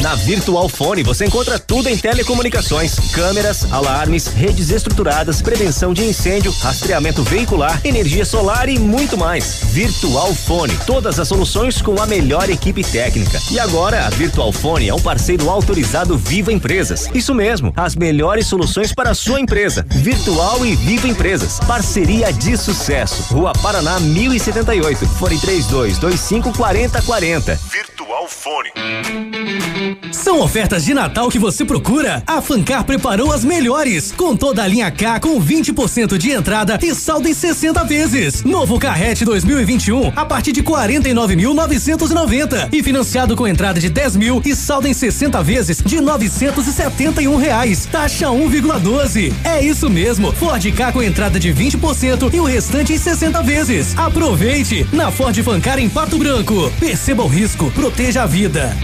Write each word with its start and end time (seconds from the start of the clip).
Na 0.00 0.14
Virtual 0.14 0.66
Fone 0.66 1.02
você 1.02 1.26
encontra 1.26 1.58
tudo 1.58 1.88
em 1.88 1.96
telecomunicações: 1.96 2.98
câmeras, 3.12 3.70
alarmes, 3.70 4.28
redes 4.28 4.70
estruturadas, 4.70 5.42
prevenção 5.42 5.92
de 5.92 6.04
incêndio, 6.04 6.52
rastreamento 6.52 7.22
veicular, 7.22 7.80
energia 7.84 8.24
solar 8.24 8.68
e 8.70 8.78
muito 8.78 9.18
mais. 9.18 9.60
Virtual 9.64 10.34
Fone, 10.34 10.74
todas 10.86 11.20
as 11.20 11.28
soluções 11.28 11.82
com 11.82 12.00
a 12.00 12.06
melhor 12.06 12.48
equipe 12.48 12.82
técnica. 12.82 13.38
E 13.50 13.60
agora 13.60 14.06
a 14.06 14.10
Virtual 14.10 14.50
Fone 14.52 14.88
é 14.88 14.94
um 14.94 15.00
parceiro 15.00 15.50
autorizado 15.50 16.16
Viva 16.16 16.50
Empresas. 16.50 17.10
Isso 17.12 17.34
mesmo, 17.34 17.72
as 17.76 17.94
melhores 17.94 18.46
soluções 18.46 18.94
para 18.94 19.10
a 19.10 19.14
sua 19.14 19.38
empresa. 19.38 19.84
Virtual 19.90 20.64
e 20.64 20.74
Viva 20.76 21.08
Empresas. 21.08 21.60
Parceria 21.60 22.32
de 22.32 22.56
sucesso. 22.56 23.34
Rua 23.34 23.52
Paraná 23.52 24.00
1078. 24.00 25.06
Fone 25.06 25.38
3225 25.38 26.56
4040. 26.56 27.60
Virtual 27.70 28.28
Fone. 28.28 29.89
São 30.12 30.40
ofertas 30.40 30.84
de 30.84 30.92
Natal 30.94 31.28
que 31.28 31.38
você 31.38 31.64
procura? 31.64 32.22
A 32.26 32.42
Fancar 32.42 32.84
preparou 32.84 33.32
as 33.32 33.44
melhores, 33.44 34.12
com 34.12 34.36
toda 34.36 34.62
a 34.62 34.66
linha 34.66 34.90
K 34.90 35.18
com 35.20 35.40
20% 35.40 36.18
de 36.18 36.30
entrada 36.30 36.78
e 36.82 36.94
saldo 36.94 37.28
em 37.28 37.34
60 37.34 37.84
vezes. 37.84 38.42
Novo 38.44 38.78
Carrete 38.78 39.24
2021 39.24 40.12
a 40.14 40.24
partir 40.24 40.52
de 40.52 40.62
49.990 40.62 42.68
e 42.72 42.82
financiado 42.82 43.36
com 43.36 43.46
entrada 43.46 43.80
de 43.80 43.88
10 43.88 44.16
mil 44.16 44.42
e 44.44 44.54
saldo 44.54 44.88
em 44.88 44.94
60 44.94 45.42
vezes 45.42 45.82
de 45.84 46.00
971 46.00 47.36
reais. 47.36 47.86
Taxa 47.90 48.26
1,12. 48.26 49.32
É 49.44 49.64
isso 49.64 49.88
mesmo. 49.88 50.32
Ford 50.32 50.62
K 50.72 50.92
com 50.92 51.02
entrada 51.02 51.40
de 51.40 51.52
20% 51.52 52.32
e 52.32 52.40
o 52.40 52.44
restante 52.44 52.92
em 52.92 52.98
60 52.98 53.42
vezes. 53.42 53.96
Aproveite 53.96 54.86
na 54.92 55.10
Ford 55.10 55.36
Fancar 55.42 55.78
em 55.78 55.88
Pato 55.88 56.18
Branco. 56.18 56.70
Perceba 56.78 57.22
o 57.22 57.28
risco, 57.28 57.70
proteja 57.72 58.22
a 58.22 58.26
vida. 58.26 58.76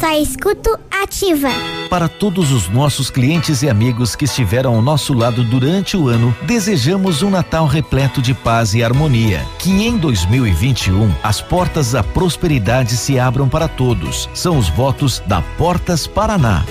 Só 0.00 0.12
escuto 0.12 0.78
ativa. 0.90 1.48
Para 1.88 2.06
todos 2.06 2.52
os 2.52 2.68
nossos 2.68 3.08
clientes 3.08 3.62
e 3.62 3.68
amigos 3.70 4.14
que 4.14 4.26
estiveram 4.26 4.74
ao 4.74 4.82
nosso 4.82 5.14
lado 5.14 5.42
durante 5.42 5.96
o 5.96 6.08
ano, 6.08 6.36
desejamos 6.42 7.22
um 7.22 7.30
Natal 7.30 7.66
repleto 7.66 8.20
de 8.20 8.34
paz 8.34 8.74
e 8.74 8.84
harmonia. 8.84 9.42
Que 9.58 9.70
em 9.70 9.96
2021 9.96 11.14
as 11.22 11.40
portas 11.40 11.92
da 11.92 12.02
prosperidade 12.02 12.94
se 12.94 13.18
abram 13.18 13.48
para 13.48 13.68
todos. 13.68 14.28
São 14.34 14.58
os 14.58 14.68
votos 14.68 15.22
da 15.26 15.40
Portas 15.56 16.06
Paraná. 16.06 16.62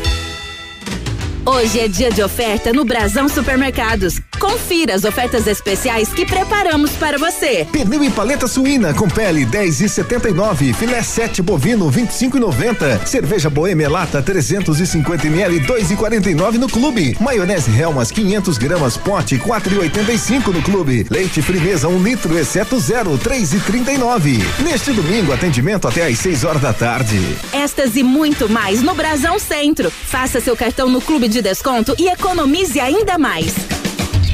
Hoje 1.47 1.79
é 1.79 1.87
dia 1.87 2.09
de 2.09 2.23
oferta 2.23 2.73
no 2.73 2.83
Brasão 2.83 3.29
Supermercados. 3.29 4.19
Confira 4.39 4.95
as 4.95 5.03
ofertas 5.03 5.45
especiais 5.45 6.09
que 6.09 6.25
preparamos 6.25 6.91
para 6.93 7.19
você. 7.19 7.67
Pernil 7.71 8.03
e 8.03 8.09
paleta 8.09 8.47
suína 8.47 8.95
com 8.95 9.07
pele 9.07 9.45
10 9.45 9.81
e 9.81 9.89
79, 9.89 10.73
filé 10.73 11.03
7 11.03 11.43
bovino 11.43 11.87
25 11.87 12.37
e 12.37 12.39
90, 12.39 13.05
cerveja 13.05 13.47
Boêmia 13.47 13.87
lata 13.87 14.23
350 14.23 15.27
ml 15.27 15.59
2 15.59 15.91
e 15.91 15.95
49 15.95 16.57
no 16.57 16.67
clube, 16.67 17.15
maionese 17.19 17.69
Helmas 17.79 18.09
500 18.09 18.57
gramas 18.57 18.97
pote 18.97 19.37
4 19.37 19.75
e 19.75 19.77
85 19.77 20.51
no 20.51 20.63
clube, 20.63 21.05
leite 21.11 21.43
Frimeza 21.43 21.87
1 21.87 21.95
um 21.95 22.01
litro 22.01 22.37
exceto 22.37 22.79
zero 22.79 23.17
3 23.19 23.53
e 23.53 23.59
39. 23.59 24.39
Neste 24.63 24.91
domingo 24.91 25.31
atendimento 25.31 25.87
até 25.87 26.07
às 26.07 26.17
6 26.17 26.43
horas 26.43 26.61
da 26.61 26.73
tarde. 26.73 27.19
Estas 27.53 27.95
e 27.95 28.01
muito 28.01 28.49
mais 28.49 28.81
no 28.81 28.95
Brasão 28.95 29.37
Centro. 29.37 29.91
Faça 29.91 30.41
seu 30.41 30.57
cartão 30.57 30.89
no 30.89 30.99
clube 30.99 31.27
de 31.27 31.34
desconto 31.41 31.95
e 31.97 32.07
economize 32.07 32.79
ainda 32.79 33.17
mais. 33.17 33.55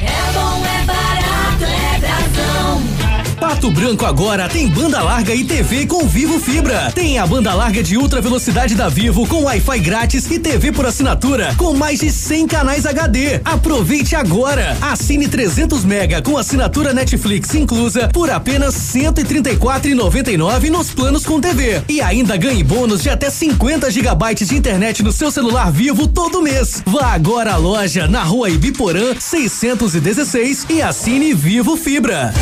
É 0.02 0.32
bom, 0.32 0.64
é 0.66 0.84
barato, 0.84 1.64
é 1.64 1.98
Brasão. 1.98 3.01
Pato 3.42 3.72
Branco 3.72 4.06
agora 4.06 4.48
tem 4.48 4.68
banda 4.68 5.02
larga 5.02 5.34
e 5.34 5.42
TV 5.42 5.84
com 5.84 6.06
Vivo 6.06 6.38
Fibra. 6.38 6.92
Tem 6.94 7.18
a 7.18 7.26
banda 7.26 7.52
larga 7.52 7.82
de 7.82 7.96
ultra 7.96 8.20
velocidade 8.20 8.76
da 8.76 8.88
Vivo 8.88 9.26
com 9.26 9.42
Wi-Fi 9.42 9.80
grátis 9.80 10.30
e 10.30 10.38
TV 10.38 10.70
por 10.70 10.86
assinatura 10.86 11.52
com 11.58 11.74
mais 11.74 11.98
de 11.98 12.12
100 12.12 12.46
canais 12.46 12.86
HD. 12.86 13.40
Aproveite 13.44 14.14
agora. 14.14 14.76
Assine 14.80 15.26
300 15.26 15.84
mega 15.84 16.22
com 16.22 16.38
assinatura 16.38 16.94
Netflix 16.94 17.52
inclusa 17.56 18.06
por 18.06 18.30
apenas 18.30 18.76
134,99 18.76 20.70
nos 20.70 20.92
planos 20.92 21.26
com 21.26 21.40
TV. 21.40 21.82
E 21.88 22.00
ainda 22.00 22.36
ganhe 22.36 22.62
bônus 22.62 23.02
de 23.02 23.10
até 23.10 23.28
50 23.28 23.90
gigabytes 23.90 24.46
de 24.46 24.56
internet 24.56 25.02
no 25.02 25.10
seu 25.10 25.32
celular 25.32 25.68
Vivo 25.72 26.06
todo 26.06 26.42
mês. 26.42 26.80
Vá 26.86 27.06
agora 27.06 27.54
à 27.54 27.56
loja 27.56 28.06
na 28.06 28.22
Rua 28.22 28.50
Ibiporã 28.50 29.16
616 29.18 30.66
e 30.70 30.80
assine 30.80 31.34
Vivo 31.34 31.76
Fibra. 31.76 32.32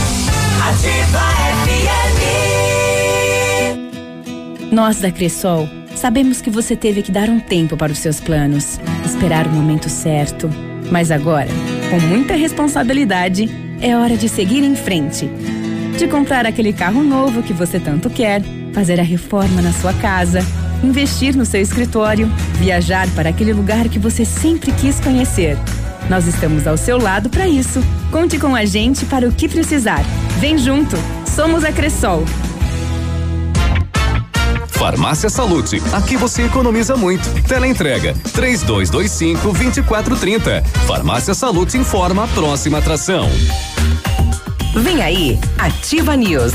FM. 0.91 2.31
Nós 4.73 5.01
da 5.01 5.11
Cressol 5.11 5.69
sabemos 5.95 6.41
que 6.41 6.51
você 6.51 6.75
teve 6.77 7.03
que 7.03 7.12
dar 7.12 7.28
um 7.28 7.39
tempo 7.41 7.77
para 7.77 7.93
os 7.93 7.99
seus 7.99 8.21
planos, 8.21 8.81
esperar 9.05 9.47
o 9.47 9.51
momento 9.51 9.89
certo. 9.89 10.49
Mas 10.91 11.11
agora, 11.11 11.49
com 11.91 12.01
muita 12.01 12.34
responsabilidade, 12.34 13.49
é 13.81 13.97
hora 13.97 14.17
de 14.17 14.28
seguir 14.28 14.65
em 14.65 14.75
frente. 14.75 15.31
De 15.99 16.09
comprar 16.09 16.47
aquele 16.47 16.73
carro 16.73 17.03
novo 17.03 17.43
que 17.43 17.53
você 17.53 17.78
tanto 17.78 18.09
quer, 18.09 18.43
fazer 18.72 18.99
a 18.99 19.05
reforma 19.05 19.61
na 19.61 19.72
sua 19.72 19.93
casa, 19.95 20.41
investir 20.83 21.37
no 21.37 21.45
seu 21.45 21.61
escritório, 21.61 22.27
viajar 22.55 23.09
para 23.11 23.28
aquele 23.28 23.53
lugar 23.53 23.89
que 23.89 23.99
você 23.99 24.25
sempre 24.25 24.72
quis 24.72 24.99
conhecer. 25.01 25.57
Nós 26.09 26.27
estamos 26.27 26.66
ao 26.66 26.77
seu 26.77 26.99
lado 26.99 27.28
para 27.28 27.49
isso. 27.49 27.83
Conte 28.11 28.38
com 28.38 28.55
a 28.55 28.65
gente 28.65 29.05
para 29.06 29.28
o 29.28 29.33
que 29.33 29.49
precisar. 29.49 30.03
Vem 30.38 30.59
junto. 30.59 30.97
Somos 31.34 31.65
a 31.65 31.72
Cressol. 31.72 32.25
Farmácia 34.66 35.28
Salute. 35.28 35.83
Aqui 35.93 36.16
você 36.16 36.44
economiza 36.44 36.97
muito. 36.97 37.28
Teleentrega 37.43 38.15
3225 38.33 39.53
2430. 39.53 40.62
Farmácia 40.87 41.34
Salute 41.34 41.77
informa 41.77 42.25
a 42.25 42.28
próxima 42.28 42.78
atração. 42.78 43.28
Vem 44.75 45.03
aí, 45.03 45.39
Ativa 45.59 46.16
News. 46.16 46.55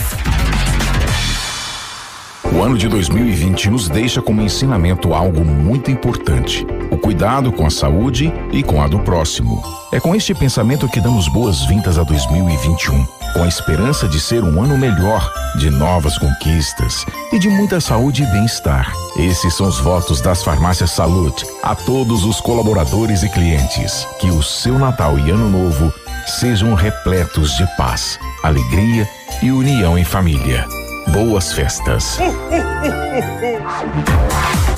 O 2.55 2.63
ano 2.63 2.77
de 2.77 2.87
2020 2.87 3.69
nos 3.69 3.89
deixa 3.89 4.21
como 4.21 4.41
ensinamento 4.41 5.13
algo 5.13 5.43
muito 5.43 5.91
importante: 5.91 6.65
o 6.89 6.97
cuidado 6.97 7.51
com 7.51 7.65
a 7.65 7.69
saúde 7.69 8.31
e 8.53 8.63
com 8.63 8.81
a 8.81 8.87
do 8.87 8.97
próximo. 8.99 9.61
É 9.91 9.99
com 9.99 10.15
este 10.15 10.33
pensamento 10.33 10.87
que 10.87 11.01
damos 11.01 11.27
boas-vindas 11.27 11.99
a 11.99 12.03
2021, 12.03 13.05
com 13.33 13.43
a 13.43 13.47
esperança 13.47 14.07
de 14.07 14.21
ser 14.21 14.41
um 14.41 14.63
ano 14.63 14.77
melhor, 14.77 15.29
de 15.57 15.69
novas 15.69 16.17
conquistas 16.17 17.05
e 17.33 17.37
de 17.37 17.49
muita 17.49 17.81
saúde 17.81 18.23
e 18.23 18.27
bem-estar. 18.27 18.89
Esses 19.17 19.53
são 19.53 19.67
os 19.67 19.77
votos 19.81 20.21
das 20.21 20.41
farmácias 20.41 20.91
Salute 20.91 21.45
a 21.61 21.75
todos 21.75 22.23
os 22.23 22.39
colaboradores 22.39 23.21
e 23.21 23.27
clientes. 23.27 24.07
Que 24.17 24.29
o 24.29 24.41
seu 24.41 24.79
Natal 24.79 25.19
e 25.19 25.29
Ano 25.29 25.49
Novo 25.49 25.93
sejam 26.25 26.73
repletos 26.73 27.51
de 27.57 27.67
paz, 27.75 28.17
alegria 28.43 29.05
e 29.43 29.51
união 29.51 29.97
em 29.97 30.05
família. 30.05 30.65
Boas 31.07 31.53
festas. 31.53 32.19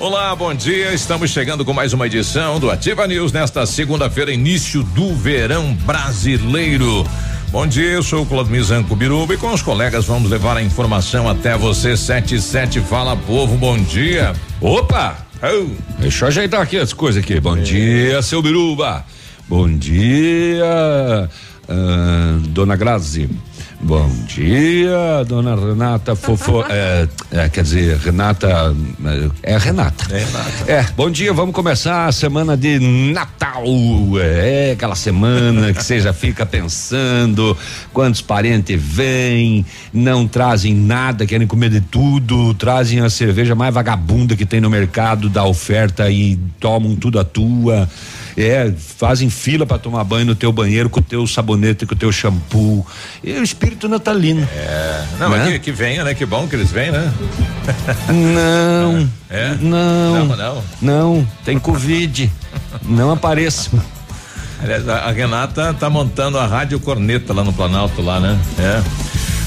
Olá, 0.00 0.34
bom 0.36 0.54
dia. 0.54 0.94
Estamos 0.94 1.28
chegando 1.30 1.64
com 1.64 1.72
mais 1.72 1.92
uma 1.92 2.06
edição 2.06 2.60
do 2.60 2.70
Ativa 2.70 3.04
News 3.04 3.32
nesta 3.32 3.66
segunda-feira, 3.66 4.32
início 4.32 4.84
do 4.84 5.12
verão 5.12 5.74
brasileiro. 5.84 7.04
Bom 7.50 7.66
dia, 7.66 7.90
eu 7.90 8.02
sou 8.04 8.22
o 8.22 8.26
Claudio 8.26 8.62
Zanco 8.62 8.94
Biruba 8.94 9.34
e 9.34 9.36
com 9.36 9.52
os 9.52 9.60
colegas 9.60 10.04
vamos 10.04 10.30
levar 10.30 10.56
a 10.56 10.62
informação 10.62 11.28
até 11.28 11.58
você. 11.58 11.96
77 11.96 12.78
Fala 12.82 13.16
Povo, 13.16 13.56
bom 13.56 13.76
dia. 13.76 14.34
Opa! 14.60 15.18
Oh, 15.42 15.66
deixa 15.98 16.26
eu 16.26 16.28
ajeitar 16.28 16.60
aqui 16.60 16.78
as 16.78 16.92
coisas 16.92 17.20
aqui. 17.20 17.40
Bom 17.40 17.56
é. 17.56 17.62
dia, 17.62 18.22
seu 18.22 18.40
Biruba. 18.40 19.04
Bom 19.48 19.68
dia, 19.68 21.28
uh, 21.68 22.38
dona 22.50 22.76
Grazi. 22.76 23.28
Bom 23.80 24.10
dia, 24.26 25.24
dona 25.26 25.54
Renata 25.54 26.16
Fofo. 26.16 26.64
é, 26.68 27.08
é, 27.30 27.48
quer 27.48 27.62
dizer, 27.62 27.96
Renata. 27.98 28.74
É 29.40 29.56
Renata. 29.56 30.04
É 30.10 30.18
Renata. 30.18 30.50
É, 30.66 30.82
bom 30.96 31.08
dia, 31.08 31.32
vamos 31.32 31.54
começar 31.54 32.06
a 32.06 32.12
semana 32.12 32.56
de 32.56 32.80
Natal. 33.12 33.62
É, 34.20 34.72
aquela 34.72 34.96
semana 34.96 35.72
que 35.72 35.82
você 35.82 36.00
já 36.00 36.12
fica 36.12 36.44
pensando 36.44 37.56
quantos 37.92 38.20
parentes 38.20 38.80
vêm, 38.82 39.64
não 39.92 40.26
trazem 40.26 40.74
nada, 40.74 41.24
querem 41.24 41.46
comer 41.46 41.70
de 41.70 41.80
tudo, 41.80 42.52
trazem 42.54 43.00
a 43.00 43.08
cerveja 43.08 43.54
mais 43.54 43.72
vagabunda 43.72 44.34
que 44.34 44.44
tem 44.44 44.60
no 44.60 44.68
mercado 44.68 45.28
da 45.28 45.44
oferta 45.44 46.10
e 46.10 46.36
tomam 46.58 46.96
tudo 46.96 47.20
a 47.20 47.24
tua. 47.24 47.88
É, 48.40 48.72
fazem 48.96 49.28
fila 49.28 49.66
para 49.66 49.78
tomar 49.78 50.04
banho 50.04 50.24
no 50.24 50.34
teu 50.36 50.52
banheiro 50.52 50.88
com 50.88 51.00
o 51.00 51.02
teu 51.02 51.26
sabonete, 51.26 51.84
com 51.84 51.94
o 51.96 51.98
teu 51.98 52.12
shampoo. 52.12 52.86
E 53.24 53.32
o 53.32 53.42
espírito 53.42 53.88
natalino. 53.88 54.46
É. 54.54 55.04
Não, 55.18 55.30
né? 55.30 55.50
que, 55.50 55.58
que 55.58 55.72
venha, 55.72 56.04
né? 56.04 56.14
Que 56.14 56.24
bom 56.24 56.46
que 56.46 56.54
eles 56.54 56.70
vêm, 56.70 56.92
né? 56.92 57.12
Não. 58.08 59.08
É? 59.30 59.54
Não. 59.60 60.24
Não, 60.24 60.36
não. 60.36 60.64
Não, 60.80 61.28
tem 61.44 61.58
Covid. 61.58 62.32
não 62.82 63.10
apareçam. 63.10 63.78
Aliás, 64.58 64.88
a 64.88 65.10
Renata 65.10 65.74
tá 65.74 65.90
montando 65.90 66.38
a 66.38 66.46
Rádio 66.46 66.80
Corneta 66.80 67.34
lá 67.34 67.44
no 67.44 67.52
Planalto, 67.52 68.00
lá, 68.00 68.18
né? 68.18 68.38
É. 68.58 68.82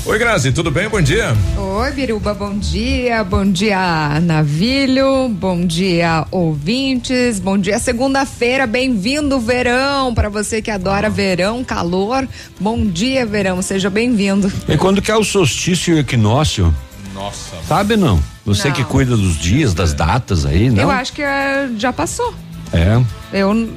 Oi, 0.04 0.18
Grazi, 0.18 0.52
tudo 0.52 0.72
bem? 0.72 0.90
Bom 0.90 1.00
dia. 1.00 1.38
Oi, 1.56 1.92
Biruba, 1.92 2.34
bom 2.34 2.58
dia. 2.58 3.24
Bom 3.24 3.46
dia, 3.46 4.20
Navilho. 4.20 5.30
Bom 5.30 5.64
dia, 5.64 6.26
ouvintes. 6.32 7.40
Bom 7.40 7.56
dia, 7.56 7.78
segunda-feira. 7.78 8.66
Bem-vindo, 8.66 9.40
verão. 9.40 10.12
Para 10.12 10.28
você 10.28 10.60
que 10.60 10.72
adora 10.72 11.08
verão, 11.08 11.64
calor. 11.64 12.28
Bom 12.60 12.84
dia, 12.84 13.28
verão. 13.28 13.62
Seja 13.62 13.92
bem-vindo. 13.92 14.52
E 14.68 14.76
quando 14.76 15.04
que 15.04 15.12
é 15.12 15.16
o 15.16 15.24
solstício 15.24 15.94
e 15.94 15.98
o 15.98 16.00
equinócio? 16.00 16.76
Nossa. 17.14 17.58
Sabe 17.68 17.96
não? 17.96 18.20
Você 18.44 18.70
não. 18.70 18.76
que 18.76 18.84
cuida 18.84 19.16
dos 19.16 19.38
dias, 19.38 19.76
das 19.76 19.94
datas 19.94 20.48
aí, 20.48 20.72
não? 20.72 20.82
Eu 20.82 20.90
acho 20.90 21.14
que 21.14 21.22
é, 21.22 21.70
já 21.78 21.94
passou. 21.94 22.34
É. 22.74 23.00
Eu, 23.32 23.70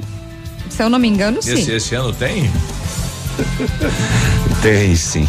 se 0.69 0.81
eu 0.81 0.89
não 0.89 0.97
me 0.97 1.07
engano, 1.07 1.39
sim. 1.39 1.53
Esse, 1.53 1.71
esse 1.71 1.93
ano 1.93 2.11
tem? 2.11 2.49
tem, 4.63 4.95
sim. 4.95 5.27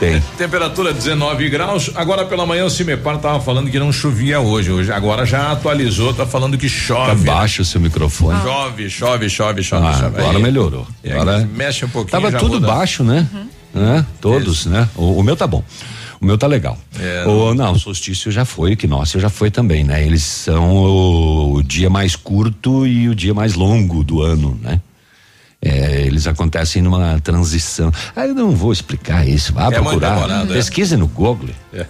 Tem. 0.00 0.18
Temperatura 0.38 0.94
19 0.94 1.50
graus. 1.50 1.90
Agora 1.94 2.24
pela 2.24 2.46
manhã 2.46 2.64
o 2.64 2.70
Cimepar 2.70 3.18
tava 3.18 3.38
falando 3.38 3.70
que 3.70 3.78
não 3.78 3.92
chovia 3.92 4.40
hoje. 4.40 4.72
Hoje 4.72 4.90
agora 4.90 5.26
já 5.26 5.52
atualizou, 5.52 6.14
tá 6.14 6.24
falando 6.24 6.56
que 6.56 6.70
chove. 6.70 7.22
Tá 7.22 7.32
baixo 7.32 7.60
o 7.60 7.64
seu 7.66 7.78
microfone. 7.78 8.38
Ah. 8.38 8.42
Chove, 8.42 8.88
chove, 8.88 9.28
chove, 9.28 9.62
chove, 9.62 9.86
ah, 9.86 9.92
chove. 9.92 10.18
Agora 10.18 10.38
Aí. 10.38 10.42
melhorou. 10.42 10.86
Agora 11.04 11.46
mexe 11.54 11.84
um 11.84 11.88
pouquinho. 11.90 12.22
Tava 12.22 12.32
tudo 12.38 12.54
muda. 12.54 12.66
baixo, 12.66 13.04
né? 13.04 13.28
Uhum. 13.74 13.82
né? 13.82 14.06
Todos, 14.22 14.60
Isso. 14.60 14.70
né? 14.70 14.88
O, 14.96 15.18
o, 15.18 15.22
meu 15.22 15.36
tá 15.36 15.46
bom. 15.46 15.62
O 16.18 16.24
meu 16.24 16.38
tá 16.38 16.46
legal. 16.46 16.78
É, 16.98 17.26
o, 17.26 17.52
não, 17.52 17.72
o 17.72 17.78
solstício 17.78 18.32
já 18.32 18.46
foi, 18.46 18.70
o 18.70 18.72
equinócio 18.72 19.20
já 19.20 19.28
foi 19.28 19.50
também, 19.50 19.84
né? 19.84 20.02
Eles 20.02 20.22
são 20.22 20.76
o, 20.76 21.56
o 21.56 21.62
dia 21.62 21.90
mais 21.90 22.16
curto 22.16 22.86
e 22.86 23.06
o 23.06 23.14
dia 23.14 23.34
mais 23.34 23.52
longo 23.52 24.02
do 24.02 24.22
ano, 24.22 24.58
né? 24.62 24.80
É, 25.62 26.02
eles 26.06 26.26
acontecem 26.26 26.80
numa 26.80 27.20
transição. 27.20 27.92
Ah, 28.16 28.26
eu 28.26 28.34
não 28.34 28.52
vou 28.52 28.72
explicar 28.72 29.28
isso. 29.28 29.52
Vá 29.52 29.66
é 29.66 29.70
procurar. 29.72 30.42
É. 30.42 30.46
Pesquise 30.46 30.96
no 30.96 31.06
Google. 31.06 31.50
É. 31.72 31.86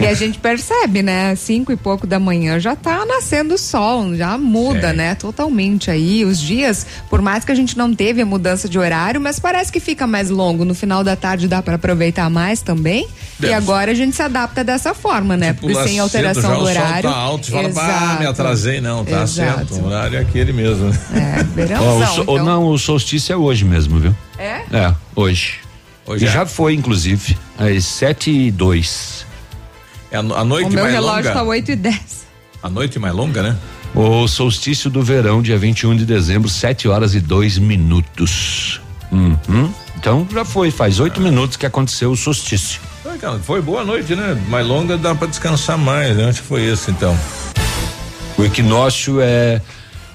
E 0.00 0.06
a 0.06 0.14
gente 0.14 0.38
percebe, 0.38 1.02
né? 1.02 1.34
Cinco 1.36 1.70
e 1.70 1.76
pouco 1.76 2.06
da 2.06 2.18
manhã 2.18 2.58
já 2.58 2.74
tá 2.74 3.04
nascendo 3.04 3.54
o 3.54 3.58
sol, 3.58 4.14
já 4.14 4.36
muda, 4.38 4.88
é. 4.88 4.92
né? 4.92 5.14
Totalmente 5.14 5.90
aí. 5.90 6.24
Os 6.24 6.40
dias, 6.40 6.86
por 7.08 7.20
mais 7.20 7.44
que 7.44 7.52
a 7.52 7.54
gente 7.54 7.76
não 7.76 7.94
teve 7.94 8.22
a 8.22 8.26
mudança 8.26 8.68
de 8.68 8.78
horário, 8.78 9.20
mas 9.20 9.38
parece 9.38 9.70
que 9.70 9.78
fica 9.78 10.06
mais 10.06 10.30
longo. 10.30 10.64
No 10.64 10.74
final 10.74 11.04
da 11.04 11.16
tarde 11.16 11.46
dá 11.46 11.62
para 11.62 11.74
aproveitar 11.74 12.30
mais 12.30 12.62
também. 12.62 13.06
Deve. 13.38 13.52
E 13.52 13.54
agora 13.54 13.92
a 13.92 13.94
gente 13.94 14.16
se 14.16 14.22
adapta 14.22 14.64
dessa 14.64 14.94
forma, 14.94 15.36
né? 15.36 15.52
Tipo, 15.52 15.68
Porque 15.68 15.88
sem 15.88 15.98
alteração 15.98 16.58
do 16.58 16.64
horário. 16.64 17.08
O 17.08 17.12
sol 17.12 17.12
tá 17.12 17.18
alto, 17.18 17.50
fala, 17.50 17.68
bah, 17.68 18.16
me 18.20 18.26
atrasei, 18.26 18.80
não, 18.80 19.04
tá 19.04 19.22
Exato. 19.22 19.68
certo. 19.68 19.74
O 19.74 19.86
horário 19.86 20.16
é 20.18 20.22
aquele 20.22 20.52
mesmo. 20.52 20.90
É, 21.14 21.42
verãozão. 21.44 22.24
oh, 22.26 22.32
então. 22.34 22.44
Não, 22.44 22.66
o 22.68 22.78
solstício 22.78 23.32
é 23.32 23.36
hoje 23.36 23.64
mesmo, 23.64 23.98
viu? 23.98 24.14
É? 24.38 24.62
É, 24.72 24.94
hoje. 25.14 25.69
Hoje 26.10 26.24
e 26.24 26.28
é. 26.28 26.30
já 26.32 26.44
foi, 26.44 26.74
inclusive, 26.74 27.38
às 27.56 27.84
sete 27.84 28.32
e 28.32 28.50
dois. 28.50 29.24
É 30.10 30.16
a, 30.16 30.18
a 30.18 30.44
noite 30.44 30.64
mais 30.64 30.64
longa. 30.64 30.68
O 30.68 30.72
meu 30.72 30.86
relógio 30.86 31.32
tá 31.32 31.42
oito 31.44 31.70
e 31.70 31.76
dez. 31.76 32.26
A 32.60 32.68
noite 32.68 32.98
mais 32.98 33.14
longa, 33.14 33.44
né? 33.44 33.56
O 33.94 34.26
solstício 34.26 34.90
do 34.90 35.04
verão, 35.04 35.40
dia 35.40 35.56
21 35.56 35.94
de 35.96 36.04
dezembro, 36.04 36.48
sete 36.48 36.88
horas 36.88 37.14
e 37.14 37.20
dois 37.20 37.58
minutos. 37.58 38.80
Uhum. 39.12 39.72
Então 39.96 40.26
já 40.32 40.44
foi, 40.44 40.72
faz 40.72 40.98
oito 40.98 41.20
ah. 41.20 41.22
minutos 41.22 41.56
que 41.56 41.64
aconteceu 41.64 42.10
o 42.10 42.16
solstício. 42.16 42.80
Cara, 43.20 43.38
foi 43.38 43.62
boa 43.62 43.84
noite, 43.84 44.16
né? 44.16 44.36
Mais 44.48 44.66
longa 44.66 44.98
dá 44.98 45.14
para 45.14 45.28
descansar 45.28 45.78
mais, 45.78 46.16
né? 46.16 46.28
Acho 46.28 46.42
que 46.42 46.48
foi 46.48 46.64
esse 46.64 46.90
então. 46.90 47.16
O 48.36 48.44
equinócio 48.44 49.20
é, 49.20 49.62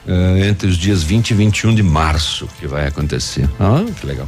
é 0.05 0.47
entre 0.47 0.67
os 0.67 0.75
dias 0.75 1.03
20 1.03 1.31
e 1.31 1.33
21 1.35 1.73
de 1.73 1.83
março 1.83 2.49
que 2.59 2.67
vai 2.67 2.85
acontecer. 2.85 3.49
Ah, 3.59 3.85
que 3.97 4.05
legal. 4.05 4.27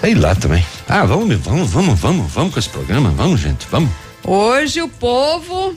Sei 0.00 0.14
lá 0.14 0.34
também. 0.34 0.64
Ah, 0.88 1.04
vamos, 1.04 1.36
vamos, 1.36 1.70
vamos, 1.70 2.00
vamos, 2.00 2.32
vamos 2.32 2.54
com 2.54 2.58
esse 2.58 2.68
programa, 2.70 3.10
vamos, 3.10 3.38
gente, 3.38 3.66
vamos. 3.70 3.90
Hoje 4.24 4.80
o 4.80 4.88
povo 4.88 5.74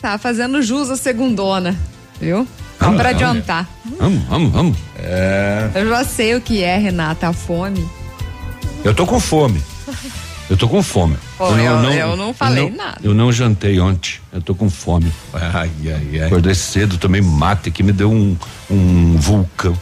tá 0.00 0.16
fazendo 0.16 0.62
jus 0.62 0.88
à 0.88 0.96
segundona, 0.96 1.76
viu? 2.18 2.48
Vamos 2.78 2.96
para 2.96 3.10
adiantar. 3.10 3.68
Vamos, 3.98 4.22
vamos, 4.24 4.52
vamos. 4.52 4.78
É. 4.96 5.70
Eu 5.74 5.88
já 5.90 6.04
sei 6.04 6.34
o 6.34 6.40
que 6.40 6.62
é, 6.62 6.78
Renata, 6.78 7.28
a 7.28 7.32
fome. 7.34 7.86
Eu 8.82 8.94
tô 8.94 9.06
com 9.06 9.20
fome. 9.20 9.62
Eu 10.48 10.56
tô 10.56 10.66
com 10.66 10.82
fome. 10.82 11.16
Pô, 11.36 11.50
eu, 11.50 11.58
eu, 11.58 11.82
não, 11.82 11.92
eu 11.92 12.16
não 12.16 12.32
falei 12.34 12.64
eu 12.64 12.70
não, 12.70 12.76
nada. 12.76 12.98
Eu 13.02 13.14
não 13.14 13.30
jantei 13.30 13.78
ontem. 13.78 14.14
Eu 14.32 14.40
tô 14.40 14.54
com 14.54 14.70
fome. 14.70 15.12
Ai, 15.34 15.70
ai, 15.84 16.08
ai. 16.14 16.26
Acordei 16.26 16.54
cedo, 16.54 16.96
tomei 16.96 17.20
mate 17.20 17.70
que 17.70 17.82
me 17.82 17.92
deu 17.92 18.10
um, 18.10 18.36
um 18.70 19.16
vulcão. 19.18 19.76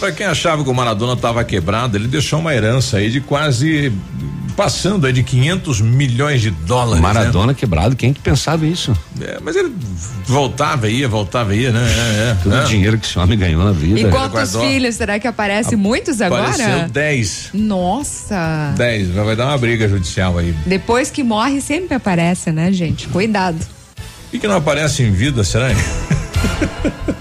Para 0.00 0.12
quem 0.12 0.24
achava 0.24 0.64
que 0.64 0.70
o 0.70 0.74
Maradona 0.74 1.12
estava 1.12 1.44
quebrado, 1.44 1.94
ele 1.94 2.08
deixou 2.08 2.38
uma 2.38 2.54
herança 2.54 2.96
aí 2.96 3.10
de 3.10 3.20
quase 3.20 3.92
passando 4.56 5.06
aí 5.06 5.12
de 5.12 5.22
500 5.22 5.80
milhões 5.82 6.40
de 6.40 6.50
dólares. 6.50 7.02
Maradona 7.02 7.48
né? 7.48 7.54
quebrado, 7.54 7.94
quem 7.94 8.12
que 8.12 8.20
pensava 8.20 8.66
isso? 8.66 8.96
É, 9.20 9.38
mas 9.42 9.56
ele 9.56 9.72
voltava 10.26 10.88
ia, 10.88 11.06
voltava 11.06 11.54
ia, 11.54 11.70
né? 11.70 11.80
É, 11.80 12.30
é, 12.30 12.36
Todo 12.42 12.56
o 12.56 12.64
dinheiro 12.64 12.98
que 12.98 13.06
esse 13.06 13.18
homem 13.18 13.38
ganhou 13.38 13.62
na 13.62 13.72
vida. 13.72 14.00
E 14.00 14.10
quantos 14.10 14.56
filhos? 14.56 14.94
Será 14.94 15.18
que 15.18 15.28
aparece 15.28 15.74
a, 15.74 15.78
muitos 15.78 16.20
agora? 16.22 16.48
Apareceu 16.48 16.88
10. 16.88 17.50
Nossa. 17.52 18.74
10, 18.76 19.10
vai 19.10 19.36
dar 19.36 19.46
uma 19.48 19.58
briga 19.58 19.86
judicial 19.86 20.38
aí. 20.38 20.54
Depois 20.64 21.10
que 21.10 21.22
morre 21.22 21.60
sempre 21.60 21.94
aparece, 21.94 22.50
né, 22.50 22.72
gente? 22.72 23.06
Cuidado. 23.08 23.58
E 24.32 24.38
que 24.38 24.48
não 24.48 24.56
aparece 24.56 25.02
em 25.02 25.10
vida, 25.10 25.44
será? 25.44 25.68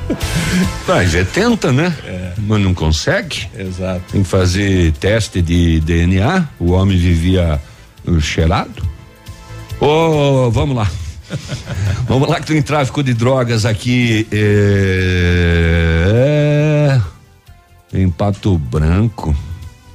Mas 0.88 1.13
é 1.15 1.23
tenta, 1.23 1.71
né? 1.71 1.95
É. 2.03 2.33
Mas 2.38 2.61
não 2.61 2.73
consegue. 2.73 3.47
Exato. 3.57 4.01
Tem 4.11 4.23
que 4.23 4.29
fazer 4.29 4.91
teste 4.93 5.41
de 5.41 5.79
DNA. 5.81 6.47
O 6.59 6.71
homem 6.71 6.97
vivia 6.97 7.61
uh, 8.07 8.19
cheirado. 8.19 8.81
Ô, 9.79 9.85
oh, 10.47 10.51
vamos 10.51 10.75
lá. 10.75 10.89
vamos 12.07 12.27
lá 12.27 12.39
que 12.39 12.47
tem 12.47 12.61
tráfico 12.61 13.03
de 13.03 13.13
drogas 13.13 13.65
aqui. 13.65 14.27
É, 14.31 14.49
em 17.93 18.09
Pato 18.09 18.57
Branco. 18.57 19.35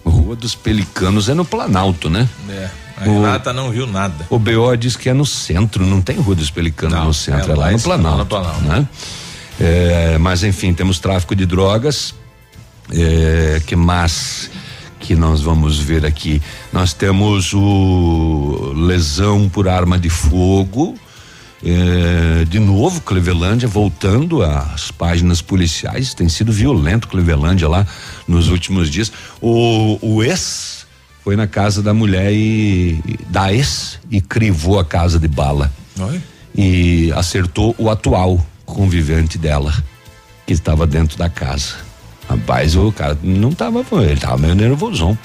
Rua 0.04 0.37
dos 0.37 0.54
Pelicanos 0.54 1.28
é 1.28 1.35
no 1.35 1.45
Planalto, 1.45 2.09
né? 2.09 2.28
É. 2.49 2.71
A 2.97 3.04
Renata 3.04 3.50
o, 3.50 3.54
não 3.54 3.71
viu 3.71 3.87
nada. 3.87 4.26
O 4.31 4.38
BO 4.38 4.76
diz 4.76 4.95
que 4.97 5.09
é 5.09 5.12
no 5.12 5.26
centro, 5.26 5.85
não 5.85 6.00
tem 6.00 6.16
Rua 6.16 6.37
dos 6.37 6.50
Pelicanos 6.50 6.97
não, 6.97 7.07
no 7.07 7.14
centro, 7.14 7.50
é, 7.50 7.54
é 7.54 7.59
lá, 7.59 7.71
no 7.73 7.81
Planalto. 7.81 8.19
No 8.19 8.26
Planalto. 8.26 8.61
Né? 8.62 8.88
É, 9.61 10.18
mas 10.18 10.42
enfim, 10.42 10.73
temos 10.73 10.99
tráfico 10.99 11.34
de 11.34 11.46
drogas. 11.46 12.14
É, 12.92 13.62
que 13.66 13.75
mais 13.75 14.50
que 15.00 15.14
nós 15.14 15.40
vamos 15.42 15.78
ver 15.78 16.04
aqui? 16.04 16.42
Nós 16.73 16.92
temos 16.92 17.52
o 17.54 18.73
lesão 18.75 19.49
por 19.49 19.68
arma 19.68 19.99
de 19.99 20.11
fogo. 20.11 20.94
É, 21.64 22.44
de 22.44 22.58
novo, 22.58 23.00
Clevelândia 23.00 23.66
voltando 23.66 24.42
às 24.42 24.90
páginas 24.90 25.40
policiais. 25.40 26.12
Tem 26.12 26.28
sido 26.28 26.52
violento 26.52 27.08
Clevelândia 27.08 27.68
lá 27.68 27.87
nos 28.28 28.49
últimos 28.49 28.90
dias. 28.90 29.11
O, 29.40 29.99
o 30.02 30.23
ex 30.23 30.87
foi 31.23 31.37
na 31.37 31.46
casa 31.46 31.82
da 31.82 31.94
mulher 31.94 32.32
e 32.32 33.00
da 33.30 33.52
ex 33.52 33.99
e 34.11 34.20
crivou 34.20 34.78
a 34.78 34.84
casa 34.84 35.18
de 35.18 35.28
bala. 35.28 35.73
Oi? 35.99 36.20
e 36.54 37.12
acertou 37.14 37.75
o 37.76 37.90
atual 37.90 38.44
convivente 38.64 39.38
dela, 39.38 39.73
que 40.47 40.52
estava 40.52 40.87
dentro 40.87 41.16
da 41.16 41.28
casa. 41.28 41.75
Rapaz, 42.28 42.75
o 42.75 42.90
cara 42.90 43.18
não 43.23 43.50
estava, 43.50 43.85
ele 44.02 44.12
estava 44.14 44.38
meio 44.38 44.54
nervosão. 44.54 45.18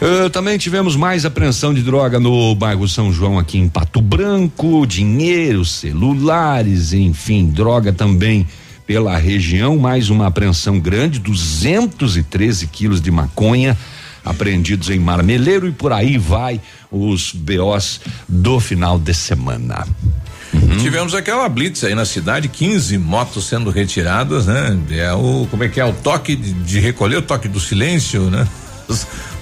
Uh, 0.00 0.30
também 0.30 0.56
tivemos 0.56 0.96
mais 0.96 1.24
apreensão 1.24 1.74
de 1.74 1.82
droga 1.82 2.18
no 2.18 2.54
bairro 2.54 2.88
São 2.88 3.12
João 3.12 3.38
aqui 3.38 3.58
em 3.58 3.68
Pato 3.68 4.00
Branco, 4.00 4.86
dinheiro, 4.86 5.64
celulares, 5.64 6.92
enfim, 6.92 7.46
droga 7.48 7.92
também 7.92 8.46
pela 8.86 9.16
região, 9.16 9.76
mais 9.76 10.10
uma 10.10 10.26
apreensão 10.26 10.80
grande, 10.80 11.18
213 11.18 12.66
quilos 12.66 13.00
de 13.00 13.10
maconha 13.10 13.76
apreendidos 14.24 14.90
em 14.90 14.98
Marmeleiro 14.98 15.68
e 15.68 15.72
por 15.72 15.92
aí 15.92 16.18
vai 16.18 16.60
os 16.90 17.32
BOs 17.32 18.00
do 18.28 18.58
final 18.60 18.98
de 18.98 19.14
semana. 19.14 19.86
Uhum. 20.52 20.78
Tivemos 20.78 21.14
aquela 21.14 21.48
blitz 21.48 21.84
aí 21.84 21.94
na 21.94 22.04
cidade, 22.04 22.48
15 22.48 22.98
motos 22.98 23.46
sendo 23.46 23.70
retiradas, 23.70 24.46
né? 24.46 24.78
É 24.90 25.12
o 25.12 25.46
como 25.50 25.62
é 25.62 25.68
que 25.68 25.78
é 25.80 25.84
o 25.84 25.92
toque 25.92 26.34
de, 26.34 26.52
de 26.52 26.80
recolher, 26.80 27.16
o 27.16 27.22
toque 27.22 27.48
do 27.48 27.60
silêncio, 27.60 28.30
né? 28.30 28.46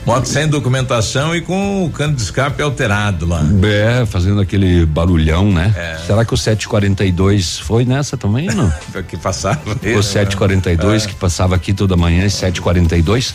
Moto 0.05 0.27
sem 0.27 0.47
documentação 0.47 1.35
e 1.35 1.41
com 1.41 1.85
o 1.85 1.91
cano 1.91 2.15
de 2.15 2.23
escape 2.23 2.63
alterado 2.63 3.27
lá. 3.27 3.43
É, 3.63 4.07
fazendo 4.07 4.41
aquele 4.41 4.87
barulhão, 4.87 5.53
né? 5.53 5.75
É. 5.77 5.99
Será 6.07 6.25
que 6.25 6.33
o 6.33 6.37
742 6.37 7.59
foi 7.59 7.85
nessa 7.85 8.17
também, 8.17 8.47
não? 8.47 8.73
que 9.07 9.17
passava. 9.17 9.61
O 9.97 10.03
742 10.03 11.05
é. 11.05 11.09
que 11.09 11.15
passava 11.15 11.55
aqui 11.55 11.75
toda 11.75 11.97
manhã, 11.97 12.29
742. 12.29 13.35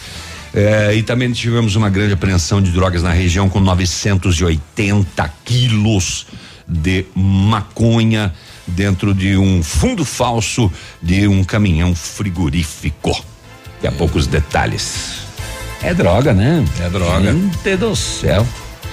É, 0.56 0.96
e 0.96 1.02
também 1.02 1.32
tivemos 1.32 1.76
uma 1.76 1.90
grande 1.90 2.14
apreensão 2.14 2.62
de 2.62 2.72
drogas 2.72 3.02
na 3.02 3.12
região 3.12 3.50
com 3.50 3.60
980 3.60 5.34
quilos 5.44 6.28
de 6.68 7.06
maconha 7.16 8.34
dentro 8.68 9.14
de 9.14 9.38
um 9.38 9.62
fundo 9.62 10.06
falso 10.06 10.72
de 11.02 11.28
um 11.28 11.44
caminhão 11.44 11.94
frigorífico. 11.94 13.12
Daqui 13.82 13.88
a 13.88 13.92
pouco 13.92 14.18
os 14.18 14.28
detalhes. 14.28 15.24
É 15.82 15.94
droga, 15.94 16.34
né? 16.34 16.64
É 16.80 16.90
droga. 16.90 17.34
Gente 17.34 17.76
do 17.76 17.96
céu. 17.96 18.48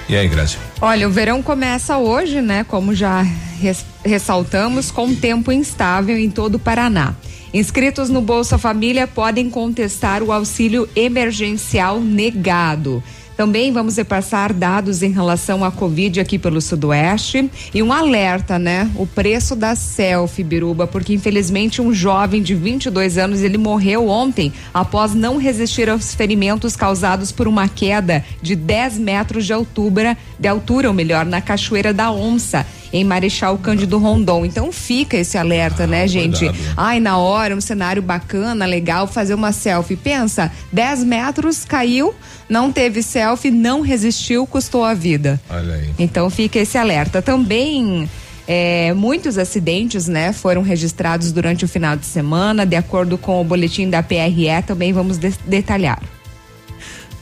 E 0.08 0.16
aí, 0.16 0.26
Grazi? 0.26 0.58
Olha, 0.80 1.06
o 1.06 1.10
verão 1.12 1.40
começa 1.40 1.96
hoje, 1.98 2.42
né? 2.42 2.64
Como 2.64 2.92
já 2.92 3.22
res, 3.22 3.86
ressaltamos, 4.04 4.90
com 4.90 5.14
tempo 5.14 5.52
instável 5.52 6.18
em 6.18 6.28
todo 6.28 6.56
o 6.56 6.58
Paraná. 6.58 7.14
Inscritos 7.54 8.08
no 8.10 8.20
Bolsa 8.20 8.58
Família 8.58 9.06
podem 9.06 9.48
contestar 9.48 10.22
o 10.22 10.32
auxílio 10.32 10.88
emergencial 10.96 12.00
negado. 12.00 13.02
Também 13.40 13.72
vamos 13.72 13.96
repassar 13.96 14.52
dados 14.52 15.02
em 15.02 15.12
relação 15.12 15.64
à 15.64 15.70
Covid 15.70 16.20
aqui 16.20 16.38
pelo 16.38 16.60
Sudoeste 16.60 17.50
e 17.72 17.82
um 17.82 17.90
alerta, 17.90 18.58
né? 18.58 18.90
O 18.94 19.06
preço 19.06 19.56
da 19.56 19.74
selfie, 19.74 20.44
Biruba, 20.44 20.86
porque 20.86 21.14
infelizmente 21.14 21.80
um 21.80 21.90
jovem 21.90 22.42
de 22.42 22.54
22 22.54 23.16
anos 23.16 23.40
ele 23.40 23.56
morreu 23.56 24.08
ontem 24.08 24.52
após 24.74 25.14
não 25.14 25.38
resistir 25.38 25.88
aos 25.88 26.14
ferimentos 26.14 26.76
causados 26.76 27.32
por 27.32 27.48
uma 27.48 27.66
queda 27.66 28.22
de 28.42 28.54
10 28.54 28.98
metros 28.98 29.46
de 29.46 29.54
altura, 29.54 30.18
de 30.38 30.46
altura, 30.46 30.88
ou 30.88 30.94
melhor, 30.94 31.24
na 31.24 31.40
Cachoeira 31.40 31.94
da 31.94 32.12
Onça 32.12 32.66
em 32.92 33.04
Marechal 33.04 33.58
Cândido 33.58 33.98
Rondon. 33.98 34.44
Então 34.44 34.72
fica 34.72 35.16
esse 35.16 35.38
alerta, 35.38 35.86
né, 35.86 35.98
ah, 35.98 36.02
né, 36.02 36.08
gente? 36.08 36.38
Cuidado. 36.46 36.74
Ai, 36.76 37.00
na 37.00 37.18
hora, 37.18 37.56
um 37.56 37.60
cenário 37.60 38.02
bacana, 38.02 38.64
legal, 38.66 39.06
fazer 39.06 39.34
uma 39.34 39.52
selfie. 39.52 39.96
Pensa, 39.96 40.50
10 40.72 41.04
metros, 41.04 41.64
caiu, 41.64 42.14
não 42.48 42.72
teve 42.72 43.02
selfie, 43.02 43.50
não 43.50 43.80
resistiu, 43.80 44.46
custou 44.46 44.84
a 44.84 44.94
vida. 44.94 45.40
Olha 45.48 45.74
aí. 45.74 45.90
Então 45.98 46.28
fica 46.30 46.58
esse 46.58 46.76
alerta. 46.78 47.22
Também. 47.22 48.08
É, 48.52 48.92
muitos 48.94 49.38
acidentes, 49.38 50.08
né, 50.08 50.32
foram 50.32 50.60
registrados 50.60 51.30
durante 51.30 51.64
o 51.64 51.68
final 51.68 51.94
de 51.94 52.04
semana, 52.04 52.66
de 52.66 52.74
acordo 52.74 53.16
com 53.16 53.40
o 53.40 53.44
boletim 53.44 53.88
da 53.88 54.02
PRE, 54.02 54.48
também 54.66 54.92
vamos 54.92 55.18
de 55.18 55.32
detalhar. 55.46 56.02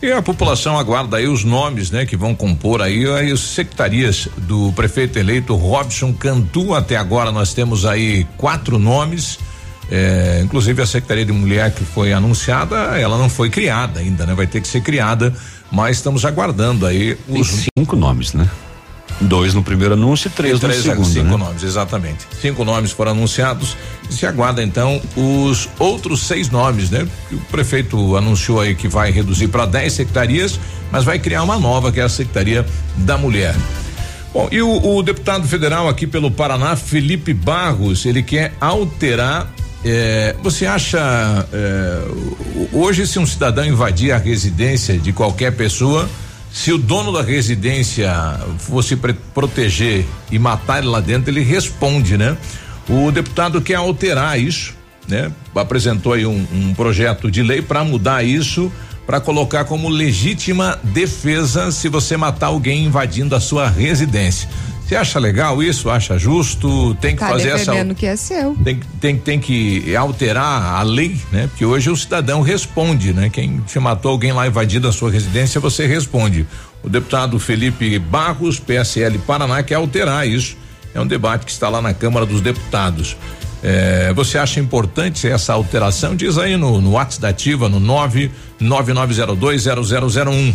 E 0.01 0.13
a 0.13 0.23
população 0.23 0.79
aguarda 0.79 1.17
aí 1.17 1.27
os 1.27 1.43
nomes, 1.43 1.91
né, 1.91 2.07
que 2.07 2.17
vão 2.17 2.33
compor 2.33 2.81
aí 2.81 3.05
as 3.05 3.41
secretarias 3.41 4.29
do 4.37 4.73
prefeito 4.73 5.19
eleito 5.19 5.57
Robson 5.57 6.13
Cantu. 6.13 6.73
Até 6.73 6.97
agora 6.97 7.33
nós 7.33 7.53
temos 7.53 7.85
aí 7.85 8.25
quatro 8.37 8.79
nomes. 8.79 9.39
É, 9.91 10.41
inclusive 10.45 10.83
a 10.83 10.87
Secretaria 10.87 11.25
de 11.25 11.33
Mulher 11.33 11.73
que 11.73 11.83
foi 11.83 12.13
anunciada, 12.13 12.77
ela 12.99 13.17
não 13.17 13.29
foi 13.29 13.49
criada 13.49 14.01
ainda, 14.01 14.27
né? 14.27 14.35
Vai 14.35 14.47
ter 14.47 14.61
que 14.61 14.69
ser 14.69 14.83
criada, 14.83 15.33
mas 15.73 15.97
estamos 15.97 16.27
aguardando 16.27 16.85
aí 16.85 17.17
os 17.27 17.51
Tem 17.51 17.71
cinco 17.77 17.97
nomes, 17.97 18.35
né? 18.35 18.49
Dois 19.21 19.53
no 19.53 19.63
primeiro 19.63 19.95
anúncio 19.95 20.29
e 20.29 20.31
três, 20.31 20.59
e 20.59 20.61
três 20.61 20.77
no 20.79 20.83
segundo. 20.83 21.09
Cinco 21.09 21.25
né? 21.25 21.37
nomes, 21.37 21.63
exatamente. 21.63 22.27
Cinco 22.41 22.65
nomes 22.65 22.93
foram 22.93 23.13
anunciados 23.13 23.77
e 24.09 24.13
se 24.13 24.27
aguarda 24.27 24.63
então 24.63 25.01
os 25.17 25.69
outros 25.79 26.23
seis 26.23 26.51
nomes, 26.51 26.91
né? 26.91 27.07
O 27.33 27.39
prefeito 27.51 28.17
anunciou 28.17 28.61
aí 28.61 28.75
que 28.75 28.87
vai 28.87 29.11
reduzir 29.11 29.49
para 29.49 29.67
dez 29.67 29.95
secretarias, 29.95 30.61
mas 30.93 31.05
vai 31.05 31.19
criar 31.19 31.43
uma 31.43 31.59
nova 31.59 31.91
que 31.91 31.99
é 31.99 32.05
a 32.05 32.09
Secretaria 32.09 32.65
da 32.97 33.19
Mulher. 33.19 33.57
Bom, 34.33 34.49
e 34.53 34.63
o, 34.63 34.97
o 34.97 35.03
deputado 35.03 35.49
federal 35.49 35.89
aqui 35.89 36.07
pelo 36.07 36.31
Paraná, 36.31 36.77
Felipe 36.77 37.35
Barros, 37.35 38.07
ele 38.07 38.23
quer 38.23 38.55
alterar 38.61 39.53
é, 39.85 40.35
você 40.43 40.67
acha 40.67 40.99
é, 41.53 42.03
hoje 42.73 43.07
se 43.07 43.19
um 43.19 43.27
cidadão 43.27 43.65
invadir 43.65 44.13
a 44.13 44.19
residência 44.19 44.99
de 44.99 45.13
qualquer 45.13 45.53
pessoa, 45.53 46.09
se 46.53 46.73
o 46.73 46.79
dono 46.79 47.13
da 47.13 47.23
residência 47.23 48.11
fosse 48.59 48.97
proteger 49.35 50.05
e 50.31 50.39
matar 50.39 50.79
ele 50.79 50.89
lá 50.89 51.01
dentro, 51.01 51.31
ele 51.31 51.43
responde, 51.43 52.17
né? 52.17 52.37
O 52.89 53.11
deputado 53.13 53.61
quer 53.61 53.75
alterar 53.75 54.41
isso, 54.41 54.75
né? 55.07 55.31
Apresentou 55.55 56.15
aí 56.15 56.25
um, 56.25 56.47
um 56.53 56.75
projeto 56.75 57.31
de 57.31 57.43
lei 57.43 57.61
para 57.61 57.85
mudar 57.85 58.25
isso, 58.25 58.73
para 59.07 59.21
colocar 59.21 59.65
como 59.65 59.89
legítima 59.89 60.79
defesa 60.83 61.71
se 61.71 61.89
você 61.89 62.17
matar 62.17 62.47
alguém 62.47 62.85
invadindo 62.85 63.35
a 63.35 63.41
sua 63.41 63.69
residência. 63.69 64.49
Você 64.89 64.97
acha 64.97 65.19
legal 65.19 65.63
isso? 65.63 65.91
Acha 65.91 66.17
justo? 66.17 66.95
Tem 66.95 67.15
que 67.15 67.21
tá 67.21 67.29
fazer 67.29 67.51
essa. 67.51 67.75
que 67.95 68.07
é 68.07 68.17
seu. 68.17 68.57
Tem, 68.65 68.81
tem, 68.99 69.19
tem 69.19 69.39
que 69.39 69.95
alterar 69.95 70.77
a 70.77 70.83
lei, 70.83 71.21
né? 71.31 71.47
Porque 71.47 71.63
hoje 71.63 71.91
o 71.91 71.97
cidadão 71.97 72.41
responde, 72.41 73.13
né? 73.13 73.29
Quem 73.29 73.61
te 73.61 73.79
matou 73.79 74.13
alguém 74.13 74.33
lá 74.33 74.47
invadindo 74.47 74.89
a 74.89 74.93
sua 74.93 75.11
residência, 75.11 75.61
você 75.61 75.87
responde. 75.87 76.47
O 76.83 76.89
deputado 76.89 77.39
Felipe 77.39 77.99
Barros, 77.99 78.59
PSL 78.59 79.19
Paraná, 79.19 79.63
quer 79.63 79.75
alterar 79.75 80.27
isso. 80.27 80.57
É 80.95 81.01
um 81.01 81.07
debate 81.07 81.45
que 81.45 81.53
está 81.53 81.69
lá 81.69 81.83
na 81.83 81.93
Câmara 81.93 82.25
dos 82.25 82.41
Deputados. 82.41 83.15
É, 83.63 84.11
você 84.15 84.39
acha 84.39 84.59
importante 84.59 85.29
essa 85.29 85.53
alteração? 85.53 86.17
Diz 86.17 86.39
aí 86.39 86.57
no, 86.57 86.81
no 86.81 86.93
WhatsApp 86.93 87.21
da 87.21 87.29
Ativa, 87.29 87.69
no 87.69 87.79
999020001. 88.59 90.55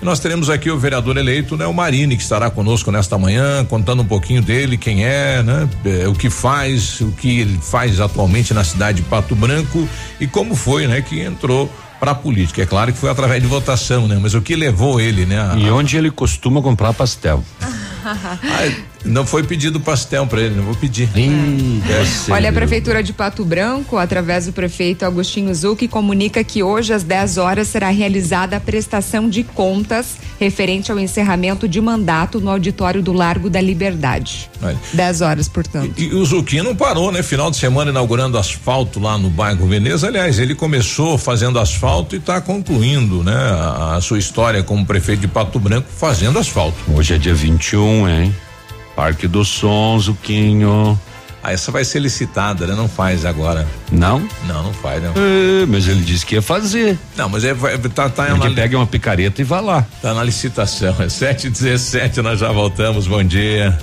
E 0.00 0.04
nós 0.04 0.18
teremos 0.18 0.48
aqui 0.48 0.70
o 0.70 0.78
vereador 0.78 1.16
eleito, 1.18 1.56
né, 1.56 1.66
o 1.66 1.74
Marini, 1.74 2.16
que 2.16 2.22
estará 2.22 2.50
conosco 2.50 2.90
nesta 2.90 3.18
manhã, 3.18 3.64
contando 3.66 4.02
um 4.02 4.06
pouquinho 4.06 4.40
dele, 4.40 4.78
quem 4.78 5.04
é, 5.04 5.42
né, 5.42 5.68
é, 5.84 6.08
o 6.08 6.14
que 6.14 6.30
faz, 6.30 7.00
o 7.00 7.12
que 7.12 7.40
ele 7.40 7.58
faz 7.60 8.00
atualmente 8.00 8.54
na 8.54 8.64
cidade 8.64 9.02
de 9.02 9.08
Pato 9.08 9.36
Branco 9.36 9.86
e 10.18 10.26
como 10.26 10.54
foi, 10.54 10.86
né, 10.86 11.02
que 11.02 11.20
entrou 11.20 11.70
para 12.00 12.12
a 12.12 12.14
política. 12.14 12.62
É 12.62 12.66
claro 12.66 12.92
que 12.92 12.98
foi 12.98 13.10
através 13.10 13.42
de 13.42 13.48
votação, 13.48 14.08
né, 14.08 14.18
mas 14.20 14.32
o 14.32 14.40
que 14.40 14.56
levou 14.56 14.98
ele, 14.98 15.26
né? 15.26 15.38
A, 15.38 15.56
e 15.58 15.70
onde 15.70 15.98
ele 15.98 16.10
costuma 16.10 16.62
comprar 16.62 16.94
pastel? 16.94 17.44
não 19.04 19.26
foi 19.26 19.42
pedido 19.42 19.80
pastel 19.80 20.26
para 20.26 20.40
ele, 20.42 20.54
não 20.54 20.64
vou 20.64 20.74
pedir. 20.74 21.08
É. 21.16 22.32
Olha, 22.32 22.50
a 22.50 22.52
Prefeitura 22.52 23.02
de 23.02 23.12
Pato 23.12 23.44
Branco, 23.44 23.96
através 23.96 24.46
do 24.46 24.52
prefeito 24.52 25.04
Agostinho 25.04 25.54
Zucchi, 25.54 25.88
comunica 25.88 26.42
que 26.44 26.62
hoje 26.62 26.92
às 26.92 27.02
10 27.02 27.38
horas 27.38 27.68
será 27.68 27.88
realizada 27.90 28.56
a 28.56 28.60
prestação 28.60 29.28
de 29.28 29.42
contas 29.42 30.16
referente 30.38 30.90
ao 30.90 30.98
encerramento 30.98 31.68
de 31.68 31.80
mandato 31.80 32.40
no 32.40 32.50
auditório 32.50 33.02
do 33.02 33.12
Largo 33.12 33.50
da 33.50 33.60
Liberdade. 33.60 34.50
Olha. 34.62 34.78
10 34.92 35.20
horas, 35.20 35.48
portanto. 35.48 35.92
E, 35.96 36.04
e 36.04 36.14
o 36.14 36.24
Zucchi 36.24 36.62
não 36.62 36.74
parou, 36.74 37.12
né? 37.12 37.22
Final 37.22 37.50
de 37.50 37.56
semana 37.56 37.90
inaugurando 37.90 38.38
asfalto 38.38 39.00
lá 39.00 39.18
no 39.18 39.28
bairro 39.30 39.66
Veneza. 39.66 40.06
Aliás, 40.06 40.38
ele 40.38 40.54
começou 40.54 41.18
fazendo 41.18 41.58
asfalto 41.58 42.14
e 42.14 42.18
está 42.18 42.40
concluindo, 42.40 43.22
né? 43.22 43.34
A, 43.34 43.96
a 43.96 44.00
sua 44.00 44.18
história 44.18 44.62
como 44.62 44.84
prefeito 44.84 45.20
de 45.20 45.28
Pato 45.28 45.58
Branco 45.58 45.88
fazendo 45.90 46.38
asfalto. 46.38 46.76
Hoje 46.94 47.14
é 47.14 47.18
dia 47.18 47.34
21, 47.34 47.89
hein? 48.08 48.34
Parque 48.94 49.26
do 49.26 49.44
Som, 49.44 49.98
Zuquinho. 49.98 50.98
Ah, 51.42 51.52
essa 51.52 51.72
vai 51.72 51.84
ser 51.84 52.00
licitada, 52.00 52.66
né? 52.66 52.74
Não 52.74 52.88
faz 52.88 53.24
agora. 53.24 53.66
Não? 53.90 54.20
Não, 54.46 54.62
não 54.62 54.72
faz, 54.74 55.02
não. 55.02 55.10
É, 55.16 55.66
mas 55.66 55.88
ele 55.88 56.02
disse 56.02 56.24
que 56.26 56.34
ia 56.34 56.42
fazer. 56.42 56.98
Não, 57.16 57.28
mas 57.28 57.44
é, 57.44 57.54
tá, 57.94 58.08
tá 58.10 58.28
Ele 58.28 58.38
na, 58.38 58.50
pega 58.54 58.76
uma 58.76 58.86
picareta 58.86 59.40
e 59.40 59.44
vai 59.44 59.62
lá. 59.62 59.86
tá 60.02 60.12
na 60.12 60.22
licitação. 60.22 60.94
É 61.00 61.08
7 61.08 61.46
e 61.46 61.50
17 61.50 62.20
nós 62.22 62.38
já 62.40 62.52
voltamos. 62.52 63.06
Bom 63.06 63.24
dia. 63.24 63.76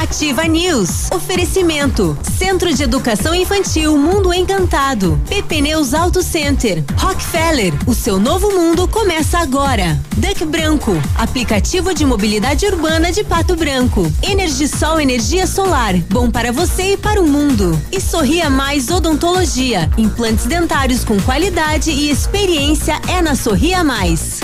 Ativa 0.00 0.44
News. 0.44 1.10
Oferecimento. 1.10 2.16
Centro 2.38 2.72
de 2.72 2.82
Educação 2.82 3.34
Infantil 3.34 3.96
Mundo 3.98 4.32
Encantado. 4.32 5.20
PP 5.28 5.60
Neus 5.62 5.92
Auto 5.94 6.22
Center. 6.22 6.84
Rockefeller. 6.96 7.72
O 7.86 7.94
seu 7.94 8.18
novo 8.20 8.50
mundo 8.52 8.86
começa 8.86 9.38
agora. 9.38 9.98
Duck 10.16 10.44
Branco. 10.44 11.00
Aplicativo 11.16 11.92
de 11.94 12.04
mobilidade 12.04 12.66
urbana 12.66 13.10
de 13.10 13.24
Pato 13.24 13.56
Branco. 13.56 14.10
Energisol 14.22 15.00
Energia 15.00 15.46
Solar. 15.46 15.94
Bom 16.10 16.30
para 16.30 16.43
você 16.52 16.92
e 16.92 16.96
para 16.96 17.20
o 17.20 17.26
mundo. 17.26 17.80
E 17.92 18.00
Sorria 18.00 18.50
Mais 18.50 18.90
Odontologia. 18.90 19.88
Implantes 19.96 20.46
dentários 20.46 21.04
com 21.04 21.20
qualidade 21.20 21.90
e 21.90 22.10
experiência 22.10 23.00
é 23.08 23.22
na 23.22 23.34
Sorria 23.34 23.84
Mais. 23.84 24.40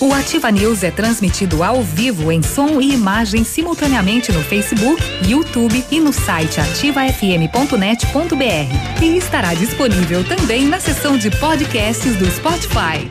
O 0.00 0.12
Ativa 0.12 0.50
News 0.50 0.82
é 0.82 0.90
transmitido 0.90 1.62
ao 1.62 1.82
vivo 1.82 2.30
em 2.30 2.42
som 2.42 2.78
e 2.78 2.92
imagem 2.92 3.42
simultaneamente 3.42 4.30
no 4.32 4.42
Facebook, 4.42 5.02
YouTube 5.26 5.82
e 5.90 5.98
no 5.98 6.12
site 6.12 6.60
ativafm.net.br. 6.60 9.02
E 9.02 9.16
estará 9.16 9.54
disponível 9.54 10.22
também 10.22 10.66
na 10.66 10.78
seção 10.78 11.16
de 11.16 11.30
podcasts 11.30 12.16
do 12.16 12.30
Spotify. 12.30 13.10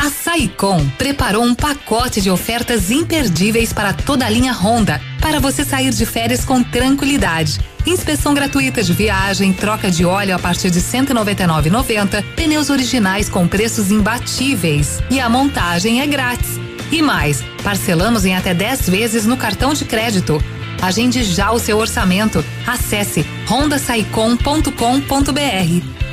A 0.00 0.08
Saicom 0.08 0.88
preparou 0.96 1.44
um 1.44 1.54
pacote 1.54 2.22
de 2.22 2.30
ofertas 2.30 2.90
imperdíveis 2.90 3.70
para 3.70 3.92
toda 3.92 4.24
a 4.24 4.30
linha 4.30 4.54
Honda, 4.54 4.98
para 5.20 5.38
você 5.38 5.62
sair 5.62 5.90
de 5.90 6.06
férias 6.06 6.42
com 6.42 6.62
tranquilidade. 6.62 7.60
Inspeção 7.86 8.32
gratuita 8.32 8.82
de 8.82 8.94
viagem, 8.94 9.52
troca 9.52 9.90
de 9.90 10.06
óleo 10.06 10.34
a 10.34 10.38
partir 10.38 10.70
de 10.70 10.78
R$ 10.78 10.86
199,90, 10.86 12.24
pneus 12.34 12.70
originais 12.70 13.28
com 13.28 13.46
preços 13.46 13.90
imbatíveis 13.90 15.00
e 15.10 15.20
a 15.20 15.28
montagem 15.28 16.00
é 16.00 16.06
grátis. 16.06 16.58
E 16.90 17.02
mais, 17.02 17.44
parcelamos 17.62 18.24
em 18.24 18.34
até 18.34 18.54
10 18.54 18.88
vezes 18.88 19.26
no 19.26 19.36
cartão 19.36 19.74
de 19.74 19.84
crédito. 19.84 20.42
Agende 20.80 21.22
já 21.22 21.52
o 21.52 21.58
seu 21.58 21.76
orçamento. 21.76 22.42
Acesse 22.66 23.20
rondasaicom.com.br. 23.46 26.09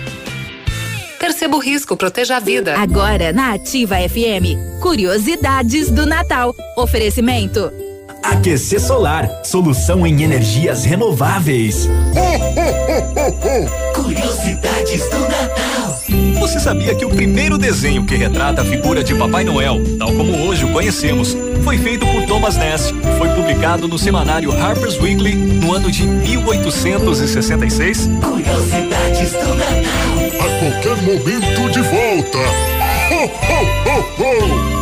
Perceba 1.19 1.57
o 1.57 1.59
risco, 1.59 1.97
proteja 1.97 2.37
a 2.37 2.39
vida. 2.39 2.77
Agora 2.77 3.33
na 3.33 3.53
Ativa 3.53 3.95
FM, 3.97 4.79
curiosidades 4.81 5.89
do 5.89 6.05
Natal. 6.05 6.55
Oferecimento. 6.75 7.71
Aquecer 8.23 8.79
Solar, 8.79 9.27
solução 9.43 10.05
em 10.05 10.23
energias 10.23 10.85
renováveis. 10.85 11.87
Curiosidades 13.95 15.09
do 15.09 15.19
Natal. 15.19 15.97
Você 16.39 16.59
sabia 16.59 16.95
que 16.95 17.05
o 17.05 17.09
primeiro 17.09 17.57
desenho 17.57 18.05
que 18.05 18.15
retrata 18.15 18.61
a 18.61 18.65
figura 18.65 19.03
de 19.03 19.13
Papai 19.15 19.43
Noel, 19.43 19.81
tal 19.97 20.13
como 20.13 20.47
hoje 20.47 20.63
o 20.65 20.71
conhecemos, 20.71 21.35
foi 21.63 21.77
feito 21.77 22.05
por 22.07 22.25
Thomas 22.25 22.55
Ness 22.55 22.91
e 22.91 23.17
foi 23.17 23.29
publicado 23.29 23.87
no 23.87 23.97
semanário 23.99 24.51
Harper's 24.51 24.99
Weekly 24.99 25.35
no 25.35 25.73
ano 25.73 25.91
de 25.91 26.03
1866? 26.05 28.07
Curiosidades 28.21 29.31
do 29.33 29.55
Natal. 29.55 30.06
Qualquer 30.59 31.01
momento 31.03 31.69
de 31.71 31.81
volta. 31.81 32.37
Ho, 33.11 33.25
ho, 33.25 33.59
ho, 33.85 34.23
ho. 34.23 34.77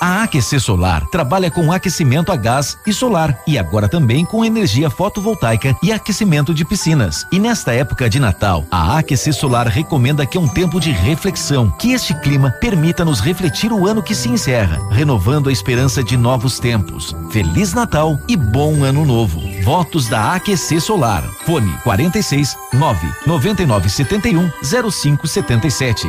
A 0.00 0.22
Aquecer 0.22 0.60
Solar 0.60 1.06
trabalha 1.10 1.50
com 1.50 1.72
aquecimento 1.72 2.30
a 2.30 2.36
gás 2.36 2.78
e 2.86 2.92
solar 2.92 3.42
e 3.46 3.58
agora 3.58 3.88
também 3.88 4.24
com 4.24 4.44
energia 4.44 4.88
fotovoltaica 4.88 5.76
e 5.82 5.92
aquecimento 5.92 6.54
de 6.54 6.64
piscinas. 6.64 7.26
E 7.32 7.38
nesta 7.38 7.74
época 7.74 8.08
de 8.08 8.20
Natal, 8.20 8.64
a 8.70 8.96
Aquecer 8.96 9.34
Solar 9.34 9.66
recomenda 9.66 10.24
que 10.24 10.38
é 10.38 10.40
um 10.40 10.48
tempo 10.48 10.80
de 10.80 10.92
reflexão, 10.92 11.70
que 11.72 11.92
este 11.92 12.14
clima 12.14 12.50
permita 12.50 13.04
nos 13.04 13.20
refletir 13.20 13.72
o 13.72 13.88
ano 13.88 14.02
que 14.02 14.14
se 14.14 14.28
encerra, 14.28 14.78
renovando 14.90 15.48
a 15.48 15.52
esperança 15.52 16.02
de 16.02 16.16
novos 16.16 16.60
tempos. 16.60 17.14
Feliz 17.30 17.74
Natal 17.74 18.18
e 18.28 18.36
bom 18.36 18.84
ano 18.84 19.04
novo. 19.04 19.49
Votos 19.62 20.08
da 20.08 20.34
Aquecer 20.34 20.80
Solar. 20.80 21.22
Fone 21.44 21.72
46 21.84 22.56
9 22.72 23.08
99 23.26 23.88
71 23.88 24.50
0577. 24.90 26.08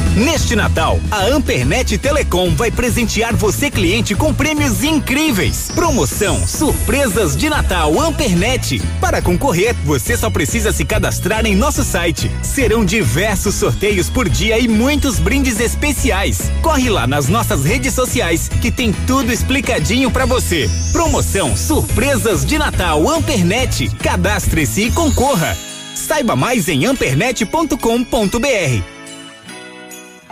Neste 0.15 0.57
Natal, 0.57 0.99
a 1.09 1.25
Ampernet 1.27 1.97
Telecom 1.97 2.53
vai 2.53 2.69
presentear 2.69 3.33
você 3.33 3.71
cliente 3.71 4.13
com 4.13 4.33
prêmios 4.33 4.83
incríveis. 4.83 5.71
Promoção 5.73 6.45
Surpresas 6.45 7.33
de 7.33 7.49
Natal 7.49 7.97
Ampernet. 7.97 8.81
Para 8.99 9.21
concorrer, 9.21 9.73
você 9.85 10.17
só 10.17 10.29
precisa 10.29 10.73
se 10.73 10.83
cadastrar 10.83 11.45
em 11.45 11.55
nosso 11.55 11.81
site. 11.81 12.29
Serão 12.43 12.83
diversos 12.83 13.55
sorteios 13.55 14.09
por 14.09 14.27
dia 14.27 14.59
e 14.59 14.67
muitos 14.67 15.17
brindes 15.17 15.61
especiais. 15.61 16.51
Corre 16.61 16.89
lá 16.89 17.07
nas 17.07 17.29
nossas 17.29 17.63
redes 17.63 17.93
sociais 17.93 18.49
que 18.49 18.69
tem 18.69 18.91
tudo 19.07 19.31
explicadinho 19.31 20.11
para 20.11 20.25
você. 20.25 20.69
Promoção 20.91 21.55
Surpresas 21.55 22.45
de 22.45 22.57
Natal 22.57 23.09
Ampernet. 23.09 23.87
Cadastre-se 24.03 24.81
e 24.81 24.91
concorra. 24.91 25.57
Saiba 25.95 26.35
mais 26.35 26.67
em 26.67 26.85
ampernet.com.br. 26.85 28.90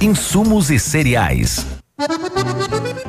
Insumos 0.00 0.70
e 0.70 0.78
cereais. 0.78 1.66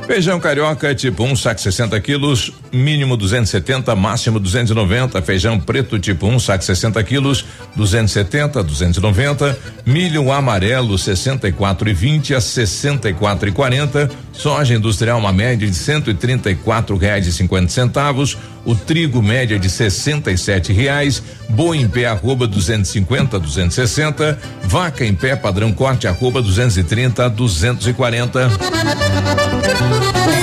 Feijão 0.06 0.38
carioca 0.38 0.94
tipo 0.94 1.24
1, 1.24 1.32
um, 1.32 1.36
saco 1.36 1.60
60 1.60 2.00
quilos, 2.00 2.52
mínimo 2.72 3.16
270, 3.16 3.94
máximo 3.96 4.38
290. 4.38 5.20
Feijão 5.20 5.58
preto 5.58 5.98
tipo 5.98 6.26
1, 6.26 6.34
um, 6.34 6.38
saco 6.38 6.62
60 6.62 7.02
quilos, 7.02 7.44
270, 7.74 8.62
290. 8.62 9.58
Milho 9.84 10.30
amarelo 10.30 10.96
64 10.96 11.88
e 11.88 11.92
20 11.92 12.34
a 12.36 12.40
64 12.40 13.48
e 13.48 13.52
40. 13.52 14.10
Soja 14.36 14.74
industrial 14.74 15.18
uma 15.18 15.32
média 15.32 15.66
de 15.66 15.74
134 15.74 16.96
reais 16.96 17.26
e 17.26 17.32
50 17.32 17.68
centavos. 17.68 18.36
O 18.64 18.74
trigo 18.74 19.22
média 19.22 19.58
de 19.58 19.70
67 19.70 20.72
reais. 20.72 21.22
Boi 21.48 21.78
em 21.78 21.88
pé 21.88 22.06
arroba 22.06 22.46
250 22.46 23.38
260. 23.38 24.38
Vaca 24.64 25.04
em 25.04 25.14
pé 25.14 25.36
padrão 25.36 25.72
corte 25.72 26.06
arroba 26.06 26.42
230 26.42 27.30
240. 27.30 28.50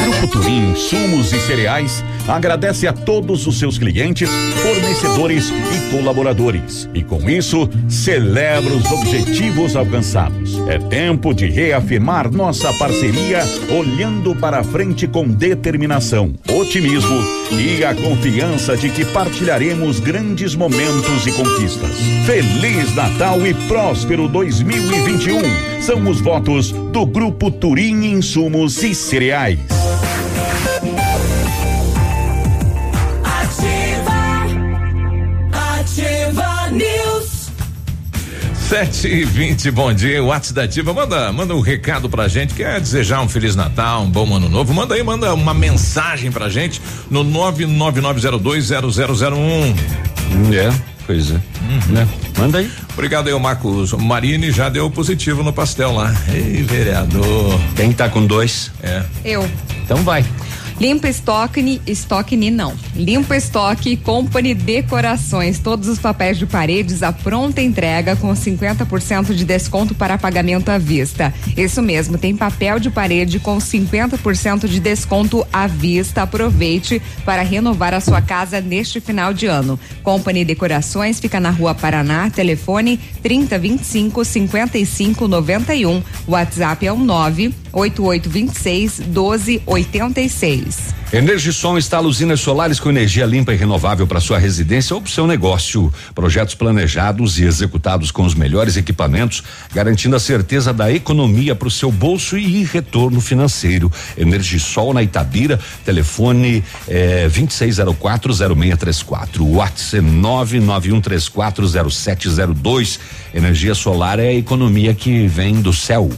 O 0.04 0.12
Grupo 0.12 0.28
Turim 0.28 0.72
Insumos 0.72 1.32
e 1.32 1.40
Cereais 1.40 2.04
agradece 2.28 2.88
a 2.88 2.94
todos 2.94 3.46
os 3.48 3.60
seus 3.60 3.78
clientes, 3.78 4.30
fornecedores 4.62 5.50
e 5.50 5.92
colaboradores. 5.96 6.90
E 6.94 7.04
com 7.04 7.30
isso, 7.30 7.70
celebra 7.88 8.74
os 8.74 8.86
objetivos 8.92 9.76
alcançados. 9.76 10.58
É 10.68 10.78
tempo 10.78 11.34
de 11.34 11.48
reafirmar 11.48 12.32
nossa 12.32 12.72
parceria, 12.74 13.44
olhando 13.70 14.36
para 14.36 14.64
frente 14.64 15.08
com 15.08 15.28
determinação, 15.28 16.34
otimismo 16.50 17.20
e 17.52 17.84
a 17.84 17.94
confiança 17.94 18.76
de 18.76 18.90
que 18.90 19.06
partilharemos 19.06 20.00
grandes 20.00 20.56
momentos 20.56 21.28
e 21.28 21.32
conquistas. 21.32 21.92
Feliz 22.26 22.94
Natal 22.96 23.46
e 23.46 23.54
próspero 23.68 24.28
2021. 24.28 25.82
São 25.82 26.08
os 26.10 26.22
votos 26.22 26.72
do 26.72 27.06
Grupo 27.06 27.52
Turim 27.52 28.06
Insumos 28.06 28.82
e 28.84 28.96
Cereais. 28.96 29.60
Sete 38.68 39.08
e 39.08 39.24
vinte, 39.24 39.70
bom 39.70 39.94
dia, 39.94 40.24
WhatsApp 40.24 40.54
da 40.56 40.64
Ativa, 40.64 40.94
manda, 40.94 41.32
manda 41.32 41.54
um 41.54 41.60
recado 41.60 42.10
pra 42.10 42.28
gente, 42.28 42.56
quer 42.56 42.80
desejar 42.80 43.22
um 43.22 43.30
Feliz 43.30 43.56
Natal, 43.56 44.02
um 44.04 44.10
bom 44.10 44.36
ano 44.36 44.50
novo, 44.50 44.74
manda 44.74 44.96
aí, 44.96 45.04
manda 45.04 45.32
uma 45.34 45.54
mensagem 45.54 46.32
pra 46.32 46.50
gente 46.50 46.82
no 47.10 47.24
nove 47.24 47.68
nove 47.68 48.02
nove 48.02 48.20
zero 48.20 48.40
dois 48.40 48.66
zero 48.66 48.90
zero 48.90 49.16
zero 49.16 49.36
um. 49.38 49.76
É, 50.52 50.74
pois 51.06 51.30
é, 51.30 51.34
uhum. 51.34 51.94
né? 51.94 52.08
Manda 52.38 52.58
aí. 52.58 52.72
Obrigado 52.94 53.28
aí, 53.28 53.34
o 53.34 53.40
Marcos 53.40 53.94
Marini 53.94 54.52
já 54.52 54.70
deu 54.70 54.90
positivo 54.90 55.44
no 55.44 55.54
pastel 55.54 55.94
lá. 55.94 56.12
Ei, 56.30 56.64
vereador. 56.64 57.60
Quem 57.76 57.92
tá 57.92 58.10
com 58.10 58.26
dois? 58.26 58.72
É. 58.82 59.04
Eu. 59.24 59.48
Então 59.84 59.98
vai. 59.98 60.26
Limpa 60.84 61.08
Estoque, 61.08 61.82
Estoque 61.88 62.36
não. 62.36 62.76
Limpa 62.94 63.38
Estoque 63.38 63.96
Company 63.96 64.54
Decorações. 64.54 65.58
Todos 65.58 65.88
os 65.88 65.98
papéis 65.98 66.38
de 66.38 66.46
paredes 66.46 67.02
à 67.02 67.14
pronta 67.14 67.62
entrega 67.62 68.18
com 68.18 68.34
50% 68.34 69.34
de 69.34 69.46
desconto 69.46 69.96
para 69.96 70.18
pagamento 70.18 70.68
à 70.68 70.78
vista. 70.78 71.34
Isso 71.56 71.82
mesmo, 71.82 72.18
tem 72.18 72.36
papel 72.36 72.82
de 72.82 72.90
parede 72.90 73.40
com 73.40 73.58
50% 73.60 74.68
de 74.68 74.82
desconto 74.82 75.48
à 75.54 75.68
vista. 75.68 76.24
Aproveite 76.24 77.02
para 77.24 77.44
renovar 77.44 77.94
a 77.94 78.02
sua 78.02 78.22
casa 78.22 78.60
neste 78.60 79.00
final 79.00 79.34
de 79.34 79.46
ano. 79.46 79.80
Company 80.04 80.44
Decorações 80.44 81.18
fica 81.18 81.40
na 81.40 81.50
Rua 81.50 81.74
Paraná, 81.74 82.30
telefone 82.30 83.00
3025 83.22 84.26
5591. 84.26 86.04
WhatsApp 86.28 86.86
é 86.86 86.92
o 86.92 86.96
um 86.96 87.06
98826 87.74 89.00
1286. 89.00 90.94
Energisol 91.12 91.78
instala 91.78 92.08
usinas 92.08 92.40
solares 92.40 92.80
com 92.80 92.90
energia 92.90 93.26
limpa 93.26 93.54
e 93.54 93.56
renovável 93.56 94.08
para 94.08 94.20
sua 94.20 94.40
residência 94.40 94.96
ou 94.96 95.02
para 95.02 95.12
seu 95.12 95.28
negócio. 95.28 95.94
Projetos 96.16 96.56
planejados 96.56 97.38
e 97.38 97.44
executados 97.44 98.10
com 98.10 98.24
os 98.24 98.34
melhores 98.34 98.78
equipamentos, 98.78 99.44
garantindo 99.74 100.16
a 100.16 100.20
certeza 100.20 100.74
da 100.74 100.92
economia 100.92 101.54
para 101.54 101.68
o 101.68 101.72
seu 101.72 101.92
bolso 101.92 102.36
e 102.36 102.64
retorno 102.64 103.22
financeiro. 103.22 103.92
Energisol 104.18 104.92
na 104.92 105.04
Itabira, 105.04 105.60
telefone 105.86 106.64
é, 106.88 107.30
26040634. 107.30 109.42
WhatsApp 109.42 110.04
991340702. 110.04 113.00
Energia 113.36 113.76
solar 113.76 114.18
é 114.20 114.30
a 114.30 114.34
economia 114.34 114.96
que 114.96 115.28
vem 115.28 115.62
do 115.62 115.72
céu. 115.72 116.10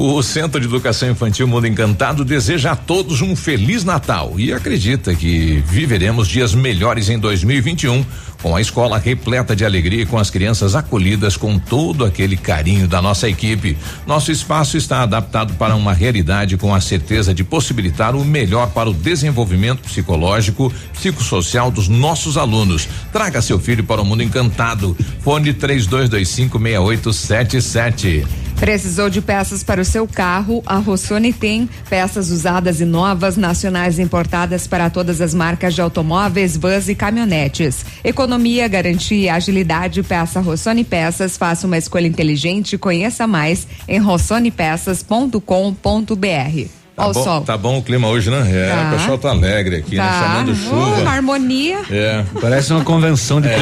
O 0.00 0.22
Centro 0.22 0.60
de 0.60 0.66
Educação 0.68 1.10
Infantil 1.10 1.48
Mundo 1.48 1.66
Encantado 1.66 2.24
deseja 2.24 2.70
a 2.70 2.76
todos 2.76 3.20
um 3.20 3.34
feliz 3.34 3.82
Natal 3.82 4.34
e 4.38 4.52
acredita 4.52 5.12
que 5.12 5.60
viveremos 5.66 6.28
dias 6.28 6.54
melhores 6.54 7.08
em 7.08 7.18
2021 7.18 8.06
com 8.40 8.54
a 8.54 8.60
escola 8.60 8.96
repleta 8.96 9.56
de 9.56 9.64
alegria 9.64 10.02
e 10.02 10.06
com 10.06 10.16
as 10.16 10.30
crianças 10.30 10.76
acolhidas 10.76 11.36
com 11.36 11.58
todo 11.58 12.04
aquele 12.04 12.36
carinho 12.36 12.86
da 12.86 13.02
nossa 13.02 13.28
equipe. 13.28 13.76
Nosso 14.06 14.30
espaço 14.30 14.76
está 14.76 15.02
adaptado 15.02 15.54
para 15.54 15.74
uma 15.74 15.92
realidade 15.92 16.56
com 16.56 16.72
a 16.72 16.80
certeza 16.80 17.34
de 17.34 17.42
possibilitar 17.42 18.14
o 18.14 18.24
melhor 18.24 18.70
para 18.70 18.88
o 18.88 18.94
desenvolvimento 18.94 19.82
psicológico, 19.82 20.72
psicossocial 20.92 21.72
dos 21.72 21.88
nossos 21.88 22.36
alunos. 22.36 22.88
Traga 23.12 23.42
seu 23.42 23.58
filho 23.58 23.82
para 23.82 24.00
o 24.00 24.04
mundo 24.04 24.22
encantado. 24.22 24.96
Fone 25.22 25.52
3225 25.52 26.56
6877. 26.56 28.47
Precisou 28.58 29.08
de 29.08 29.22
peças 29.22 29.62
para 29.62 29.80
o 29.80 29.84
seu 29.84 30.06
carro? 30.06 30.62
A 30.66 30.78
Rossoni 30.78 31.32
tem 31.32 31.70
peças 31.88 32.30
usadas 32.30 32.80
e 32.80 32.84
novas, 32.84 33.36
nacionais 33.36 34.00
importadas 34.00 34.66
para 34.66 34.90
todas 34.90 35.20
as 35.20 35.32
marcas 35.32 35.74
de 35.74 35.80
automóveis, 35.80 36.56
vans 36.56 36.88
e 36.88 36.94
caminhonetes. 36.94 37.86
Economia, 38.02 38.66
garantia 38.66 39.16
e 39.16 39.28
agilidade. 39.28 40.02
Peça 40.02 40.40
Rossoni 40.40 40.82
Peças. 40.82 41.36
Faça 41.36 41.68
uma 41.68 41.78
escolha 41.78 42.08
inteligente. 42.08 42.76
Conheça 42.76 43.28
mais 43.28 43.68
em 43.86 43.98
rossonepeças.com.br. 43.98 46.87
Tá 46.98 47.06
Ó 47.06 47.10
o 47.10 47.12
bom, 47.14 47.22
sol. 47.22 47.40
tá 47.42 47.56
bom 47.56 47.78
o 47.78 47.82
clima 47.82 48.08
hoje, 48.08 48.28
né? 48.28 48.44
É, 48.50 48.68
Tá. 48.74 48.88
o 48.92 48.98
pessoal 48.98 49.18
tá 49.18 49.30
alegre 49.30 49.76
aqui, 49.76 49.94
né? 49.96 50.02
Tá. 50.02 50.20
Chamando 50.20 50.50
Oh, 50.50 50.54
chuva. 50.56 51.00
uma 51.02 51.10
harmonia. 51.12 51.78
É. 51.90 52.24
Parece 52.40 52.72
uma 52.72 52.82
convenção 52.82 53.40
de 53.40 53.46
É. 53.48 53.54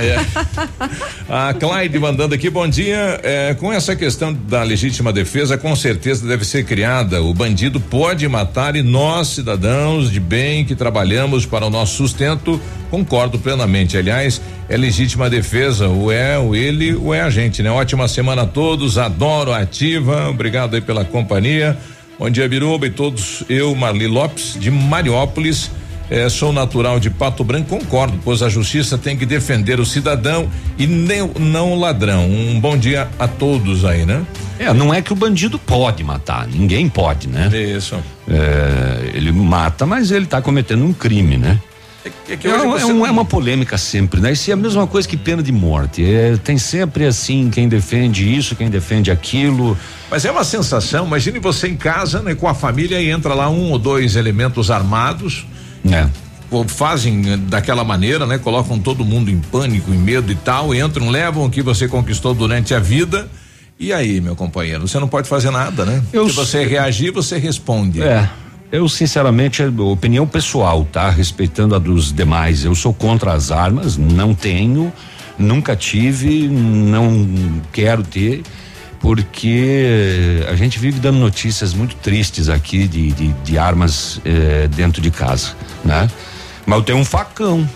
É. 0.00 0.20
A 1.28 1.54
Clyde 1.54 1.98
mandando 1.98 2.34
aqui, 2.34 2.50
bom 2.50 2.68
dia. 2.68 3.18
É, 3.22 3.54
com 3.54 3.72
essa 3.72 3.96
questão 3.96 4.32
da 4.34 4.62
legítima 4.62 5.12
defesa, 5.12 5.56
com 5.56 5.74
certeza 5.74 6.26
deve 6.26 6.44
ser 6.44 6.64
criada. 6.64 7.22
O 7.22 7.32
bandido 7.32 7.80
pode 7.80 8.28
matar 8.28 8.76
e 8.76 8.82
nós, 8.82 9.28
cidadãos 9.28 10.10
de 10.10 10.20
bem 10.20 10.64
que 10.64 10.74
trabalhamos 10.74 11.46
para 11.46 11.64
o 11.66 11.70
nosso 11.70 11.96
sustento, 11.96 12.60
concordo 12.90 13.38
plenamente. 13.38 13.96
Aliás, 13.96 14.40
é 14.68 14.76
legítima 14.76 15.30
defesa, 15.30 15.88
ou 15.88 16.12
é 16.12 16.38
o 16.38 16.54
ele 16.54 16.94
ou 16.94 17.14
é 17.14 17.22
a 17.22 17.30
gente, 17.30 17.62
né? 17.62 17.70
Ótima 17.70 18.06
semana 18.08 18.42
a 18.42 18.46
todos, 18.46 18.98
adoro 18.98 19.52
a 19.52 19.58
ativa, 19.58 20.28
obrigado 20.28 20.74
aí 20.74 20.80
pela 20.80 21.04
companhia. 21.04 21.76
Bom 22.18 22.30
dia, 22.30 22.48
Biruba 22.48 22.86
e 22.86 22.90
todos. 22.90 23.42
Eu, 23.48 23.74
Marli 23.74 24.06
Lopes, 24.06 24.56
de 24.58 24.70
Mariópolis. 24.70 25.70
eh, 26.10 26.28
sou 26.28 26.52
natural 26.52 27.00
de 27.00 27.08
Pato 27.10 27.42
Branco, 27.42 27.78
concordo, 27.78 28.18
pois 28.22 28.42
a 28.42 28.48
justiça 28.48 28.96
tem 28.98 29.16
que 29.16 29.24
defender 29.24 29.80
o 29.80 29.86
cidadão 29.86 30.48
e 30.78 30.86
nem, 30.86 31.28
não 31.40 31.72
o 31.72 31.80
ladrão. 31.80 32.26
Um 32.28 32.60
bom 32.60 32.76
dia 32.76 33.08
a 33.18 33.26
todos 33.26 33.84
aí, 33.86 34.04
né? 34.04 34.22
É, 34.58 34.72
não 34.72 34.92
é 34.92 35.00
que 35.00 35.12
o 35.12 35.16
bandido 35.16 35.58
pode 35.58 36.04
matar, 36.04 36.46
ninguém 36.46 36.88
pode, 36.88 37.26
né? 37.26 37.50
Isso. 37.52 37.96
É, 38.28 39.10
ele 39.14 39.32
mata, 39.32 39.86
mas 39.86 40.10
ele 40.10 40.26
está 40.26 40.40
cometendo 40.42 40.84
um 40.84 40.92
crime, 40.92 41.36
né? 41.38 41.58
É 42.04 42.32
É, 42.32 42.50
é 42.50 42.86
um- 42.86 42.98
não- 42.98 43.06
é 43.06 43.10
uma 43.10 43.24
polêmica 43.24 43.78
sempre, 43.78 44.20
né? 44.20 44.32
Isso 44.32 44.50
é 44.50 44.52
a 44.54 44.56
mesma 44.56 44.86
coisa 44.86 45.08
que 45.08 45.16
pena 45.16 45.42
de 45.42 45.50
morte. 45.52 46.04
É, 46.04 46.36
tem 46.36 46.58
sempre 46.58 47.06
assim 47.06 47.48
quem 47.50 47.68
defende 47.68 48.34
isso, 48.36 48.54
quem 48.54 48.68
defende 48.68 49.10
aquilo. 49.10 49.76
Mas 50.10 50.24
é 50.24 50.30
uma 50.30 50.44
sensação, 50.44 51.06
imagine 51.06 51.38
você 51.38 51.68
em 51.68 51.76
casa, 51.76 52.20
né, 52.20 52.34
com 52.34 52.46
a 52.46 52.54
família 52.54 53.00
e 53.00 53.08
entra 53.10 53.32
lá 53.34 53.48
um 53.48 53.70
ou 53.70 53.78
dois 53.78 54.16
elementos 54.16 54.70
armados. 54.70 55.46
É. 55.90 56.06
Fazem 56.68 57.32
eh, 57.32 57.36
daquela 57.36 57.82
maneira, 57.82 58.26
né? 58.26 58.38
Colocam 58.38 58.78
todo 58.78 59.04
mundo 59.04 59.28
em 59.30 59.40
pânico, 59.40 59.92
em 59.92 59.98
medo 59.98 60.30
e 60.30 60.36
tal, 60.36 60.72
entram, 60.74 61.08
levam 61.10 61.46
o 61.46 61.50
que 61.50 61.62
você 61.62 61.88
conquistou 61.88 62.32
durante 62.34 62.74
a 62.74 62.78
vida. 62.78 63.28
E 63.80 63.92
aí, 63.92 64.20
meu 64.20 64.36
companheiro, 64.36 64.86
você 64.86 65.00
não 65.00 65.08
pode 65.08 65.28
fazer 65.28 65.50
nada, 65.50 65.84
né? 65.84 66.00
Eu 66.12 66.28
Se 66.28 66.36
você 66.36 66.64
reagir, 66.64 67.10
você 67.10 67.38
responde. 67.38 68.00
É. 68.02 68.28
Eu, 68.74 68.88
sinceramente, 68.88 69.62
é 69.62 69.68
opinião 69.68 70.26
pessoal, 70.26 70.84
tá? 70.84 71.08
Respeitando 71.08 71.76
a 71.76 71.78
dos 71.78 72.12
demais. 72.12 72.64
Eu 72.64 72.74
sou 72.74 72.92
contra 72.92 73.32
as 73.32 73.52
armas, 73.52 73.96
não 73.96 74.34
tenho, 74.34 74.92
nunca 75.38 75.76
tive, 75.76 76.48
não 76.48 77.62
quero 77.72 78.02
ter, 78.02 78.42
porque 78.98 80.42
a 80.50 80.56
gente 80.56 80.80
vive 80.80 80.98
dando 80.98 81.20
notícias 81.20 81.72
muito 81.72 81.94
tristes 81.94 82.48
aqui 82.48 82.88
de, 82.88 83.12
de, 83.12 83.32
de 83.32 83.56
armas 83.56 84.20
eh, 84.24 84.68
dentro 84.74 85.00
de 85.00 85.12
casa, 85.12 85.52
né? 85.84 86.10
Mas 86.66 86.78
eu 86.78 86.84
tenho 86.84 86.98
um 86.98 87.04
facão. 87.04 87.68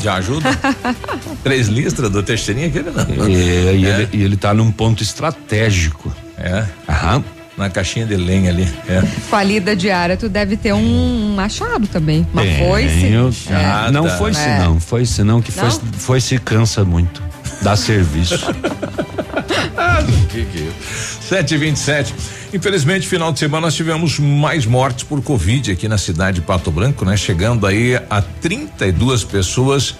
Já 0.00 0.14
ajuda? 0.14 0.48
Três 1.44 1.68
listras 1.68 2.08
do 2.08 2.22
testeirinho 2.22 2.68
aquele 2.68 2.90
não. 2.90 3.26
É, 3.26 3.74
e, 3.74 3.84
É. 3.84 4.00
Ele, 4.00 4.08
e 4.14 4.22
ele 4.22 4.36
tá 4.38 4.54
num 4.54 4.72
ponto 4.72 5.02
estratégico. 5.02 6.10
É. 6.38 6.64
Aham. 6.88 7.22
Na 7.62 7.70
caixinha 7.70 8.04
de 8.04 8.16
lenha 8.16 8.50
ali. 8.50 8.68
É. 8.88 9.00
Falida 9.02 9.74
diária, 9.74 10.16
tu 10.16 10.28
deve 10.28 10.56
ter 10.56 10.72
um 10.72 11.34
machado 11.34 11.86
também. 11.86 12.26
Uma 12.32 12.42
Tenho, 12.42 12.66
foice. 12.66 13.06
É. 13.50 13.90
Não 13.90 14.08
foi 14.08 14.34
se 14.34 14.40
É. 14.40 14.58
não, 14.58 14.80
foi 14.80 15.04
se 15.06 15.22
não, 15.22 15.40
que 15.42 15.52
foi, 15.98 16.20
se 16.20 16.38
cansa 16.38 16.84
muito. 16.84 17.22
Dá 17.62 17.76
serviço. 17.76 18.38
Que 20.30 20.44
que 20.46 20.58
é 20.58 20.62
isso? 20.62 21.22
727. 21.28 22.14
Infelizmente, 22.54 23.06
final 23.06 23.32
de 23.32 23.38
semana 23.38 23.66
nós 23.66 23.74
tivemos 23.74 24.18
mais 24.18 24.66
mortes 24.66 25.04
por 25.04 25.22
Covid 25.22 25.70
aqui 25.70 25.88
na 25.88 25.98
cidade 25.98 26.40
de 26.40 26.46
Pato 26.46 26.70
Branco, 26.70 27.04
né? 27.04 27.16
Chegando 27.16 27.66
aí 27.66 27.96
a 28.10 28.20
32 28.20 29.24
pessoas 29.24 29.94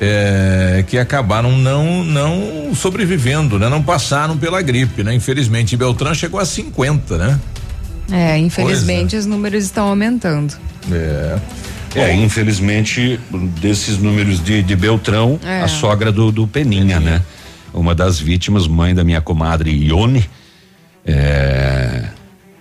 eh, 0.00 0.84
que 0.86 0.98
acabaram 0.98 1.56
não 1.58 2.04
não 2.04 2.74
sobrevivendo, 2.74 3.58
né? 3.58 3.68
Não 3.68 3.82
passaram 3.82 4.36
pela 4.36 4.60
gripe, 4.62 5.02
né? 5.02 5.14
Infelizmente, 5.14 5.74
em 5.74 5.78
Beltrão 5.78 6.14
chegou 6.14 6.38
a 6.40 6.44
50, 6.44 7.16
né? 7.18 7.40
É, 8.10 8.38
infelizmente 8.38 9.16
os 9.16 9.26
números 9.26 9.64
estão 9.64 9.88
aumentando. 9.88 10.54
É. 10.92 11.38
É, 11.94 12.14
infelizmente, 12.14 13.18
desses 13.60 13.96
números 13.96 14.42
de, 14.44 14.62
de 14.62 14.76
Beltrão, 14.76 15.40
É. 15.42 15.62
a 15.62 15.68
sogra 15.68 16.12
do, 16.12 16.30
do 16.30 16.46
Peninha, 16.46 17.00
né? 17.00 17.22
Uma 17.72 17.94
das 17.94 18.18
vítimas, 18.20 18.68
mãe 18.68 18.94
da 18.94 19.02
minha 19.02 19.20
comadre 19.22 19.70
Ione, 19.70 20.28
é, 21.06 22.04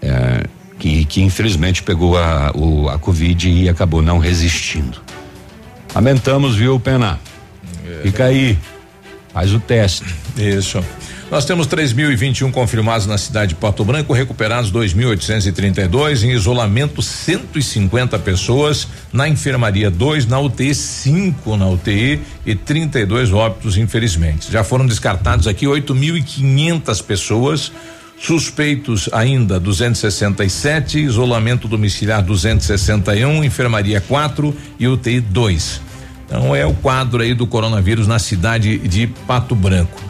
é, 0.01 0.43
que, 0.79 1.03
que 1.05 1.21
infelizmente 1.21 1.83
pegou 1.83 2.17
a, 2.17 2.51
o, 2.55 2.87
a 2.87 2.97
Covid 2.97 3.49
e 3.49 3.67
acabou 3.67 4.01
não 4.01 4.19
resistindo. 4.19 5.01
Lamentamos, 5.95 6.57
viu, 6.57 6.77
Pena? 6.77 7.17
Fica 8.03 8.25
aí, 8.25 8.57
faz 9.33 9.53
o 9.53 9.59
teste. 9.61 10.05
Isso. 10.37 10.83
Nós 11.31 11.45
temos 11.45 11.67
3.021 11.67 12.51
confirmados 12.51 13.07
na 13.07 13.17
cidade 13.17 13.49
de 13.49 13.55
Pato 13.55 13.83
Branco, 13.83 14.13
recuperados 14.13 14.71
2.832, 14.71 16.23
em 16.23 16.31
isolamento 16.31 17.01
150 17.01 18.19
pessoas, 18.19 18.87
na 19.11 19.27
enfermaria 19.27 19.89
2, 19.89 20.27
na 20.27 20.37
UTI 20.37 20.75
5 20.75 21.57
na 21.57 21.67
UTI 21.67 22.21
e 22.45 22.53
32 22.53 23.31
óbitos, 23.31 23.77
infelizmente. 23.77 24.51
Já 24.51 24.63
foram 24.63 24.85
descartados 24.85 25.47
aqui 25.47 25.65
8.500 25.65 27.03
pessoas, 27.03 27.71
suspeitos 28.25 29.07
ainda 29.11 29.59
267, 29.59 30.99
isolamento 30.99 31.67
domiciliar 31.67 32.23
261, 32.23 33.43
enfermaria 33.43 34.01
4 34.01 34.55
e 34.79 34.87
UTI 34.87 35.19
2. 35.19 35.81
Então 36.25 36.55
é 36.55 36.65
o 36.65 36.73
quadro 36.73 37.21
aí 37.21 37.35
do 37.35 37.45
coronavírus 37.45 38.07
na 38.07 38.17
cidade 38.17 38.79
de 38.79 39.05
Pato 39.27 39.55
Branco. 39.55 40.01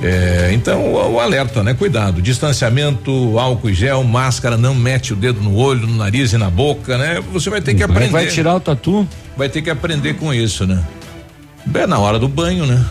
É, 0.00 0.50
então 0.52 0.94
o, 0.94 1.14
o 1.14 1.20
alerta, 1.20 1.64
né? 1.64 1.74
Cuidado, 1.74 2.22
distanciamento, 2.22 3.36
álcool 3.36 3.70
e 3.70 3.74
gel, 3.74 4.04
máscara, 4.04 4.56
não 4.56 4.72
mete 4.72 5.12
o 5.12 5.16
dedo 5.16 5.40
no 5.40 5.56
olho, 5.56 5.84
no 5.84 5.96
nariz 5.96 6.32
e 6.32 6.38
na 6.38 6.48
boca, 6.48 6.96
né? 6.96 7.20
Você 7.32 7.50
vai 7.50 7.60
ter 7.60 7.74
que 7.74 7.82
aprender. 7.82 8.12
vai 8.12 8.28
tirar 8.28 8.54
o 8.54 8.60
tatu? 8.60 9.06
Vai 9.36 9.48
ter 9.48 9.62
que 9.62 9.70
aprender 9.70 10.14
com 10.14 10.32
isso, 10.32 10.64
né? 10.64 10.80
É 11.74 11.86
na 11.88 11.98
hora 11.98 12.20
do 12.20 12.28
banho, 12.28 12.64
né? 12.64 12.84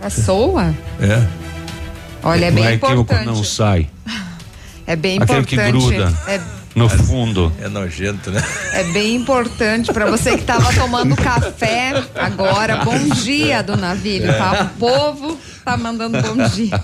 A 0.00 0.08
soa? 0.08 0.72
É. 1.00 1.43
Olha, 2.24 2.46
é 2.46 2.50
Não 2.50 2.56
bem 2.56 2.64
é 2.64 2.78
que 2.78 2.86
importante. 2.86 3.26
não 3.26 3.44
sai. 3.44 3.88
É 4.86 4.94
bem 4.96 5.16
Aquele 5.18 5.40
importante. 5.40 5.48
que 5.48 5.72
gruda 5.72 6.12
É, 6.28 6.38
no 6.74 6.90
fundo. 6.90 7.50
É 7.58 7.68
nojento, 7.70 8.30
né? 8.30 8.42
é 8.74 8.84
bem 8.92 9.14
importante 9.16 9.90
para 9.90 10.04
você 10.10 10.32
que 10.32 10.40
estava 10.42 10.70
tomando 10.74 11.16
café 11.16 12.04
agora. 12.14 12.84
Bom 12.84 12.98
dia, 13.22 13.62
dona 13.62 13.88
Navilho, 13.94 14.26
tá? 14.36 14.70
O 14.74 14.78
povo 14.78 15.38
tá 15.64 15.74
mandando 15.78 16.20
bom 16.20 16.36
dia. 16.48 16.78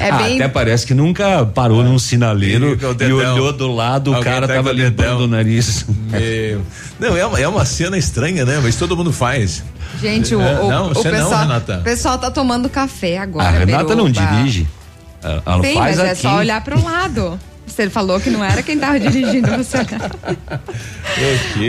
É 0.00 0.10
Ah, 0.10 0.16
bem 0.18 0.34
Até 0.36 0.48
parece 0.48 0.86
que 0.86 0.94
nunca 0.94 1.44
parou 1.46 1.82
num 1.84 1.98
sinaleiro 1.98 2.70
o 2.70 2.90
e 2.90 2.94
dedão. 2.94 3.34
olhou 3.34 3.52
do 3.52 3.72
lado, 3.72 4.10
o 4.10 4.14
Alguém 4.16 4.32
cara 4.32 4.46
pega 4.46 4.62
tava 4.62 4.70
o 4.70 4.72
limpando 4.72 5.20
o 5.20 5.26
nariz. 5.26 5.86
Meu. 6.10 6.62
Não, 6.98 7.16
é 7.16 7.26
uma, 7.26 7.40
é 7.40 7.48
uma 7.48 7.64
cena 7.64 7.96
estranha, 7.98 8.44
né? 8.44 8.60
Mas 8.62 8.76
todo 8.76 8.96
mundo 8.96 9.12
faz. 9.12 9.62
Gente, 10.00 10.34
o, 10.34 10.40
É, 10.40 10.60
o, 10.60 10.68
não, 10.68 10.86
o 10.90 10.94
você 10.94 11.10
não, 11.10 11.18
pessoal, 11.20 11.40
Renata. 11.42 11.78
o 11.78 11.82
pessoal 11.82 12.18
tá 12.18 12.30
tomando 12.30 12.68
café 12.68 13.18
agora. 13.18 13.46
A 13.48 13.50
Renata 13.50 13.94
não 13.94 14.10
Biruba. 14.10 14.32
dirige. 14.36 14.66
Ela 15.22 15.62
Sim, 15.62 15.74
faz 15.74 15.96
mas 15.96 15.98
é 15.98 16.10
aqui. 16.10 16.22
só 16.22 16.36
olhar 16.38 16.64
pro 16.64 16.82
lado. 16.84 17.38
Você 17.66 17.88
falou 17.88 18.20
que 18.20 18.28
não 18.28 18.44
era 18.44 18.62
quem 18.62 18.78
tava 18.78 19.00
dirigindo 19.00 19.48
você. 19.56 19.78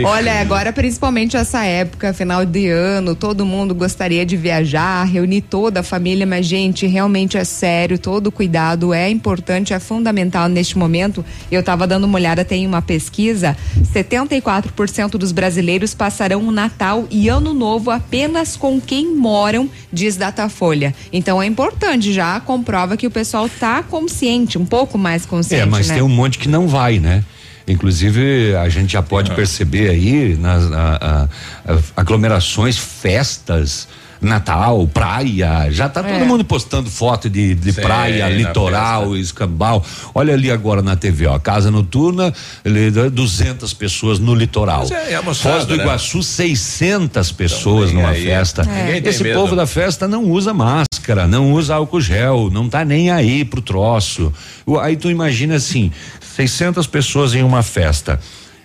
Olha, 0.04 0.40
agora 0.40 0.72
principalmente 0.72 1.36
essa 1.36 1.64
época, 1.64 2.12
final 2.12 2.44
de 2.44 2.68
ano, 2.68 3.14
todo 3.14 3.46
mundo 3.46 3.74
gostaria 3.74 4.24
de 4.26 4.36
viajar, 4.36 5.04
reunir 5.04 5.42
toda 5.42 5.80
a 5.80 5.82
família, 5.82 6.26
mas 6.26 6.46
gente, 6.46 6.86
realmente 6.86 7.36
é 7.36 7.44
sério, 7.44 7.98
todo 7.98 8.30
cuidado 8.30 8.92
é 8.92 9.08
importante, 9.08 9.72
é 9.72 9.78
fundamental 9.78 10.48
neste 10.48 10.76
momento. 10.76 11.24
Eu 11.50 11.62
tava 11.62 11.86
dando 11.86 12.04
uma 12.04 12.16
olhada, 12.16 12.44
tem 12.44 12.66
uma 12.66 12.82
pesquisa, 12.82 13.56
74% 13.92 15.12
dos 15.12 15.32
brasileiros 15.32 15.94
passarão 15.94 16.46
o 16.46 16.50
Natal 16.50 17.06
e 17.10 17.28
Ano 17.28 17.54
Novo 17.54 17.90
apenas 17.90 18.56
com 18.56 18.80
quem 18.80 19.14
moram, 19.14 19.70
diz 19.92 20.16
Datafolha. 20.16 20.94
Então 21.12 21.42
é 21.42 21.46
importante, 21.46 22.12
já 22.12 22.38
comprova 22.40 22.96
que 22.96 23.06
o 23.06 23.10
pessoal 23.10 23.48
tá 23.48 23.82
consciente, 23.82 24.58
um 24.58 24.66
pouco 24.66 24.98
mais 24.98 25.24
consciente, 25.24 25.62
É, 25.62 25.66
mas 25.66 25.83
né? 25.88 25.94
tem 25.94 26.02
um 26.02 26.08
monte 26.08 26.38
que 26.38 26.48
não 26.48 26.66
vai, 26.68 26.98
né? 26.98 27.24
Inclusive, 27.66 28.54
a 28.56 28.68
gente 28.68 28.92
já 28.92 29.02
pode 29.02 29.30
perceber 29.32 29.88
aí 29.88 30.36
nas 30.38 30.70
a- 30.70 31.28
a- 31.66 31.72
a- 31.74 31.78
aglomerações, 31.96 32.76
festas, 32.76 33.88
Natal, 34.20 34.86
praia, 34.88 35.70
já 35.70 35.86
tá 35.86 36.02
todo 36.02 36.12
É. 36.14 36.24
mundo 36.24 36.42
postando 36.46 36.88
foto 36.88 37.28
de, 37.28 37.54
de 37.54 37.72
Sim, 37.74 37.82
praia, 37.82 38.26
litoral, 38.30 39.14
escambau. 39.16 39.84
Olha 40.14 40.32
ali 40.32 40.50
agora 40.50 40.80
na 40.80 40.96
TV, 40.96 41.26
ó, 41.26 41.38
casa 41.38 41.70
noturna, 41.70 42.32
ele 42.64 42.90
dá 42.90 43.10
200 43.10 43.74
pessoas 43.74 44.18
no 44.18 44.34
litoral. 44.34 44.80
Mas 44.88 44.92
é- 44.92 45.12
é 45.12 45.22
Foz 45.34 45.66
do 45.66 45.76
né? 45.76 45.82
Iguaçu, 45.84 46.22
600 46.22 47.32
pessoas 47.32 47.92
nem 47.92 47.96
numa 48.02 48.10
aí. 48.14 48.24
festa. 48.24 48.62
É. 48.62 48.84
Ninguém 48.86 49.02
tem 49.02 49.10
Esse 49.10 49.24
povo 49.34 49.54
da 49.54 49.66
festa 49.66 50.08
não 50.08 50.24
usa 50.24 50.54
máscara, 50.54 50.86
não 51.28 51.52
usa 51.52 51.74
álcool 51.74 52.00
gel, 52.00 52.50
não 52.50 52.68
tá 52.68 52.84
nem 52.84 53.10
aí 53.10 53.44
pro 53.44 53.60
troço. 53.60 54.32
Aí 54.80 54.96
tu 54.96 55.10
imagina 55.10 55.56
assim, 55.56 55.90
600 56.36 56.86
pessoas 56.86 57.34
em 57.34 57.42
uma 57.42 57.62
festa, 57.62 58.18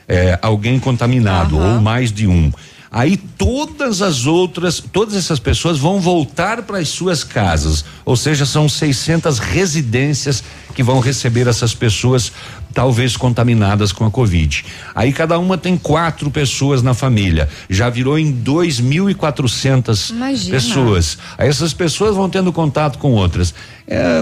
é, 0.07 0.37
alguém 0.41 0.79
contaminado 0.79 1.57
ou 1.57 1.81
mais 1.81 2.11
de 2.11 2.27
um. 2.27 2.51
Aí 2.91 3.17
todas 3.17 4.01
as 4.01 4.25
outras, 4.25 4.79
todas 4.79 5.15
essas 5.15 5.39
pessoas 5.39 5.77
vão 5.77 5.99
voltar 5.99 6.63
para 6.63 6.79
as 6.79 6.89
suas 6.89 7.23
casas, 7.23 7.85
ou 8.03 8.15
seja, 8.15 8.45
são 8.47 8.67
600 8.67 9.37
residências 9.37 10.43
que 10.73 10.83
vão 10.83 10.99
receber 10.99 11.47
essas 11.47 11.73
pessoas 11.73 12.31
talvez 12.73 13.17
contaminadas 13.17 13.91
com 13.91 14.05
a 14.05 14.11
covid. 14.11 14.63
Aí 14.93 15.11
cada 15.11 15.39
uma 15.39 15.57
tem 15.57 15.75
quatro 15.77 16.29
pessoas 16.29 16.83
na 16.83 16.93
família, 16.93 17.49
já 17.69 17.89
virou 17.89 18.17
em 18.17 18.31
2.400 18.31 20.11
Imagina. 20.11 20.51
pessoas. 20.55 21.17
Aí 21.37 21.49
essas 21.49 21.73
pessoas 21.73 22.15
vão 22.15 22.29
tendo 22.29 22.53
contato 22.53 22.97
com 22.99 23.11
outras. 23.13 23.53
É, 23.87 24.21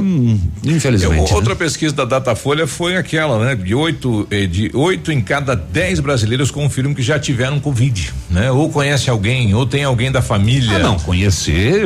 infelizmente. 0.63 1.29
Eu- 1.29 1.35
outra 1.37 1.55
pesquisa 1.55 1.93
da 1.93 2.05
Datafolha 2.05 2.65
foi 2.65 2.95
aquela, 2.95 3.43
né? 3.43 3.55
De 3.55 3.75
oito, 3.75 4.25
eh, 4.31 4.45
de 4.45 4.71
oito 4.73 5.11
em 5.11 5.21
cada 5.21 5.55
dez 5.55 5.99
brasileiros 5.99 6.49
confirmam 6.49 6.93
que 6.93 7.01
já 7.03 7.19
tiveram 7.19 7.59
Covid, 7.59 8.13
né? 8.29 8.49
Ou 8.49 8.69
conhece 8.69 9.09
alguém, 9.09 9.53
ou 9.53 9.65
tem 9.65 9.83
alguém 9.83 10.09
da 10.09 10.21
família. 10.21 10.77
Ah, 10.77 10.79
não, 10.79 10.97
conhecer 10.97 11.85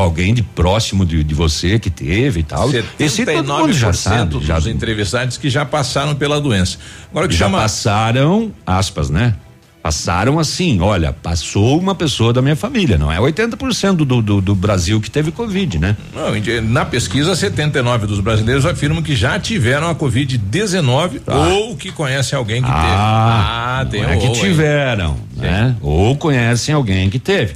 alguém 0.00 0.32
de 0.32 0.42
próximo 0.42 1.04
de, 1.04 1.22
de 1.22 1.34
você 1.34 1.78
que 1.78 1.90
teve 1.90 2.40
e 2.40 2.42
tal. 2.42 2.70
Esse 2.98 3.24
todo 3.24 3.52
mundo 3.52 3.72
já 3.72 3.92
sabe. 3.92 4.44
Já, 4.44 4.56
dos 4.56 4.66
entrevistados 4.66 5.36
que 5.36 5.50
já 5.50 5.64
passaram 5.64 6.14
pela 6.14 6.40
doença. 6.40 6.78
Agora 7.10 7.28
que 7.28 7.34
já 7.34 7.46
chama 7.46 7.58
passaram, 7.58 8.52
aspas, 8.66 9.10
né? 9.10 9.34
Passaram 9.82 10.38
assim, 10.38 10.80
olha, 10.80 11.12
passou 11.12 11.76
uma 11.76 11.92
pessoa 11.92 12.32
da 12.32 12.40
minha 12.40 12.54
família, 12.54 12.96
não 12.96 13.10
é 13.10 13.18
80% 13.18 13.96
do, 13.96 14.22
do, 14.22 14.40
do 14.40 14.54
Brasil 14.54 15.00
que 15.00 15.10
teve 15.10 15.32
Covid, 15.32 15.76
né? 15.80 15.96
Não, 16.14 16.62
na 16.62 16.84
pesquisa, 16.84 17.34
79 17.34 18.06
dos 18.06 18.20
brasileiros 18.20 18.64
afirmam 18.64 19.02
que 19.02 19.16
já 19.16 19.40
tiveram 19.40 19.90
a 19.90 19.94
Covid-19 19.94 21.22
ou 21.26 21.76
que 21.76 21.90
conhecem 21.90 22.38
alguém 22.38 22.62
que 22.62 22.68
teve. 22.68 22.80
Ah, 22.80 23.84
tem 23.90 24.04
é 24.04 24.16
que 24.18 24.30
tiveram, 24.30 25.16
né? 25.36 25.74
Ou 25.80 26.16
conhecem 26.16 26.72
alguém 26.72 27.10
que 27.10 27.18
teve. 27.18 27.54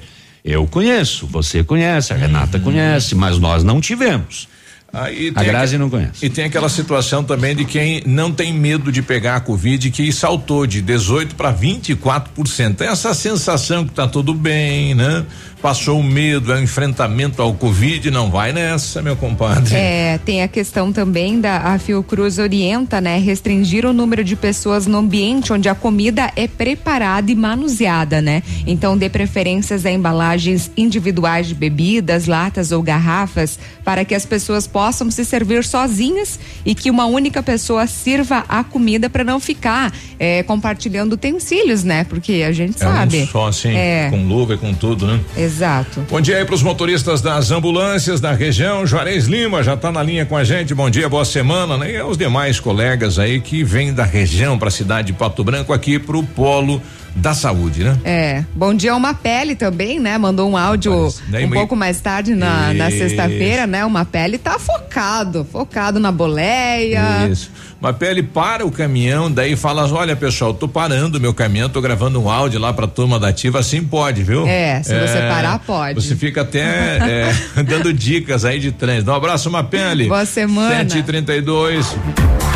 Eu 0.49 0.65
conheço, 0.65 1.27
você 1.27 1.65
conhece, 1.65 2.13
a 2.13 2.17
Renata 2.17 2.61
conhece, 2.61 3.17
mas 3.17 3.37
nós 3.37 3.65
não 3.65 3.81
tivemos. 3.81 4.47
Aí 4.93 5.33
A 5.35 5.43
Grazi 5.43 5.75
aque- 5.75 5.83
não 5.83 5.91
conhece. 5.91 6.25
E 6.25 6.31
tem 6.31 6.45
aquela 6.45 6.69
situação 6.69 7.25
também 7.25 7.55
de 7.57 7.65
quem 7.65 8.03
não 8.07 8.31
tem 8.31 8.53
medo 8.55 8.93
de 8.93 9.03
pegar 9.03 9.35
a 9.37 9.41
Covid, 9.41 9.91
que 9.91 10.13
saltou 10.13 10.65
de 10.65 10.81
18 10.81 11.35
para 11.35 11.51
24%. 11.53 12.77
Tem 12.77 12.87
essa 12.89 13.13
sensação 13.13 13.85
que 13.85 13.93
tá 13.93 14.07
tudo 14.07 14.33
bem, 14.33 14.95
né? 14.95 15.27
Passou 15.63 15.99
o 15.99 16.03
medo, 16.03 16.53
é 16.53 16.57
um 16.57 16.63
enfrentamento 16.63 17.41
ao 17.43 17.53
Covid, 17.55 18.11
não 18.11 18.31
vai 18.31 18.53
nessa, 18.53 19.01
meu 19.03 19.17
compadre. 19.17 19.75
É, 19.75 20.19
tem 20.25 20.43
a 20.43 20.49
questão 20.49 20.93
também 20.93 21.41
da 21.41 21.57
a 21.57 21.79
Fiocruz 21.79 22.39
orienta, 22.39 23.01
né, 23.01 23.19
restringir 23.19 23.85
o 23.87 23.93
número 23.93 24.23
de 24.23 24.37
pessoas 24.37 24.87
no 24.87 24.99
ambiente 24.99 25.53
onde 25.53 25.69
a 25.69 25.75
comida 25.75 26.31
é 26.37 26.47
preparada 26.47 27.33
e 27.33 27.35
manuseada, 27.35 28.21
né? 28.21 28.43
Então, 28.67 28.97
dê 28.99 29.09
preferências 29.09 29.85
a 29.87 29.91
embalagens 29.91 30.71
individuais 30.77 31.49
de 31.49 31.55
bebidas, 31.55 32.27
latas 32.27 32.71
ou 32.71 32.83
garrafas, 32.83 33.59
para 33.83 34.05
que 34.05 34.15
as 34.15 34.27
pessoas 34.27 34.67
possam 34.67 35.11
se 35.11 35.25
servir 35.25 35.65
sozinhas 35.65 36.39
e 36.65 36.75
que 36.75 36.91
uma 36.91 37.07
única 37.07 37.43
pessoa 37.43 37.87
sirva 37.87 38.45
a 38.49 38.63
comida 38.63 39.09
para 39.09 39.25
não 39.25 39.41
ficar 39.41 39.93
é, 40.19 40.43
compartilhando 40.43 41.15
utensílios, 41.15 41.83
né? 41.83 42.05
Porque 42.05 42.45
a 42.47 42.53
gente 42.53 42.77
É 42.77 42.79
sabe. 42.79 43.23
um 43.23 43.27
só 43.27 43.49
assim, 43.49 43.75
É. 43.75 44.09
com 44.11 44.23
luva 44.29 44.55
e 44.55 44.59
com 44.59 44.73
tudo, 44.75 45.07
né? 45.07 45.19
Exato. 45.47 46.05
Bom 46.11 46.21
dia 46.21 46.39
aí 46.39 46.45
pros 46.45 46.63
motoristas 46.63 47.21
das 47.21 47.51
ambulâncias 47.51 48.21
da 48.21 48.33
região. 48.33 48.87
Juarez 48.87 49.27
Lima 49.27 49.63
já 49.63 49.77
tá 49.77 49.93
na 49.93 50.03
linha 50.03 50.27
com 50.27 50.37
a 50.37 50.43
gente. 50.43 50.75
Bom 50.75 50.91
dia, 50.91 51.09
boa 51.09 51.25
semana, 51.25 51.79
né? 51.79 51.93
E 51.93 51.97
aos 51.97 52.19
demais 52.19 52.59
colegas 52.59 53.19
aí 53.19 53.41
que 53.41 53.63
vêm 53.63 53.95
da 53.95 54.05
região 54.05 54.59
para 54.59 54.69
a 54.69 54.73
cidade 54.73 55.09
de 55.09 55.13
Pato 55.13 55.45
Branco 55.45 55.73
aqui 55.73 55.99
pro 55.99 56.23
polo 56.23 56.83
da 57.15 57.33
saúde, 57.33 57.83
né? 57.83 57.99
É. 58.05 58.45
Bom 58.55 58.75
dia, 58.75 58.95
uma 58.95 59.15
pele 59.15 59.55
também, 59.55 59.99
né? 59.99 60.19
Mandou 60.19 60.51
um 60.51 60.57
áudio 60.57 61.13
daí 61.29 61.47
um 61.47 61.51
pouco 61.51 61.75
mais 61.75 62.01
tarde 62.01 62.35
na, 62.35 62.75
na 62.75 62.91
sexta-feira, 62.91 63.67
né? 63.67 63.85
Uma 63.85 64.05
pele 64.05 64.37
tá 64.37 64.59
focado, 64.59 65.47
focado 65.51 65.99
na 65.99 66.13
boleia. 66.13 67.29
Isso. 67.31 67.51
Uma 67.81 67.93
pele 67.93 68.23
para 68.23 68.65
o 68.65 68.71
caminhão, 68.71 69.31
daí 69.31 69.55
fala: 69.55 69.87
olha, 69.93 70.17
pessoal, 70.17 70.55
tô 70.55 70.67
parando 70.67 71.21
meu 71.21 71.35
caminhão, 71.35 71.69
tô 71.69 71.81
gravando 71.81 72.21
um 72.21 72.31
áudio 72.31 72.59
lá 72.59 72.73
pra 72.73 72.87
turma 72.87 73.19
da 73.19 73.29
ativa, 73.29 73.59
assim 73.59 73.83
pode, 73.83 74.23
viu? 74.23 74.47
É, 74.47 74.83
se 74.83 74.99
você 74.99 75.19
parar, 75.29 75.59
pode. 75.59 76.01
Você 76.01 76.17
fica 76.17 76.41
até 76.41 76.61
é, 77.57 77.63
dando 77.63 77.93
dicas 77.93 78.45
aí 78.45 78.59
de 78.59 78.73
trânsito. 78.73 79.11
Um 79.11 79.15
abraço, 79.15 79.49
uma 79.49 79.63
pele. 79.63 80.09
Boa 80.09 80.25
semana. 80.25 80.85
7h32. 80.85 82.56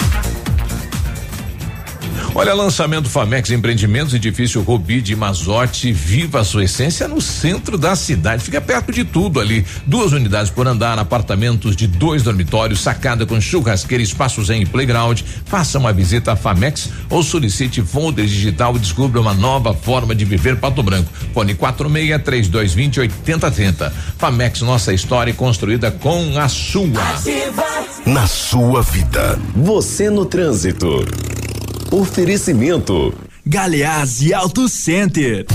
Olha, 2.33 2.53
lançamento 2.53 3.09
Famex 3.09 3.51
Empreendimentos, 3.51 4.13
edifício 4.13 4.61
Robi 4.61 5.01
de 5.01 5.17
Mazote, 5.17 5.91
viva 5.91 6.39
a 6.39 6.43
sua 6.45 6.63
essência 6.63 7.05
no 7.05 7.19
centro 7.19 7.77
da 7.77 7.93
cidade. 7.93 8.41
Fica 8.41 8.61
perto 8.61 8.89
de 8.89 9.03
tudo 9.03 9.41
ali. 9.41 9.65
Duas 9.85 10.13
unidades 10.13 10.49
por 10.49 10.65
andar, 10.65 10.97
apartamentos 10.97 11.75
de 11.75 11.87
dois 11.87 12.23
dormitórios, 12.23 12.79
sacada 12.79 13.25
com 13.25 13.39
churrasqueira, 13.41 14.01
espaços 14.01 14.49
em 14.49 14.65
playground. 14.65 15.21
Faça 15.45 15.77
uma 15.77 15.91
visita 15.91 16.31
à 16.31 16.35
Famex 16.37 16.89
ou 17.09 17.21
solicite 17.21 17.81
folder 17.81 18.25
digital 18.25 18.77
e 18.77 18.79
descubra 18.79 19.19
uma 19.19 19.33
nova 19.33 19.73
forma 19.73 20.15
de 20.15 20.23
viver 20.23 20.55
Pato 20.55 20.81
Branco. 20.81 21.11
Fone 21.33 21.53
46 21.53 22.23
3220 22.23 22.99
8030. 23.01 23.93
Famex, 24.17 24.61
nossa 24.61 24.93
história 24.93 25.33
construída 25.33 25.91
com 25.91 26.39
a 26.39 26.47
sua. 26.47 26.87
Na 28.05 28.25
sua 28.25 28.81
vida. 28.81 29.37
Você 29.53 30.09
no 30.09 30.25
trânsito. 30.25 31.05
Oferecimento. 31.93 33.13
Galeazzi 33.43 34.33
Auto 34.33 34.69
Center. 34.69 35.45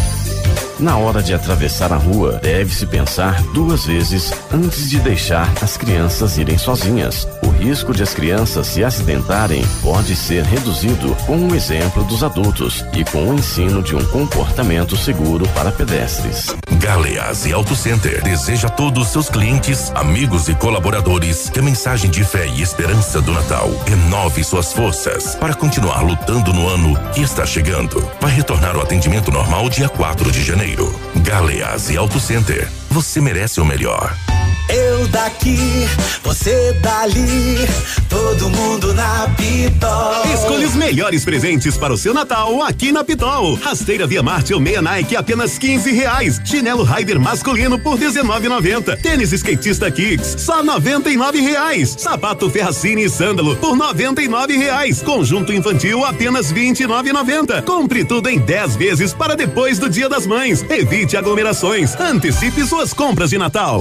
Na 0.78 0.98
hora 0.98 1.22
de 1.22 1.32
atravessar 1.32 1.90
a 1.90 1.96
rua, 1.96 2.38
deve-se 2.42 2.84
pensar 2.84 3.42
duas 3.54 3.86
vezes 3.86 4.30
antes 4.52 4.90
de 4.90 4.98
deixar 4.98 5.50
as 5.62 5.74
crianças 5.74 6.36
irem 6.36 6.58
sozinhas. 6.58 7.26
O 7.42 7.48
risco 7.48 7.94
de 7.94 8.02
as 8.02 8.12
crianças 8.12 8.66
se 8.66 8.84
acidentarem 8.84 9.64
pode 9.80 10.14
ser 10.14 10.44
reduzido 10.44 11.16
com 11.24 11.48
o 11.48 11.54
exemplo 11.54 12.04
dos 12.04 12.22
adultos 12.22 12.84
e 12.92 13.02
com 13.04 13.30
o 13.30 13.34
ensino 13.34 13.82
de 13.82 13.96
um 13.96 14.04
comportamento 14.04 14.98
seguro 14.98 15.48
para 15.54 15.72
pedestres. 15.72 16.54
Galeazzi 16.72 17.54
Auto 17.54 17.74
Center 17.74 18.22
deseja 18.22 18.68
a 18.68 18.70
todos 18.70 19.08
seus 19.08 19.30
clientes, 19.30 19.90
amigos 19.94 20.46
e 20.46 20.54
colaboradores 20.54 21.48
que 21.48 21.58
a 21.58 21.62
mensagem 21.62 22.10
de 22.10 22.22
fé 22.22 22.46
e 22.46 22.60
esperança 22.60 23.22
do 23.22 23.32
Natal 23.32 23.70
renove 23.86 24.44
suas 24.44 24.74
forças 24.74 25.34
para 25.36 25.54
continuar 25.54 26.02
lutando 26.02 26.52
no 26.52 26.68
ano 26.68 26.94
que 27.12 27.22
está 27.22 27.46
chegando. 27.46 28.06
Vai 28.20 28.30
retornar 28.30 28.76
ao 28.76 28.82
atendimento 28.82 29.30
normal 29.30 29.70
dia 29.70 29.88
4 29.88 30.30
de 30.30 30.44
janeiro. 30.44 30.65
Galeazzi 31.22 31.96
Auto 31.96 32.18
Center. 32.18 32.85
Você 32.96 33.20
merece 33.20 33.60
o 33.60 33.64
melhor. 33.66 34.16
Eu 34.68 35.06
daqui, 35.08 35.86
você 36.24 36.72
dali, 36.82 37.58
todo 38.08 38.50
mundo 38.50 38.92
na 38.94 39.28
Pitol. 39.36 40.24
Escolha 40.34 40.66
os 40.66 40.74
melhores 40.74 41.24
presentes 41.24 41.76
para 41.76 41.92
o 41.92 41.96
seu 41.96 42.12
Natal 42.12 42.60
aqui 42.62 42.90
na 42.90 43.04
Pitol. 43.04 43.54
Rasteira 43.54 44.08
Via 44.08 44.24
Marte 44.24 44.52
ou 44.52 44.60
meia 44.60 44.82
Nike 44.82 45.14
apenas 45.14 45.56
15 45.56 45.92
reais. 45.92 46.40
Chinelo 46.44 46.82
Rider 46.82 47.20
masculino 47.20 47.78
por 47.78 47.96
19,90. 47.96 49.00
Tênis 49.00 49.32
skatista 49.32 49.88
Kicks 49.88 50.34
só 50.38 50.64
99 50.64 51.40
reais. 51.40 51.94
Sapato 51.96 52.50
Ferracini 52.50 53.04
e 53.04 53.10
sândalo 53.10 53.54
por 53.56 53.76
99 53.76 54.56
reais. 54.56 55.00
Conjunto 55.00 55.52
infantil 55.52 56.04
apenas 56.04 56.52
29,90. 56.52 57.62
Compre 57.62 58.04
tudo 58.04 58.28
em 58.28 58.40
10 58.40 58.74
vezes 58.74 59.14
para 59.14 59.36
depois 59.36 59.78
do 59.78 59.88
Dia 59.88 60.08
das 60.08 60.26
Mães. 60.26 60.64
Evite 60.68 61.16
aglomerações. 61.16 61.94
Antecipe 62.00 62.66
suas 62.66 62.85
compras 62.94 63.30
de 63.30 63.38
Natal. 63.38 63.80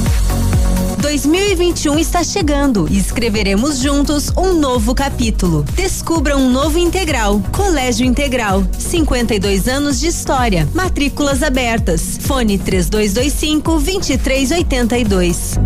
2021 1.01 1.97
está 1.97 2.23
chegando 2.23 2.87
e 2.87 2.97
escreveremos 2.97 3.79
juntos 3.79 4.31
um 4.37 4.53
novo 4.53 4.93
capítulo. 4.93 5.63
Descubra 5.73 6.37
um 6.37 6.49
novo 6.49 6.77
integral. 6.77 7.41
Colégio 7.51 8.05
Integral. 8.05 8.63
52 8.77 9.67
anos 9.67 9.99
de 9.99 10.07
história. 10.07 10.69
Matrículas 10.75 11.41
abertas. 11.41 12.19
Fone 12.21 12.59
3225 12.59 13.71
2382. 13.79 15.59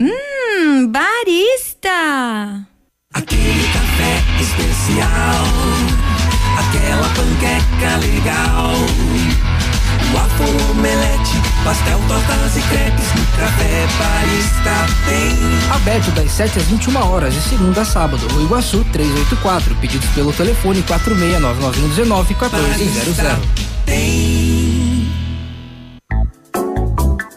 Hum, 0.00 0.86
barista! 0.88 2.64
Aquele 3.12 3.64
café 3.72 4.22
especial, 4.40 5.44
aquela 6.58 7.08
panqueca 7.08 7.96
legal. 8.06 8.72
Waffle, 10.14 10.70
omelete, 10.70 11.32
pastel, 11.64 11.98
tortas 12.06 12.56
e 12.56 12.60
crepes, 12.68 13.06
café 13.36 13.86
barista 13.98 14.86
tem. 15.08 15.74
Aberto 15.74 16.10
das 16.12 16.30
7 16.32 16.58
às 16.58 16.64
21 16.64 16.96
horas, 17.10 17.34
de 17.34 17.40
segunda 17.40 17.82
a 17.82 17.84
sábado. 17.84 18.26
No 18.32 18.42
Iguaçu 18.42 18.84
384. 18.92 19.74
Pedidos 19.76 20.08
pelo 20.10 20.32
telefone 20.32 20.82
469919 20.82 22.34
1400. 22.34 23.76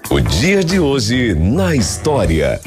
O 0.10 0.20
dia 0.22 0.64
de 0.64 0.80
hoje 0.80 1.36
na 1.36 1.76
história. 1.76 2.60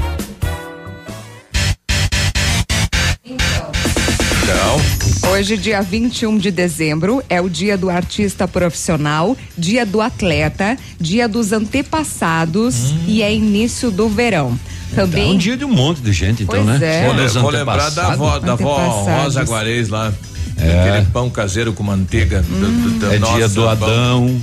Hoje, 5.43 5.57
dia 5.57 5.83
21 5.83 6.39
de 6.39 6.53
dezembro, 6.53 7.21
é 7.29 7.41
o 7.41 7.49
dia 7.51 7.77
do 7.77 7.91
artista 7.91 8.47
profissional, 8.47 9.37
dia 9.59 9.85
do 9.85 10.01
atleta, 10.01 10.79
dia 11.01 11.27
dos 11.29 11.51
antepassados 11.51 12.93
e 13.09 13.25
é 13.25 13.35
início 13.35 13.91
do 13.91 14.09
verão. 14.09 14.57
Também. 14.95 15.31
É 15.31 15.35
um 15.35 15.37
dia 15.37 15.57
de 15.57 15.65
um 15.65 15.69
monte 15.75 16.01
de 16.01 16.13
gente, 16.13 16.45
então, 16.45 16.65
Pois 16.65 16.79
né? 16.79 17.01
é. 17.03 17.13
Vou, 17.29 17.43
vou 17.43 17.51
lembrar 17.51 17.91
da 17.91 18.13
avó, 18.13 18.39
da 18.39 18.53
avó. 18.53 18.77
Rosa 19.25 19.43
Guarez 19.43 19.89
lá. 19.89 20.13
É. 20.57 20.91
Aquele 20.91 21.07
pão 21.11 21.29
caseiro 21.29 21.73
com 21.73 21.83
manteiga. 21.83 22.41
do- 22.43 22.49
do- 22.61 22.99
do 23.01 23.13
É 23.13 23.19
nosso 23.19 23.35
dia 23.35 23.49
do. 23.49 23.69
Adão. 23.69 24.41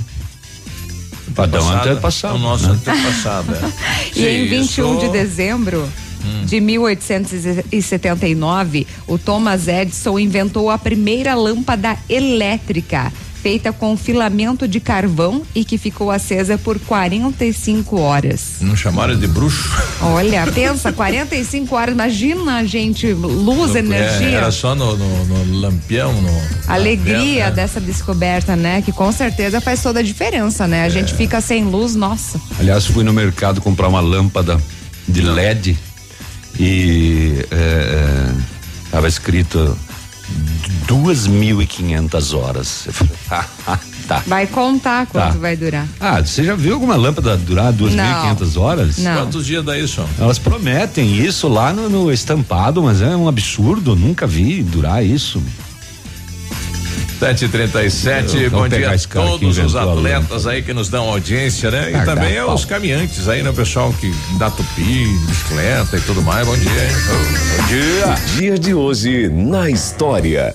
Adão 1.34 1.60
Antepassado. 1.60 1.88
antepassado. 1.88 2.34
O 2.34 2.38
nosso 2.38 2.66
né? 2.66 2.72
antepassado, 2.74 3.54
é. 3.54 3.60
E 4.20 4.26
em 4.26 4.42
Sim, 4.42 4.48
21 4.50 4.98
de 4.98 5.08
dezembro 5.08 5.88
Hum. 6.24 6.44
de 6.44 6.60
1879, 6.60 8.86
o 9.06 9.18
Thomas 9.18 9.68
Edison 9.68 10.18
inventou 10.18 10.70
a 10.70 10.78
primeira 10.78 11.34
lâmpada 11.34 11.96
elétrica, 12.08 13.12
feita 13.42 13.72
com 13.72 13.96
filamento 13.96 14.68
de 14.68 14.78
carvão 14.80 15.40
e 15.54 15.64
que 15.64 15.78
ficou 15.78 16.10
acesa 16.10 16.58
por 16.58 16.78
45 16.78 17.98
horas. 17.98 18.56
Não 18.60 18.76
chamaram 18.76 19.18
de 19.18 19.26
bruxo? 19.26 19.70
Olha, 20.02 20.46
pensa, 20.52 20.92
45 20.92 21.74
horas, 21.74 21.94
imagina, 21.94 22.62
gente, 22.66 23.10
luz, 23.14 23.74
É, 23.74 23.78
energia. 23.78 24.28
era 24.28 24.50
só 24.50 24.74
no, 24.74 24.94
no- 24.94 25.24
no 25.24 25.60
lampião, 25.60 26.12
no. 26.20 26.28
Alegria 26.68 27.44
vela, 27.44 27.50
né? 27.50 27.56
dessa 27.56 27.80
descoberta, 27.80 28.54
né? 28.54 28.82
Que 28.82 28.92
com 28.92 29.10
certeza 29.10 29.58
faz 29.58 29.82
toda 29.82 30.00
a 30.00 30.02
diferença, 30.02 30.66
né? 30.66 30.82
A 30.82 30.86
É. 30.86 30.90
gente 30.90 31.14
fica 31.14 31.40
sem 31.40 31.64
luz, 31.64 31.94
nossa. 31.94 32.38
Aliás, 32.58 32.84
fui 32.84 33.02
no 33.04 33.12
mercado 33.12 33.62
comprar 33.62 33.88
uma 33.88 34.00
lâmpada 34.00 34.60
de 35.08 35.22
LED 35.22 35.78
e 36.62 37.46
é, 37.50 37.54
é, 37.54 38.32
tava 38.90 39.08
escrito 39.08 39.76
duas 40.86 41.26
mil 41.26 41.62
e 41.62 41.66
quinhentas 41.66 42.34
horas. 42.34 42.84
Eu 42.86 42.92
falei, 42.92 43.12
ah, 43.30 43.44
ah, 43.66 43.78
tá. 44.06 44.22
Vai 44.26 44.46
contar 44.46 45.06
quanto 45.06 45.32
Tá. 45.32 45.38
vai 45.38 45.56
durar. 45.56 45.86
Ah, 45.98 46.20
você 46.20 46.44
já 46.44 46.54
viu 46.54 46.74
alguma 46.74 46.96
lâmpada 46.96 47.34
durar 47.36 47.72
duas 47.72 47.94
mil 47.94 48.04
e 48.04 48.20
quinhentas 48.20 48.56
horas? 48.58 48.98
Não. 48.98 49.14
Quantos 49.24 49.46
dias 49.46 49.64
dá 49.64 49.78
isso? 49.78 50.04
Elas 50.18 50.38
prometem 50.38 51.16
isso 51.16 51.48
lá 51.48 51.72
no, 51.72 51.88
no 51.88 52.12
estampado, 52.12 52.82
mas 52.82 53.00
é 53.00 53.16
um 53.16 53.26
absurdo, 53.26 53.96
nunca 53.96 54.26
vi 54.26 54.62
durar 54.62 55.04
isso. 55.04 55.42
737, 57.20 58.36
Eu- 58.44 58.50
bom 58.50 58.56
vamos 58.58 58.70
pegar 58.74 58.96
dia 58.96 59.06
a 59.06 59.24
todos 59.24 59.58
os 59.58 59.76
atletas 59.76 60.46
aí 60.46 60.62
que 60.62 60.72
nos 60.72 60.88
dão 60.88 61.06
audiência, 61.08 61.70
né? 61.70 61.90
E 61.90 61.92
Cagar 61.92 62.06
também 62.16 62.36
pau. 62.36 62.50
aos 62.50 62.64
caminhantes 62.64 63.28
aí, 63.28 63.42
né? 63.42 63.50
O 63.50 63.54
pessoal 63.54 63.92
que 63.92 64.10
dá 64.38 64.50
tupi, 64.50 65.06
bicicleta 65.28 65.98
e 65.98 66.00
tudo 66.00 66.22
mais. 66.22 66.46
Bom 66.46 66.56
dia, 66.56 66.70
hein? 66.70 66.90
Bom 67.08 67.66
dia. 67.68 68.14
Dia 68.38 68.58
de 68.58 68.72
hoje 68.72 69.28
na 69.28 69.68
história. 69.68 70.54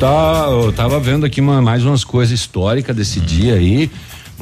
Tá, 0.00 0.46
eu 0.48 0.72
tava 0.72 0.98
vendo 0.98 1.26
aqui 1.26 1.42
uma- 1.42 1.60
mais 1.60 1.84
umas 1.84 2.02
coisas 2.04 2.40
históricas 2.40 2.96
desse 2.96 3.20
dia 3.20 3.52
aí. 3.54 3.90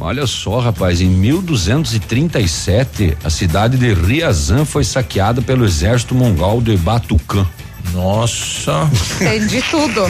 Olha 0.01 0.25
só, 0.25 0.61
rapaz, 0.61 1.01
em 1.01 1.09
1237, 1.09 3.17
a 3.25 3.31
cidade 3.31 3.77
de 3.77 3.93
Riazan 3.93 4.65
foi 4.65 4.85
saqueada 4.85 5.43
pelo 5.43 5.65
exército 5.65 6.15
mongol 6.15 6.61
de 6.63 6.77
Batucan. 6.77 7.45
Nossa. 7.93 8.89
Entendi 9.21 9.61
tudo. 9.69 10.09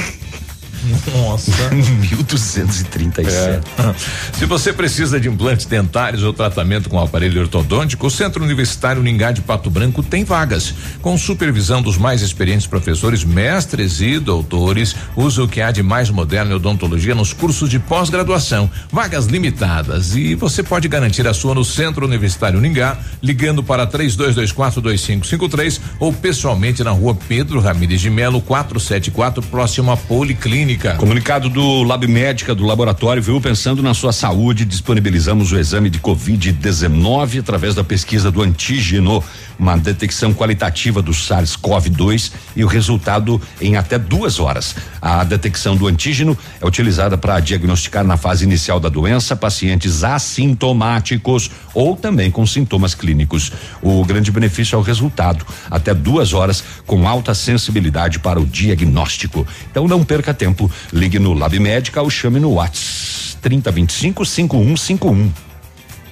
Nossa. 1.14 1.50
1237. 1.74 3.28
É. 3.28 3.94
Se 4.32 4.46
você 4.46 4.72
precisa 4.72 5.20
de 5.20 5.28
implantes 5.28 5.66
dentários 5.66 6.22
ou 6.22 6.32
tratamento 6.32 6.88
com 6.88 7.00
aparelho 7.00 7.40
ortodôntico, 7.40 8.06
o 8.06 8.10
Centro 8.10 8.44
Universitário 8.44 9.02
Ningá 9.02 9.32
de 9.32 9.40
Pato 9.40 9.70
Branco 9.70 10.02
tem 10.02 10.24
vagas. 10.24 10.74
Com 11.02 11.18
supervisão 11.18 11.82
dos 11.82 11.98
mais 11.98 12.22
experientes 12.22 12.66
professores, 12.66 13.24
mestres 13.24 14.00
e 14.00 14.18
doutores, 14.18 14.94
usa 15.16 15.42
o 15.42 15.48
que 15.48 15.60
há 15.60 15.70
de 15.70 15.82
mais 15.82 16.10
moderno 16.10 16.52
em 16.52 16.54
odontologia 16.54 17.14
nos 17.14 17.32
cursos 17.32 17.68
de 17.68 17.78
pós-graduação. 17.78 18.70
Vagas 18.90 19.26
limitadas 19.26 20.14
e 20.14 20.34
você 20.34 20.62
pode 20.62 20.88
garantir 20.88 21.26
a 21.26 21.34
sua 21.34 21.54
no 21.54 21.64
Centro 21.64 22.06
Universitário 22.06 22.60
Ningá, 22.60 22.96
ligando 23.22 23.62
para 23.62 23.86
32242553 23.86 25.80
ou 25.98 26.12
pessoalmente 26.12 26.84
na 26.84 26.90
rua 26.90 27.16
Pedro 27.28 27.60
Ramires 27.60 28.00
de 28.00 28.10
Melo, 28.10 28.40
474, 28.40 29.42
próximo 29.42 29.90
à 29.90 29.96
Policlínica. 29.96 30.67
Comunicado 30.98 31.48
do 31.48 31.82
Lab 31.82 32.06
Médica 32.06 32.54
do 32.54 32.64
laboratório, 32.66 33.22
viu? 33.22 33.40
Pensando 33.40 33.82
na 33.82 33.94
sua 33.94 34.12
saúde, 34.12 34.64
disponibilizamos 34.66 35.50
o 35.50 35.58
exame 35.58 35.88
de 35.88 35.98
Covid-19 35.98 37.40
através 37.40 37.74
da 37.74 37.82
pesquisa 37.82 38.30
do 38.30 38.42
antígeno, 38.42 39.24
uma 39.58 39.76
detecção 39.76 40.32
qualitativa 40.32 41.02
do 41.02 41.12
SARS-CoV-2 41.12 42.32
e 42.54 42.64
o 42.64 42.66
resultado 42.66 43.40
em 43.60 43.76
até 43.76 43.98
duas 43.98 44.38
horas. 44.38 44.76
A 45.02 45.24
detecção 45.24 45.76
do 45.76 45.86
antígeno 45.86 46.36
é 46.60 46.66
utilizada 46.66 47.18
para 47.18 47.40
diagnosticar 47.40 48.04
na 48.04 48.16
fase 48.16 48.44
inicial 48.44 48.78
da 48.78 48.88
doença 48.88 49.34
pacientes 49.34 50.04
assintomáticos 50.04 51.50
ou 51.74 51.96
também 51.96 52.30
com 52.30 52.46
sintomas 52.46 52.94
clínicos. 52.94 53.52
O 53.82 54.04
grande 54.04 54.30
benefício 54.30 54.76
é 54.76 54.78
o 54.78 54.82
resultado, 54.82 55.44
até 55.70 55.92
duas 55.92 56.32
horas 56.32 56.62
com 56.86 57.08
alta 57.08 57.34
sensibilidade 57.34 58.18
para 58.18 58.40
o 58.40 58.46
diagnóstico. 58.46 59.46
Então 59.70 59.88
não 59.88 60.04
perca 60.04 60.32
tempo, 60.32 60.70
ligue 60.92 61.18
no 61.18 61.32
Lab 61.32 61.58
Médica 61.58 62.00
ou 62.02 62.10
chame 62.10 62.38
no 62.38 62.52
WhatsApp 62.52 63.18
3025 63.40 64.24
5151. 64.24 65.47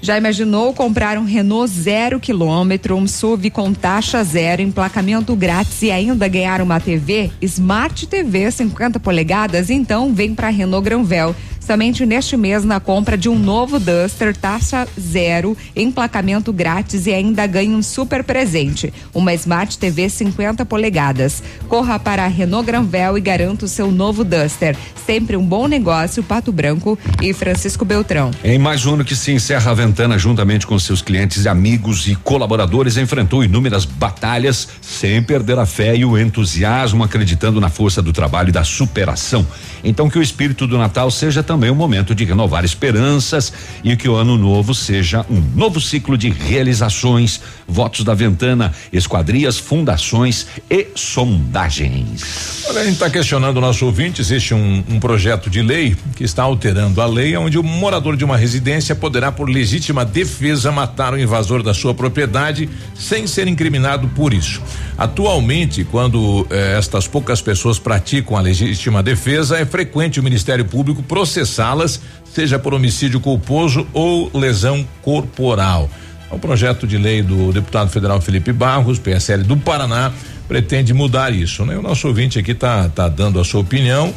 Já 0.07 0.17
imaginou 0.17 0.73
comprar 0.73 1.19
um 1.19 1.25
Renault 1.25 1.67
zero 1.69 2.21
quilômetro, 2.21 2.95
um 2.95 3.09
SUV 3.09 3.51
com 3.51 3.73
taxa 3.75 4.23
zero, 4.23 4.63
emplacamento 4.63 5.35
grátis 5.35 5.83
e 5.83 5.91
ainda 5.91 6.29
ganhar 6.29 6.61
uma 6.61 6.79
TV? 6.79 7.29
Smart 7.43 8.07
TV 8.07 8.49
50 8.49 9.01
polegadas? 9.01 9.69
Então 9.69 10.15
vem 10.15 10.33
para 10.33 10.49
Renault 10.49 10.85
Granvel. 10.85 11.35
Somente 11.67 12.07
neste 12.07 12.37
mês, 12.37 12.65
na 12.65 12.79
compra 12.79 13.19
de 13.19 13.29
um 13.29 13.37
novo 13.37 13.81
Duster, 13.81 14.37
taxa 14.37 14.87
zero, 15.01 15.57
emplacamento 15.75 16.53
grátis 16.53 17.09
e 17.09 17.13
ainda 17.13 17.45
ganha 17.45 17.77
um 17.77 17.83
super 17.83 18.23
presente: 18.23 18.95
uma 19.13 19.35
Smart 19.35 19.77
TV 19.77 20.09
50 20.09 20.65
polegadas. 20.65 21.43
Corra 21.69 21.99
para 21.99 22.25
a 22.25 22.29
Renault 22.29 22.65
Granvel 22.65 23.19
e 23.19 23.21
garanta 23.21 23.65
o 23.65 23.69
seu 23.69 23.91
novo 23.91 24.23
Duster. 24.23 24.77
Sempre 25.05 25.37
um 25.37 25.45
bom 25.45 25.67
negócio, 25.67 26.23
Pato 26.23 26.53
Branco 26.53 26.97
e 27.21 27.33
Francisco 27.33 27.85
Beltrão. 27.85 28.31
Em 28.45 28.61
mais 28.61 28.87
um 28.87 28.95
ano 28.95 29.05
que 29.05 29.17
se 29.17 29.33
encerra 29.33 29.73
a 29.73 29.75
Ventana, 29.75 30.17
juntamente 30.17 30.69
com 30.69 30.79
seus 30.79 31.03
clientes, 31.03 31.49
amigos 31.49 32.07
e 32.07 32.15
colaboradores, 32.15 32.97
enfrentou 32.97 33.43
inúmeras 33.43 33.85
batalhas 33.85 34.69
sem 34.81 35.21
perder 35.21 35.59
a 35.59 35.67
fé 35.67 35.97
e 35.97 36.05
o 36.05 36.17
entusiasmo, 36.17 37.03
acreditando 37.03 37.61
na 37.61 37.69
força 37.69 38.01
do 38.01 38.13
trabalho 38.13 38.51
e 38.51 38.53
da 38.53 38.63
superação. 38.63 39.45
Então, 39.83 40.09
que 40.09 40.19
o 40.19 40.23
espírito 40.23 40.67
do 40.67 40.79
Natal 40.79 41.11
seja 41.11 41.43
também 41.43 41.56
um 41.57 41.75
momento 41.75 42.15
de 42.15 42.25
renovar 42.25 42.65
esperanças 42.65 43.53
e 43.83 43.97
que 43.97 44.09
o 44.09 44.15
ano 44.15 44.37
novo 44.37 44.75
seja 44.75 45.25
um 45.31 45.41
novo 45.55 45.81
ciclo 45.81 46.17
de 46.17 46.29
realizações. 46.29 47.41
Votos 47.69 48.05
da 48.05 48.15
Ventana, 48.15 48.73
esquadrias, 48.93 49.59
fundações 49.59 50.47
e 50.71 50.89
sondagens. 50.95 52.65
Olha, 52.69 52.81
a 52.81 52.85
gente 52.85 52.95
está 52.95 53.11
questionando 53.11 53.57
o 53.57 53.61
nosso 53.61 53.87
ouvinte. 53.87 54.21
Existe 54.21 54.55
um, 54.55 54.85
um 54.89 55.01
projeto 55.01 55.51
de 55.51 55.63
lei 55.63 55.97
que 56.15 56.25
está 56.25 56.43
alterando 56.43 57.01
a 57.01 57.07
lei, 57.07 57.37
onde 57.37 57.59
o 57.59 57.63
morador 57.63 58.17
de 58.17 58.25
uma 58.25 58.37
residência 58.37 58.95
poderá, 58.95 59.33
por 59.33 59.49
legítima 59.49 60.05
defesa, 60.05 60.71
matar 60.71 61.15
o 61.15 61.19
invasor 61.19 61.63
da 61.63 61.75
sua 61.75 61.95
propriedade 61.95 62.69
sem 62.95 63.27
ser 63.27 63.49
incriminado 63.49 64.09
por 64.09 64.33
isso. 64.33 64.63
Atualmente, 64.99 65.85
quando 65.85 66.47
eh, 66.51 66.77
estas 66.79 67.07
poucas 67.07 67.43
pessoas 67.43 67.79
praticam 67.79 68.37
a 68.37 68.41
legítima 68.41 69.03
defesa, 69.03 69.59
é 69.59 69.67
frequente 69.67 70.19
o 70.19 70.23
Ministério 70.23 70.65
Público 70.65 71.03
processá-las, 71.47 72.01
seja 72.25 72.59
por 72.59 72.75
homicídio 72.75 73.21
culposo 73.21 73.87
ou 73.93 74.31
lesão 74.35 74.87
corporal. 75.03 75.89
O 76.31 76.39
projeto 76.39 76.87
de 76.87 76.99
lei 76.99 77.23
do 77.23 77.53
deputado 77.53 77.89
federal 77.89 78.21
Felipe 78.21 78.53
Barros, 78.53 78.99
PSL 78.99 79.45
do 79.45 79.57
Paraná, 79.57 80.13
pretende 80.49 80.93
mudar 80.93 81.33
isso, 81.33 81.65
né? 81.65 81.77
O 81.79 81.83
nosso 81.83 82.09
ouvinte 82.09 82.39
aqui 82.39 82.53
tá, 82.53 82.89
tá 82.89 83.09
dando 83.09 83.41
a 83.41 83.45
sua 83.45 83.61
opinião. 83.61 84.13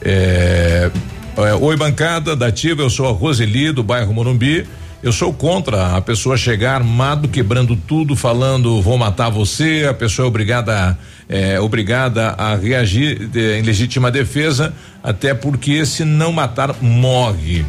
É, 0.00 0.90
é, 1.36 1.54
Oi, 1.54 1.76
bancada 1.76 2.34
da 2.34 2.46
Ativa, 2.46 2.82
eu 2.82 2.90
sou 2.90 3.06
a 3.08 3.12
Roseli 3.12 3.70
do 3.70 3.82
bairro 3.82 4.12
Morumbi. 4.12 4.66
Eu 5.02 5.10
sou 5.12 5.32
contra 5.32 5.96
a 5.96 6.00
pessoa 6.00 6.36
chegar 6.36 6.76
armado, 6.76 7.26
quebrando 7.26 7.74
tudo, 7.74 8.14
falando 8.14 8.80
vou 8.80 8.96
matar 8.96 9.30
você. 9.30 9.84
A 9.90 9.92
pessoa 9.94 10.26
é 10.26 10.28
obrigada, 10.28 10.96
é, 11.28 11.58
obrigada 11.58 12.28
a 12.38 12.54
reagir 12.54 13.26
de- 13.26 13.58
em 13.58 13.62
legítima 13.62 14.12
defesa, 14.12 14.72
até 15.02 15.34
porque 15.34 15.84
se 15.84 16.04
não 16.04 16.32
matar, 16.32 16.74
morre. 16.80 17.64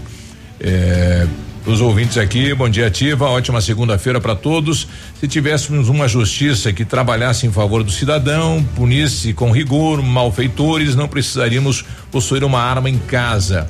É, 0.60 1.26
Os 1.66 1.80
ouvintes 1.80 2.18
aqui, 2.18 2.54
bom 2.54 2.68
dia 2.68 2.88
ativa, 2.88 3.26
ótima 3.30 3.62
segunda-feira 3.62 4.20
para 4.20 4.36
todos. 4.36 4.86
Se 5.18 5.30
tivéssemos 5.30 5.88
uma 5.88 6.10
justiça 6.10 6.74
que 6.74 6.84
trabalhasse 6.84 7.48
em 7.48 7.54
favor 7.54 7.86
do 7.86 7.90
cidadão, 7.92 8.62
punisse 8.76 9.32
com 9.32 9.50
rigor 9.50 10.02
malfeitores, 10.04 10.94
não 10.94 11.08
precisaríamos 11.08 11.86
possuir 12.12 12.44
uma 12.44 12.60
arma 12.60 12.90
em 12.90 12.98
casa. 12.98 13.70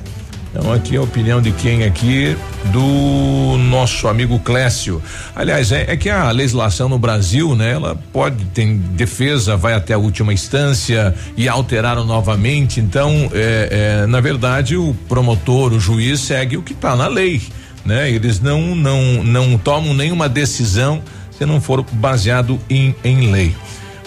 Então 0.56 0.72
aqui 0.72 0.96
a 0.96 1.02
opinião 1.02 1.42
de 1.42 1.50
quem 1.50 1.82
aqui? 1.82 2.36
Do 2.66 3.58
nosso 3.58 4.06
amigo 4.06 4.38
Clécio. 4.38 5.02
Aliás, 5.34 5.72
é, 5.72 5.86
é, 5.88 5.96
que 5.96 6.08
a 6.08 6.30
legislação 6.30 6.88
no 6.88 6.96
Brasil, 6.96 7.56
né? 7.56 7.72
Ela 7.72 7.98
pode, 8.12 8.44
tem 8.46 8.76
defesa, 8.76 9.56
vai 9.56 9.74
até 9.74 9.94
a 9.94 9.98
última 9.98 10.32
instância 10.32 11.12
e 11.36 11.48
alteraram 11.48 12.04
novamente. 12.04 12.78
Então, 12.78 13.28
é, 13.32 14.02
é, 14.02 14.06
na 14.06 14.20
verdade, 14.20 14.76
o 14.76 14.94
promotor, 15.08 15.72
o 15.72 15.80
juiz 15.80 16.20
segue 16.20 16.56
o 16.56 16.62
que 16.62 16.72
está 16.72 16.94
na 16.94 17.08
lei, 17.08 17.42
né? 17.84 18.08
Eles 18.08 18.40
não, 18.40 18.76
não, 18.76 19.24
não 19.24 19.58
tomam 19.58 19.92
nenhuma 19.92 20.28
decisão 20.28 21.02
se 21.36 21.44
não 21.44 21.60
for 21.60 21.84
baseado 21.94 22.60
em, 22.70 22.94
em 23.02 23.32
lei. 23.32 23.56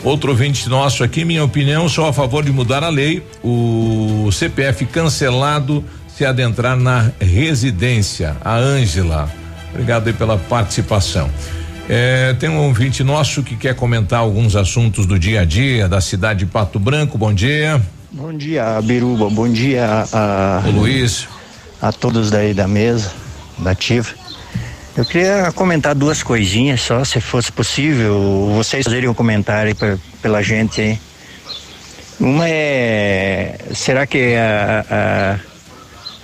Outro 0.01 0.31
ouvinte 0.31 0.69
nosso 0.69 1.03
aqui, 1.03 1.25
minha 1.25 1.43
opinião, 1.43 1.89
sou 1.89 2.07
a 2.07 2.13
favor 2.13 2.45
de 2.45 2.51
mudar 2.53 2.85
a 2.85 2.89
lei. 2.89 3.21
O 3.43 4.29
CPF 4.31 4.85
cancelado 4.85 5.83
se 6.17 6.25
adentrar 6.25 6.75
na 6.75 7.11
residência. 7.21 8.35
A 8.43 8.55
Ângela. 8.55 9.31
Obrigado 9.69 10.07
aí 10.07 10.13
pela 10.13 10.35
participação. 10.35 11.29
É, 11.87 12.33
tem 12.33 12.49
um 12.49 12.57
ouvinte 12.57 13.03
nosso 13.03 13.43
que 13.43 13.55
quer 13.55 13.75
comentar 13.75 14.19
alguns 14.19 14.55
assuntos 14.55 15.05
do 15.05 15.19
dia 15.19 15.41
a 15.41 15.45
dia 15.45 15.87
da 15.87 16.01
cidade 16.01 16.39
de 16.39 16.45
Pato 16.47 16.79
Branco. 16.79 17.19
Bom 17.19 17.31
dia. 17.31 17.79
Bom 18.11 18.35
dia, 18.35 18.81
Biruba. 18.81 19.29
Bom 19.29 19.47
dia 19.47 20.05
a, 20.11 20.63
o 20.65 20.71
Luiz. 20.71 21.27
A 21.79 21.91
todos 21.91 22.31
daí 22.31 22.51
da 22.51 22.67
mesa, 22.67 23.11
da 23.59 23.71
Ativa. 23.71 24.09
Eu 24.97 25.05
queria 25.05 25.51
comentar 25.53 25.93
duas 25.93 26.23
coisinhas 26.23 26.81
só, 26.81 27.05
se 27.05 27.21
fosse 27.21 27.51
possível, 27.51 28.51
vocês 28.55 28.83
fazerem 28.83 29.07
um 29.07 29.13
comentário 29.13 29.75
pra, 29.75 29.95
pela 30.19 30.41
gente 30.41 30.81
aí. 30.81 30.99
Uma 32.19 32.49
é, 32.49 33.59
será 33.75 34.07
que 34.07 34.35
a, 34.35 34.85
a 34.89 35.56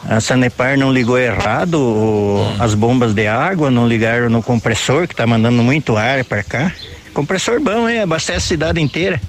a 0.08 0.20
Sanepar 0.20 0.78
não 0.78 0.92
ligou 0.92 1.18
errado 1.18 1.80
hum. 1.80 2.56
as 2.60 2.74
bombas 2.74 3.14
de 3.14 3.28
água, 3.28 3.72
não 3.72 3.88
ligaram 3.88 4.30
no 4.30 4.44
compressor 4.44 5.08
que 5.08 5.14
está 5.14 5.26
mandando 5.26 5.64
muito 5.64 5.96
ar 5.96 6.24
para 6.26 6.44
cá. 6.44 6.72
Compressor 7.14 7.60
bom, 7.60 7.88
hein? 7.88 8.02
Abastece 8.02 8.38
a 8.38 8.42
cidade 8.42 8.82
inteira. 8.82 9.22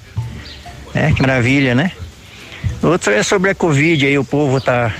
É, 0.93 1.11
que 1.11 1.21
maravilha, 1.21 1.75
né? 1.75 1.91
Outro 2.81 3.13
é 3.13 3.23
sobre 3.23 3.51
a 3.51 3.55
Covid, 3.55 4.05
aí 4.05 4.17
o 4.17 4.23
povo 4.23 4.59
tá 4.59 4.93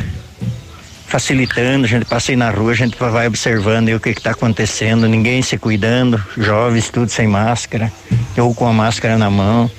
facilitando, 1.07 1.85
a 1.85 1.87
gente 1.87 2.05
passa 2.05 2.31
aí 2.31 2.35
na 2.35 2.49
rua, 2.49 2.71
a 2.71 2.75
gente 2.75 2.97
vai 2.97 3.27
observando 3.27 3.87
aí 3.87 3.95
o 3.95 3.99
que 3.99 4.09
está 4.09 4.31
acontecendo, 4.31 5.07
ninguém 5.07 5.41
se 5.41 5.57
cuidando, 5.57 6.21
jovens 6.37 6.89
tudo 6.89 7.09
sem 7.09 7.27
máscara, 7.27 7.91
ou 8.37 8.53
com 8.53 8.67
a 8.67 8.73
máscara 8.73 9.17
na 9.17 9.29
mão. 9.29 9.69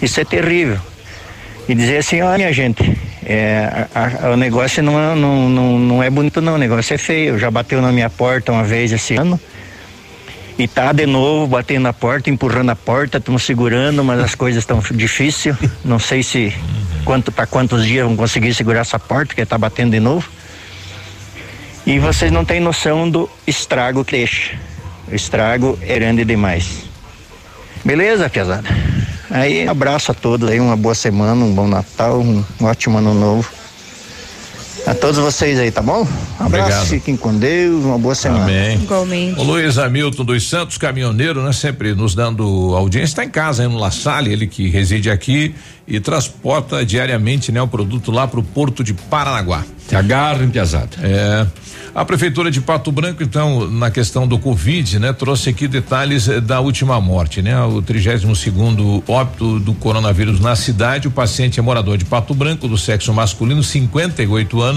Isso 0.00 0.20
é 0.20 0.24
terrível. 0.24 0.78
E 1.68 1.74
dizer 1.74 1.98
assim, 1.98 2.20
olha 2.20 2.52
gente, 2.52 2.96
é, 3.24 3.86
a, 3.94 4.26
a, 4.26 4.30
o 4.30 4.36
negócio 4.36 4.82
não, 4.82 4.98
é, 4.98 5.14
não, 5.14 5.48
não, 5.48 5.78
não 5.78 6.02
é 6.02 6.10
bonito 6.10 6.40
não, 6.40 6.54
o 6.54 6.58
negócio 6.58 6.94
é 6.94 6.98
feio. 6.98 7.38
Já 7.38 7.50
bateu 7.50 7.80
na 7.80 7.92
minha 7.92 8.10
porta 8.10 8.52
uma 8.52 8.64
vez 8.64 8.92
esse 8.92 9.16
ano. 9.16 9.38
E 10.58 10.68
tá 10.68 10.92
de 10.92 11.06
novo 11.06 11.46
batendo 11.46 11.84
na 11.84 11.92
porta, 11.92 12.28
empurrando 12.30 12.70
a 12.70 12.76
porta, 12.76 13.18
estamos 13.18 13.42
segurando, 13.42 14.04
mas 14.04 14.20
as 14.20 14.34
coisas 14.34 14.62
estão 14.62 14.80
difíceis. 14.90 15.56
Não 15.84 15.98
sei 15.98 16.22
se 16.22 16.54
quanto 17.04 17.32
para 17.32 17.46
quantos 17.46 17.84
dias 17.84 18.06
vão 18.06 18.16
conseguir 18.16 18.54
segurar 18.54 18.80
essa 18.80 18.98
porta, 18.98 19.34
que 19.34 19.44
tá 19.46 19.56
batendo 19.56 19.92
de 19.92 20.00
novo. 20.00 20.28
E 21.86 21.98
vocês 21.98 22.30
não 22.30 22.44
têm 22.44 22.60
noção 22.60 23.08
do 23.08 23.28
estrago 23.46 24.04
que 24.04 24.12
deixa. 24.12 24.56
O 25.10 25.14
estrago 25.14 25.78
é 25.82 25.98
grande 25.98 26.24
demais. 26.24 26.84
Beleza, 27.84 28.28
pesada? 28.28 28.68
Aí 29.32 29.66
abraço 29.66 30.12
a 30.12 30.14
todos 30.14 30.50
aí, 30.50 30.60
uma 30.60 30.76
boa 30.76 30.94
semana, 30.94 31.42
um 31.42 31.54
bom 31.54 31.66
Natal, 31.66 32.20
um 32.20 32.44
ótimo 32.60 32.98
ano 32.98 33.14
novo. 33.14 33.48
A 34.84 34.94
todos 34.94 35.16
vocês 35.18 35.60
aí, 35.60 35.70
tá 35.70 35.80
bom? 35.80 36.00
Um 36.40 36.44
abraço, 36.44 36.46
Obrigado. 36.46 36.86
fiquem 36.86 37.16
com 37.16 37.36
Deus, 37.36 37.84
uma 37.84 37.98
boa 37.98 38.16
semana. 38.16 38.44
Amém. 38.44 38.74
Igualmente. 38.82 39.38
O 39.38 39.44
Luiz 39.44 39.78
Hamilton 39.78 40.24
dos 40.24 40.48
Santos, 40.48 40.76
caminhoneiro, 40.76 41.42
né? 41.42 41.52
Sempre 41.52 41.94
nos 41.94 42.16
dando 42.16 42.74
audiência, 42.74 43.12
está 43.12 43.24
em 43.24 43.30
casa, 43.30 43.62
aí 43.62 43.68
no 43.68 43.78
La 43.78 43.92
Salle, 43.92 44.32
ele 44.32 44.46
que 44.48 44.68
reside 44.68 45.08
aqui 45.08 45.54
e 45.86 46.00
transporta 46.00 46.84
diariamente, 46.84 47.52
né? 47.52 47.62
O 47.62 47.68
produto 47.68 48.10
lá 48.10 48.26
para 48.26 48.40
o 48.40 48.42
Porto 48.42 48.82
de 48.82 48.92
Paranaguá. 48.92 49.64
Se 49.86 49.94
agarra, 49.94 50.46
pesado. 50.48 50.96
É. 51.00 51.46
A 51.94 52.06
prefeitura 52.06 52.50
de 52.50 52.58
Pato 52.58 52.90
Branco, 52.90 53.22
então, 53.22 53.70
na 53.70 53.90
questão 53.90 54.26
do 54.26 54.38
Covid, 54.38 54.98
né, 54.98 55.12
trouxe 55.12 55.50
aqui 55.50 55.68
detalhes 55.68 56.26
eh, 56.26 56.40
da 56.40 56.58
última 56.58 56.98
morte, 56.98 57.42
né? 57.42 57.60
O 57.62 57.82
32 57.82 58.38
segundo 58.38 59.04
óbito 59.06 59.60
do 59.60 59.74
coronavírus 59.74 60.40
na 60.40 60.56
cidade. 60.56 61.06
O 61.06 61.10
paciente 61.10 61.60
é 61.60 61.62
morador 61.62 61.98
de 61.98 62.06
Pato 62.06 62.32
Branco, 62.32 62.66
do 62.66 62.78
sexo 62.78 63.12
masculino, 63.12 63.62
58 63.62 64.62
anos. 64.62 64.71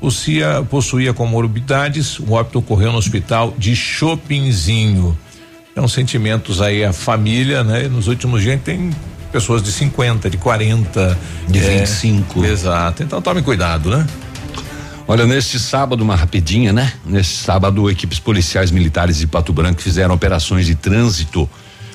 Possuía, 0.00 0.62
possuía 0.68 1.12
comorbidades. 1.12 2.18
O 2.18 2.32
óbito 2.32 2.58
ocorreu 2.58 2.90
no 2.90 2.98
hospital 2.98 3.54
de 3.58 3.76
Chopinzinho. 3.76 5.16
Então, 5.72 5.86
sentimentos 5.86 6.60
aí 6.62 6.84
a 6.84 6.92
família, 6.92 7.62
né? 7.62 7.88
Nos 7.88 8.08
últimos 8.08 8.42
dias 8.42 8.60
tem 8.62 8.90
pessoas 9.30 9.62
de 9.62 9.70
50, 9.72 10.28
de 10.28 10.36
40, 10.36 11.18
de 11.48 11.58
é, 11.58 11.78
25. 11.80 12.44
Exato. 12.44 13.02
Então 13.02 13.22
tome 13.22 13.42
cuidado, 13.42 13.90
né? 13.90 14.06
Olha, 15.06 15.26
neste 15.26 15.58
sábado, 15.58 16.02
uma 16.02 16.14
rapidinha, 16.14 16.72
né? 16.72 16.92
Neste 17.04 17.34
sábado, 17.38 17.90
equipes 17.90 18.20
policiais 18.20 18.70
militares 18.70 19.18
de 19.18 19.26
Pato 19.26 19.52
Branco 19.52 19.80
fizeram 19.80 20.14
operações 20.14 20.66
de 20.66 20.74
trânsito 20.74 21.50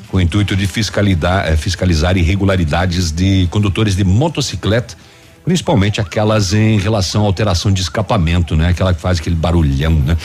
com 0.10 0.18
o 0.18 0.22
intuito 0.22 0.56
de 0.56 0.68
fiscalizar, 0.68 1.48
eh, 1.48 1.56
fiscalizar 1.56 2.18
irregularidades 2.18 3.12
de 3.12 3.48
condutores 3.50 3.96
de 3.96 4.04
motocicleta, 4.04 4.96
principalmente 5.46 6.02
aquelas 6.02 6.54
em 6.54 6.78
relação 6.78 7.22
à 7.24 7.26
alteração 7.26 7.72
de 7.72 7.82
escapamento, 7.82 8.56
né? 8.56 8.70
Aquela 8.70 8.94
que 8.94 9.00
faz 9.00 9.20
aquele 9.20 9.36
barulhão, 9.36 9.92
né? 9.92 10.18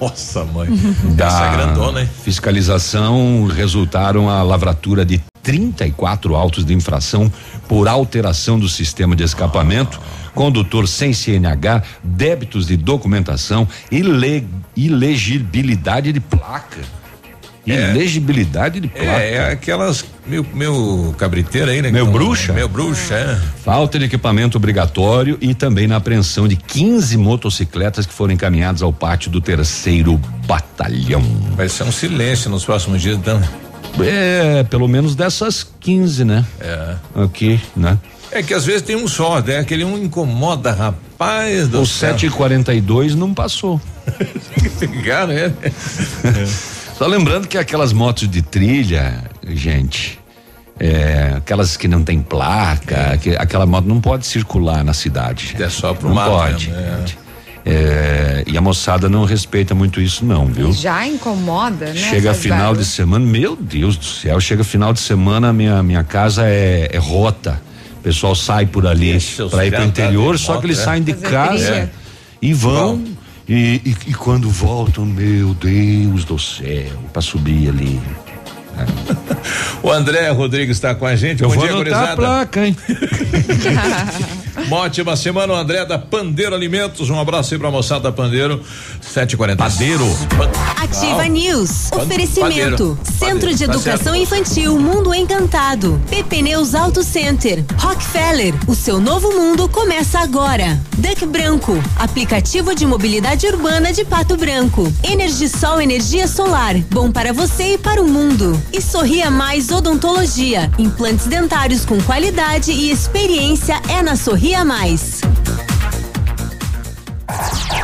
Nossa, 0.00 0.44
mãe. 0.44 0.68
Da 1.14 1.26
Essa 1.26 1.44
é 1.44 1.52
grandona, 1.52 2.00
hein? 2.00 2.08
Fiscalização 2.24 3.46
resultaram 3.46 4.28
a 4.30 4.42
lavratura 4.42 5.04
de 5.04 5.20
34 5.42 6.34
autos 6.34 6.64
de 6.64 6.72
infração 6.72 7.30
por 7.68 7.86
alteração 7.86 8.58
do 8.58 8.68
sistema 8.68 9.14
de 9.14 9.22
escapamento. 9.22 10.00
Ah 10.02 10.22
condutor 10.34 10.88
sem 10.88 11.12
CNH, 11.12 11.82
débitos 12.02 12.66
de 12.66 12.76
documentação, 12.76 13.68
ile, 13.90 14.46
ilegibilidade 14.76 16.12
de 16.12 16.20
placa. 16.20 16.80
É. 17.66 17.90
Ilegibilidade 17.90 18.80
de 18.80 18.88
placa. 18.88 19.06
É, 19.06 19.34
é 19.34 19.52
aquelas 19.52 20.04
meu, 20.26 20.44
meu 20.54 21.14
cabriteiro 21.18 21.70
aí, 21.70 21.82
né? 21.82 21.90
Meu 21.90 22.06
bruxa? 22.06 22.52
Meu 22.52 22.68
bruxa, 22.68 23.14
é. 23.14 23.40
Falta 23.62 23.98
de 23.98 24.04
equipamento 24.04 24.56
obrigatório 24.56 25.38
e 25.40 25.54
também 25.54 25.86
na 25.86 25.96
apreensão 25.96 26.48
de 26.48 26.56
15 26.56 27.16
motocicletas 27.16 28.06
que 28.06 28.12
foram 28.12 28.32
encaminhadas 28.32 28.82
ao 28.82 28.92
pátio 28.92 29.30
do 29.30 29.40
terceiro 29.40 30.20
batalhão. 30.46 31.22
Vai 31.56 31.68
ser 31.68 31.84
um 31.84 31.92
silêncio 31.92 32.50
nos 32.50 32.64
próximos 32.64 33.00
dias, 33.00 33.16
então. 33.16 33.40
É, 34.00 34.62
pelo 34.64 34.88
menos 34.88 35.14
dessas 35.14 35.66
15, 35.80 36.24
né? 36.24 36.44
É. 36.60 36.94
Aqui, 37.14 37.60
né? 37.76 37.98
É 38.30 38.42
que 38.42 38.54
às 38.54 38.64
vezes 38.64 38.82
tem 38.82 38.96
um 38.96 39.06
só, 39.06 39.40
né? 39.40 39.58
Aquele 39.58 39.84
um 39.84 39.98
incomoda, 39.98 40.72
rapaz. 40.72 41.68
Do 41.68 41.82
o 41.82 41.86
742 41.86 43.14
não 43.14 43.34
passou. 43.34 43.80
Cara, 45.04 45.34
é. 45.34 45.46
é. 45.46 46.71
Só 47.02 47.08
lembrando 47.08 47.48
que 47.48 47.58
aquelas 47.58 47.92
motos 47.92 48.28
de 48.28 48.42
trilha, 48.42 49.24
gente, 49.44 50.20
é, 50.78 51.32
aquelas 51.36 51.76
que 51.76 51.88
não 51.88 52.04
tem 52.04 52.22
placa, 52.22 52.94
é. 53.14 53.16
que, 53.16 53.30
aquela 53.30 53.66
moto 53.66 53.86
não 53.86 54.00
pode 54.00 54.24
circular 54.24 54.84
na 54.84 54.92
cidade. 54.92 55.56
É 55.58 55.68
só 55.68 55.94
pro 55.94 56.10
não 56.10 56.14
mato. 56.14 56.30
Pode. 56.30 56.70
É. 56.70 57.04
É, 57.66 58.44
e 58.46 58.56
a 58.56 58.60
moçada 58.60 59.08
não 59.08 59.24
respeita 59.24 59.74
muito 59.74 60.00
isso, 60.00 60.24
não, 60.24 60.46
viu? 60.46 60.72
Já 60.72 61.04
incomoda, 61.04 61.86
né? 61.86 61.96
Chega 61.96 62.32
final 62.34 62.76
de 62.76 62.84
semana, 62.84 63.26
meu 63.26 63.56
Deus 63.56 63.96
do 63.96 64.04
céu, 64.04 64.38
chega 64.38 64.62
final 64.62 64.92
de 64.92 65.00
semana, 65.00 65.52
minha, 65.52 65.82
minha 65.82 66.04
casa 66.04 66.46
é, 66.46 66.88
é 66.92 66.98
rota. 66.98 67.60
O 67.98 68.02
pessoal 68.04 68.36
sai 68.36 68.64
por 68.64 68.86
ali 68.86 69.18
para 69.50 69.66
ir 69.66 69.72
para 69.72 69.80
o 69.80 69.86
interior, 69.86 70.38
só 70.38 70.58
que 70.58 70.66
eles 70.66 70.78
é. 70.78 70.84
saem 70.84 71.02
de 71.02 71.14
Fazer 71.14 71.28
casa 71.28 71.74
é. 71.74 71.90
e 72.40 72.52
vão. 72.54 73.02
E, 73.48 73.80
e, 73.84 73.96
e, 74.08 74.14
quando 74.14 74.48
voltam, 74.48 75.04
meu 75.04 75.52
Deus 75.54 76.24
do 76.24 76.38
céu, 76.38 76.92
para 77.12 77.22
subir 77.22 77.68
ali. 77.68 78.00
o 79.82 79.90
André 79.90 80.30
Rodrigues 80.30 80.76
está 80.76 80.94
com 80.94 81.04
a 81.04 81.16
gente. 81.16 81.42
Eu 81.42 81.48
Bom 81.48 81.56
vou 81.56 81.64
dia, 81.64 81.74
anotar 81.74 82.12
a 82.12 82.16
placa, 82.16 82.66
hein? 82.66 82.76
Uma 84.66 84.78
ótima 84.78 85.16
semana, 85.16 85.52
o 85.52 85.56
André 85.56 85.84
da 85.84 85.98
Pandeiro 85.98 86.54
Alimentos. 86.54 87.10
Um 87.10 87.18
abraço 87.20 87.52
aí 87.52 87.60
pra 87.60 87.70
moçada 87.70 88.00
da 88.00 88.12
Pandeiro. 88.12 88.62
740. 89.00 89.56
Padeiro. 89.62 90.04
Ativa. 90.76 91.24
News. 91.28 91.88
Pan- 91.90 92.02
Oferecimento. 92.02 92.40
padeiro. 92.40 92.98
Centro 93.18 93.54
de 93.54 93.66
Padeiro. 93.66 93.66
Tá 93.66 93.74
Educação 93.74 94.14
certo. 94.14 94.16
Infantil 94.16 94.78
Mundo 94.78 95.14
Encantado. 95.14 96.00
PP 96.08 96.42
Neus 96.42 96.74
Auto 96.74 97.02
Center. 97.02 97.64
Rockefeller. 97.78 98.54
O 98.66 98.74
seu 98.74 99.00
novo 99.00 99.30
mundo 99.32 99.68
começa 99.68 100.20
agora. 100.20 100.80
Duck 100.96 101.26
Branco. 101.26 101.82
Aplicativo 101.96 102.74
de 102.74 102.86
mobilidade 102.86 103.46
urbana 103.46 103.92
de 103.92 104.04
Pato 104.04 104.36
Branco. 104.36 104.90
Energisol 105.02 105.80
Energia 105.80 106.26
Solar. 106.26 106.76
Bom 106.90 107.10
para 107.10 107.32
você 107.32 107.74
e 107.74 107.78
para 107.78 108.00
o 108.02 108.08
mundo. 108.08 108.60
E 108.72 108.80
Sorria 108.80 109.30
Mais 109.30 109.70
Odontologia. 109.70 110.70
Implantes 110.78 111.26
dentários 111.26 111.84
com 111.84 112.00
qualidade 112.02 112.70
e 112.72 112.90
experiência 112.90 113.80
é 113.88 114.02
na 114.02 114.16
Sorria 114.16 114.51
Mais. 114.64 115.20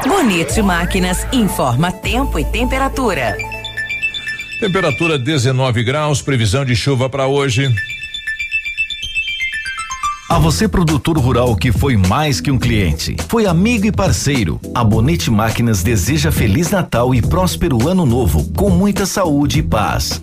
Bonito 0.06 0.62
Máquinas 0.62 1.26
informa 1.32 1.90
tempo 1.90 2.38
e 2.38 2.44
temperatura. 2.44 3.36
Temperatura 4.60 5.18
19 5.18 5.82
graus, 5.82 6.22
previsão 6.22 6.64
de 6.64 6.76
chuva 6.76 7.08
para 7.08 7.26
hoje. 7.26 7.68
A 10.28 10.38
você, 10.38 10.68
produtor 10.68 11.18
rural 11.18 11.56
que 11.56 11.72
foi 11.72 11.96
mais 11.96 12.40
que 12.40 12.50
um 12.50 12.58
cliente, 12.58 13.16
foi 13.28 13.46
amigo 13.46 13.86
e 13.86 13.92
parceiro, 13.92 14.60
a 14.74 14.84
Bonete 14.84 15.30
Máquinas 15.30 15.82
deseja 15.82 16.30
Feliz 16.30 16.70
Natal 16.70 17.14
e 17.14 17.22
próspero 17.22 17.88
Ano 17.88 18.04
Novo, 18.04 18.52
com 18.52 18.70
muita 18.70 19.06
saúde 19.06 19.60
e 19.60 19.62
paz. 19.62 20.22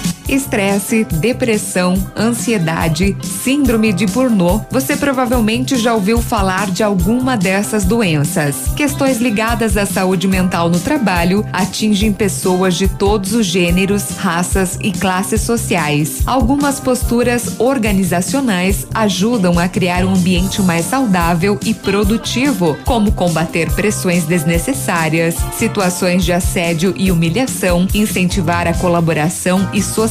Estresse, 0.27 1.03
depressão, 1.03 1.95
ansiedade, 2.15 3.15
síndrome 3.21 3.91
de 3.91 4.05
Burnout. 4.05 4.65
Você 4.69 4.95
provavelmente 4.95 5.75
já 5.77 5.93
ouviu 5.93 6.21
falar 6.21 6.69
de 6.71 6.83
alguma 6.83 7.35
dessas 7.35 7.83
doenças. 7.83 8.55
Questões 8.75 9.17
ligadas 9.17 9.75
à 9.75 9.85
saúde 9.85 10.27
mental 10.27 10.69
no 10.69 10.79
trabalho 10.79 11.45
atingem 11.51 12.13
pessoas 12.13 12.75
de 12.75 12.87
todos 12.87 13.33
os 13.33 13.45
gêneros, 13.45 14.11
raças 14.17 14.77
e 14.81 14.91
classes 14.91 15.41
sociais. 15.41 16.21
Algumas 16.25 16.79
posturas 16.79 17.59
organizacionais 17.59 18.87
ajudam 18.93 19.59
a 19.59 19.67
criar 19.67 20.05
um 20.05 20.13
ambiente 20.13 20.61
mais 20.61 20.85
saudável 20.85 21.59
e 21.65 21.73
produtivo, 21.73 22.77
como 22.85 23.11
combater 23.11 23.69
pressões 23.71 24.23
desnecessárias, 24.23 25.35
situações 25.57 26.23
de 26.23 26.31
assédio 26.31 26.93
e 26.95 27.11
humilhação, 27.11 27.87
incentivar 27.93 28.67
a 28.67 28.73
colaboração 28.73 29.69
e 29.73 29.81
socialização 29.81 30.10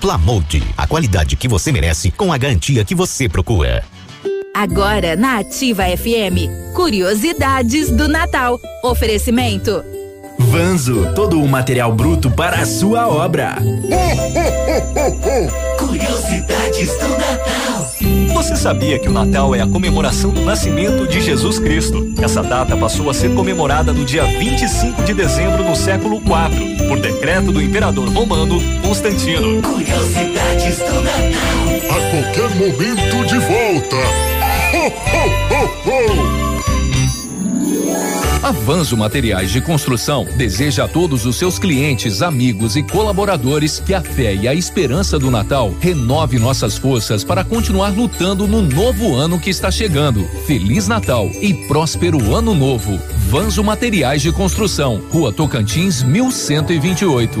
Plamold, 0.00 0.62
a 0.76 0.86
qualidade 0.86 1.36
que 1.36 1.48
você 1.48 1.72
merece 1.72 2.10
com 2.10 2.32
a 2.32 2.38
garantia 2.38 2.84
que 2.84 2.94
você 2.94 3.28
procura. 3.28 3.84
Agora 4.54 5.16
na 5.16 5.38
Ativa 5.38 5.84
FM, 5.84 6.74
curiosidades 6.74 7.90
do 7.90 8.08
Natal. 8.08 8.60
Oferecimento. 8.82 9.93
Vanzo, 10.38 11.12
todo 11.14 11.40
o 11.40 11.48
material 11.48 11.92
bruto 11.92 12.30
para 12.30 12.60
a 12.60 12.66
sua 12.66 13.08
obra. 13.08 13.56
Curiosidades 15.78 16.90
do 16.98 17.08
Natal. 17.08 17.90
Você 18.34 18.56
sabia 18.56 18.98
que 18.98 19.08
o 19.08 19.12
Natal 19.12 19.54
é 19.54 19.60
a 19.60 19.66
comemoração 19.66 20.30
do 20.30 20.40
nascimento 20.42 21.06
de 21.06 21.20
Jesus 21.20 21.58
Cristo? 21.58 22.12
Essa 22.20 22.42
data 22.42 22.76
passou 22.76 23.08
a 23.08 23.14
ser 23.14 23.32
comemorada 23.34 23.92
no 23.92 24.04
dia 24.04 24.24
25 24.24 25.02
de 25.02 25.14
dezembro 25.14 25.62
do 25.64 25.76
século 25.76 26.16
IV, 26.16 26.88
por 26.88 26.98
decreto 26.98 27.52
do 27.52 27.62
imperador 27.62 28.08
romano 28.08 28.58
Constantino. 28.82 29.62
Curiosidades 29.62 30.78
do 30.78 31.00
Natal. 31.02 31.90
A 31.90 32.10
qualquer 32.10 32.50
momento 32.56 33.24
de 33.26 33.38
volta. 33.38 33.96
Ho, 34.74 34.86
ho, 34.86 35.54
ho, 35.54 36.40
ho. 36.40 36.43
Avanço 38.42 38.94
Materiais 38.96 39.50
de 39.50 39.60
Construção 39.60 40.26
deseja 40.36 40.84
a 40.84 40.88
todos 40.88 41.24
os 41.24 41.36
seus 41.36 41.58
clientes, 41.58 42.20
amigos 42.20 42.76
e 42.76 42.82
colaboradores 42.82 43.80
que 43.80 43.94
a 43.94 44.02
fé 44.02 44.34
e 44.34 44.46
a 44.46 44.54
esperança 44.54 45.18
do 45.18 45.30
Natal 45.30 45.74
renove 45.80 46.38
nossas 46.38 46.76
forças 46.76 47.24
para 47.24 47.42
continuar 47.42 47.88
lutando 47.96 48.46
no 48.46 48.60
novo 48.60 49.14
ano 49.14 49.40
que 49.40 49.48
está 49.48 49.70
chegando. 49.70 50.24
Feliz 50.46 50.86
Natal 50.86 51.26
e 51.40 51.54
próspero 51.66 52.34
ano 52.34 52.54
novo. 52.54 53.00
Vanzo 53.30 53.64
Materiais 53.64 54.20
de 54.20 54.30
Construção, 54.30 55.02
Rua 55.10 55.32
Tocantins, 55.32 56.02
1128. 56.02 57.40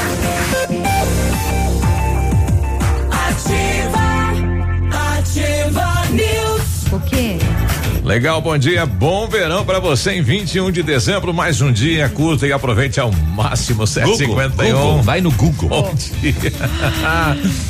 Legal, 8.03 8.41
bom 8.41 8.57
dia, 8.57 8.83
bom 8.85 9.27
verão 9.27 9.63
para 9.63 9.79
você 9.79 10.13
em 10.13 10.23
21 10.23 10.71
de 10.71 10.81
dezembro, 10.81 11.31
mais 11.31 11.61
um 11.61 11.71
dia, 11.71 12.09
curta 12.09 12.47
e 12.47 12.51
aproveite 12.51 12.99
ao 12.99 13.11
máximo 13.11 13.85
751. 13.85 15.01
Vai 15.03 15.21
no 15.21 15.31
Google. 15.31 15.69
Bom 15.69 15.93
dia. 15.93 16.33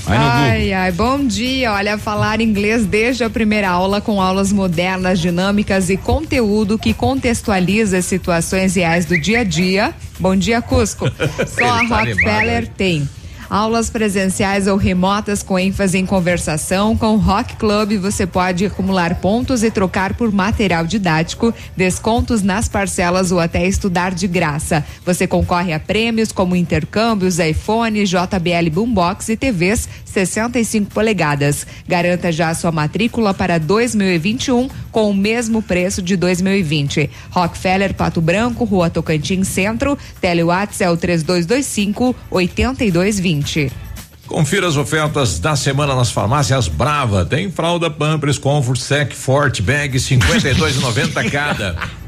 Vai 0.05 0.17
no 0.17 0.23
ai, 0.23 0.59
Google. 0.61 0.75
ai, 0.77 0.91
bom 0.93 1.27
dia. 1.27 1.73
Olha, 1.73 1.97
falar 1.97 2.39
inglês 2.39 2.85
desde 2.85 3.25
a 3.25 3.29
primeira 3.29 3.69
aula 3.69 3.99
com 3.99 4.21
aulas 4.21 4.53
modernas, 4.53 5.19
dinâmicas 5.19 5.89
e 5.89 5.97
conteúdo 5.97 6.79
que 6.79 6.93
contextualiza 6.93 7.97
as 7.97 8.05
situações 8.05 8.75
reais 8.75 9.03
do 9.05 9.19
dia 9.19 9.41
a 9.41 9.43
dia. 9.43 9.93
Bom 10.17 10.35
dia, 10.35 10.61
Cusco. 10.61 11.11
Só 11.45 11.71
a 11.73 11.79
Ele 11.81 11.89
tá 11.89 11.99
Rockefeller 11.99 12.57
animado. 12.57 12.73
tem. 12.77 13.09
Aulas 13.51 13.89
presenciais 13.89 14.65
ou 14.65 14.77
remotas 14.77 15.43
com 15.43 15.59
ênfase 15.59 15.97
em 15.97 16.05
conversação. 16.05 16.95
Com 16.95 17.15
o 17.15 17.17
Rock 17.17 17.57
Club 17.57 17.97
você 17.97 18.25
pode 18.25 18.65
acumular 18.65 19.15
pontos 19.15 19.61
e 19.61 19.69
trocar 19.69 20.13
por 20.13 20.31
material 20.31 20.85
didático, 20.87 21.53
descontos 21.75 22.41
nas 22.41 22.69
parcelas 22.69 23.29
ou 23.29 23.41
até 23.41 23.67
estudar 23.67 24.13
de 24.13 24.25
graça. 24.25 24.85
Você 25.05 25.27
concorre 25.27 25.73
a 25.73 25.79
prêmios 25.81 26.31
como 26.31 26.55
intercâmbios, 26.55 27.39
iPhone, 27.39 28.05
JBL 28.05 28.69
Boombox 28.71 29.27
e 29.27 29.35
TVs 29.35 29.89
65 30.11 30.91
polegadas. 30.91 31.65
Garanta 31.87 32.31
já 32.31 32.49
a 32.49 32.55
sua 32.55 32.71
matrícula 32.71 33.33
para 33.33 33.57
2021 33.57 34.69
com 34.91 35.09
o 35.09 35.13
mesmo 35.13 35.61
preço 35.61 36.01
de 36.01 36.15
2020. 36.15 37.09
Rockefeller 37.29 37.93
Pato 37.93 38.21
Branco, 38.21 38.63
Rua 38.63 38.89
Tocantins 38.89 39.47
Centro, 39.47 39.97
Telewatts 40.19 40.81
é 40.81 40.89
o 40.89 40.97
3225 40.97 42.15
8220. 42.29 43.71
Confira 44.27 44.67
as 44.67 44.77
ofertas 44.77 45.39
da 45.39 45.57
semana 45.57 45.93
nas 45.93 46.09
farmácias 46.09 46.69
Brava. 46.69 47.25
Tem 47.25 47.51
fralda 47.51 47.89
Pampers 47.89 48.37
Comfort 48.37 48.79
Sec 48.79 49.13
Forte 49.13 49.61
Bag 49.61 49.97
52,90 49.97 51.29
cada. 51.29 51.75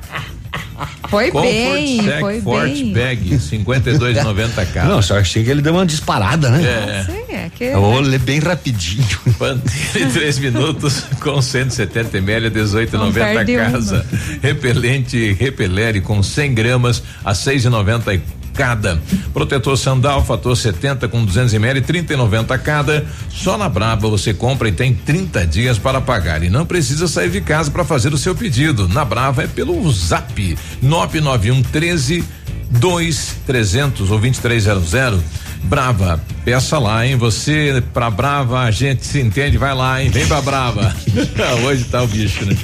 Foi 1.10 1.30
Comfort 1.32 1.52
bem, 1.52 2.04
Sec 2.04 2.20
foi 2.20 2.42
Forte 2.42 2.84
bem. 2.84 2.94
Bag 2.94 3.36
52,90 3.36 4.68
cada. 4.74 4.90
Não, 4.90 5.02
só 5.02 5.18
achei 5.20 5.44
que 5.44 5.50
ele 5.50 5.62
deu 5.62 5.74
uma 5.74 5.86
disparada, 5.86 6.50
né? 6.50 6.64
É. 6.64 7.04
Sim, 7.06 7.34
é 7.36 7.52
que. 7.54 7.64
Eu 7.66 7.82
vou 7.82 8.00
ler 8.00 8.20
bem 8.20 8.40
rapidinho. 8.40 9.06
Pantene 9.38 10.12
3 10.12 10.40
minutos 10.40 11.04
com 11.20 11.42
170 11.42 12.18
ml, 12.18 12.50
18,90 12.50 13.14
perde 13.14 13.56
uma. 13.58 13.72
casa. 13.72 14.06
Repelente 14.42 15.34
Repelere 15.34 16.02
com 16.02 16.22
100 16.24 16.54
gramas 16.54 17.04
a 17.24 17.34
6,90 17.34 18.22
cada. 18.54 19.02
Protetor 19.34 19.78
Sandal 19.78 20.24
fator 20.24 20.56
70 20.56 21.08
com 21.08 21.24
200 21.26 21.54
ml, 21.54 21.82
30,90 21.82 22.58
cada. 22.60 23.06
Só 23.30 23.58
na 23.58 23.68
Brava 23.68 24.08
você 24.08 24.34
compra 24.34 24.70
e 24.70 24.72
tem 24.72 24.94
30 24.94 25.46
dias 25.48 25.78
para 25.78 26.00
pagar 26.00 26.44
e 26.44 26.50
não 26.50 26.66
precisa 26.66 27.08
sair 27.08 27.30
de 27.30 27.42
casa 27.42 27.72
para 27.72 27.84
fazer 27.84 28.14
o 28.14 28.18
seu 28.18 28.36
pedido. 28.36 28.88
Na 28.88 29.04
Brava 29.04 29.44
é 29.44 29.48
pelo 29.48 29.92
Zap 29.92 30.58
991 30.82 31.64
13 31.64 32.24
2 32.70 33.36
300 33.46 34.12
ou 34.12 34.20
2300. 34.20 35.22
Brava, 35.64 36.22
peça 36.44 36.78
lá, 36.78 37.06
hein? 37.06 37.16
Você 37.16 37.82
pra 37.94 38.10
Brava, 38.10 38.60
a 38.60 38.72
gente 38.72 39.06
se 39.06 39.20
entende, 39.20 39.58
vai 39.58 39.74
lá, 39.74 40.02
hein? 40.02 40.10
Vem 40.10 40.28
pra 40.28 40.42
Brava. 40.42 40.94
Hoje 41.66 41.86
tá 41.86 42.04
o 42.04 42.08
bicho, 42.08 42.46
né? 42.46 42.56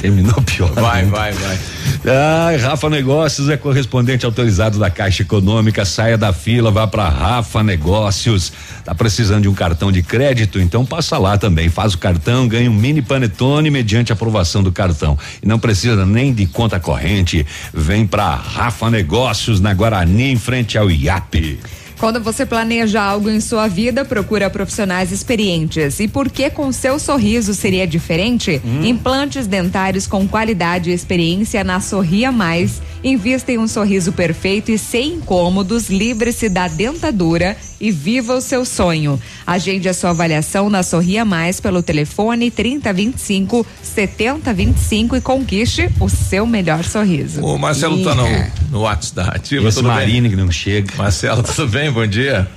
Terminou 0.00 0.40
pior. 0.42 0.72
Vai, 0.72 1.04
vai, 1.04 1.32
vai. 1.32 1.58
Ai, 2.04 2.56
Rafa 2.56 2.90
Negócios 2.90 3.48
é 3.48 3.56
correspondente 3.56 4.26
autorizado 4.26 4.76
da 4.76 4.90
Caixa 4.90 5.22
Econômica. 5.22 5.84
Saia 5.84 6.18
da 6.18 6.32
fila, 6.32 6.70
vá 6.70 6.86
para 6.86 7.08
Rafa 7.08 7.62
Negócios. 7.62 8.52
Tá 8.84 8.92
precisando 8.92 9.42
de 9.42 9.48
um 9.48 9.54
cartão 9.54 9.92
de 9.92 10.02
crédito? 10.02 10.60
Então 10.60 10.84
passa 10.84 11.18
lá 11.18 11.38
também. 11.38 11.68
Faz 11.68 11.94
o 11.94 11.98
cartão, 11.98 12.48
ganha 12.48 12.68
um 12.68 12.74
mini 12.74 13.00
panetone 13.00 13.70
mediante 13.70 14.12
aprovação 14.12 14.62
do 14.62 14.72
cartão. 14.72 15.16
E 15.40 15.46
não 15.46 15.60
precisa 15.60 16.04
nem 16.04 16.32
de 16.32 16.46
conta 16.46 16.80
corrente. 16.80 17.46
Vem 17.72 18.04
para 18.04 18.34
Rafa 18.34 18.90
Negócios 18.90 19.60
na 19.60 19.72
Guarani, 19.72 20.32
em 20.32 20.36
frente 20.36 20.76
ao 20.76 20.90
IAP. 20.90 21.60
Quando 22.02 22.20
você 22.20 22.44
planeja 22.44 23.00
algo 23.00 23.30
em 23.30 23.40
sua 23.40 23.68
vida, 23.68 24.04
procura 24.04 24.50
profissionais 24.50 25.12
experientes. 25.12 26.00
E 26.00 26.08
por 26.08 26.28
que 26.28 26.50
com 26.50 26.72
seu 26.72 26.98
sorriso 26.98 27.54
seria 27.54 27.86
diferente? 27.86 28.60
Implantes 28.82 29.46
dentários 29.46 30.04
com 30.04 30.26
qualidade 30.26 30.90
e 30.90 30.92
experiência 30.92 31.62
na 31.62 31.78
Sorria 31.78 32.32
Mais. 32.32 32.82
Invista 33.04 33.52
em 33.52 33.58
um 33.58 33.68
sorriso 33.68 34.12
perfeito 34.12 34.72
e 34.72 34.78
sem 34.78 35.14
incômodos, 35.14 35.88
livre-se 35.90 36.48
da 36.48 36.66
dentadura 36.66 37.56
e 37.80 37.90
viva 37.90 38.34
o 38.34 38.40
seu 38.40 38.64
sonho. 38.64 39.20
Agende 39.44 39.88
a 39.88 39.94
sua 39.94 40.10
avaliação 40.10 40.70
na 40.70 40.84
Sorria 40.84 41.24
Mais 41.24 41.60
pelo 41.60 41.82
telefone 41.82 42.48
3025 42.48 43.66
7025 43.82 45.16
e 45.16 45.20
conquiste 45.20 45.90
o 46.00 46.08
seu 46.08 46.46
melhor 46.46 46.84
sorriso. 46.84 47.44
O 47.44 47.58
Marcelo 47.58 48.02
tá 48.04 48.14
no, 48.14 48.26
no 48.70 48.80
WhatsApp 48.82 49.14
da 49.16 49.24
Ativa. 49.34 49.68
Esse 49.68 49.82
bem? 49.82 49.90
Marine 49.90 50.30
que 50.30 50.36
não 50.36 50.50
chega. 50.50 50.94
Marcelo, 50.96 51.42
tudo 51.42 51.68
bem? 51.68 51.91
Bom 51.92 52.06
dia. 52.06 52.48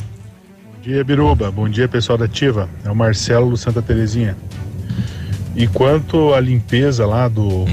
Bom 0.64 0.82
dia, 0.82 1.04
Biruba. 1.04 1.52
Bom 1.52 1.68
dia, 1.68 1.90
pessoal 1.90 2.18
da 2.18 2.24
Ativa. 2.24 2.70
É 2.86 2.90
o 2.90 2.96
Marcelo 2.96 3.50
do 3.50 3.58
Santa 3.58 3.82
Terezinha. 3.82 4.38
E 5.54 5.68
quanto 5.68 6.34
à 6.34 6.40
limpeza 6.40 7.06
lá 7.06 7.28
do 7.28 7.66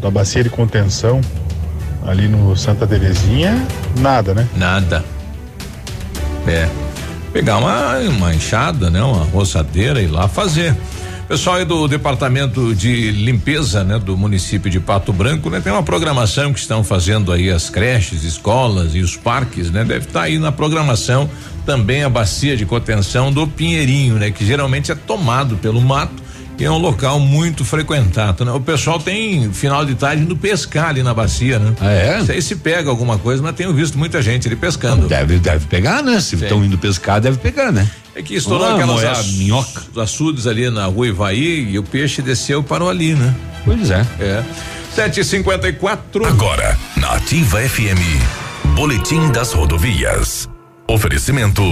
da 0.00 0.10
bacia 0.10 0.42
de 0.42 0.50
contenção 0.50 1.20
ali 2.04 2.26
no 2.26 2.56
Santa 2.56 2.88
Terezinha, 2.88 3.64
nada, 4.00 4.34
né? 4.34 4.48
Nada. 4.56 5.04
É. 6.48 6.68
Pegar 7.32 7.58
uma, 7.58 7.98
uma 7.98 8.34
enxada, 8.34 8.90
né? 8.90 9.00
Uma 9.00 9.24
roçadeira 9.26 10.02
e 10.02 10.08
lá 10.08 10.26
fazer. 10.26 10.76
Pessoal 11.30 11.58
aí 11.58 11.64
do 11.64 11.86
departamento 11.86 12.74
de 12.74 13.12
limpeza, 13.12 13.84
né, 13.84 14.00
do 14.00 14.16
município 14.16 14.68
de 14.68 14.80
Pato 14.80 15.12
Branco, 15.12 15.48
né, 15.48 15.60
tem 15.60 15.72
uma 15.72 15.80
programação 15.80 16.52
que 16.52 16.58
estão 16.58 16.82
fazendo 16.82 17.30
aí 17.30 17.48
as 17.48 17.70
creches, 17.70 18.24
escolas 18.24 18.96
e 18.96 18.98
os 18.98 19.16
parques, 19.16 19.70
né, 19.70 19.84
deve 19.84 20.06
estar 20.06 20.22
aí 20.22 20.40
na 20.40 20.50
programação 20.50 21.30
também 21.64 22.02
a 22.02 22.08
bacia 22.08 22.56
de 22.56 22.66
contenção 22.66 23.30
do 23.30 23.46
Pinheirinho, 23.46 24.16
né, 24.16 24.32
que 24.32 24.44
geralmente 24.44 24.90
é 24.90 24.94
tomado 24.96 25.56
pelo 25.58 25.80
mato 25.80 26.20
e 26.58 26.64
é 26.64 26.70
um 26.70 26.78
local 26.78 27.20
muito 27.20 27.64
frequentado, 27.64 28.44
né? 28.44 28.52
O 28.52 28.60
pessoal 28.60 28.98
tem 28.98 29.50
final 29.50 29.82
de 29.82 29.94
tarde 29.94 30.24
indo 30.24 30.36
pescar 30.36 30.88
ali 30.88 31.02
na 31.02 31.14
bacia, 31.14 31.58
né? 31.58 31.72
Ah, 31.80 31.90
é? 31.90 32.18
Não 32.18 32.26
sei 32.26 32.42
se 32.42 32.56
pega 32.56 32.90
alguma 32.90 33.16
coisa, 33.16 33.42
mas 33.42 33.54
tenho 33.54 33.72
visto 33.72 33.96
muita 33.96 34.20
gente 34.20 34.46
ali 34.46 34.56
pescando. 34.56 35.08
Deve, 35.08 35.38
deve 35.38 35.64
pegar, 35.66 36.02
né? 36.02 36.20
Se 36.20 36.34
estão 36.34 36.62
indo 36.62 36.76
pescar, 36.76 37.18
deve 37.18 37.38
pegar, 37.38 37.72
né? 37.72 37.88
É 38.14 38.22
que 38.22 38.34
estourou 38.34 38.66
Ah, 38.66 38.72
aquelas 38.74 38.90
moer 38.96 39.08
a 39.08 39.12
aç- 39.12 39.32
minhoca. 39.32 39.82
açudes 39.96 40.46
ali 40.46 40.68
na 40.70 40.86
rua 40.86 41.06
Ivaí 41.08 41.70
e 41.70 41.78
o 41.78 41.82
peixe 41.82 42.20
desceu 42.20 42.60
e 42.60 42.62
parou 42.64 42.88
ali, 42.90 43.14
né? 43.14 43.34
Pois 43.64 43.90
é. 43.90 44.04
É. 44.18 44.42
754. 44.94 46.26
Agora, 46.26 46.76
na 46.96 47.12
Ativa 47.12 47.60
FM, 47.60 48.00
Boletim 48.74 49.30
das 49.30 49.52
Rodovias. 49.52 50.48
Oferecimento: 50.90 51.62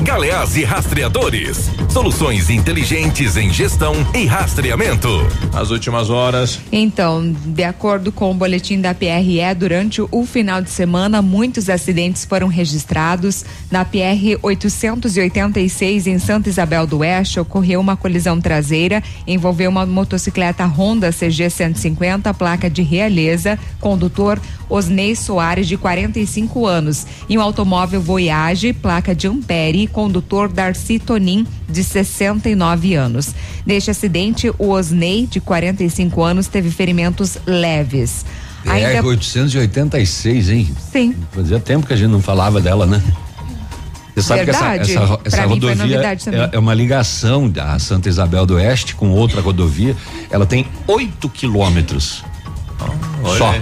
Galeás 0.00 0.56
e 0.56 0.64
Rastreadores. 0.64 1.70
Soluções 1.90 2.48
inteligentes 2.48 3.36
em 3.36 3.52
gestão 3.52 3.94
e 4.14 4.24
rastreamento. 4.24 5.10
As 5.52 5.70
últimas 5.70 6.08
horas. 6.08 6.58
Então, 6.72 7.36
de 7.44 7.64
acordo 7.64 8.10
com 8.10 8.30
o 8.30 8.34
boletim 8.34 8.80
da 8.80 8.94
PRE, 8.94 9.54
durante 9.54 10.00
o 10.00 10.24
final 10.24 10.62
de 10.62 10.70
semana, 10.70 11.20
muitos 11.20 11.68
acidentes 11.68 12.24
foram 12.24 12.48
registrados. 12.48 13.44
Na 13.70 13.84
PR 13.84 14.38
886, 14.40 16.06
em 16.06 16.18
Santa 16.18 16.48
Isabel 16.48 16.86
do 16.86 17.00
Oeste, 17.00 17.38
ocorreu 17.38 17.78
uma 17.78 17.94
colisão 17.94 18.40
traseira, 18.40 19.02
envolveu 19.26 19.68
uma 19.68 19.84
motocicleta 19.84 20.64
Honda 20.64 21.12
CG 21.12 21.50
150, 21.50 22.32
placa 22.32 22.70
de 22.70 22.80
Realeza, 22.80 23.58
condutor 23.78 24.40
Osnei 24.72 25.14
Soares, 25.14 25.68
de 25.68 25.76
45 25.76 26.66
anos, 26.66 27.06
e 27.28 27.36
um 27.36 27.42
automóvel 27.42 28.00
Voyage, 28.00 28.61
placa 28.70 29.14
de 29.14 29.26
Ampere, 29.26 29.86
condutor 29.86 30.48
Darcy 30.48 30.98
Tonin, 30.98 31.46
de 31.66 31.82
69 31.82 32.94
anos. 32.94 33.34
Neste 33.64 33.90
acidente, 33.90 34.52
o 34.58 34.68
Osnei, 34.68 35.26
de 35.26 35.40
45 35.40 36.22
anos, 36.22 36.48
teve 36.48 36.70
ferimentos 36.70 37.38
leves. 37.46 38.26
É 38.66 39.00
886, 39.00 40.50
hein? 40.50 40.70
Sim. 40.92 41.14
Fazia 41.32 41.58
tempo 41.58 41.86
que 41.86 41.94
a 41.94 41.96
gente 41.96 42.10
não 42.10 42.20
falava 42.20 42.60
dela, 42.60 42.86
né? 42.86 43.02
Você 44.14 44.22
sabe 44.22 44.44
Verdade. 44.44 44.84
que 44.84 44.92
essa, 44.92 45.04
essa, 45.04 45.20
essa 45.24 45.46
rodovia 45.46 46.00
é, 46.00 46.56
é 46.56 46.58
uma 46.58 46.74
ligação 46.74 47.48
da 47.48 47.78
Santa 47.78 48.10
Isabel 48.10 48.44
do 48.44 48.56
Oeste 48.56 48.94
com 48.94 49.10
outra 49.10 49.40
rodovia. 49.40 49.96
Ela 50.30 50.44
tem 50.44 50.66
8 50.86 51.28
quilômetros. 51.30 52.22
olha 53.24 53.38
Só. 53.38 53.54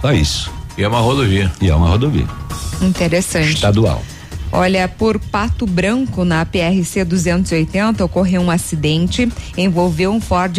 Só 0.00 0.12
isso. 0.12 0.50
E 0.76 0.84
é 0.84 0.88
uma 0.88 1.00
rodovia. 1.00 1.50
E 1.60 1.68
é 1.68 1.74
uma 1.74 1.88
rodovia 1.88 2.26
Interessante. 2.80 3.54
estadual. 3.54 4.02
Olha, 4.50 4.88
por 4.88 5.18
Pato 5.18 5.66
Branco, 5.66 6.24
na 6.24 6.44
PRC 6.44 7.04
280, 7.04 8.02
ocorreu 8.02 8.40
um 8.40 8.50
acidente. 8.50 9.30
Envolveu 9.56 10.10
um 10.10 10.20
Ford 10.20 10.56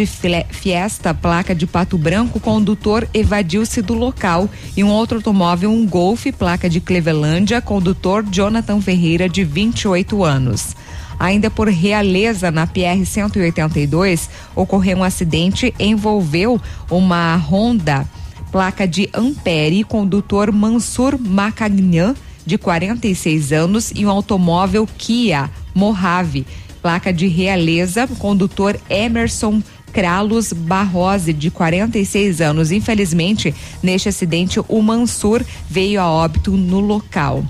Fiesta, 0.48 1.12
placa 1.12 1.54
de 1.54 1.66
Pato 1.66 1.98
Branco. 1.98 2.38
O 2.38 2.40
condutor 2.40 3.06
evadiu-se 3.12 3.82
do 3.82 3.94
local. 3.94 4.48
E 4.76 4.84
um 4.84 4.90
outro 4.90 5.18
automóvel, 5.18 5.72
um 5.72 5.84
Golf, 5.84 6.26
placa 6.38 6.70
de 6.70 6.80
Clevelândia. 6.80 7.60
Condutor 7.60 8.24
Jonathan 8.30 8.80
Ferreira, 8.80 9.28
de 9.28 9.42
28 9.42 10.22
anos. 10.24 10.76
Ainda 11.18 11.50
por 11.50 11.68
Realeza, 11.68 12.50
na 12.50 12.68
PR 12.68 13.04
182, 13.04 14.30
ocorreu 14.54 14.98
um 14.98 15.04
acidente. 15.04 15.74
Envolveu 15.80 16.60
uma 16.88 17.36
Honda, 17.36 18.06
placa 18.52 18.86
de 18.86 19.10
Ampere, 19.12 19.82
condutor 19.82 20.52
Mansur 20.52 21.18
Macagnan 21.18 22.14
de 22.50 22.58
46 22.58 23.52
anos, 23.52 23.92
e 23.94 24.04
um 24.04 24.10
automóvel 24.10 24.84
Kia 24.98 25.48
Mojave, 25.72 26.44
placa 26.82 27.12
de 27.12 27.28
Realeza, 27.28 28.08
condutor 28.18 28.76
Emerson 28.90 29.62
Kralos 29.92 30.52
Barrose, 30.52 31.32
de 31.32 31.48
46 31.48 32.40
anos. 32.40 32.72
Infelizmente, 32.72 33.54
neste 33.80 34.08
acidente, 34.08 34.60
o 34.66 34.82
Mansur 34.82 35.44
veio 35.68 36.00
a 36.00 36.10
óbito 36.10 36.50
no 36.50 36.80
local. 36.80 37.44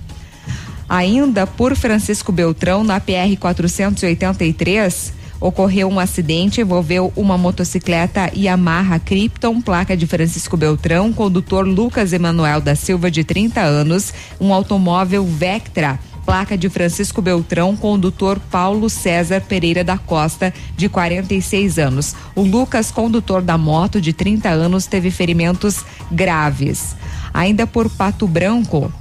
Ainda 0.86 1.46
por 1.46 1.74
Francisco 1.74 2.30
Beltrão, 2.30 2.84
na 2.84 3.00
PR 3.00 3.34
483, 3.40 5.14
ocorreu 5.40 5.88
um 5.88 5.98
acidente, 5.98 6.60
envolveu 6.60 7.12
uma 7.16 7.38
motocicleta 7.38 8.30
Yamaha 8.36 8.98
Krypton, 8.98 9.60
placa 9.60 9.96
de 9.96 10.06
Francisco 10.06 10.56
Beltrão, 10.56 11.12
condutor 11.12 11.66
Lucas 11.66 12.12
Emanuel 12.12 12.60
da 12.60 12.74
Silva, 12.74 13.10
de 13.10 13.24
30 13.24 13.60
anos, 13.60 14.12
um 14.40 14.52
automóvel 14.52 15.24
Vectra 15.24 15.98
placa 16.30 16.56
de 16.56 16.68
Francisco 16.68 17.20
Beltrão, 17.20 17.74
condutor 17.74 18.38
Paulo 18.38 18.88
César 18.88 19.40
Pereira 19.40 19.82
da 19.82 19.98
Costa, 19.98 20.54
de 20.76 20.88
46 20.88 21.76
anos. 21.76 22.14
O 22.36 22.42
Lucas, 22.42 22.92
condutor 22.92 23.42
da 23.42 23.58
moto, 23.58 24.00
de 24.00 24.12
30 24.12 24.48
anos, 24.48 24.86
teve 24.86 25.10
ferimentos 25.10 25.84
graves. 26.08 26.94
Ainda 27.34 27.66
por 27.66 27.90
Pato 27.90 28.28
Branco, 28.28 28.92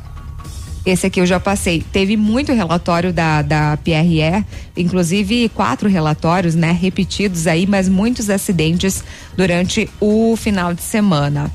esse 0.86 1.06
aqui 1.06 1.20
eu 1.20 1.26
já 1.26 1.40
passei. 1.40 1.84
Teve 1.92 2.16
muito 2.16 2.54
relatório 2.54 3.12
da, 3.12 3.42
da 3.42 3.78
PRE, 3.78 4.46
inclusive 4.78 5.50
quatro 5.50 5.90
relatórios, 5.90 6.56
né, 6.56 6.72
repetidos 6.72 7.48
aí, 7.48 7.68
mas 7.68 7.90
muitos 7.90 8.30
acidentes 8.30 9.04
durante 9.36 9.90
o 10.00 10.36
final 10.36 10.74
de 10.74 10.82
semana. 10.82 11.52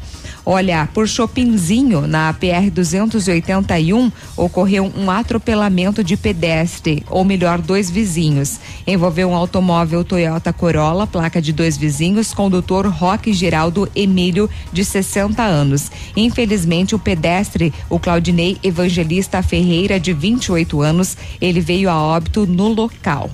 Olha, 0.46 0.86
por 0.92 1.08
Chopinzinho, 1.08 2.06
na 2.06 2.30
PR 2.34 2.70
281, 2.70 4.12
ocorreu 4.36 4.92
um 4.94 5.10
atropelamento 5.10 6.04
de 6.04 6.18
pedestre, 6.18 7.02
ou 7.08 7.24
melhor, 7.24 7.62
dois 7.62 7.88
vizinhos. 7.88 8.60
Envolveu 8.86 9.30
um 9.30 9.34
automóvel 9.34 10.04
Toyota 10.04 10.52
Corolla, 10.52 11.06
placa 11.06 11.40
de 11.40 11.50
dois 11.50 11.78
vizinhos, 11.78 12.34
condutor 12.34 12.86
Roque 12.86 13.32
Geraldo 13.32 13.88
Emílio, 13.96 14.50
de 14.70 14.84
60 14.84 15.42
anos. 15.42 15.90
Infelizmente, 16.14 16.94
o 16.94 16.98
pedestre, 16.98 17.72
o 17.88 17.98
Claudinei 17.98 18.58
Evangelista 18.62 19.42
Ferreira, 19.42 19.98
de 19.98 20.12
28 20.12 20.82
anos, 20.82 21.16
ele 21.40 21.60
veio 21.60 21.88
a 21.88 21.98
óbito 21.98 22.46
no 22.46 22.68
local. 22.68 23.30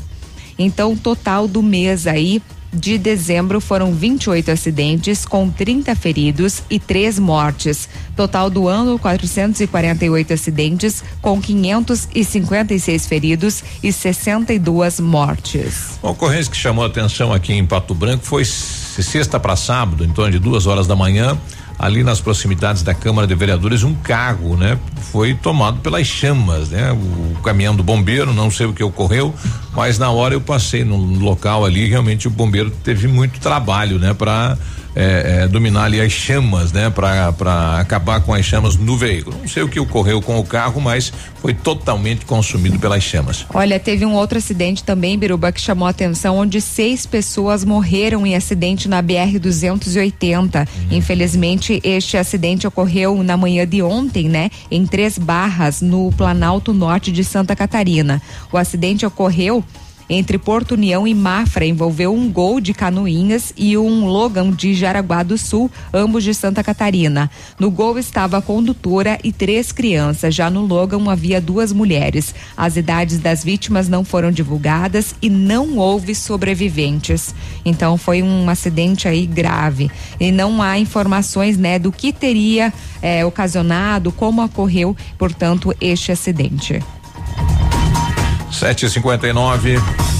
Então, 0.57 0.97
total 0.97 1.49
do 1.49 1.61
mês 1.61 2.07
aí, 2.07 2.41
de 2.73 2.99
dezembro 2.99 3.61
foram 3.61 3.93
28 3.93 4.51
acidentes, 4.51 5.25
com 5.25 5.51
30 5.51 5.95
feridos 5.95 6.62
e 6.71 6.79
três 6.79 7.18
mortes. 7.18 7.89
Total 8.16 8.49
do 8.49 8.68
ano, 8.68 8.99
448 8.99 10.33
acidentes, 10.33 11.03
com 11.21 11.41
556 11.41 13.07
feridos 13.07 13.64
e 13.83 13.93
62 13.93 15.01
mortes. 15.01 15.99
A 16.03 16.11
ocorrência 16.11 16.51
que 16.51 16.57
chamou 16.57 16.85
a 16.85 16.87
atenção 16.87 17.33
aqui 17.33 17.53
em 17.53 17.66
Pato 17.66 17.95
Branco 17.95 18.25
foi 18.25 18.45
sexta 18.45 19.41
para 19.41 19.57
sábado, 19.57 20.05
em 20.05 20.11
torno 20.11 20.33
de 20.33 20.39
duas 20.39 20.66
horas 20.66 20.87
da 20.87 20.95
manhã 20.95 21.39
ali 21.81 22.05
nas 22.05 22.20
proximidades 22.20 22.83
da 22.83 22.93
Câmara 22.93 23.26
de 23.26 23.35
Vereadores 23.35 23.83
um 23.83 23.95
carro, 23.95 24.55
né? 24.55 24.78
Foi 25.11 25.33
tomado 25.33 25.81
pelas 25.81 26.07
chamas, 26.07 26.68
né? 26.68 26.93
O 26.93 27.41
caminhão 27.41 27.74
do 27.74 27.83
bombeiro, 27.83 28.35
não 28.35 28.51
sei 28.51 28.66
o 28.66 28.74
que 28.74 28.85
ocorreu, 28.85 29.35
mas 29.72 29.99
na 29.99 30.11
hora 30.11 30.35
eu 30.35 30.43
passei 30.43 30.85
no 30.85 30.99
local 30.99 31.64
ali, 31.64 31.87
realmente 31.87 32.28
o 32.28 32.31
bombeiro 32.31 32.70
teve 32.70 33.09
muito 33.09 33.41
trabalho, 33.41 33.99
né? 33.99 34.12
Para 34.12 34.59
é, 34.95 35.43
é, 35.43 35.49
dominar 35.49 35.84
ali 35.84 36.01
as 36.01 36.12
chamas, 36.12 36.72
né? 36.72 36.91
Para 36.91 37.78
acabar 37.78 38.20
com 38.20 38.34
as 38.34 38.45
chamas 38.45 38.76
no 38.76 38.97
veículo. 38.97 39.36
Não 39.41 39.49
sei 39.49 39.62
o 39.62 39.68
que 39.68 39.78
ocorreu 39.78 40.20
com 40.20 40.38
o 40.38 40.45
carro, 40.45 40.80
mas 40.80 41.12
foi 41.41 41.55
totalmente 41.55 42.24
consumido 42.26 42.78
pelas 42.78 43.03
chamas. 43.03 43.47
Olha, 43.55 43.78
teve 43.78 44.05
um 44.05 44.14
outro 44.14 44.38
acidente 44.38 44.84
também, 44.84 45.18
Biruba, 45.18 45.53
que 45.53 45.61
chamou 45.61 45.86
a 45.86 45.91
atenção, 45.91 46.36
onde 46.36 46.61
seis 46.61 47.07
pessoas 47.07 47.64
morreram 47.64 48.26
em 48.26 48.34
acidente 48.34 48.88
na 48.88 49.01
BR 49.01 49.38
280. 49.41 50.59
Uhum. 50.61 50.66
Infelizmente, 50.91 51.80
este 51.84 52.16
acidente 52.16 52.66
ocorreu 52.66 53.22
na 53.22 53.36
manhã 53.36 53.66
de 53.66 53.82
ontem, 53.82 54.28
né? 54.28 54.51
Em 54.70 54.86
Três 54.86 55.18
Barras, 55.18 55.80
no 55.80 56.12
Planalto 56.12 56.72
Norte 56.72 57.12
de 57.12 57.24
Santa 57.24 57.55
Catarina. 57.55 58.20
O 58.53 58.57
acidente 58.57 59.07
ocorreu 59.07 59.64
entre 60.11 60.39
Porto 60.39 60.73
União 60.73 61.07
e 61.07 61.15
Mafra 61.15 61.65
envolveu 61.65 62.13
um 62.13 62.29
gol 62.31 62.61
de 62.61 62.75
Canoinhas 62.75 63.55
e 63.57 63.79
um 63.79 64.07
Logan 64.07 64.51
de 64.51 64.75
Jaraguá 64.75 65.23
do 65.23 65.39
Sul, 65.39 65.71
ambos 65.95 66.25
de 66.25 66.35
Santa 66.35 66.65
Catarina. 66.65 67.31
No 67.61 67.71
gol 67.71 67.97
estava 67.97 68.39
a 68.39 68.43
condutora 68.43 69.21
e 69.23 69.33
três 69.33 69.71
crianças. 69.71 70.35
Já 70.35 70.51
no 70.51 70.67
Logan 70.67 71.09
havia 71.09 71.41
duas 71.41 71.73
mulheres. 71.73 72.35
As 72.57 72.77
idades 72.77 73.21
das 73.21 73.45
vítimas 73.45 73.89
não 73.89 74.05
foram 74.05 74.33
divulgadas 74.33 75.15
e 75.23 75.31
não 75.31 75.79
houve 75.79 76.13
sobreviventes. 76.13 77.33
Então 77.65 77.97
foi 77.97 78.21
um 78.21 78.51
acidente 78.51 79.07
aí 79.07 79.25
grave 79.27 79.89
e 80.19 80.33
não 80.33 80.61
há 80.61 80.77
informações, 80.77 81.57
né, 81.57 81.79
do 81.79 81.93
que 81.93 82.13
teria 82.13 82.73
eh, 83.01 83.25
ocasionado, 83.25 84.11
como 84.11 84.45
ocorreu, 84.45 84.97
portanto, 85.17 85.73
este 85.81 86.11
acidente. 86.11 86.81
7h59. 88.51 90.20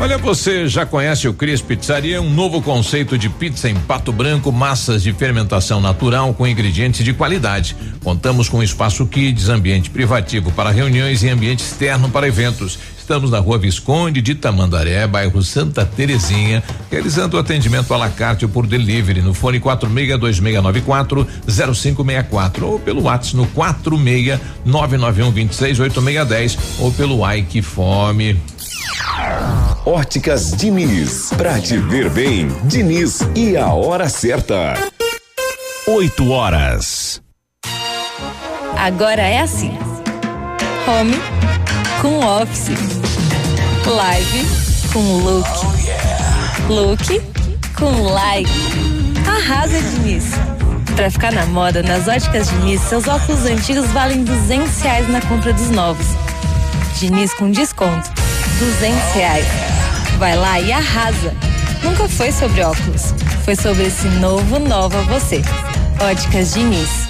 Olha, 0.00 0.16
você 0.16 0.66
já 0.66 0.86
conhece 0.86 1.28
o 1.28 1.34
Cris 1.34 1.60
Pizzaria, 1.60 2.22
um 2.22 2.32
novo 2.32 2.62
conceito 2.62 3.18
de 3.18 3.28
pizza 3.28 3.68
em 3.68 3.74
pato 3.74 4.10
branco, 4.10 4.50
massas 4.50 5.02
de 5.02 5.12
fermentação 5.12 5.78
natural 5.78 6.32
com 6.32 6.46
ingredientes 6.46 7.04
de 7.04 7.12
qualidade. 7.12 7.76
Contamos 8.02 8.48
com 8.48 8.62
espaço 8.62 9.06
kids, 9.06 9.50
ambiente 9.50 9.90
privativo 9.90 10.50
para 10.52 10.70
reuniões 10.70 11.22
e 11.22 11.28
ambiente 11.28 11.60
externo 11.60 12.08
para 12.08 12.26
eventos 12.26 12.78
Estamos 13.10 13.32
na 13.32 13.40
rua 13.40 13.58
Visconde 13.58 14.22
de 14.22 14.36
Tamandaré, 14.36 15.04
bairro 15.04 15.42
Santa 15.42 15.84
Terezinha, 15.84 16.62
realizando 16.88 17.36
o 17.36 17.40
atendimento 17.40 17.92
à 17.92 17.96
la 17.96 18.08
carte 18.08 18.46
por 18.46 18.68
delivery 18.68 19.20
no 19.20 19.34
fone 19.34 19.58
462694 19.58 21.26
0564 21.44 22.68
ou 22.68 22.78
pelo 22.78 23.02
WhatsApp 23.02 23.36
no 23.36 23.48
46 23.48 24.38
991 24.64 25.32
26 25.32 25.80
8610 25.80 26.58
ou 26.78 26.92
pelo 26.92 27.28
Ike 27.32 27.60
Fome. 27.62 28.40
Óticas 29.84 30.52
Diniz, 30.52 31.30
pra 31.36 31.58
te 31.58 31.76
ver 31.76 32.10
bem, 32.10 32.48
Diniz 32.64 33.20
e 33.34 33.56
a 33.56 33.68
hora 33.68 34.08
certa. 34.08 34.74
8 35.86 36.30
horas. 36.30 37.20
Agora 38.76 39.22
é 39.22 39.40
assim: 39.40 39.76
home 40.86 41.16
com 42.00 42.20
office, 42.24 42.68
live 43.86 44.46
com 44.92 45.18
look, 45.18 45.48
look 46.68 47.20
com 47.76 48.02
like. 48.12 48.50
Arrasa, 49.26 49.80
Diniz. 49.80 50.24
Pra 50.94 51.10
ficar 51.10 51.32
na 51.32 51.46
moda, 51.46 51.82
nas 51.82 52.06
óticas 52.08 52.48
Diniz, 52.50 52.80
seus 52.82 53.08
óculos 53.08 53.44
antigos 53.44 53.86
valem 53.88 54.22
200 54.22 54.80
reais 54.80 55.08
na 55.08 55.20
compra 55.22 55.52
dos 55.52 55.70
novos. 55.70 56.06
Diniz 56.98 57.32
com 57.34 57.50
desconto, 57.50 58.10
200 58.60 59.12
reais. 59.14 59.46
Vai 60.18 60.36
lá 60.36 60.60
e 60.60 60.70
arrasa. 60.70 61.34
Nunca 61.82 62.06
foi 62.06 62.30
sobre 62.30 62.60
óculos, 62.62 63.14
foi 63.42 63.56
sobre 63.56 63.84
esse 63.86 64.06
novo 64.06 64.58
Nova 64.58 65.00
Você. 65.04 65.40
Óticas 65.98 66.52
Diniz. 66.52 67.09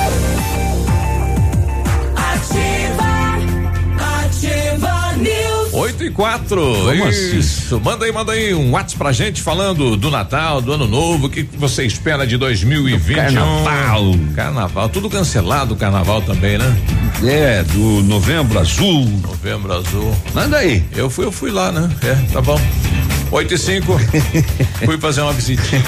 104. 6.09 6.83
Vamos 6.83 7.07
assim? 7.07 7.37
Isso. 7.37 7.75
Assim. 7.75 7.83
Manda 7.83 8.05
aí, 8.05 8.11
manda 8.11 8.31
aí 8.31 8.53
um 8.53 8.71
WhatsApp 8.71 8.97
pra 8.97 9.11
gente 9.11 9.41
falando 9.41 9.95
do 9.95 10.09
Natal, 10.09 10.61
do 10.61 10.73
Ano 10.73 10.87
Novo, 10.87 11.27
o 11.27 11.29
que 11.29 11.43
você 11.43 11.85
espera 11.85 12.25
de 12.25 12.37
2020 12.37 13.15
Carnaval. 13.15 14.15
Carnaval, 14.35 14.89
tudo 14.89 15.09
cancelado 15.09 15.73
o 15.73 15.77
carnaval 15.77 16.21
também, 16.21 16.57
né? 16.57 16.77
É, 17.23 17.63
do 17.63 18.01
Novembro 18.03 18.59
Azul. 18.59 19.05
Novembro 19.21 19.73
Azul. 19.73 20.15
Manda 20.33 20.57
aí. 20.57 20.83
Eu 20.95 21.09
fui, 21.09 21.25
eu 21.25 21.31
fui 21.31 21.51
lá, 21.51 21.71
né? 21.71 21.89
É, 22.03 22.15
tá 22.33 22.41
bom. 22.41 22.59
8 23.31 23.53
e 23.53 23.57
5. 23.57 23.99
fui 24.85 24.97
fazer 24.97 25.21
uma 25.21 25.33
visitinha. 25.33 25.83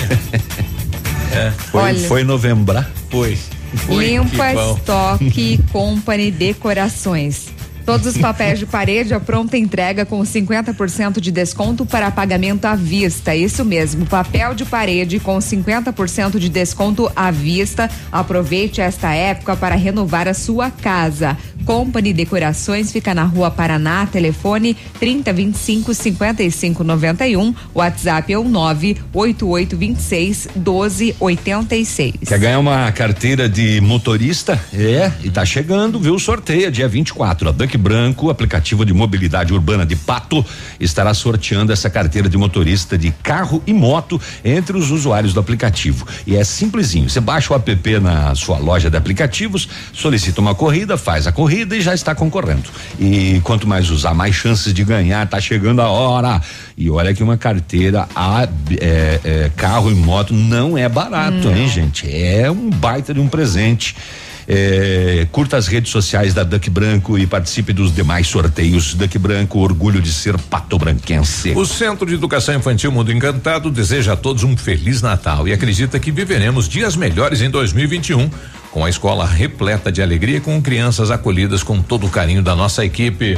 É. 1.33 1.51
Foi, 1.71 1.99
foi 1.99 2.23
novembrar? 2.23 2.89
Foi. 3.09 3.37
Foi, 3.75 4.05
Limpa 4.05 4.53
Estoque 4.53 5.59
Company 5.71 6.29
Decorações. 6.31 7.47
Todos 7.85 8.07
os 8.07 8.17
papéis 8.17 8.59
de 8.59 8.65
parede 8.65 9.13
à 9.13 9.19
pronta 9.19 9.57
entrega 9.57 10.05
com 10.05 10.21
50% 10.21 11.19
de 11.19 11.31
desconto 11.31 11.85
para 11.85 12.09
pagamento 12.09 12.65
à 12.65 12.75
vista. 12.75 13.35
Isso 13.35 13.65
mesmo, 13.65 14.05
papel 14.05 14.55
de 14.55 14.63
parede 14.63 15.19
com 15.19 15.37
50% 15.37 16.39
de 16.39 16.47
desconto 16.47 17.11
à 17.13 17.29
vista. 17.29 17.89
Aproveite 18.11 18.79
esta 18.79 19.13
época 19.13 19.57
para 19.57 19.75
renovar 19.75 20.29
a 20.29 20.33
sua 20.33 20.71
casa. 20.71 21.37
Company 21.65 22.13
Decorações 22.13 22.91
fica 22.91 23.13
na 23.13 23.23
Rua 23.23 23.49
Paraná, 23.49 24.05
telefone 24.05 24.75
3025 24.99 25.93
5591, 25.93 27.55
WhatsApp 27.73 28.33
é 28.33 28.37
o 28.37 28.43
98826 28.43 30.49
1286. 30.55 32.13
Quer 32.27 32.39
ganhar 32.39 32.59
uma 32.59 32.91
carteira 32.91 33.47
de 33.47 33.79
motorista? 33.81 34.59
É, 34.73 35.11
e 35.23 35.29
tá 35.29 35.45
chegando, 35.45 35.99
viu? 35.99 36.17
Sorteio 36.19 36.71
dia 36.71 36.87
24. 36.87 37.49
A 37.49 37.51
Duck 37.51 37.72
Branco, 37.77 38.29
aplicativo 38.29 38.85
de 38.85 38.93
mobilidade 38.93 39.53
urbana 39.53 39.85
de 39.85 39.95
Pato, 39.95 40.45
estará 40.79 41.13
sorteando 41.13 41.71
essa 41.71 41.89
carteira 41.89 42.29
de 42.29 42.37
motorista 42.37 42.97
de 42.97 43.11
carro 43.23 43.61
e 43.65 43.73
moto 43.73 44.19
entre 44.43 44.77
os 44.77 44.91
usuários 44.91 45.33
do 45.33 45.39
aplicativo. 45.39 46.05
E 46.25 46.35
é 46.35 46.43
simplesinho. 46.43 47.09
Você 47.09 47.19
baixa 47.19 47.53
o 47.53 47.55
app 47.55 47.99
na 47.99 48.35
sua 48.35 48.57
loja 48.57 48.89
de 48.89 48.97
aplicativos, 48.97 49.67
solicita 49.91 50.41
uma 50.41 50.55
corrida, 50.55 50.97
faz 50.97 51.27
a 51.27 51.31
corrida 51.31 51.75
e 51.75 51.81
já 51.81 51.93
está 51.93 52.15
concorrendo. 52.15 52.69
E 52.99 53.41
quanto 53.43 53.67
mais 53.67 53.89
usar, 53.89 54.13
mais 54.13 54.35
chances 54.35 54.73
de 54.73 54.83
ganhar. 54.83 55.27
Tá 55.27 55.39
chegando 55.39 55.81
a 55.81 55.89
hora. 55.89 56.41
E 56.77 56.89
olha 56.89 57.13
que 57.13 57.23
uma 57.23 57.37
carteira 57.37 58.07
a 58.15 58.47
é, 58.79 59.19
é, 59.23 59.51
carro 59.55 59.91
e 59.91 59.95
moto 59.95 60.33
não 60.33 60.77
é 60.77 60.87
barato, 60.89 61.49
hein, 61.49 61.67
gente? 61.67 62.09
É 62.09 62.49
um 62.49 62.69
baita 62.69 63.13
de 63.13 63.19
um 63.19 63.27
presente. 63.27 63.95
É, 64.47 65.27
curta 65.31 65.57
as 65.57 65.67
redes 65.67 65.91
sociais 65.91 66.33
da 66.33 66.43
Duck 66.43 66.69
Branco 66.69 67.17
e 67.17 67.25
participe 67.25 67.73
dos 67.73 67.93
demais 67.93 68.27
sorteios. 68.27 68.93
Duck 68.93 69.17
Branco, 69.17 69.59
orgulho 69.59 70.01
de 70.01 70.11
ser 70.11 70.37
pato 70.37 70.77
branquense. 70.77 71.51
O 71.51 71.65
Centro 71.65 72.05
de 72.05 72.15
Educação 72.15 72.55
Infantil 72.55 72.91
Mundo 72.91 73.11
Encantado 73.11 73.71
deseja 73.71 74.13
a 74.13 74.15
todos 74.15 74.43
um 74.43 74.55
feliz 74.57 75.01
Natal 75.01 75.47
e 75.47 75.53
acredita 75.53 75.99
que 75.99 76.11
viveremos 76.11 76.67
dias 76.67 76.95
melhores 76.95 77.41
em 77.41 77.49
2021 77.49 78.29
com 78.73 78.83
a 78.83 78.89
escola 78.89 79.23
repleta 79.23 79.91
de 79.91 80.01
alegria 80.01 80.41
com 80.41 80.59
crianças 80.59 81.11
acolhidas 81.11 81.61
com 81.61 81.79
todo 81.79 82.07
o 82.07 82.09
carinho 82.09 82.41
da 82.41 82.55
nossa 82.55 82.83
equipe. 82.83 83.37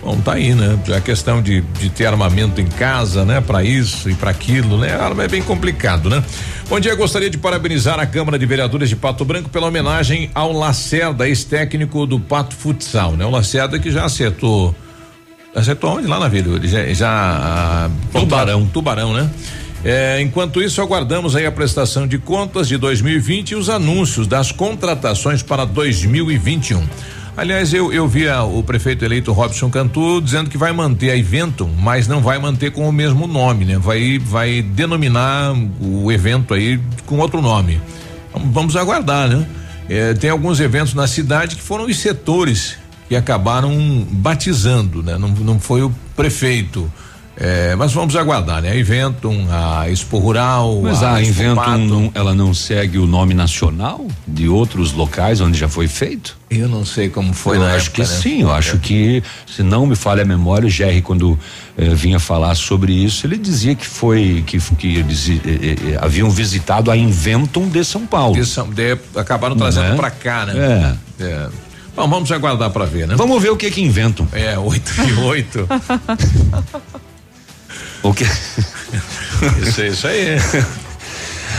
Bom, 0.03 0.19
tá 0.19 0.33
aí, 0.33 0.55
né? 0.55 0.79
A 0.97 0.99
questão 0.99 1.43
de, 1.43 1.61
de 1.61 1.89
ter 1.91 2.07
armamento 2.07 2.59
em 2.59 2.65
casa, 2.65 3.23
né? 3.23 3.39
Para 3.39 3.63
isso 3.63 4.09
e 4.09 4.15
para 4.15 4.31
aquilo, 4.31 4.79
né? 4.79 4.95
Arma 4.95 5.23
é 5.23 5.27
bem 5.27 5.43
complicado, 5.43 6.09
né? 6.09 6.23
Bom 6.67 6.79
dia, 6.79 6.95
gostaria 6.95 7.29
de 7.29 7.37
parabenizar 7.37 7.99
a 7.99 8.05
Câmara 8.07 8.39
de 8.39 8.45
Vereadores 8.47 8.89
de 8.89 8.95
Pato 8.95 9.23
Branco 9.23 9.49
pela 9.49 9.67
homenagem 9.67 10.31
ao 10.33 10.51
Lacerda, 10.51 11.27
ex-técnico 11.27 12.07
do 12.07 12.19
Pato 12.19 12.55
Futsal, 12.55 13.11
né? 13.11 13.25
O 13.25 13.29
Lacerda 13.29 13.77
que 13.77 13.91
já 13.91 14.05
acertou. 14.05 14.75
Acertou 15.53 15.97
onde? 15.97 16.07
Lá 16.07 16.19
na 16.19 16.27
Vila. 16.27 16.55
Ele 16.55 16.67
já. 16.67 16.93
já 16.93 17.09
ah, 17.09 17.89
tubarão. 18.11 18.65
Tubarão, 18.65 19.13
né? 19.13 19.29
É, 19.83 20.21
enquanto 20.21 20.61
isso, 20.61 20.81
aguardamos 20.81 21.35
aí 21.35 21.45
a 21.45 21.51
prestação 21.51 22.07
de 22.07 22.17
contas 22.17 22.67
de 22.67 22.77
2020 22.77 23.51
e 23.51 23.55
os 23.55 23.69
anúncios 23.69 24.27
das 24.27 24.51
contratações 24.51 25.41
para 25.41 25.65
2021. 25.65 26.83
Aliás, 27.35 27.73
eu, 27.73 27.91
eu 27.91 28.07
via 28.07 28.43
o 28.43 28.61
prefeito 28.61 29.05
eleito 29.05 29.31
Robson 29.31 29.69
Cantu 29.69 30.21
dizendo 30.21 30.49
que 30.49 30.57
vai 30.57 30.71
manter 30.71 31.11
a 31.11 31.17
Eventum, 31.17 31.69
mas 31.79 32.07
não 32.07 32.21
vai 32.21 32.37
manter 32.37 32.71
com 32.71 32.87
o 32.87 32.91
mesmo 32.91 33.25
nome, 33.25 33.65
né? 33.65 33.77
Vai, 33.79 34.19
vai 34.19 34.61
denominar 34.61 35.53
o 35.79 36.11
evento 36.11 36.53
aí 36.53 36.79
com 37.05 37.17
outro 37.19 37.41
nome. 37.41 37.81
Vamos, 38.33 38.53
vamos 38.53 38.75
aguardar, 38.75 39.29
né? 39.29 39.47
É, 39.89 40.13
tem 40.13 40.29
alguns 40.29 40.59
eventos 40.59 40.93
na 40.93 41.07
cidade 41.07 41.55
que 41.55 41.61
foram 41.61 41.85
os 41.85 41.97
setores 41.97 42.77
que 43.07 43.15
acabaram 43.15 44.05
batizando, 44.11 45.01
né? 45.01 45.17
Não, 45.17 45.29
não 45.29 45.59
foi 45.59 45.81
o 45.81 45.91
prefeito. 46.15 46.91
É, 47.43 47.75
mas 47.75 47.91
vamos 47.91 48.15
aguardar, 48.15 48.61
né? 48.61 48.69
A 48.69 48.77
Inventum, 48.77 49.47
a 49.49 49.89
Expo 49.89 50.19
Rural. 50.19 50.79
Mas 50.83 51.01
a, 51.01 51.15
a 51.15 51.23
Inventum, 51.23 51.77
não, 51.79 52.11
ela 52.13 52.35
não 52.35 52.53
segue 52.53 52.99
o 52.99 53.07
nome 53.07 53.33
nacional 53.33 54.05
de 54.27 54.47
outros 54.47 54.93
locais 54.93 55.41
onde 55.41 55.57
já 55.57 55.67
foi 55.67 55.87
feito? 55.87 56.37
Eu 56.51 56.69
não 56.69 56.85
sei 56.85 57.09
como 57.09 57.33
foi 57.33 57.57
eu 57.57 57.61
na 57.61 57.73
acho 57.73 57.87
época, 57.87 57.93
que 57.93 58.01
né? 58.01 58.05
sim, 58.05 58.41
eu 58.43 58.51
acho 58.51 58.77
que, 58.77 59.23
se 59.47 59.63
não 59.63 59.87
me 59.87 59.95
falha 59.95 60.21
a 60.21 60.25
memória, 60.25 60.67
o 60.67 60.69
Jerry, 60.69 61.01
quando 61.01 61.39
eh, 61.75 61.95
vinha 61.95 62.19
falar 62.19 62.53
sobre 62.53 62.93
isso, 62.93 63.25
ele 63.25 63.39
dizia 63.39 63.73
que 63.73 63.87
foi, 63.87 64.43
que, 64.45 64.59
que 64.75 64.97
eles 64.97 65.27
eh, 65.27 65.33
eh, 65.43 65.97
haviam 65.99 66.29
visitado 66.29 66.91
a 66.91 66.97
Inventum 66.97 67.67
de 67.67 67.83
São 67.83 68.05
Paulo. 68.05 68.35
De 68.35 68.45
São, 68.45 68.69
de, 68.69 68.95
acabaram 69.15 69.55
trazendo 69.55 69.89
Né? 69.89 69.95
pra 69.95 70.11
cá, 70.11 70.45
né? 70.45 70.95
É. 71.19 71.23
É. 71.23 71.47
Bom, 71.95 72.07
vamos 72.07 72.31
aguardar 72.31 72.69
pra 72.69 72.85
ver, 72.85 73.07
né? 73.07 73.15
Vamos 73.17 73.41
ver 73.41 73.49
o 73.49 73.57
que 73.57 73.71
que 73.71 73.81
inventam. 73.81 74.27
É, 74.31 74.59
oito 74.59 74.91
e 75.01 75.13
oito. 75.23 75.67
O 78.03 78.13
que? 78.13 78.25
Isso, 79.61 79.81
isso 79.81 80.07
aí. 80.07 80.37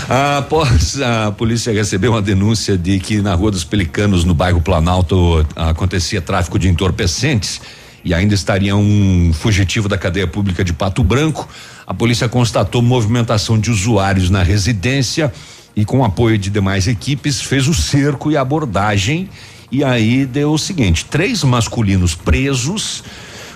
Após 0.09 1.01
a 1.01 1.33
polícia 1.33 1.73
receber 1.73 2.09
uma 2.09 2.23
denúncia 2.23 2.77
de 2.77 2.99
que 3.01 3.21
na 3.21 3.35
Rua 3.35 3.51
dos 3.51 3.65
Pelicanos, 3.65 4.25
no 4.25 4.35
bairro 4.35 4.61
Planalto, 4.61 5.45
acontecia 5.57 6.21
tráfico 6.21 6.59
de 6.59 6.69
entorpecentes 6.69 7.61
e 8.05 8.13
ainda 8.13 8.35
estaria 8.35 8.77
um 8.77 9.33
fugitivo 9.33 9.89
da 9.89 9.97
cadeia 9.97 10.27
pública 10.27 10.65
de 10.65 10.73
Pato 10.73 11.03
Branco, 11.03 11.49
a 11.87 11.95
polícia 11.95 12.29
constatou 12.29 12.83
movimentação 12.83 13.59
de 13.59 13.71
usuários 13.71 14.29
na 14.31 14.43
residência 14.43 15.33
e 15.75 15.85
com 15.85 16.05
apoio 16.05 16.37
de 16.37 16.51
demais 16.51 16.87
equipes 16.87 17.41
fez 17.41 17.67
o 17.67 17.75
cerco 17.75 18.31
e 18.31 18.37
abordagem 18.37 19.29
e 19.71 19.83
aí 19.83 20.27
deu 20.27 20.53
o 20.53 20.59
seguinte, 20.59 21.07
três 21.07 21.43
masculinos 21.43 22.15
presos, 22.15 23.03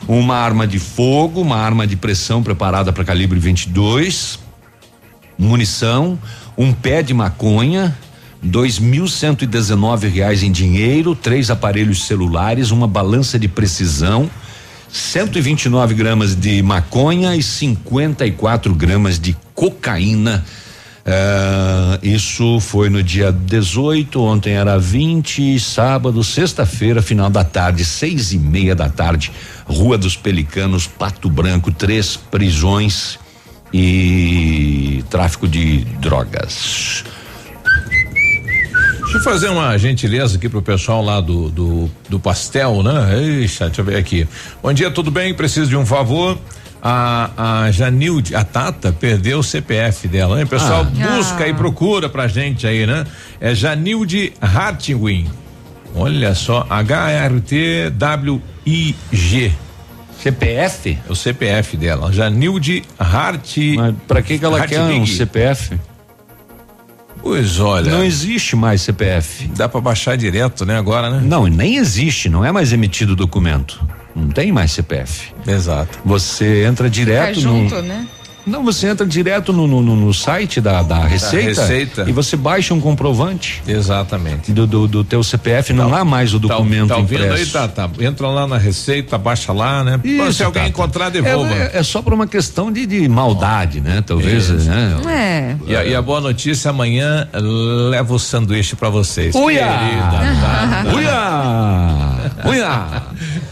uma 0.09 0.36
arma 0.36 0.66
de 0.66 0.78
fogo, 0.78 1.40
uma 1.40 1.57
arma 1.57 1.86
de 1.86 1.96
pressão 1.96 2.42
preparada 2.42 2.92
para 2.92 3.04
calibre 3.04 3.38
22, 3.38 4.38
munição, 5.38 6.18
um 6.57 6.72
pé 6.72 7.02
de 7.02 7.12
maconha, 7.12 7.96
dois 8.42 8.78
mil 8.78 9.09
cento 9.09 9.42
e 9.42 9.46
dezenove 9.46 10.09
reais 10.09 10.42
em 10.42 10.52
dinheiro, 10.52 11.14
três 11.14 11.50
aparelhos 11.50 12.04
celulares, 12.04 12.70
uma 12.70 12.86
balança 12.86 13.38
de 13.38 13.48
precisão, 13.48 14.30
129 14.88 15.94
gramas 15.94 16.34
de 16.34 16.62
maconha 16.62 17.34
e 17.34 17.42
54 17.42 18.74
gramas 18.74 19.18
de 19.18 19.36
cocaína. 19.54 20.44
Ah, 21.09 22.00
isso 22.02 22.59
foi 22.59 22.90
no 22.90 23.00
dia 23.00 23.30
18, 23.30 24.20
ontem 24.20 24.54
era 24.54 24.76
20, 24.76 25.59
sábado, 25.61 26.24
sexta-feira, 26.24 27.00
final 27.00 27.30
da 27.30 27.44
tarde, 27.44 27.84
seis 27.84 28.32
e 28.32 28.38
meia 28.38 28.74
da 28.74 28.88
tarde, 28.88 29.30
Rua 29.66 29.96
dos 29.96 30.16
Pelicanos, 30.16 30.88
Pato 30.88 31.30
Branco, 31.30 31.70
três 31.70 32.16
prisões 32.16 33.20
e 33.72 35.04
tráfico 35.09 35.46
de 35.46 35.84
drogas. 36.00 37.04
Deixa 39.02 39.18
eu 39.18 39.22
fazer 39.22 39.48
uma 39.48 39.78
gentileza 39.78 40.36
aqui 40.36 40.48
pro 40.48 40.61
pessoal 40.61 41.04
lá 41.04 41.20
do, 41.20 41.48
do, 41.48 41.90
do 42.09 42.18
pastel, 42.18 42.82
né? 42.82 43.22
Ixi, 43.44 43.61
deixa 43.61 43.80
eu 43.80 43.84
ver 43.84 43.96
aqui. 43.96 44.26
Bom 44.61 44.72
dia, 44.72 44.90
tudo 44.90 45.12
bem? 45.12 45.32
Preciso 45.32 45.70
de 45.70 45.76
um 45.76 45.86
favor. 45.86 46.36
A, 46.89 47.64
a 47.64 47.70
Janilde, 47.72 48.37
a 48.37 48.45
Tata, 48.45 48.93
perdeu 48.93 49.41
o 49.41 49.43
CPF 49.43 50.07
dela, 50.07 50.37
né? 50.37 50.45
Pessoal, 50.45 50.87
Ah. 50.87 51.16
busca 51.16 51.49
e 51.49 51.53
procura 51.53 52.09
pra 52.09 52.28
gente 52.28 52.64
aí, 52.64 52.87
né? 52.87 53.05
É 53.41 53.53
Janilde 53.57 54.32
Hartwin. 54.41 55.26
Olha 55.97 56.32
só, 56.34 56.64
H-R-T-W-I-G. 58.07 59.53
CPF? 60.22 60.99
É 61.09 61.12
o 61.12 61.16
CPF 61.16 61.76
dela. 61.76 62.12
Janilde 62.12 62.84
Hart. 62.99 63.57
Mas 63.76 63.95
pra 64.07 64.22
que 64.22 64.39
que 64.39 64.45
ela 64.45 64.66
quer 64.66 64.80
um 64.80 64.84
Hartwig. 64.87 65.11
CPF? 65.16 65.80
Pois 67.20 67.59
olha. 67.59 67.91
Não 67.91 68.05
existe 68.05 68.55
mais 68.55 68.82
CPF. 68.82 69.49
Dá 69.57 69.68
pra 69.68 69.80
baixar 69.80 70.16
direto, 70.16 70.64
né? 70.64 70.78
Agora, 70.78 71.11
né? 71.11 71.20
Não, 71.24 71.47
nem 71.47 71.76
existe, 71.76 72.28
não 72.28 72.45
é 72.45 72.53
mais 72.53 72.72
emitido 72.72 73.16
documento. 73.16 73.80
Não 74.17 74.29
tem 74.29 74.51
mais 74.51 74.73
CPF. 74.73 75.35
Exato. 75.47 75.99
Você 76.05 76.64
entra 76.64 76.85
Fica 76.89 77.05
direto 77.05 77.39
junto, 77.41 77.75
no. 77.77 77.83
né? 77.83 78.07
Não, 78.47 78.62
você 78.64 78.87
entra 78.87 79.05
direto 79.05 79.53
no, 79.53 79.67
no, 79.67 79.83
no- 79.83 80.14
site 80.14 80.61
da, 80.61 80.81
da 80.81 81.01
Receita, 81.05 81.62
Receita. 81.62 82.05
e 82.07 82.12
você 82.12 82.37
baixa 82.37 82.73
um 82.73 82.81
comprovante 82.81 83.61
Exatamente. 83.67 84.53
do, 84.53 84.69
do, 84.69 84.87
do 84.87 85.03
teu 85.03 85.21
CPF, 85.25 85.73
não 85.73 85.93
há 85.93 86.05
mais 86.05 86.33
o 86.33 86.39
documento 86.39 86.87
tá, 86.91 86.95
tá 86.95 87.01
ouvindo 87.01 87.23
aí, 87.25 87.29
impresso. 87.43 87.53
tá, 87.53 87.67
tá. 87.67 87.91
Entra 87.99 88.29
lá 88.29 88.47
na 88.47 88.57
Receita, 88.57 89.19
baixa 89.19 89.53
lá, 89.53 89.83
né? 89.83 89.99
Pô, 89.99 90.33
se 90.33 90.45
alguém 90.45 90.62
Tata. 90.62 90.69
encontrar, 90.69 91.09
devolva. 91.11 91.53
É, 91.53 91.72
é- 91.75 91.79
é 91.79 91.83
só 91.83 92.01
por 92.01 92.14
uma 92.14 92.29
questão 92.29 92.71
de, 92.71 92.87
de 92.87 93.09
maldade, 93.09 93.80
né? 93.80 94.01
Talvez, 94.07 94.45
Isso. 94.49 94.71
né? 94.71 94.97
É. 95.11 95.57
E 95.67 95.75
a, 95.76 95.84
e 95.84 95.95
a 95.97 96.01
boa 96.01 96.21
notícia, 96.21 96.71
amanhã 96.71 97.26
leva 97.91 98.14
o 98.14 98.18
sanduíche 98.18 98.76
pra 98.76 98.88
vocês. 98.91 99.34
Uia! 99.34 99.67
Querida, 99.67 100.11
tá? 100.41 100.84
Uia! 102.49 103.03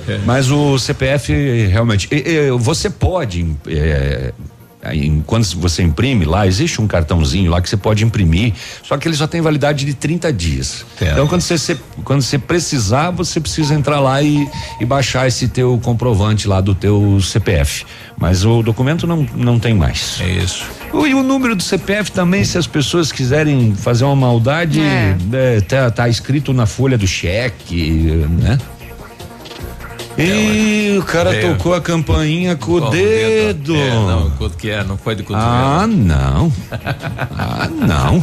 Uia! 0.09 0.21
Mas 0.25 0.51
o 0.51 0.79
CPF 0.79 1.33
realmente, 1.67 2.09
e- 2.11 2.17
e, 2.29 2.51
você 2.53 2.89
pode, 2.91 3.47
é, 3.67 4.33
aí, 4.83 5.23
quando 5.27 5.45
você 5.57 5.83
imprime 5.83 6.25
lá, 6.25 6.47
existe 6.47 6.81
um 6.81 6.87
cartãozinho 6.87 7.51
lá 7.51 7.61
que 7.61 7.69
você 7.69 7.77
pode 7.77 8.05
imprimir, 8.05 8.53
só 8.83 8.97
que 8.99 9.09
ele 9.09 9.17
só 9.17 9.27
tem 9.27 9.41
validade 9.41 9.85
de 9.85 9.95
30 9.95 10.33
dias. 10.33 10.85
Então 11.13 11.27
quando 11.27 11.41
você, 11.41 11.57
você- 11.57 11.77
quando 12.05 12.21
você 12.23 12.39
precisar, 12.39 13.11
você 13.11 13.41
precisa 13.41 13.75
entrar 13.75 13.99
lá 14.01 14.21
e, 14.23 14.47
e 14.81 14.85
baixar 14.85 15.27
esse 15.27 15.49
teu 15.49 15.79
comprovante 15.83 16.47
lá 16.47 16.61
do 16.61 16.75
teu 16.75 17.19
CPF. 17.23 17.85
Mas 18.17 18.45
o 18.45 18.63
documento 18.63 19.07
não, 19.07 19.27
não 19.35 19.59
tem 19.59 19.75
mais. 19.75 20.19
É 20.21 20.29
isso. 20.29 20.65
E 20.93 21.13
o 21.15 21.23
número 21.25 21.57
do 21.57 21.63
CPF 21.63 22.13
também, 22.13 22.45
se 22.45 22.57
as 22.57 22.69
pessoas 22.69 23.11
quiserem 23.11 23.75
fazer 23.75 24.05
uma 24.05 24.15
maldade, 24.15 24.81
É. 24.81 25.17
é, 25.33 25.61
tá, 25.61 25.91
tá 25.91 26.09
escrito 26.09 26.53
na 26.53 26.67
folha 26.67 26.97
do 26.97 27.07
cheque, 27.07 28.25
né? 28.39 28.57
E 30.17 30.97
o 30.99 31.03
cara 31.03 31.35
É. 31.35 31.41
tocou 31.41 31.75
a 31.75 31.81
campainha 31.81 32.55
com 32.57 32.73
o 32.75 32.81
Com 32.81 32.87
o 32.89 32.91
dedo. 32.91 33.75
É, 33.75 33.91
não, 33.91 34.31
que 34.51 34.71
é, 34.71 34.85
não 34.85 34.97
foi 34.97 35.15
de 35.17 35.23
cotovelo. 35.23 35.51
Ah, 35.53 35.87
não. 35.87 36.53
Ah, 37.37 37.69
não. 37.71 38.23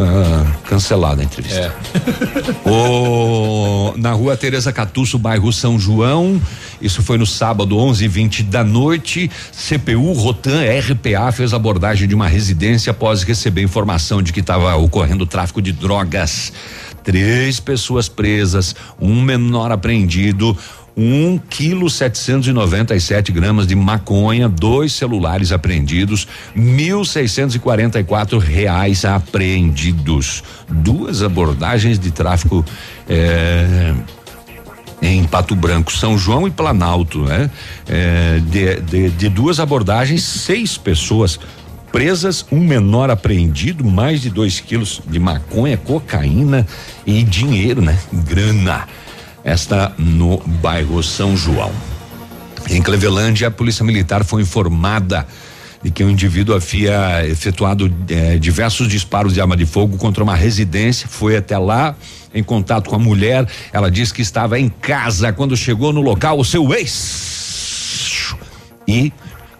Ah, 0.00 0.46
cancelada 0.64 1.22
a 1.22 1.24
entrevista. 1.24 1.60
É. 1.60 1.72
O, 2.68 3.94
na 3.96 4.12
rua 4.12 4.36
Teresa 4.36 4.72
Catuço, 4.72 5.18
bairro 5.18 5.52
São 5.52 5.78
João. 5.78 6.40
Isso 6.80 7.02
foi 7.02 7.16
no 7.18 7.26
sábado, 7.26 7.76
11 7.76 8.04
e 8.04 8.08
20 8.08 8.42
da 8.44 8.62
noite. 8.62 9.28
CPU 9.52 10.12
Rotan 10.12 10.60
RPA 10.62 11.32
fez 11.32 11.52
abordagem 11.52 12.06
de 12.06 12.14
uma 12.14 12.28
residência 12.28 12.90
após 12.90 13.22
receber 13.22 13.62
informação 13.62 14.22
de 14.22 14.32
que 14.32 14.40
estava 14.40 14.76
ocorrendo 14.76 15.26
tráfico 15.26 15.60
de 15.62 15.72
drogas. 15.72 16.52
Três 17.08 17.58
pessoas 17.58 18.06
presas, 18.06 18.76
um 19.00 19.22
menor 19.22 19.72
apreendido. 19.72 20.54
Um 20.94 21.38
quilo 21.38 21.88
setecentos 21.88 22.46
e 22.48 22.52
noventa 22.52 22.94
e 22.94 23.00
sete 23.00 23.32
gramas 23.32 23.66
de 23.66 23.74
maconha, 23.74 24.46
dois 24.46 24.92
celulares 24.92 25.50
apreendidos, 25.50 26.28
mil 26.54 27.06
seiscentos 27.06 27.54
e 27.54 27.58
quarenta 27.58 27.98
e 27.98 28.04
quatro 28.04 28.36
reais 28.36 29.06
apreendidos. 29.06 30.42
Duas 30.68 31.22
abordagens 31.22 31.98
de 31.98 32.10
tráfico 32.10 32.62
eh, 33.08 33.94
em 35.00 35.24
Pato 35.24 35.54
Branco, 35.56 35.90
São 35.90 36.18
João 36.18 36.46
e 36.46 36.50
Planalto, 36.50 37.20
né? 37.20 37.48
Eh, 37.88 38.40
de, 38.50 38.80
de- 38.82 39.10
de 39.10 39.28
duas 39.30 39.58
abordagens, 39.60 40.22
seis 40.24 40.76
pessoas 40.76 41.40
presas, 41.92 42.44
um 42.50 42.60
menor 42.60 43.10
apreendido, 43.10 43.84
mais 43.84 44.20
de 44.20 44.30
dois 44.30 44.60
quilos 44.60 45.00
de 45.06 45.18
maconha, 45.18 45.76
cocaína 45.76 46.66
e 47.06 47.22
dinheiro, 47.22 47.80
né? 47.80 47.98
Grana. 48.12 48.86
Esta 49.44 49.92
no 49.98 50.38
bairro 50.38 51.02
São 51.02 51.36
João. 51.36 51.72
Em 52.70 52.82
Clevelândia, 52.82 53.48
a 53.48 53.50
polícia 53.50 53.84
militar 53.84 54.24
foi 54.24 54.42
informada 54.42 55.26
de 55.82 55.90
que 55.90 56.02
um 56.02 56.10
indivíduo 56.10 56.54
havia 56.54 57.26
efetuado 57.26 57.92
eh, 58.08 58.36
diversos 58.38 58.88
disparos 58.88 59.32
de 59.32 59.40
arma 59.40 59.56
de 59.56 59.64
fogo 59.64 59.96
contra 59.96 60.22
uma 60.22 60.34
residência, 60.34 61.08
foi 61.08 61.36
até 61.36 61.56
lá 61.56 61.94
em 62.34 62.42
contato 62.42 62.90
com 62.90 62.96
a 62.96 62.98
mulher. 62.98 63.46
Ela 63.72 63.90
disse 63.90 64.12
que 64.12 64.22
estava 64.22 64.58
em 64.58 64.68
casa 64.68 65.32
quando 65.32 65.56
chegou 65.56 65.92
no 65.92 66.00
local 66.00 66.38
o 66.38 66.44
seu 66.44 66.74
ex 66.74 68.34
e 68.86 69.12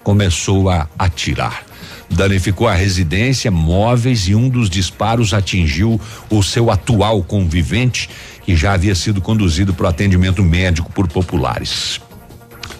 começou 0.02 0.68
a 0.68 0.88
atirar. 0.98 1.67
Danificou 2.10 2.66
a 2.66 2.74
residência, 2.74 3.50
móveis 3.50 4.28
e 4.28 4.34
um 4.34 4.48
dos 4.48 4.70
disparos 4.70 5.34
atingiu 5.34 6.00
o 6.30 6.42
seu 6.42 6.70
atual 6.70 7.22
convivente, 7.22 8.08
que 8.44 8.56
já 8.56 8.72
havia 8.72 8.94
sido 8.94 9.20
conduzido 9.20 9.74
para 9.74 9.86
o 9.86 9.88
atendimento 9.88 10.42
médico 10.42 10.90
por 10.92 11.06
populares. 11.06 12.00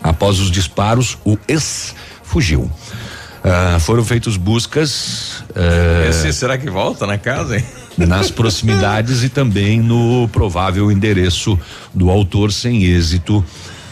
Após 0.02 0.38
os 0.38 0.50
disparos, 0.50 1.18
o 1.24 1.36
ex 1.46 1.94
fugiu. 2.22 2.70
Ah, 3.44 3.78
foram 3.80 4.04
feitas 4.04 4.36
buscas. 4.36 5.44
ah, 5.54 6.08
Esse, 6.08 6.32
será 6.32 6.56
que 6.56 6.70
volta 6.70 7.06
na 7.06 7.18
casa, 7.18 7.58
hein? 7.58 7.64
nas 8.06 8.30
proximidades 8.30 9.24
e 9.24 9.28
também 9.28 9.80
no 9.80 10.28
provável 10.28 10.90
endereço 10.92 11.58
do 11.92 12.10
autor 12.10 12.52
sem 12.52 12.84
êxito. 12.84 13.44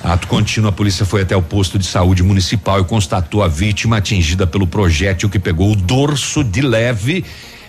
Ato 0.07 0.29
contínuo, 0.29 0.69
a 0.69 0.73
polícia 0.73 1.05
foi 1.05 1.23
até 1.23 1.37
o 1.37 1.43
posto 1.43 1.81
de 1.81 1.85
saúde 1.85 2.23
municipal 2.23 2.81
e 2.81 2.85
constatou 2.85 3.43
a 3.43 3.49
vítima 3.49 3.97
atingida 3.97 4.47
pelo 4.47 4.65
projétil 4.65 5.29
que 5.29 5.37
pegou 5.37 5.73
o 5.73 5.75
dorso 5.75 6.45
de 6.45 6.63
leve, 6.63 7.25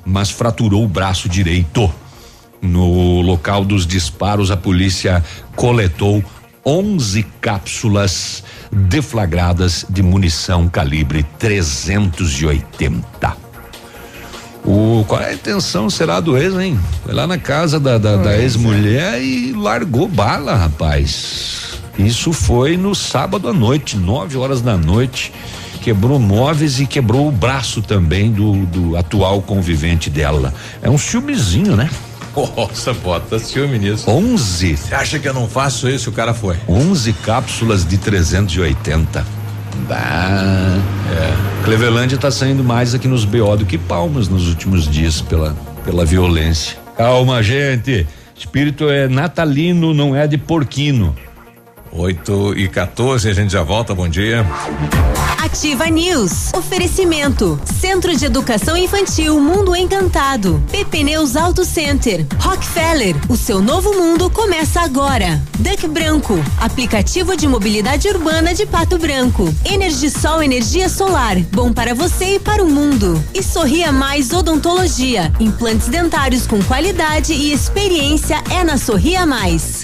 mas 0.06 0.30
fraturou 0.30 0.86
o 0.86 0.88
braço 0.88 1.28
direito. 1.28 1.92
No 2.62 3.22
local 3.22 3.66
dos 3.66 3.88
disparos, 3.88 4.52
a 4.52 4.58
polícia 4.58 5.26
coletou 5.56 6.24
11 6.64 7.24
cápsulas 7.42 8.44
deflagradas 8.72 9.84
de 9.90 10.04
munição 10.04 10.70
calibre 10.70 11.26
380. 11.40 13.36
O, 14.64 15.04
qual 15.08 15.22
é 15.22 15.30
a 15.30 15.34
intenção 15.34 15.90
será 15.90 16.20
do 16.20 16.38
ex, 16.38 16.54
hein? 16.54 16.80
Foi 17.04 17.16
lá 17.16 17.26
na 17.26 17.40
casa 17.40 17.80
da, 17.80 17.98
da, 17.98 18.16
da 18.16 18.38
ex-mulher 18.38 19.20
e 19.24 19.54
largou 19.54 20.08
bala, 20.08 20.54
rapaz. 20.54 21.78
Isso 21.98 22.32
foi 22.32 22.78
no 22.78 22.94
sábado 22.94 23.50
à 23.50 23.54
noite, 23.54 23.98
nove 23.98 24.38
horas 24.38 24.62
da 24.62 24.78
noite. 24.78 25.32
Quebrou 25.82 26.20
móveis 26.20 26.80
e 26.80 26.86
quebrou 26.86 27.28
o 27.28 27.32
braço 27.32 27.82
também 27.82 28.32
do, 28.32 28.66
do 28.66 28.98
atual 28.98 29.42
convivente 29.42 30.10
dela. 30.10 30.54
É 30.82 30.90
um 30.90 30.98
ciúmezinho, 30.98 31.76
né? 31.76 31.90
Nossa, 32.36 32.94
bota 32.94 33.40
ciúme 33.40 33.80
nisso. 33.80 34.10
11. 34.10 34.78
Você 34.78 34.94
acha 34.94 35.18
que 35.18 35.28
eu 35.28 35.34
não 35.34 35.48
faço 35.48 35.90
isso? 35.90 36.10
O 36.10 36.14
cara 36.14 36.34
foi. 36.34 36.56
11 36.68 37.14
cápsulas 37.14 37.86
de 37.86 37.98
380. 37.98 39.26
Bah. 39.88 40.78
É. 41.12 41.64
Clevelândia 41.64 42.18
tá 42.18 42.30
saindo 42.30 42.64
mais 42.64 42.94
aqui 42.94 43.08
nos 43.08 43.26
BO 43.26 43.58
do 43.58 43.66
que 43.66 43.78
Palmas 43.78 44.28
nos 44.28 44.48
últimos 44.48 44.88
dias 44.88 45.22
pela, 45.22 45.56
pela 45.84 46.06
violência. 46.06 46.78
Calma, 46.96 47.42
gente. 47.42 48.06
Espírito 48.36 48.90
é 48.90 49.08
natalino, 49.08 49.94
não 49.94 50.16
é 50.16 50.28
de 50.28 50.38
porquino. 50.38 51.16
8 51.92 52.58
e 52.58 52.68
14, 52.68 53.30
a 53.30 53.34
gente 53.34 53.52
já 53.52 53.64
volta, 53.64 53.94
bom 53.94 54.08
dia. 54.08 54.46
Ativa 55.48 55.86
News. 55.88 56.52
Oferecimento. 56.54 57.60
Centro 57.80 58.16
de 58.16 58.26
Educação 58.26 58.76
Infantil 58.76 59.40
Mundo 59.40 59.76
Encantado. 59.76 60.62
PP 60.70 61.04
Neus 61.04 61.36
Auto 61.36 61.64
Center. 61.64 62.26
Rockefeller. 62.40 63.16
O 63.30 63.38
seu 63.38 63.62
novo 63.62 63.94
mundo 63.94 64.30
começa 64.30 64.82
agora. 64.82 65.42
Duck 65.58 65.88
Branco. 65.88 66.38
Aplicativo 66.60 67.36
de 67.38 67.48
mobilidade 67.48 68.10
urbana 68.10 68.54
de 68.54 68.66
Pato 68.66 68.98
Branco. 68.98 69.54
Energisol 69.64 70.44
Energia 70.44 70.90
Solar. 70.90 71.38
Bom 71.54 71.72
para 71.72 71.96
você 71.96 72.36
e 72.36 72.40
para 72.40 72.62
o 72.64 72.70
mundo. 72.70 73.24
E 73.34 73.42
Sorria 73.42 73.92
Mais 73.92 74.34
Odontologia. 74.34 75.32
Implantes 75.40 75.88
dentários 75.88 76.46
com 76.46 76.62
qualidade 76.64 77.32
e 77.32 77.54
experiência 77.54 78.44
é 78.52 78.64
na 78.66 78.78
Sorria 78.78 79.26
Mais. 79.26 79.84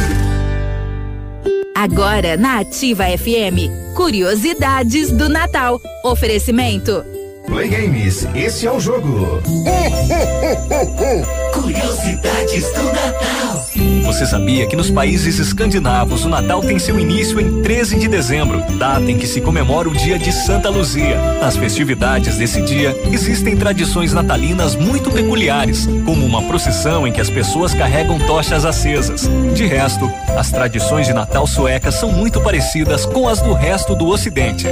Agora 1.75 2.37
na 2.37 2.59
Ativa 2.59 3.05
FM, 3.05 3.93
curiosidades 3.95 5.11
do 5.11 5.27
Natal. 5.29 5.79
Oferecimento 6.03 7.03
Play 7.47 7.67
Games, 7.67 8.27
esse 8.35 8.67
é 8.67 8.71
o 8.71 8.79
jogo. 8.79 9.41
Curiosidades 11.53 12.71
do 12.71 12.83
Natal. 12.83 13.65
Você 14.03 14.25
sabia 14.25 14.67
que 14.67 14.75
nos 14.75 14.91
países 14.91 15.39
escandinavos 15.39 16.25
o 16.25 16.29
Natal 16.29 16.61
tem 16.61 16.77
seu 16.77 16.99
início 16.99 17.39
em 17.39 17.61
13 17.61 17.97
de 17.97 18.07
dezembro, 18.07 18.61
data 18.77 19.09
em 19.09 19.17
que 19.17 19.25
se 19.25 19.41
comemora 19.41 19.87
o 19.87 19.93
dia 19.93 20.19
de 20.19 20.31
Santa 20.31 20.69
Luzia. 20.69 21.17
Nas 21.39 21.55
festividades 21.55 22.37
desse 22.37 22.61
dia, 22.61 22.95
existem 23.11 23.55
tradições 23.55 24.13
natalinas 24.13 24.75
muito 24.75 25.09
peculiares, 25.11 25.87
como 26.05 26.25
uma 26.25 26.43
procissão 26.43 27.07
em 27.07 27.11
que 27.11 27.21
as 27.21 27.29
pessoas 27.29 27.73
carregam 27.73 28.19
tochas 28.19 28.65
acesas. 28.65 29.29
De 29.53 29.65
resto, 29.65 30.11
as 30.37 30.51
tradições 30.51 31.07
de 31.07 31.13
Natal 31.13 31.47
suecas 31.47 31.95
são 31.95 32.11
muito 32.11 32.41
parecidas 32.41 33.05
com 33.05 33.27
as 33.27 33.41
do 33.41 33.53
resto 33.53 33.95
do 33.95 34.07
Ocidente. 34.07 34.67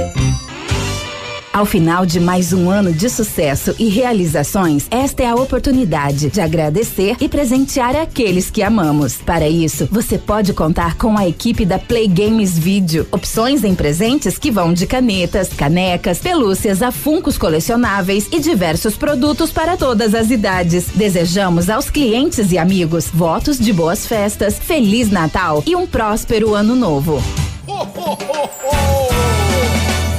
Ao 1.52 1.66
final 1.66 2.06
de 2.06 2.20
mais 2.20 2.52
um 2.52 2.70
ano 2.70 2.92
de 2.92 3.10
sucesso 3.10 3.74
e 3.76 3.88
realizações, 3.88 4.86
esta 4.88 5.24
é 5.24 5.26
a 5.26 5.34
oportunidade 5.34 6.30
de 6.30 6.40
agradecer 6.40 7.16
e 7.20 7.28
presentear 7.28 7.96
aqueles 7.96 8.48
que 8.48 8.62
amamos. 8.62 9.16
Para 9.16 9.48
isso, 9.48 9.88
você 9.90 10.16
pode 10.16 10.52
contar 10.52 10.96
com 10.96 11.18
a 11.18 11.26
equipe 11.26 11.64
da 11.64 11.76
Play 11.76 12.06
Games 12.06 12.56
Video. 12.56 13.04
Opções 13.10 13.64
em 13.64 13.74
presentes 13.74 14.38
que 14.38 14.48
vão 14.48 14.72
de 14.72 14.86
canetas, 14.86 15.48
canecas, 15.48 16.20
pelúcias 16.20 16.82
a 16.82 16.92
funcos 16.92 17.36
colecionáveis 17.36 18.28
e 18.30 18.38
diversos 18.38 18.96
produtos 18.96 19.50
para 19.50 19.76
todas 19.76 20.14
as 20.14 20.30
idades. 20.30 20.86
Desejamos 20.94 21.68
aos 21.68 21.90
clientes 21.90 22.52
e 22.52 22.58
amigos 22.58 23.08
votos 23.12 23.58
de 23.58 23.72
boas 23.72 24.06
festas, 24.06 24.56
Feliz 24.56 25.10
Natal 25.10 25.64
e 25.66 25.74
um 25.74 25.84
próspero 25.84 26.54
ano 26.54 26.76
novo. 26.76 27.20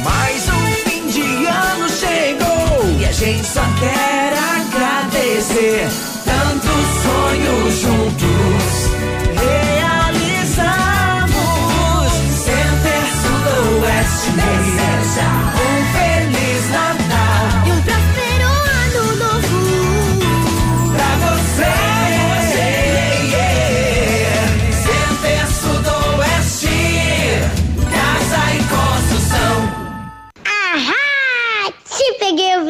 Mais 0.03 0.40
a 3.11 3.13
gente 3.13 3.45
só 3.45 3.59
quer 3.77 4.33
agradecer 4.55 5.89
tantos 6.23 6.88
sonhos 7.03 7.73
juntos 7.81 8.89
realizamos. 9.35 10.61
Center 12.45 13.03
Sudoeste 13.21 14.31
deseja 14.31 14.81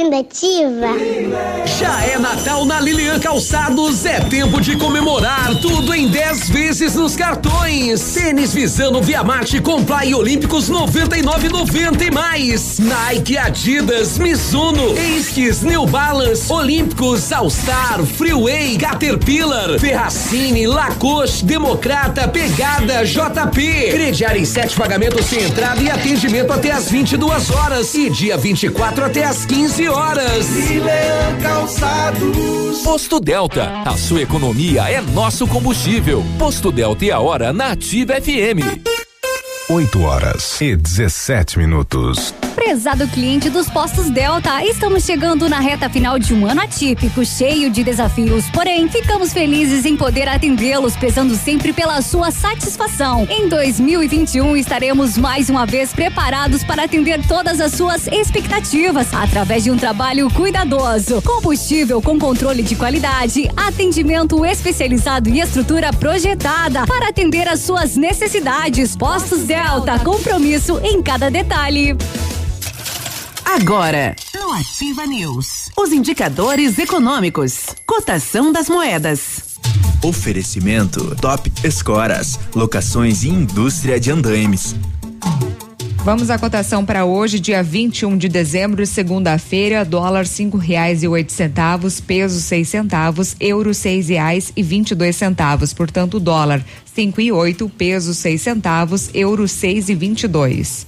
ouvindo 0.02 0.15
ativa. 0.15 0.88
Já 1.80 2.03
é 2.06 2.18
Natal 2.18 2.65
na 2.65 2.80
Lilian 2.80 3.19
Calçados, 3.19 4.06
é 4.06 4.19
tempo 4.22 4.60
de 4.60 4.76
comemorar 4.76 5.56
tudo 5.61 5.94
em 5.94 6.07
10 6.07 6.49
vezes 6.49 6.95
nos 6.95 7.15
cartões. 7.15 8.02
Tênis 8.14 8.53
Visano 8.53 9.02
Via 9.02 9.23
Marte 9.23 9.61
Comply 9.61 10.14
Olímpicos 10.14 10.69
99,90 10.69 12.02
e 12.02 12.11
mais. 12.11 12.80
Nike, 12.80 13.38
Adidas, 13.38 14.18
Mizuno, 14.18 14.98
Esquis, 14.98 15.61
New 15.61 15.86
Balance, 15.86 16.52
Olímpicos, 16.52 17.32
All 17.32 17.49
Star, 17.49 18.03
Freeway, 18.03 18.78
Caterpillar, 18.78 19.80
Ferracini, 19.80 20.65
Lacoste, 20.65 21.45
Democrata, 21.45 22.28
Pegada, 22.28 23.03
JP. 23.06 23.91
Crediário 23.91 24.41
em 24.41 24.45
sete 24.45 24.76
pagamentos 24.76 25.26
sem 25.26 25.44
entrada 25.44 25.82
e 25.82 25.90
atendimento 25.90 26.52
até 26.52 26.72
às 26.72 26.90
22 26.90 27.49
horas 27.52 27.94
e 27.94 28.10
dia 28.10 28.38
24 28.38 29.06
até 29.06 29.23
às 29.23 29.45
15 29.45 29.88
horas. 29.88 29.90
Lilian 30.72 31.38
Calçados. 31.41 32.77
Posto 32.84 33.19
Delta, 33.19 33.84
a 33.85 33.97
sua 33.97 34.22
economia 34.22 34.89
é 34.89 35.01
nosso 35.01 35.45
combustível. 35.45 36.23
Posto 36.39 36.72
Delta 36.72 37.03
e 37.03 37.11
a 37.11 37.19
hora 37.19 37.51
na 37.51 37.72
Ativa 37.72 38.13
FM. 38.13 38.88
8 39.69 40.01
horas 40.01 40.61
e 40.61 40.76
17 40.76 41.59
minutos. 41.59 42.34
Prezado 42.64 43.08
cliente 43.08 43.50
dos 43.50 43.68
postos 43.68 44.08
Delta, 44.12 44.64
estamos 44.64 45.04
chegando 45.04 45.50
na 45.50 45.60
reta 45.60 45.90
final 45.90 46.20
de 46.20 46.32
um 46.32 46.46
ano 46.46 46.62
atípico, 46.62 47.26
cheio 47.26 47.72
de 47.72 47.84
desafios. 47.84 48.46
Porém, 48.52 48.88
ficamos 48.88 49.34
felizes 49.34 49.84
em 49.84 49.98
poder 49.98 50.28
atendê-los, 50.30 50.96
prezando 50.96 51.36
sempre 51.36 51.74
pela 51.74 52.04
sua 52.04 52.30
satisfação. 52.30 53.28
Em 53.32 53.50
2021, 53.50 54.56
estaremos 54.56 55.18
mais 55.18 55.50
uma 55.50 55.66
vez 55.66 55.92
preparados 55.92 56.64
para 56.64 56.84
atender 56.84 57.26
todas 57.28 57.60
as 57.60 57.74
suas 57.74 58.06
expectativas, 58.06 59.12
através 59.12 59.64
de 59.64 59.72
um 59.72 59.76
trabalho 59.76 60.30
cuidadoso. 60.30 61.20
Combustível 61.24 62.00
com 62.00 62.20
controle 62.20 62.62
de 62.62 62.76
qualidade, 62.76 63.50
atendimento 63.58 64.46
especializado 64.46 65.30
e 65.30 65.42
estrutura 65.42 65.92
projetada 65.92 66.86
para 66.86 67.10
atender 67.10 67.50
às 67.50 67.62
suas 67.62 67.98
necessidades. 67.98 68.96
Postos 68.96 69.42
Delta, 69.46 69.98
compromisso 69.98 70.80
em 70.84 71.02
cada 71.02 71.30
detalhe. 71.32 71.98
Agora, 73.53 74.15
no 74.34 74.53
Ativa 74.53 75.06
News, 75.06 75.69
os 75.78 75.91
indicadores 75.91 76.80
econômicos, 76.80 77.65
cotação 77.86 78.49
das 78.49 78.69
moedas. 78.69 79.60
Oferecimento 80.02 81.14
Top 81.18 81.52
Escoras, 81.61 82.40
locações 82.56 83.23
e 83.23 83.28
indústria 83.28 83.99
de 83.99 84.10
andaimes. 84.10 84.73
Vamos 85.98 86.30
à 86.30 86.40
cotação 86.40 86.86
para 86.86 87.03
hoje, 87.03 87.41
dia 87.41 87.61
21 87.61 88.18
de 88.18 88.30
dezembro, 88.30 88.88
segunda-feira, 88.88 89.84
dólar 89.84 90.26
cinco 90.28 90.56
reais 90.56 91.03
e 91.03 91.07
oito 91.10 91.34
centavos, 91.34 91.99
peso 91.99 92.40
seis 92.40 92.69
centavos, 92.69 93.36
euro 93.38 93.73
seis 93.73 94.07
reais 94.07 94.53
e 94.56 94.64
vinte 94.64 94.91
e 94.91 94.95
dois 94.95 95.18
centavos. 95.18 95.73
Portanto, 95.73 96.22
dólar 96.22 96.64
cinco 96.86 97.19
e 97.19 97.34
oito, 97.34 97.68
peso 97.68 98.14
seis 98.14 98.41
centavos, 98.41 99.10
euro 99.14 99.45
seis 99.45 99.90
e 99.90 99.94
vinte 99.94 100.23
e 100.23 100.28
dois. 100.30 100.88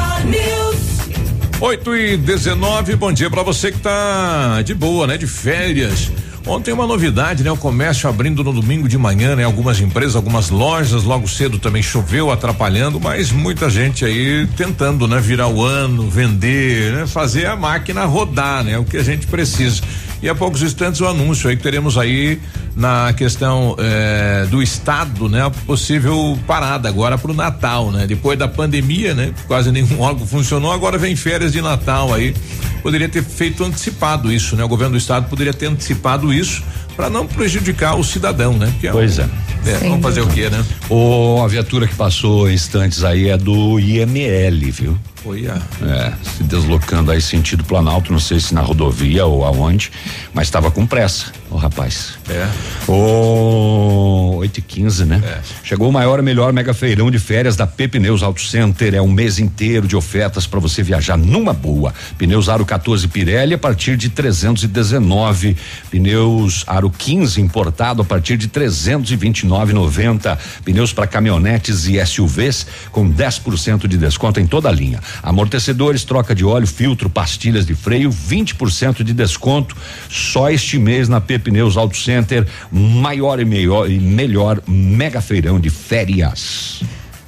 8 1.61 1.95
e 1.95 2.17
19, 2.17 2.95
bom 2.95 3.13
dia 3.13 3.29
pra 3.29 3.43
você 3.43 3.71
que 3.71 3.77
tá 3.77 4.63
de 4.63 4.73
boa, 4.73 5.05
né? 5.05 5.15
De 5.15 5.27
férias. 5.27 6.11
Ontem 6.47 6.73
uma 6.73 6.87
novidade, 6.87 7.43
né? 7.43 7.51
O 7.51 7.55
comércio 7.55 8.09
abrindo 8.09 8.43
no 8.43 8.51
domingo 8.51 8.89
de 8.89 8.97
manhã, 8.97 9.35
né? 9.35 9.43
Algumas 9.43 9.79
empresas, 9.79 10.15
algumas 10.15 10.49
lojas, 10.49 11.03
logo 11.03 11.27
cedo 11.27 11.59
também 11.59 11.83
choveu 11.83 12.31
atrapalhando, 12.31 12.99
mas 12.99 13.31
muita 13.31 13.69
gente 13.69 14.03
aí 14.03 14.47
tentando, 14.57 15.07
né? 15.07 15.19
Virar 15.19 15.49
o 15.49 15.63
ano, 15.63 16.09
vender, 16.09 16.93
né? 16.93 17.05
Fazer 17.05 17.45
a 17.45 17.55
máquina 17.55 18.05
rodar, 18.05 18.63
né? 18.63 18.79
O 18.79 18.83
que 18.83 18.97
a 18.97 19.03
gente 19.03 19.27
precisa. 19.27 19.83
E 20.21 20.29
há 20.29 20.35
poucos 20.35 20.61
instantes 20.61 21.01
o 21.01 21.07
anúncio 21.07 21.49
aí 21.49 21.57
que 21.57 21.63
teremos 21.63 21.97
aí 21.97 22.39
na 22.75 23.11
questão 23.13 23.75
eh, 23.79 24.45
do 24.51 24.61
estado, 24.61 25.27
né? 25.27 25.43
A 25.45 25.49
possível 25.49 26.37
parada 26.45 26.87
agora 26.87 27.17
para 27.17 27.31
o 27.31 27.33
Natal, 27.33 27.91
né? 27.91 28.05
Depois 28.05 28.37
da 28.37 28.47
pandemia, 28.47 29.15
né? 29.15 29.33
Quase 29.47 29.71
nenhum 29.71 29.97
órgão 30.01 30.27
funcionou, 30.27 30.71
agora 30.71 30.97
vem 30.97 31.15
férias 31.15 31.51
de 31.51 31.61
Natal 31.61 32.13
aí. 32.13 32.35
Poderia 32.83 33.09
ter 33.09 33.23
feito 33.23 33.63
antecipado 33.63 34.31
isso, 34.31 34.55
né? 34.55 34.63
O 34.63 34.67
governo 34.67 34.93
do 34.93 34.97
estado 34.97 35.27
poderia 35.27 35.53
ter 35.53 35.67
antecipado 35.67 36.31
isso 36.31 36.63
para 36.95 37.09
não 37.09 37.25
prejudicar 37.27 37.95
o 37.95 38.03
cidadão, 38.03 38.57
né? 38.57 38.67
Porque 38.71 38.89
Pois 38.89 39.19
é. 39.19 39.27
é, 39.65 39.77
vamos 39.79 40.01
fazer 40.01 40.21
o 40.21 40.27
quê, 40.27 40.49
né? 40.49 40.63
O, 40.89 41.41
a 41.43 41.47
viatura 41.47 41.87
que 41.87 41.95
passou 41.95 42.49
instantes 42.49 43.03
aí 43.03 43.29
é 43.29 43.37
do 43.37 43.79
IML, 43.79 44.71
viu? 44.71 44.97
Foi 45.23 45.47
a. 45.47 45.61
É, 45.85 46.13
se 46.23 46.43
deslocando 46.43 47.11
aí 47.11 47.21
sentido 47.21 47.63
Planalto, 47.63 48.11
não 48.11 48.19
sei 48.19 48.39
se 48.39 48.55
na 48.55 48.61
rodovia 48.61 49.23
ou 49.23 49.45
aonde, 49.45 49.91
mas 50.33 50.47
estava 50.47 50.71
com 50.71 50.87
pressa, 50.87 51.31
o 51.51 51.57
rapaz. 51.57 52.15
É. 52.27 52.47
O 52.91 54.37
8 54.37 54.57
e 54.57 54.61
15 54.63 55.05
né? 55.05 55.41
Chegou 55.63 55.89
o 55.89 55.93
maior 55.93 56.17
e 56.17 56.23
melhor 56.23 56.51
mega 56.51 56.73
feirão 56.73 57.11
de 57.11 57.19
férias 57.19 57.55
da 57.55 57.67
P 57.67 57.87
Pneus 57.87 58.23
Auto 58.23 58.41
Center. 58.41 58.95
É 58.95 59.01
um 59.01 59.11
mês 59.11 59.37
inteiro 59.37 59.87
de 59.87 59.95
ofertas 59.95 60.47
para 60.47 60.59
você 60.59 60.81
viajar 60.81 61.17
numa 61.17 61.53
boa. 61.53 61.93
Pneus 62.17 62.49
Aro 62.49 62.65
14 62.65 63.07
Pirelli 63.07 63.53
a 63.53 63.59
partir 63.59 63.97
de 63.97 64.09
319. 64.09 65.55
Pneus 65.91 66.63
Aro 66.65 66.80
15 66.89 67.41
importado 67.41 68.01
a 68.01 68.05
partir 68.05 68.37
de 68.37 68.49
329,90. 68.49 70.37
Pneus 70.63 70.93
para 70.93 71.07
caminhonetes 71.07 71.87
e 71.87 72.03
SUVs 72.05 72.65
com 72.91 73.11
10% 73.11 73.87
de 73.87 73.97
desconto 73.97 74.39
em 74.39 74.47
toda 74.47 74.69
a 74.69 74.71
linha. 74.71 74.99
Amortecedores, 75.21 76.03
troca 76.03 76.33
de 76.33 76.45
óleo, 76.45 76.67
filtro, 76.67 77.09
pastilhas 77.09 77.65
de 77.65 77.75
freio, 77.75 78.09
20% 78.09 79.03
de 79.03 79.13
desconto 79.13 79.75
só 80.09 80.49
este 80.49 80.77
mês 80.79 81.07
na 81.07 81.21
P 81.21 81.37
Pneus 81.39 81.77
Auto 81.77 81.97
Center, 81.97 82.47
maior 82.71 83.39
e 83.39 83.45
melhor 83.45 83.89
e 83.89 83.99
melhor 83.99 84.61
mega 84.67 85.21
feirão 85.21 85.59
de 85.59 85.69
férias. 85.69 86.81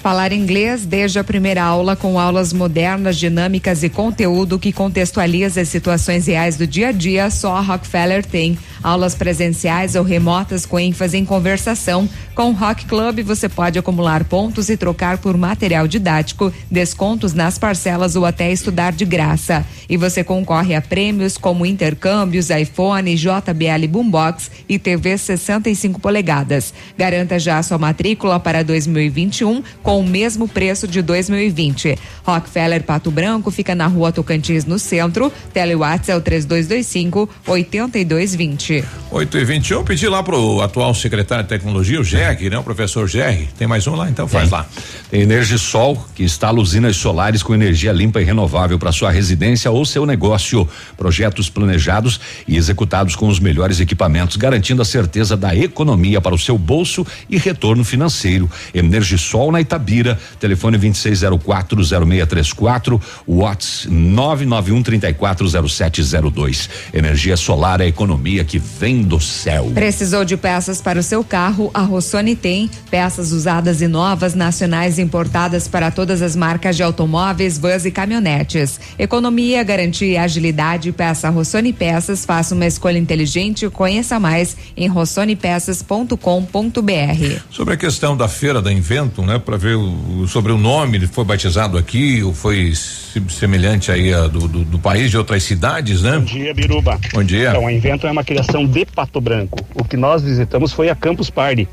Falar 0.03 0.34
inglês 0.34 0.85
desde 0.85 1.17
a 1.17 1.23
primeira 1.23 1.63
aula 1.63 1.95
com 1.95 2.19
aulas 2.19 2.51
modernas, 2.51 3.15
dinâmicas 3.15 3.84
e 3.84 3.89
conteúdo 3.89 4.59
que 4.59 4.73
contextualiza 4.73 5.61
as 5.61 5.69
situações 5.69 6.27
reais 6.27 6.57
do 6.57 6.67
dia 6.67 6.89
a 6.89 6.91
dia, 6.91 7.30
só 7.30 7.55
a 7.55 7.61
Rockefeller 7.61 8.25
tem. 8.25 8.57
Aulas 8.84 9.15
presenciais 9.15 9.95
ou 9.95 10.03
remotas 10.03 10.65
com 10.65 10.77
ênfase 10.77 11.18
em 11.18 11.23
conversação. 11.23 12.10
Com 12.35 12.49
o 12.49 12.53
Rock 12.53 12.85
Club 12.85 13.22
você 13.22 13.47
pode 13.47 13.80
acumular 13.80 14.26
pontos 14.26 14.69
e 14.69 14.76
trocar 14.76 15.19
por 15.19 15.38
material 15.38 15.88
didático, 15.88 16.51
descontos 16.69 17.34
nas 17.34 17.57
parcelas 17.57 18.15
ou 18.15 18.26
até 18.26 18.51
estudar 18.51 18.91
de 18.91 19.05
graça. 19.05 19.65
E 19.88 19.95
você 19.95 20.23
concorre 20.23 20.76
a 20.76 20.81
prêmios 20.81 21.38
como 21.38 21.65
intercâmbios, 21.65 22.49
iPhone, 22.49 23.15
JBL 23.15 23.88
Boombox 23.88 24.51
e 24.68 24.77
TV 24.77 25.18
65 25.18 25.99
polegadas. 25.99 26.73
Garanta 26.97 27.39
já 27.39 27.64
sua 27.64 27.77
matrícula 27.77 28.39
para 28.39 28.64
2021 28.64 29.64
com 29.81 29.99
o 29.99 30.03
mesmo 30.03 30.47
preço 30.47 30.88
de 30.88 31.01
2020. 31.01 31.97
Rockefeller 32.26 32.84
Pato 32.84 33.11
Branco 33.11 33.51
fica 33.51 33.76
na 33.76 33.88
rua 33.88 34.11
Tocantins, 34.11 34.65
no 34.65 34.77
centro. 34.77 35.31
Telewatts 35.53 36.10
é 36.10 36.15
o 36.15 36.22
3225 36.22 37.30
8220. 37.47 38.73
8 39.12 39.38
e 39.38 39.45
21 39.45 39.84
pedi 39.84 40.08
lá 40.08 40.24
pro 40.24 40.62
atual 40.62 40.95
secretário 40.95 41.44
de 41.44 41.50
tecnologia, 41.50 42.00
o 42.00 42.04
Gerg, 42.04 42.50
né? 42.50 42.58
O 42.58 42.64
professor 42.64 43.08
Gerg. 43.08 43.48
Tem 43.58 43.68
mais 43.68 43.86
um 43.86 43.95
lá, 43.95 44.10
então 44.10 44.28
faz 44.28 44.50
lá. 44.50 44.66
Tem 45.12 45.22
Energisol, 45.22 46.04
que 46.16 46.24
instala 46.24 46.60
usinas 46.60 46.95
solares 46.95 47.44
com 47.44 47.54
energia 47.54 47.91
limpa 47.91 48.22
e 48.22 48.24
renovável 48.24 48.80
para 48.80 48.91
sua 48.91 49.12
residência 49.12 49.70
ou 49.70 49.86
seu 49.86 50.04
negócio. 50.06 50.68
Projetos 50.98 51.50
planejados 51.50 52.20
e 52.48 52.58
executados 52.58 53.16
com 53.16 53.28
os 53.28 53.40
melhores 53.40 53.80
equipamentos, 53.80 54.38
garantindo 54.38 54.82
a 54.82 54.86
certeza 54.86 55.38
da 55.38 55.56
economia 55.56 56.20
para 56.20 56.34
o 56.34 56.40
seu 56.40 56.58
bolso 56.58 57.06
e 57.30 57.38
retorno 57.38 57.84
financeiro. 57.84 58.50
Energisol 58.74 59.52
na 59.52 59.62
Itabira, 59.62 60.18
telefone 60.40 60.80
26040634, 60.80 63.00
Watts 63.28 63.88
991340702. 63.91 66.70
Energia 66.94 67.38
solar 67.38 67.80
é 67.82 67.84
a 67.84 67.88
economia 67.88 68.44
que 68.44 68.60
vem 68.80 69.02
do 69.03 69.19
céu. 69.19 69.72
Precisou 69.73 70.23
de 70.26 70.35
peças 70.38 70.81
para 70.81 70.99
o 70.99 71.03
seu 71.03 71.23
carro? 71.23 71.69
A 71.73 71.81
Rossoni 71.81 72.35
tem. 72.35 72.69
Peças 72.90 73.31
usadas 73.31 73.81
e 73.81 73.88
novas, 73.88 74.34
nacionais 74.34 74.98
e 74.98 75.02
importadas 75.02 75.68
para 75.68 75.91
todas 75.91 76.22
as 76.22 76.35
marcas 76.35 76.76
de 76.76 76.84
automóveis, 76.84 77.57
vans 77.57 77.85
e 77.85 77.91
caminhonetes. 77.91 78.80
Economia, 78.98 79.64
garantia 79.64 80.07
e 80.14 80.18
agilidade. 80.18 80.91
Peça 80.91 81.30
Rossoni 81.30 81.73
Peças. 81.73 82.26
Faça 82.26 82.56
uma 82.56 82.65
escolha 82.65 82.98
inteligente 82.98 83.65
e 83.65 83.69
conheça 83.69 84.19
mais 84.19 84.56
em 84.77 84.88
rossonepeças.com.br. 84.88 87.41
Sobre 87.49 87.73
a 87.73 87.77
questão 87.77 88.15
da 88.15 88.27
feira 88.27 88.61
da 88.61 88.72
Inventum, 88.72 89.26
né? 89.26 89.40
Para 89.40 89.57
ver 89.57 89.76
o, 89.76 90.26
sobre 90.27 90.52
o 90.52 90.57
nome, 90.57 90.98
ele 90.98 91.07
foi 91.07 91.23
batizado 91.26 91.77
aqui 91.77 92.22
ou 92.23 92.34
foi 92.34 92.73
se- 92.76 93.22
semelhante 93.30 93.91
aí 93.91 94.14
a 94.14 94.27
do, 94.27 94.48
do, 94.48 94.64
do 94.64 94.80
país 94.80 95.10
de 95.11 95.18
outras 95.18 95.44
cidades, 95.44 96.02
né? 96.02 96.19
Bom 96.19 96.26
dia, 96.26 96.53
Biruba. 96.53 96.99
Bom 97.14 97.23
dia. 97.23 97.49
Então, 97.49 97.68
a 97.68 97.73
Invento 97.73 98.07
é 98.07 98.11
uma 98.11 98.23
criação 98.23 98.52
de 98.61 98.85
Pato 98.85 99.19
Branco. 99.19 99.59
O 99.73 99.84
que 99.84 99.97
nós 99.97 100.21
visitamos 100.21 100.71
foi 100.71 100.89
a 100.89 100.95
Campus 100.95 101.30
Party, 101.30 101.67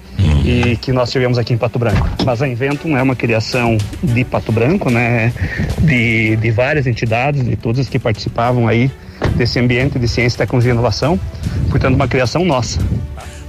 e 0.45 0.77
que 0.77 0.93
nós 0.93 1.11
tivemos 1.11 1.39
aqui 1.39 1.53
em 1.53 1.59
Pato 1.59 1.79
Branco. 1.79 2.09
Mas 2.25 2.41
a 2.41 2.49
Inventum 2.49 2.97
é 2.97 3.03
uma 3.03 3.15
criação 3.15 3.77
de 4.03 4.25
Pato 4.25 4.51
Branco, 4.51 4.91
né? 4.91 5.33
De, 5.79 6.37
de 6.37 6.51
várias 6.51 6.87
entidades, 6.87 7.45
de 7.45 7.57
todas 7.57 7.89
que 7.89 7.99
participavam 7.99 8.67
aí 8.67 8.91
desse 9.37 9.59
ambiente 9.59 9.99
de 9.99 10.09
ciência, 10.09 10.39
tecnologia 10.39 10.73
e 10.73 10.75
inovação. 10.75 11.21
Portanto, 11.69 11.95
uma 11.95 12.09
criação 12.09 12.45
nossa. 12.45 12.81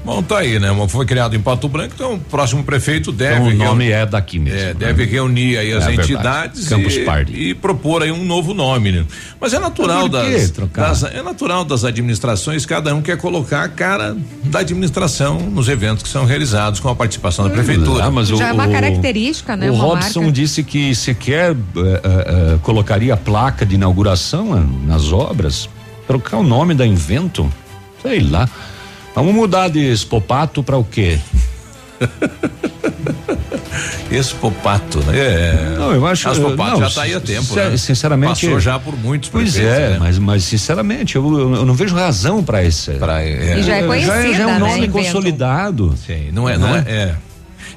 Bom, 0.03 0.23
tá 0.23 0.39
aí, 0.39 0.59
né? 0.59 0.69
Foi 0.87 1.05
criado 1.05 1.35
em 1.35 1.39
Pato 1.39 1.67
Branco, 1.69 1.93
então 1.95 2.15
o 2.15 2.19
próximo 2.19 2.63
prefeito 2.63 3.11
deve. 3.11 3.35
Então, 3.35 3.47
o 3.47 3.53
nome 3.53 3.83
reunir- 3.85 3.91
é 3.91 4.05
daqui 4.05 4.39
mesmo. 4.39 4.59
É, 4.59 4.73
deve 4.73 5.05
reunir 5.05 5.57
aí 5.59 5.71
as 5.73 5.85
É 5.87 5.93
entidades 5.93 6.67
Campus 6.67 6.95
e, 6.95 6.99
Party. 7.01 7.33
e 7.33 7.53
propor 7.53 8.01
aí 8.01 8.11
um 8.11 8.23
novo 8.25 8.53
nome, 8.53 8.91
né? 8.91 9.05
Mas 9.39 9.53
é 9.53 9.59
natural 9.59 10.09
das, 10.09 10.51
das- 10.51 11.03
é 11.03 11.21
natural 11.21 11.63
das 11.63 11.83
administrações, 11.83 12.65
cada 12.65 12.95
um 12.95 13.01
quer 13.01 13.15
colocar 13.17 13.63
a 13.63 13.69
cara 13.69 14.17
da 14.43 14.59
administração 14.59 15.39
nos 15.39 15.69
eventos 15.69 16.01
que 16.01 16.09
são 16.09 16.25
realizados 16.25 16.79
com 16.79 16.89
a 16.89 16.95
participação 16.95 17.45
da 17.45 17.51
prefeitura. 17.51 18.05
Ah, 18.05 18.11
mas 18.11 18.29
Já 18.29 18.47
é 18.49 18.53
uma 18.53 18.67
característica, 18.67 19.55
né? 19.55 19.69
O 19.69 19.75
uma 19.75 19.83
Robson 19.83 20.21
marca. 20.21 20.31
disse 20.33 20.63
que 20.63 20.95
sequer 20.95 21.51
eh, 21.51 21.55
eh, 21.55 22.01
eh, 22.03 22.57
colocaria 22.63 23.15
placa 23.15 23.65
de 23.65 23.75
inauguração 23.75 24.57
eh, 24.57 24.87
nas 24.87 25.11
obras, 25.13 25.69
trocar 26.07 26.37
o 26.37 26.43
nome 26.43 26.73
da 26.73 26.87
Invento, 26.87 27.47
sei 28.01 28.21
lá. 28.21 28.49
Vamos 29.13 29.33
mudar 29.33 29.69
de 29.69 29.79
Expopato 29.79 30.63
para 30.63 30.77
o 30.77 30.83
quê? 30.83 31.19
Expopato, 34.11 34.99
né? 34.99 35.17
É. 35.17 35.75
Não, 35.77 35.93
eu 35.93 36.05
acho 36.05 36.29
Expopato 36.29 36.71
não, 36.71 36.79
já 36.79 36.87
está 36.87 37.01
aí 37.03 37.13
a 37.13 37.21
tempo, 37.21 37.55
né? 37.55 37.77
Sinceramente. 37.77 38.45
Passou 38.45 38.59
já 38.59 38.77
por 38.77 38.97
muitos 38.97 39.29
Pois 39.29 39.57
é, 39.57 39.91
né? 39.91 39.97
mas, 39.99 40.17
mas 40.17 40.43
sinceramente, 40.43 41.15
eu, 41.15 41.39
eu, 41.39 41.55
eu 41.55 41.65
não 41.65 41.73
vejo 41.73 41.95
razão 41.95 42.43
para 42.43 42.63
esse. 42.63 42.91
Pra, 42.93 43.23
é. 43.23 43.59
E 43.59 43.63
já 43.63 43.77
é 43.77 43.87
conhecida, 43.87 44.31
já, 44.31 44.33
já 44.33 44.43
é 44.43 44.47
um 44.47 44.51
né, 44.51 44.59
nome 44.59 44.77
Invento. 44.77 44.91
consolidado. 44.91 45.95
Sim, 46.05 46.29
não 46.31 46.49
é, 46.49 46.57
não 46.57 46.75
é. 46.75 46.83
é. 46.87 47.15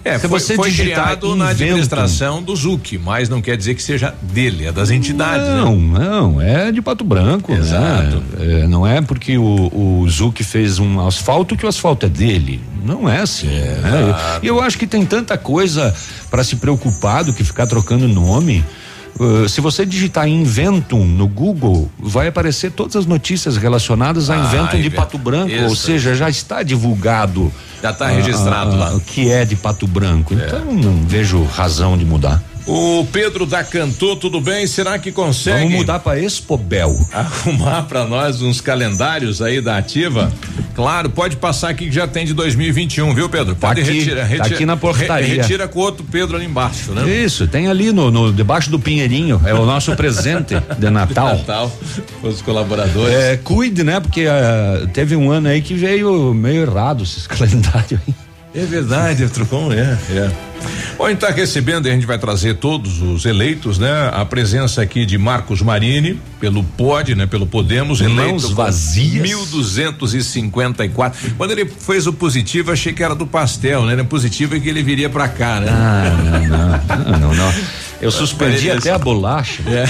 É, 0.05 0.19
Se 0.19 0.29
foi, 0.29 0.39
você 0.39 0.55
foi 0.55 0.71
criado 0.71 1.35
na 1.35 1.47
Inventum- 1.53 1.65
administração 1.65 2.43
do 2.43 2.55
Zuc, 2.55 2.99
mas 2.99 3.29
não 3.29 3.41
quer 3.41 3.57
dizer 3.57 3.75
que 3.75 3.83
seja 3.83 4.15
dele, 4.21 4.67
é 4.67 4.73
das 4.73 4.91
entidades. 4.91 5.47
Não, 5.49 5.75
né? 5.77 5.99
não, 5.99 6.41
é 6.41 6.71
de 6.71 6.83
Pato 6.83 7.03
Branco. 7.05 7.51
né? 7.53 7.59
Exato. 7.59 8.23
É, 8.39 8.67
não 8.67 8.87
é 8.87 9.01
porque 9.01 9.39
o, 9.39 10.03
o 10.03 10.07
Zuc 10.11 10.43
fez 10.45 10.79
um 10.79 11.07
asfalto 11.07 11.57
que 11.57 11.65
o 11.65 11.69
asfalto 11.69 12.05
é 12.05 12.09
dele. 12.09 12.61
Não 12.85 13.09
é 13.09 13.21
assim. 13.21 13.47
né? 13.47 14.15
E 14.43 14.47
eu 14.47 14.61
acho 14.61 14.77
que 14.77 14.87
tem 14.87 15.07
tanta 15.07 15.39
coisa 15.39 15.95
para 16.31 16.45
se 16.45 16.57
preocupar 16.57 17.25
do 17.25 17.33
que 17.33 17.43
ficar 17.43 17.67
trocando 17.67 18.07
nome. 18.07 18.63
Uh, 19.19 19.49
se 19.49 19.61
você 19.61 19.87
digitar 19.87 20.27
Inventum 20.29 21.05
no 21.05 21.29
Google, 21.29 21.91
vai 21.99 22.27
aparecer 22.29 22.73
todas 22.73 22.97
as 22.97 23.07
notícias 23.07 23.57
relacionadas 23.57 24.29
a 24.29 24.35
Ah, 24.35 24.39
Inventum 24.39 24.81
de. 24.81 24.91
Pato 24.91 25.19
Branco, 25.19 25.55
ou 25.55 25.73
Isso. 25.73 25.77
seja, 25.77 26.15
já 26.15 26.29
está 26.29 26.63
divulgado. 26.63 27.53
Já 27.83 27.93
tá 27.93 28.07
ah, 28.07 28.11
registrado 28.11 28.73
ah, 28.73 28.91
lá. 28.91 29.01
Que 29.07 29.31
é 29.31 29.45
de 29.45 29.57
Pato 29.57 29.87
Branco. 29.87 30.35
Então 30.35 30.65
não 30.73 31.07
vejo 31.07 31.43
razão 31.45 31.97
de 31.97 32.05
mudar. 32.05 32.43
O 32.67 33.07
Pedro 33.13 33.45
da 33.45 33.63
Cantô, 33.63 34.17
tudo 34.17 34.41
bem? 34.41 34.67
Será 34.67 34.99
que 34.99 35.13
consegue? 35.13 35.59
Vamos 35.65 35.73
mudar 35.75 35.99
para 35.99 36.19
Expobel. 36.19 36.97
Arrumar 37.13 37.83
para 37.83 38.07
nós 38.07 38.41
uns 38.41 38.59
calendários 38.61 39.43
aí 39.43 39.61
da 39.61 39.77
Ativa 39.77 40.33
Claro, 40.75 41.09
pode 41.11 41.37
passar 41.37 41.69
aqui 41.69 41.87
que 41.87 41.93
já 41.93 42.09
tem 42.09 42.25
de 42.27 42.33
2021, 42.35 43.15
viu, 43.15 43.29
Pedro? 43.29 43.55
Pode 43.55 43.81
aqui, 43.81 43.93
retirar, 43.93 44.23
tá 44.23 44.27
retira, 44.27 44.55
aqui 44.57 44.67
na 44.67 44.77
portaria. 44.77 45.29
re- 45.29 45.37
retira 45.37 45.69
com 45.69 45.79
outro 45.79 46.05
Pedro 46.11 46.37
ali 46.37 46.47
embaixo, 46.47 46.91
né? 46.93 47.09
Isso, 47.09 47.47
tem 47.47 47.69
ali 47.69 47.93
no, 47.93 48.11
no- 48.11 48.33
debaixo 48.33 48.71
do 48.71 48.79
pinheirinho, 48.81 49.41
é 49.45 49.55
o 49.55 49.65
nosso 49.65 49.95
presente 49.95 50.57
de 50.77 50.91
Natal. 50.91 51.37
Natal, 51.37 51.73
os 52.25 52.43
colaboradores. 52.43 53.15
É, 53.15 53.37
cuide, 53.37 53.85
né? 53.85 54.01
Porque 54.01 54.27
ah, 54.27 54.89
teve 54.93 55.15
um 55.15 55.31
ano 55.31 55.47
aí 55.49 55.63
que 55.63 55.75
veio 55.75 56.35
meio 56.35 56.63
errado 56.63 57.05
esses 57.05 57.25
calendários 57.29 58.01
aí. 58.09 58.15
É 58.55 58.65
verdade, 58.65 59.29
Trucão, 59.29 59.71
é, 59.73 59.99
é. 60.11 60.31
Bom, 60.97 61.07
a 61.07 61.11
gente 61.11 61.23
está 61.23 61.31
recebendo 61.35 61.87
e 61.87 61.91
a 61.91 61.93
gente 61.93 62.07
vai 62.07 62.17
trazer 62.19 62.55
todos 62.55 63.03
os 63.03 63.25
eleitos, 63.25 63.79
né? 63.79 64.11
A 64.13 64.25
presença 64.25 64.81
aqui 64.81 65.05
de 65.05 65.19
Marcos 65.19 65.61
Marini, 65.61 66.21
pelo 66.39 66.63
POD, 66.63 67.17
né? 67.17 67.27
Pelo 67.27 67.47
Podemos, 67.47 68.01
Mãos 68.01 68.13
eleito 68.13 68.55
vazias. 68.55 69.23
1254. 69.23 71.33
Quando 71.37 71.51
ele 71.51 71.67
fez 71.67 72.07
o 72.07 72.13
positivo, 72.13 72.71
achei 72.71 72.93
que 72.93 73.03
era 73.03 73.15
do 73.15 73.27
pastel, 73.27 73.85
né? 73.85 74.01
Positivo 74.05 74.55
e 74.57 74.61
que 74.61 74.69
ele 74.69 74.85
viria 74.85 75.11
pra 75.11 75.27
cá, 75.27 75.59
né? 75.61 75.69
Ah, 75.71 76.17
não, 76.23 76.47
não, 76.47 76.69
não, 77.11 77.19
não, 77.19 77.35
não. 77.35 77.53
Eu 78.05 78.11
suspendi 78.11 78.71
até 78.71 78.91
a 78.91 78.99
bolacha. 78.99 79.63
É. 79.67 79.87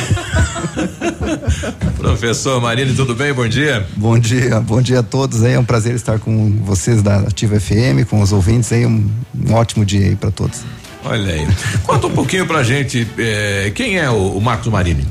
Professor 1.98 2.60
Marini, 2.60 2.94
tudo 2.94 3.12
bem? 3.12 3.32
Bom 3.32 3.48
dia. 3.48 3.84
Bom 3.96 4.16
dia, 4.16 4.60
bom 4.60 4.80
dia 4.80 5.00
a 5.00 5.02
todos 5.02 5.42
aí. 5.42 5.54
É 5.54 5.58
um 5.58 5.64
prazer 5.64 5.96
estar 5.96 6.20
com 6.20 6.62
vocês 6.62 7.02
da 7.02 7.16
Ativa 7.16 7.58
FM, 7.58 8.08
com 8.08 8.22
os 8.22 8.30
ouvintes 8.30 8.72
aí. 8.72 8.86
Um, 8.86 9.10
um 9.34 9.54
ótimo 9.54 9.84
dia 9.84 10.06
aí 10.06 10.14
para 10.14 10.30
todos. 10.30 10.60
Olha 11.04 11.34
aí. 11.34 11.44
Conta 11.82 12.06
um 12.06 12.12
pouquinho 12.12 12.46
pra 12.46 12.62
gente, 12.62 13.04
eh, 13.18 13.72
quem 13.74 13.98
é 13.98 14.08
o, 14.08 14.36
o 14.36 14.40
Marcos 14.40 14.68
Marini? 14.68 15.04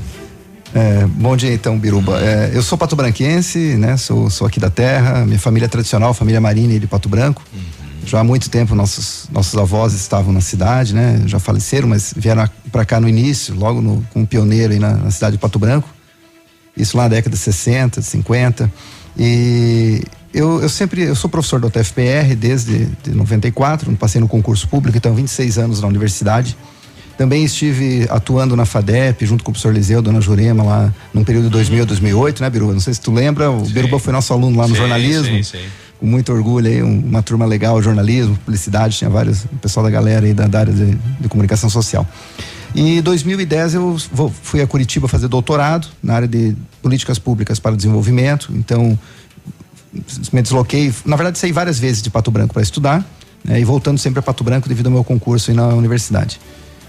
É, 0.74 1.06
bom 1.06 1.36
dia 1.36 1.52
então, 1.52 1.78
Biruba. 1.78 2.18
É, 2.20 2.52
eu 2.54 2.62
sou 2.62 2.78
pato-branquense, 2.78 3.58
né? 3.76 3.98
Sou, 3.98 4.30
sou 4.30 4.46
aqui 4.46 4.58
da 4.58 4.70
terra. 4.70 5.26
Minha 5.26 5.38
família 5.38 5.66
é 5.66 5.68
tradicional, 5.68 6.14
família 6.14 6.40
Marini 6.40 6.78
de 6.78 6.86
Pato 6.86 7.10
Branco. 7.10 7.42
Já 8.04 8.20
há 8.20 8.24
muito 8.24 8.50
tempo 8.50 8.74
nossos 8.74 9.26
nossos 9.30 9.58
avós 9.58 9.92
estavam 9.94 10.32
na 10.32 10.40
cidade, 10.40 10.94
né? 10.94 11.22
Já 11.26 11.38
faleceram, 11.38 11.88
mas 11.88 12.12
vieram 12.16 12.48
para 12.70 12.84
cá 12.84 13.00
no 13.00 13.08
início, 13.08 13.54
logo 13.54 13.80
no, 13.80 14.04
como 14.12 14.26
pioneiro 14.26 14.72
aí 14.72 14.78
na, 14.78 14.92
na 14.94 15.10
cidade 15.10 15.36
de 15.36 15.40
Pato 15.40 15.58
Branco. 15.58 15.88
Isso 16.76 16.96
lá 16.96 17.04
na 17.04 17.10
década 17.10 17.34
de 17.34 17.42
60, 17.42 18.00
de 18.00 18.06
50. 18.06 18.70
E 19.16 20.02
eu, 20.32 20.60
eu 20.60 20.68
sempre, 20.68 21.02
eu 21.02 21.14
sou 21.14 21.30
professor 21.30 21.60
da 21.60 21.68
UTFPR 21.68 22.34
desde 22.36 22.86
de 23.02 23.12
94, 23.12 23.90
passei 23.96 24.20
no 24.20 24.26
concurso 24.26 24.68
público, 24.68 24.98
então 24.98 25.14
26 25.14 25.58
anos 25.58 25.80
na 25.80 25.86
universidade. 25.86 26.56
Também 27.16 27.44
estive 27.44 28.08
atuando 28.10 28.56
na 28.56 28.66
FADEP, 28.66 29.24
junto 29.24 29.44
com 29.44 29.52
o 29.52 29.54
professor 29.54 29.72
Liseu, 29.72 30.02
dona 30.02 30.20
Jurema, 30.20 30.64
lá 30.64 30.92
num 31.12 31.22
período 31.22 31.44
de 31.44 31.50
2000 31.50 31.82
a 31.84 31.86
2008, 31.86 32.42
né, 32.42 32.50
Biruba? 32.50 32.72
Não 32.72 32.80
sei 32.80 32.92
se 32.92 33.00
tu 33.00 33.12
lembra, 33.12 33.52
o 33.52 33.62
Biruba 33.68 34.00
foi 34.00 34.12
nosso 34.12 34.32
aluno 34.32 34.58
lá 34.58 34.66
no 34.66 34.74
Sim, 34.74 34.80
jornalismo. 34.80 35.24
sim, 35.24 35.42
sim. 35.44 35.64
Com 36.04 36.10
muito 36.10 36.30
orgulho 36.34 36.66
aí, 36.68 36.82
um- 36.82 37.00
uma 37.00 37.22
turma 37.22 37.46
legal, 37.46 37.80
jornalismo, 37.80 38.36
publicidade, 38.44 38.94
tinha 38.98 39.08
vários, 39.08 39.44
o 39.44 39.56
pessoal 39.56 39.84
da 39.84 39.88
galera 39.90 40.26
aí 40.26 40.34
da, 40.34 40.46
da 40.46 40.58
área 40.60 40.72
de, 40.74 40.94
de 41.18 41.28
comunicação 41.30 41.70
social. 41.70 42.06
E 42.74 42.98
em 42.98 43.00
2010 43.02 43.72
eu 43.72 43.96
fui 44.42 44.60
a 44.60 44.66
Curitiba 44.66 45.08
fazer 45.08 45.28
doutorado 45.28 45.88
na 46.02 46.12
área 46.16 46.28
de 46.28 46.54
políticas 46.82 47.18
públicas 47.18 47.58
para 47.58 47.74
desenvolvimento. 47.74 48.52
Então, 48.54 48.98
me 50.30 50.42
desloquei, 50.42 50.92
na 51.06 51.16
verdade 51.16 51.38
saí 51.38 51.52
várias 51.52 51.78
vezes 51.78 52.02
de 52.02 52.10
Pato 52.10 52.30
Branco 52.30 52.52
para 52.52 52.62
estudar, 52.62 53.02
né, 53.42 53.58
e 53.58 53.64
voltando 53.64 53.96
sempre 53.96 54.18
a 54.18 54.22
Pato 54.22 54.44
Branco 54.44 54.68
devido 54.68 54.88
ao 54.88 54.92
meu 54.92 55.04
concurso 55.04 55.50
aí 55.52 55.56
na 55.56 55.68
universidade. 55.68 56.38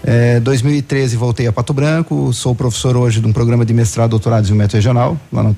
É, 0.04 0.40
2013 0.40 1.16
voltei 1.16 1.46
a 1.46 1.52
Pato 1.54 1.72
Branco, 1.72 2.34
sou 2.34 2.54
professor 2.54 2.98
hoje 2.98 3.22
de 3.22 3.26
um 3.26 3.32
programa 3.32 3.64
de 3.64 3.72
mestrado, 3.72 4.10
doutorado 4.10 4.40
em 4.40 4.42
desenvolvimento 4.42 4.74
regional, 4.74 5.18
lá 5.32 5.42
no 5.42 5.54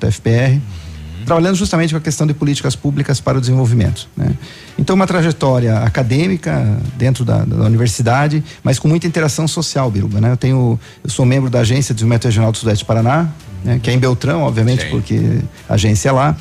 Trabalhando 1.25 1.55
justamente 1.55 1.91
com 1.91 1.97
a 1.97 2.01
questão 2.01 2.25
de 2.25 2.33
políticas 2.33 2.75
públicas 2.75 3.19
para 3.19 3.37
o 3.37 3.41
desenvolvimento. 3.41 4.07
né. 4.15 4.33
Então, 4.77 4.95
uma 4.95 5.05
trajetória 5.05 5.79
acadêmica 5.79 6.77
dentro 6.97 7.25
da, 7.25 7.43
da 7.43 7.65
universidade, 7.65 8.43
mas 8.63 8.79
com 8.79 8.87
muita 8.87 9.05
interação 9.07 9.47
social, 9.47 9.91
Biruba. 9.91 10.21
Né? 10.21 10.31
Eu, 10.31 10.37
tenho, 10.37 10.79
eu 11.03 11.09
sou 11.09 11.25
membro 11.25 11.49
da 11.49 11.59
Agência 11.59 11.93
de 11.93 11.97
Desenvolvimento 11.97 12.25
Regional 12.25 12.51
do 12.51 12.57
Sudeste 12.57 12.83
do 12.83 12.87
Paraná, 12.87 13.29
né, 13.63 13.79
que 13.81 13.89
é 13.89 13.93
em 13.93 13.99
Beltrão, 13.99 14.43
obviamente, 14.43 14.85
porque 14.85 15.39
a 15.67 15.73
agência 15.73 16.09
é 16.09 16.11
lá. 16.11 16.37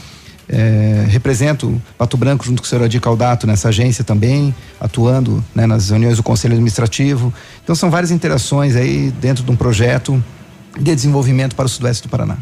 É, 0.50 1.04
represento 1.08 1.80
Pato 1.98 2.16
Branco 2.16 2.42
junto 2.42 2.62
com 2.62 2.66
o 2.66 2.68
senhor 2.68 2.82
Adi 2.84 2.98
Caldato 2.98 3.46
nessa 3.46 3.68
agência 3.68 4.02
também, 4.02 4.54
atuando 4.80 5.44
né, 5.54 5.66
nas 5.66 5.90
reuniões 5.90 6.16
do 6.16 6.22
Conselho 6.22 6.54
Administrativo. 6.54 7.34
Então 7.62 7.74
são 7.74 7.90
várias 7.90 8.10
interações 8.10 8.74
aí 8.74 9.12
dentro 9.20 9.44
de 9.44 9.50
um 9.50 9.56
projeto 9.56 10.22
de 10.78 10.94
desenvolvimento 10.94 11.54
para 11.54 11.66
o 11.66 11.68
Sudoeste 11.68 12.04
do 12.04 12.08
Paraná. 12.08 12.38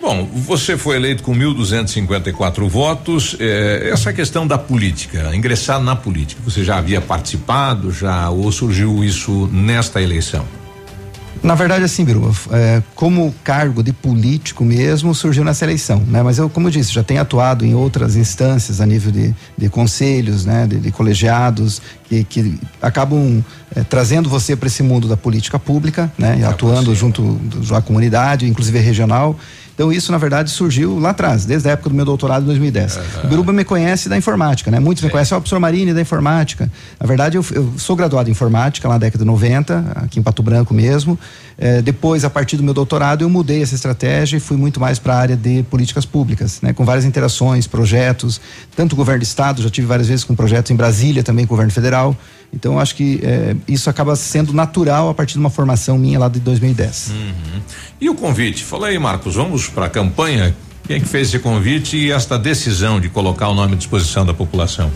Bom, 0.00 0.24
você 0.32 0.76
foi 0.78 0.96
eleito 0.96 1.22
com 1.22 1.34
1.254 1.34 2.68
votos. 2.68 3.36
eh, 3.40 3.90
essa 3.92 4.12
questão 4.12 4.46
da 4.46 4.56
política, 4.56 5.34
ingressar 5.34 5.80
na 5.80 5.96
política, 5.96 6.40
você 6.44 6.64
já 6.64 6.78
havia 6.78 7.00
participado, 7.00 7.90
já 7.90 8.30
ou 8.30 8.50
surgiu 8.52 9.02
isso 9.02 9.48
nesta 9.52 10.00
eleição? 10.00 10.44
Na 11.40 11.54
verdade, 11.54 11.84
assim, 11.84 12.04
Biruba, 12.04 12.32
é, 12.50 12.82
como 12.96 13.32
cargo 13.44 13.80
de 13.80 13.92
político 13.92 14.64
mesmo, 14.64 15.14
surgiu 15.14 15.44
nessa 15.44 15.64
eleição, 15.64 16.02
né? 16.08 16.20
Mas 16.20 16.36
eu, 16.38 16.48
como 16.50 16.66
eu 16.66 16.70
disse, 16.72 16.92
já 16.92 17.04
tenho 17.04 17.20
atuado 17.20 17.64
em 17.64 17.74
outras 17.76 18.16
instâncias 18.16 18.80
a 18.80 18.86
nível 18.86 19.12
de, 19.12 19.32
de 19.56 19.68
conselhos, 19.68 20.44
né? 20.44 20.66
De, 20.66 20.78
de 20.78 20.90
colegiados 20.90 21.80
que, 22.08 22.24
que 22.24 22.58
acabam 22.82 23.40
é, 23.74 23.84
trazendo 23.84 24.28
você 24.28 24.56
para 24.56 24.66
esse 24.66 24.82
mundo 24.82 25.06
da 25.06 25.16
política 25.16 25.60
pública, 25.60 26.10
né? 26.18 26.38
E 26.40 26.44
atuando 26.44 26.92
junto 26.92 27.22
do- 27.22 27.72
à 27.74 27.80
comunidade, 27.80 28.44
inclusive 28.48 28.78
regional. 28.80 29.38
Então 29.78 29.92
isso, 29.92 30.10
na 30.10 30.18
verdade, 30.18 30.50
surgiu 30.50 30.98
lá 30.98 31.10
atrás, 31.10 31.44
desde 31.44 31.68
a 31.68 31.72
época 31.72 31.88
do 31.88 31.94
meu 31.94 32.04
doutorado 32.04 32.42
em 32.42 32.46
2010. 32.46 32.98
O 33.22 33.28
Biruba 33.28 33.52
me 33.52 33.64
conhece 33.64 34.08
da 34.08 34.16
informática, 34.16 34.72
né? 34.72 34.80
Muitos 34.80 35.04
me 35.04 35.08
conhecem, 35.08 35.36
ó, 35.36 35.38
o 35.38 35.40
professor 35.40 35.60
Marini 35.60 35.94
da 35.94 36.00
informática. 36.00 36.68
Na 36.98 37.06
verdade, 37.06 37.36
eu, 37.36 37.44
eu 37.52 37.72
sou 37.76 37.94
graduado 37.94 38.28
em 38.28 38.32
informática 38.32 38.88
lá 38.88 38.94
na 38.94 38.98
década 38.98 39.22
de 39.22 39.26
90, 39.28 39.92
aqui 39.94 40.18
em 40.18 40.22
Pato 40.22 40.42
Branco 40.42 40.74
mesmo. 40.74 41.16
Eh, 41.58 41.82
depois, 41.82 42.24
a 42.24 42.30
partir 42.30 42.56
do 42.56 42.62
meu 42.62 42.72
doutorado, 42.72 43.22
eu 43.22 43.28
mudei 43.28 43.62
essa 43.62 43.74
estratégia 43.74 44.36
e 44.36 44.40
fui 44.40 44.56
muito 44.56 44.78
mais 44.78 44.98
para 44.98 45.14
a 45.14 45.18
área 45.18 45.36
de 45.36 45.64
políticas 45.64 46.06
públicas, 46.06 46.60
né? 46.62 46.72
Com 46.72 46.84
várias 46.84 47.04
interações, 47.04 47.66
projetos, 47.66 48.40
tanto 48.76 48.92
o 48.92 48.96
governo 48.96 49.20
do 49.20 49.24
estado, 49.24 49.60
já 49.60 49.68
tive 49.68 49.86
várias 49.86 50.06
vezes 50.06 50.24
com 50.24 50.36
projetos 50.36 50.70
em 50.70 50.76
Brasília, 50.76 51.22
também 51.24 51.44
com 51.44 51.54
o 51.54 51.56
governo 51.56 51.72
federal. 51.72 52.16
Então, 52.52 52.78
acho 52.78 52.94
que 52.94 53.20
eh, 53.24 53.56
isso 53.66 53.90
acaba 53.90 54.14
sendo 54.14 54.52
natural 54.52 55.08
a 55.08 55.14
partir 55.14 55.32
de 55.32 55.40
uma 55.40 55.50
formação 55.50 55.98
minha 55.98 56.18
lá 56.18 56.28
de 56.28 56.38
2010. 56.38 57.10
Uhum. 57.10 57.60
E 58.00 58.08
o 58.08 58.14
convite? 58.14 58.62
Fala 58.62 58.86
aí, 58.86 58.98
Marcos, 58.98 59.34
vamos 59.34 59.68
para 59.68 59.86
a 59.86 59.90
campanha? 59.90 60.54
Quem 60.86 60.96
é 60.96 61.00
que 61.00 61.08
fez 61.08 61.28
esse 61.28 61.38
convite 61.40 61.96
e 61.96 62.12
esta 62.12 62.38
decisão 62.38 63.00
de 63.00 63.08
colocar 63.08 63.48
o 63.48 63.54
nome 63.54 63.74
à 63.74 63.76
disposição 63.76 64.24
da 64.24 64.32
população? 64.32 64.90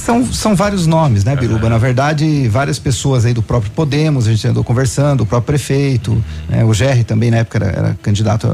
São, 0.00 0.24
são 0.32 0.56
vários 0.56 0.86
nomes, 0.86 1.24
né, 1.24 1.36
Biruba? 1.36 1.68
Na 1.68 1.76
verdade, 1.76 2.48
várias 2.48 2.78
pessoas 2.78 3.26
aí 3.26 3.34
do 3.34 3.42
próprio 3.42 3.70
Podemos, 3.72 4.26
a 4.26 4.30
gente 4.30 4.48
andou 4.48 4.64
conversando, 4.64 5.20
o 5.20 5.26
próprio 5.26 5.46
prefeito, 5.46 6.24
né, 6.48 6.64
o 6.64 6.72
Gerry 6.72 7.04
também 7.04 7.30
na 7.30 7.38
época 7.38 7.58
era, 7.58 7.66
era 7.66 7.98
candidato, 8.00 8.48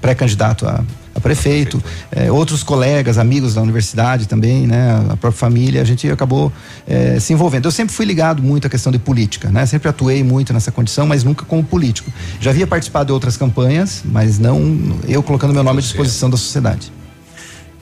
pré-candidato 0.00 0.64
a, 0.64 0.84
a 1.12 1.20
prefeito, 1.20 1.82
eh, 2.12 2.30
outros 2.30 2.62
colegas, 2.62 3.18
amigos 3.18 3.54
da 3.54 3.62
universidade 3.62 4.28
também, 4.28 4.64
né, 4.64 4.92
a 5.10 5.16
própria 5.16 5.32
família, 5.32 5.82
a 5.82 5.84
gente 5.84 6.08
acabou 6.08 6.52
eh, 6.86 7.18
se 7.18 7.32
envolvendo. 7.32 7.64
Eu 7.66 7.72
sempre 7.72 7.92
fui 7.92 8.06
ligado 8.06 8.40
muito 8.40 8.68
à 8.68 8.70
questão 8.70 8.92
de 8.92 8.98
política, 8.98 9.50
né, 9.50 9.66
sempre 9.66 9.88
atuei 9.88 10.22
muito 10.22 10.52
nessa 10.52 10.70
condição, 10.70 11.04
mas 11.04 11.24
nunca 11.24 11.44
como 11.44 11.64
político. 11.64 12.12
Já 12.40 12.52
havia 12.52 12.66
participado 12.66 13.06
de 13.06 13.12
outras 13.12 13.36
campanhas, 13.36 14.02
mas 14.04 14.38
não 14.38 14.96
eu 15.08 15.20
colocando 15.20 15.52
meu 15.52 15.64
nome 15.64 15.80
à 15.80 15.82
disposição 15.82 16.30
da 16.30 16.36
sociedade. 16.36 16.92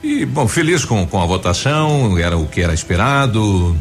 E, 0.05 0.23
bom, 0.23 0.47
feliz 0.47 0.85
com, 0.85 1.03
com 1.07 1.19
a 1.19 1.25
votação, 1.25 2.15
era 2.15 2.37
o 2.37 2.45
que 2.45 2.61
era 2.61 2.75
esperado. 2.75 3.75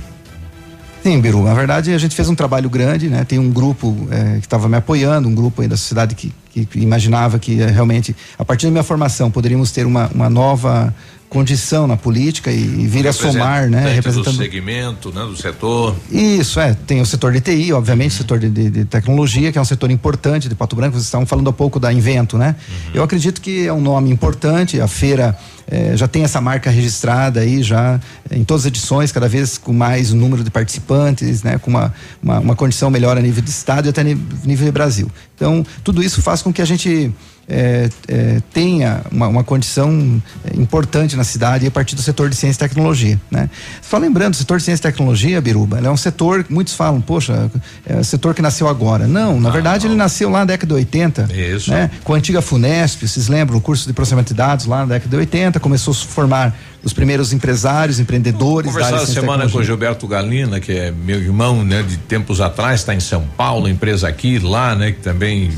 Sim, 1.02 1.20
Biru, 1.20 1.42
na 1.42 1.52
verdade 1.52 1.92
a 1.92 1.98
gente 1.98 2.16
fez 2.16 2.30
um 2.30 2.34
trabalho 2.34 2.70
grande, 2.70 3.10
né? 3.10 3.24
Tem 3.24 3.38
um 3.38 3.50
grupo 3.50 3.94
eh, 4.10 4.38
que 4.40 4.46
estava 4.46 4.66
me 4.66 4.78
apoiando, 4.78 5.28
um 5.28 5.34
grupo 5.34 5.60
aí 5.60 5.68
da 5.68 5.76
sociedade 5.76 6.14
que, 6.14 6.32
que, 6.64 6.78
imaginava 6.78 7.38
que 7.38 7.60
eh, 7.60 7.66
realmente, 7.70 8.14
a 8.38 8.44
partir 8.44 8.66
da 8.66 8.72
minha 8.72 8.84
formação, 8.84 9.30
poderíamos 9.30 9.70
ter 9.72 9.84
uma, 9.86 10.08
uma 10.14 10.30
nova 10.30 10.94
condição 11.28 11.88
na 11.88 11.96
política 11.96 12.52
e, 12.52 12.56
e 12.62 12.86
vir 12.86 13.08
a 13.08 13.12
somar, 13.12 13.68
né? 13.68 13.92
Representando 13.94 14.36
do 14.36 14.42
segmento, 14.42 15.10
né, 15.12 15.22
do 15.22 15.36
setor. 15.36 15.96
isso, 16.12 16.60
é. 16.60 16.74
Tem 16.86 17.00
o 17.00 17.06
setor 17.06 17.32
de 17.32 17.40
TI, 17.40 17.72
obviamente, 17.72 18.12
o 18.12 18.14
setor 18.14 18.38
de, 18.38 18.48
de- 18.48 18.70
de 18.70 18.84
tecnologia, 18.84 19.50
que 19.50 19.58
é 19.58 19.60
um 19.60 19.64
setor 19.64 19.90
importante 19.90 20.48
de 20.48 20.54
Pato 20.54 20.76
Branco. 20.76 20.92
Vocês 20.92 21.06
estavam 21.06 21.26
falando 21.26 21.50
há 21.50 21.52
pouco 21.52 21.80
da 21.80 21.92
Invento, 21.92 22.38
né? 22.38 22.54
Eu 22.94 23.02
acredito 23.02 23.40
que 23.40 23.66
é 23.66 23.72
um 23.72 23.80
nome 23.80 24.10
importante. 24.10 24.80
A 24.80 24.86
feira 24.86 25.36
eh, 25.66 25.96
já 25.96 26.06
tem 26.06 26.22
essa 26.22 26.40
marca 26.40 26.70
registrada 26.70 27.40
aí, 27.40 27.64
já 27.64 27.98
eh, 28.30 28.36
em 28.38 28.44
todas 28.44 28.62
as 28.62 28.66
edições, 28.68 29.10
cada 29.10 29.28
vez 29.28 29.58
com 29.58 29.72
mais 29.72 30.12
número 30.12 30.44
de 30.44 30.50
participantes, 30.52 31.42
né? 31.42 31.58
Com 31.58 31.68
uma, 31.70 31.92
uma, 32.22 32.38
uma 32.38 32.54
condição 32.54 32.90
melhor 32.90 33.18
a 33.18 33.20
nível 33.20 33.42
de 33.42 33.50
Estado 33.50 33.86
e 33.86 33.88
até 33.88 34.04
nível 34.04 34.66
de 34.66 34.70
Brasil. 34.70 35.10
Então, 35.34 35.64
tudo 35.82 36.02
isso 36.02 36.22
faz 36.22 36.42
com 36.42 36.52
que 36.52 36.62
a 36.62 36.64
gente 36.64 37.12
eh, 37.46 37.90
eh, 38.08 38.42
tenha 38.54 39.02
uma, 39.12 39.28
uma 39.28 39.44
condição 39.44 40.22
eh, 40.44 40.52
importante 40.56 41.14
na 41.14 41.24
cidade 41.24 41.66
a 41.66 41.70
partir 41.70 41.94
do 41.94 42.00
setor 42.00 42.30
de 42.30 42.36
ciência 42.36 42.64
e 42.64 42.68
tecnologia, 42.68 43.20
né? 43.30 43.50
Só 43.82 43.98
lembrando, 43.98 44.32
o 44.32 44.36
setor 44.36 44.58
de 44.58 44.64
ciência 44.64 44.80
e 44.80 44.90
tecnologia, 44.90 45.40
Biruba, 45.42 45.78
é 45.78 45.90
um 45.90 45.96
setor, 45.96 46.46
muitos 46.48 46.74
falam, 46.74 47.02
poxa, 47.02 47.50
é 47.84 47.96
o 47.96 48.04
setor 48.04 48.34
que 48.34 48.40
nasceu 48.40 48.66
agora. 48.66 49.06
Não, 49.06 49.38
na 49.38 49.50
verdade 49.50 49.86
ele 49.86 49.94
nasceu 49.94 50.30
lá 50.30 50.40
na 50.40 50.44
década 50.46 50.68
de 50.68 50.74
80, 50.74 51.28
Isso. 51.32 51.70
né? 51.70 51.90
Com 52.02 52.14
a 52.14 52.16
antiga 52.16 52.40
Funesp, 52.40 53.06
vocês 53.06 53.28
lembram, 53.28 53.58
o 53.58 53.60
curso 53.60 53.86
de 53.86 53.92
processamento 53.92 54.28
de 54.28 54.38
dados 54.38 54.64
lá 54.64 54.78
na 54.78 54.94
década 54.94 55.10
de 55.10 55.16
80, 55.16 55.60
começou 55.60 55.92
a 55.92 55.94
se 55.94 56.06
formar 56.06 56.56
os 56.84 56.92
primeiros 56.92 57.32
empresários, 57.32 57.98
empreendedores. 57.98 58.72
da 58.72 58.80
Conversar 58.80 59.02
e 59.10 59.14
semana 59.14 59.48
com 59.48 59.58
o. 59.58 59.64
Gilberto 59.64 60.06
Galina, 60.06 60.60
que 60.60 60.72
é 60.72 60.90
meu 60.92 61.18
irmão, 61.18 61.64
né, 61.64 61.82
de 61.82 61.96
tempos 61.96 62.40
atrás, 62.40 62.80
está 62.80 62.94
em 62.94 63.00
São 63.00 63.24
Paulo, 63.36 63.68
empresa 63.68 64.06
aqui, 64.06 64.38
lá, 64.38 64.74
né, 64.74 64.92
que 64.92 65.00
também, 65.00 65.50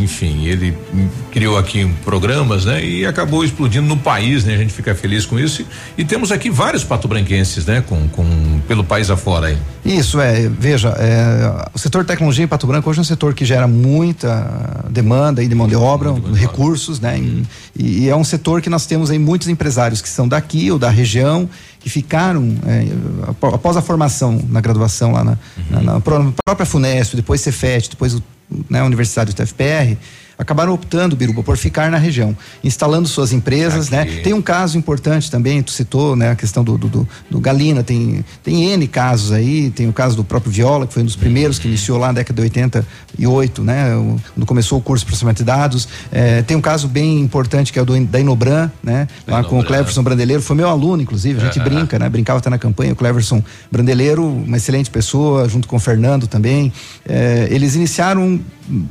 enfim, 0.00 0.44
ele 0.46 0.76
hum, 0.92 1.08
criou 1.30 1.56
aqui 1.56 1.88
programas, 2.04 2.64
né, 2.64 2.84
e 2.84 3.06
acabou 3.06 3.44
explodindo 3.44 3.86
no 3.86 3.96
país, 3.96 4.44
né, 4.44 4.54
a 4.54 4.58
gente 4.58 4.72
fica 4.72 4.94
feliz 4.94 5.24
com 5.24 5.38
isso. 5.38 5.62
E, 5.96 6.02
e 6.02 6.04
temos 6.04 6.32
aqui 6.32 6.50
vários 6.50 6.82
patobranquenses, 6.84 7.64
né, 7.66 7.82
com, 7.86 8.08
com 8.08 8.24
pelo 8.66 8.82
país 8.82 9.10
afora 9.10 9.46
aí. 9.48 9.58
Isso, 9.84 10.20
é, 10.20 10.48
veja, 10.48 10.88
é, 10.98 11.68
o 11.72 11.78
setor 11.78 12.02
de 12.02 12.08
tecnologia 12.08 12.44
em 12.44 12.48
Pato 12.48 12.66
Branco 12.66 12.90
hoje 12.90 12.98
é 12.98 13.02
um 13.02 13.04
setor 13.04 13.34
que 13.34 13.44
gera 13.44 13.68
muita 13.68 14.84
demanda 14.90 15.40
aí 15.40 15.46
de 15.48 15.54
mão 15.54 15.68
de 15.68 15.76
obra, 15.76 16.12
recursos, 16.34 16.98
né? 16.98 17.18
em- 17.18 17.46
e, 17.78 18.04
e 18.04 18.08
é 18.08 18.16
um 18.16 18.24
setor 18.24 18.60
que 18.60 18.68
nós 18.70 18.84
temos 18.86 19.10
aí 19.10 19.18
muitos 19.18 19.46
empresários 19.48 20.00
que 20.02 20.08
são 20.08 20.26
daqui 20.26 20.55
ou 20.70 20.78
da 20.78 20.90
região, 20.90 21.48
que 21.80 21.88
ficaram 21.90 22.54
é, 22.66 22.86
apó- 23.30 23.54
após 23.54 23.76
a 23.76 23.82
formação 23.82 24.40
na 24.48 24.60
graduação 24.60 25.12
lá 25.12 25.22
na, 25.24 25.38
na- 25.70 25.80
na 25.82 26.00
pró- 26.00 26.32
própria 26.44 26.66
FUNESP, 26.66 27.16
depois 27.16 27.40
Cefet, 27.40 27.90
depois 27.90 28.14
o, 28.14 28.22
né, 28.70 28.80
a 28.80 28.84
Universidade 28.84 29.32
do 29.32 29.36
TFPR, 29.36 29.96
acabaram 30.38 30.72
optando, 30.74 31.16
Biruba, 31.16 31.42
por 31.42 31.56
ficar 31.56 31.90
na 31.90 31.96
região, 31.98 32.36
instalando 32.62 33.08
suas 33.08 33.32
empresas, 33.32 33.88
né? 33.90 34.04
Tem 34.22 34.32
um 34.34 34.42
caso 34.42 34.76
importante 34.76 35.30
também, 35.30 35.62
tu 35.62 35.70
citou, 35.72 36.14
né? 36.14 36.30
A 36.30 36.36
questão 36.36 36.62
do, 36.62 36.76
do, 36.76 36.88
do- 36.88 37.08
do 37.30 37.40
Galina, 37.40 37.82
tem, 37.82 38.24
tem 38.42 38.64
N 38.72 38.86
casos 38.86 39.32
aí, 39.32 39.70
tem 39.70 39.88
o 39.88 39.92
caso 39.92 40.14
do 40.16 40.22
próprio 40.24 40.52
Viola, 40.52 40.86
que 40.86 40.92
foi 40.94 41.02
um 41.02 41.06
dos 41.06 41.16
primeiros 41.16 41.58
que 41.58 41.66
iniciou 41.68 41.98
lá 41.98 42.08
na 42.08 42.12
década 42.14 42.36
de 42.42 42.42
88, 42.42 43.62
né? 43.62 43.90
Quando 44.34 44.46
começou 44.46 44.78
o 44.78 44.82
curso 44.82 45.04
de 45.04 45.06
processamento 45.06 45.38
de 45.38 45.44
dados. 45.44 45.88
Eh, 46.12 46.42
tem 46.42 46.56
um 46.56 46.60
caso 46.60 46.86
bem 46.88 47.20
importante 47.20 47.72
que 47.72 47.78
é 47.78 47.82
o 47.82 47.84
do, 47.84 47.98
da 48.04 48.20
Inobran, 48.20 48.70
né? 48.82 49.08
Lá 49.26 49.42
com 49.42 49.58
o 49.58 49.64
Cleverson 49.64 50.02
Brandeleiro, 50.02 50.42
foi 50.42 50.56
meu 50.56 50.68
aluno, 50.68 51.02
inclusive, 51.02 51.40
a 51.40 51.44
gente 51.46 51.60
Ah. 51.60 51.64
brinca, 51.64 51.98
né? 51.98 52.08
Brincava 52.08 52.38
até 52.38 52.50
na 52.50 52.58
campanha, 52.58 52.92
o 52.92 52.96
Cleverson 52.96 53.42
Brandeleiro, 53.70 54.24
uma 54.26 54.56
excelente 54.56 54.90
pessoa, 54.90 55.48
junto 55.48 55.66
com 55.66 55.76
o 55.76 55.80
Fernando 55.80 56.26
também. 56.26 56.72
Eh, 57.08 57.48
eles 57.50 57.74
iniciaram 57.74 58.38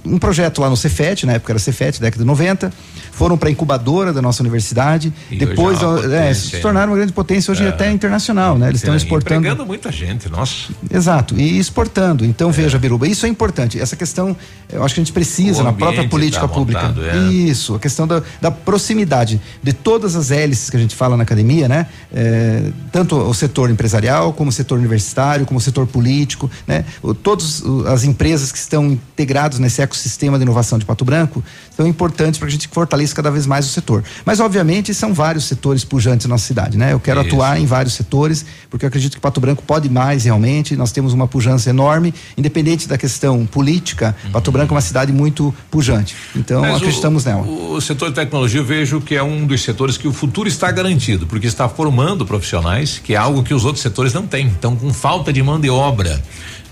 um, 0.05 0.17
projeto 0.17 0.61
lá 0.61 0.69
no 0.69 0.77
Cefet, 0.77 1.25
na 1.25 1.33
época 1.33 1.51
era 1.53 1.59
Cefet, 1.59 1.99
década 1.99 2.23
de 2.23 2.27
90, 2.27 2.71
foram 3.11 3.37
para 3.37 3.49
a 3.49 3.51
incubadora 3.51 4.11
da 4.13 4.21
nossa 4.21 4.41
universidade, 4.43 5.13
E 5.31 5.37
depois 5.37 5.81
é 5.81 5.85
ó, 5.85 5.97
é, 5.99 6.33
se 6.33 6.55
hein? 6.55 6.61
tornaram 6.61 6.91
uma 6.91 6.97
grande 6.97 7.13
potência, 7.13 7.51
hoje 7.51 7.63
É. 7.63 7.69
até 7.69 7.91
internacional, 7.91 8.57
né? 8.57 8.69
Eles 8.69 8.81
estão 8.81 8.95
exportando. 8.95 9.39
Empregando 9.41 9.65
muita 9.65 9.91
gente, 9.91 10.29
nossa. 10.29 10.71
Exato, 10.91 11.39
e 11.39 11.57
exportando. 11.59 12.23
É. 12.23 12.27
Então, 12.27 12.51
veja, 12.51 12.77
Biruba, 12.77 13.07
isso 13.07 13.25
é 13.25 13.29
importante. 13.29 13.79
Essa 13.79 13.95
questão, 13.95 14.35
eu 14.71 14.83
acho 14.83 14.93
que 14.93 15.01
a 15.01 15.03
gente 15.03 15.13
precisa 15.13 15.63
na 15.63 15.73
própria 15.73 16.07
política 16.07 16.47
tá 16.47 16.53
pública. 16.53 16.81
montado, 16.81 17.05
é. 17.05 17.17
Isso, 17.31 17.75
a 17.75 17.79
questão 17.79 18.07
da, 18.07 18.21
da 18.41 18.51
proximidade 18.51 19.39
de 19.61 19.73
todas 19.73 20.15
as 20.15 20.31
hélices 20.31 20.69
que 20.69 20.77
a 20.77 20.79
gente 20.79 20.95
fala 20.95 21.15
na 21.17 21.23
academia, 21.23 21.67
né? 21.67 21.87
É, 22.13 22.71
tanto 22.91 23.15
o 23.15 23.33
setor 23.33 23.69
empresarial, 23.69 24.33
como 24.33 24.49
o 24.49 24.53
setor 24.53 24.77
universitário, 24.77 25.45
como 25.45 25.57
o 25.57 25.61
setor 25.61 25.87
político, 25.87 26.49
né? 26.67 26.85
O, 27.01 27.13
todas 27.13 27.63
as 27.87 28.03
empresas 28.03 28.51
que 28.51 28.57
estão 28.57 28.85
integradas 28.91 29.59
nesse 29.65 29.81
ecossistema 29.81 30.37
de 30.37 30.43
inovação 30.43 30.77
de 30.77 30.85
Pato 30.85 31.03
Branco 31.03 31.43
são 31.75 31.85
importantes 31.87 32.37
para 32.39 32.47
que 32.47 32.51
a 32.51 32.55
gente 32.57 32.67
fortaleça 32.71 33.13
cada 33.15 33.29
vez 33.31 33.45
mais 33.45 33.65
o 33.65 33.69
setor. 33.69 34.03
Mas, 34.23 34.39
obviamente, 34.39 34.93
são 34.93 35.13
vários 35.13 35.45
setores 35.45 35.83
pujantes 35.83 36.27
na 36.27 36.35
nossa 36.35 36.45
cidade, 36.45 36.77
né? 36.77 36.93
Eu 36.93 36.99
quero 36.99 37.19
Isso. 37.21 37.29
atuar 37.29 37.59
em 37.59 37.65
vários 37.65 37.93
setores, 37.95 38.45
porque 38.69 38.85
eu 38.85 38.87
acredito 38.87 39.15
que 39.15 39.19
Pato 39.19 39.41
Branco 39.41 39.63
pode 39.63 39.89
mais 39.89 40.23
realmente. 40.25 40.75
Nós 40.75 40.91
temos 40.91 41.11
uma 41.13 41.27
pujança 41.27 41.69
enorme, 41.69 42.13
independente 42.37 42.87
da 42.87 42.97
questão 42.97 43.45
política. 43.45 44.15
Pato 44.31 44.51
Branco 44.51 44.73
é 44.73 44.75
uma 44.75 44.81
cidade 44.81 45.11
muito 45.11 45.53
pujante. 45.71 46.15
Então, 46.35 46.61
Mas 46.61 46.73
o- 46.73 46.75
acreditamos 46.77 47.25
nela. 47.25 47.41
O 47.41 47.81
setor 47.81 48.09
de 48.09 48.15
tecnologia 48.15 48.59
eu 48.61 48.65
vejo 48.65 49.01
que 49.01 49.15
é 49.15 49.23
um 49.23 49.45
dos 49.47 49.61
setores 49.63 49.97
que 49.97 50.07
o 50.07 50.13
futuro 50.13 50.47
está 50.47 50.71
garantido, 50.71 51.25
porque 51.25 51.47
está 51.47 51.67
formando 51.67 52.25
profissionais, 52.25 52.99
que 53.03 53.13
é 53.13 53.17
algo 53.17 53.43
que 53.43 53.53
os 53.53 53.65
outros 53.65 53.81
setores 53.81 54.13
não 54.13 54.25
têm. 54.27 54.45
Então, 54.47 54.75
com 54.75 54.93
falta 54.93 55.33
de 55.33 55.41
mão 55.41 55.59
de 55.59 55.69
obra, 55.69 56.21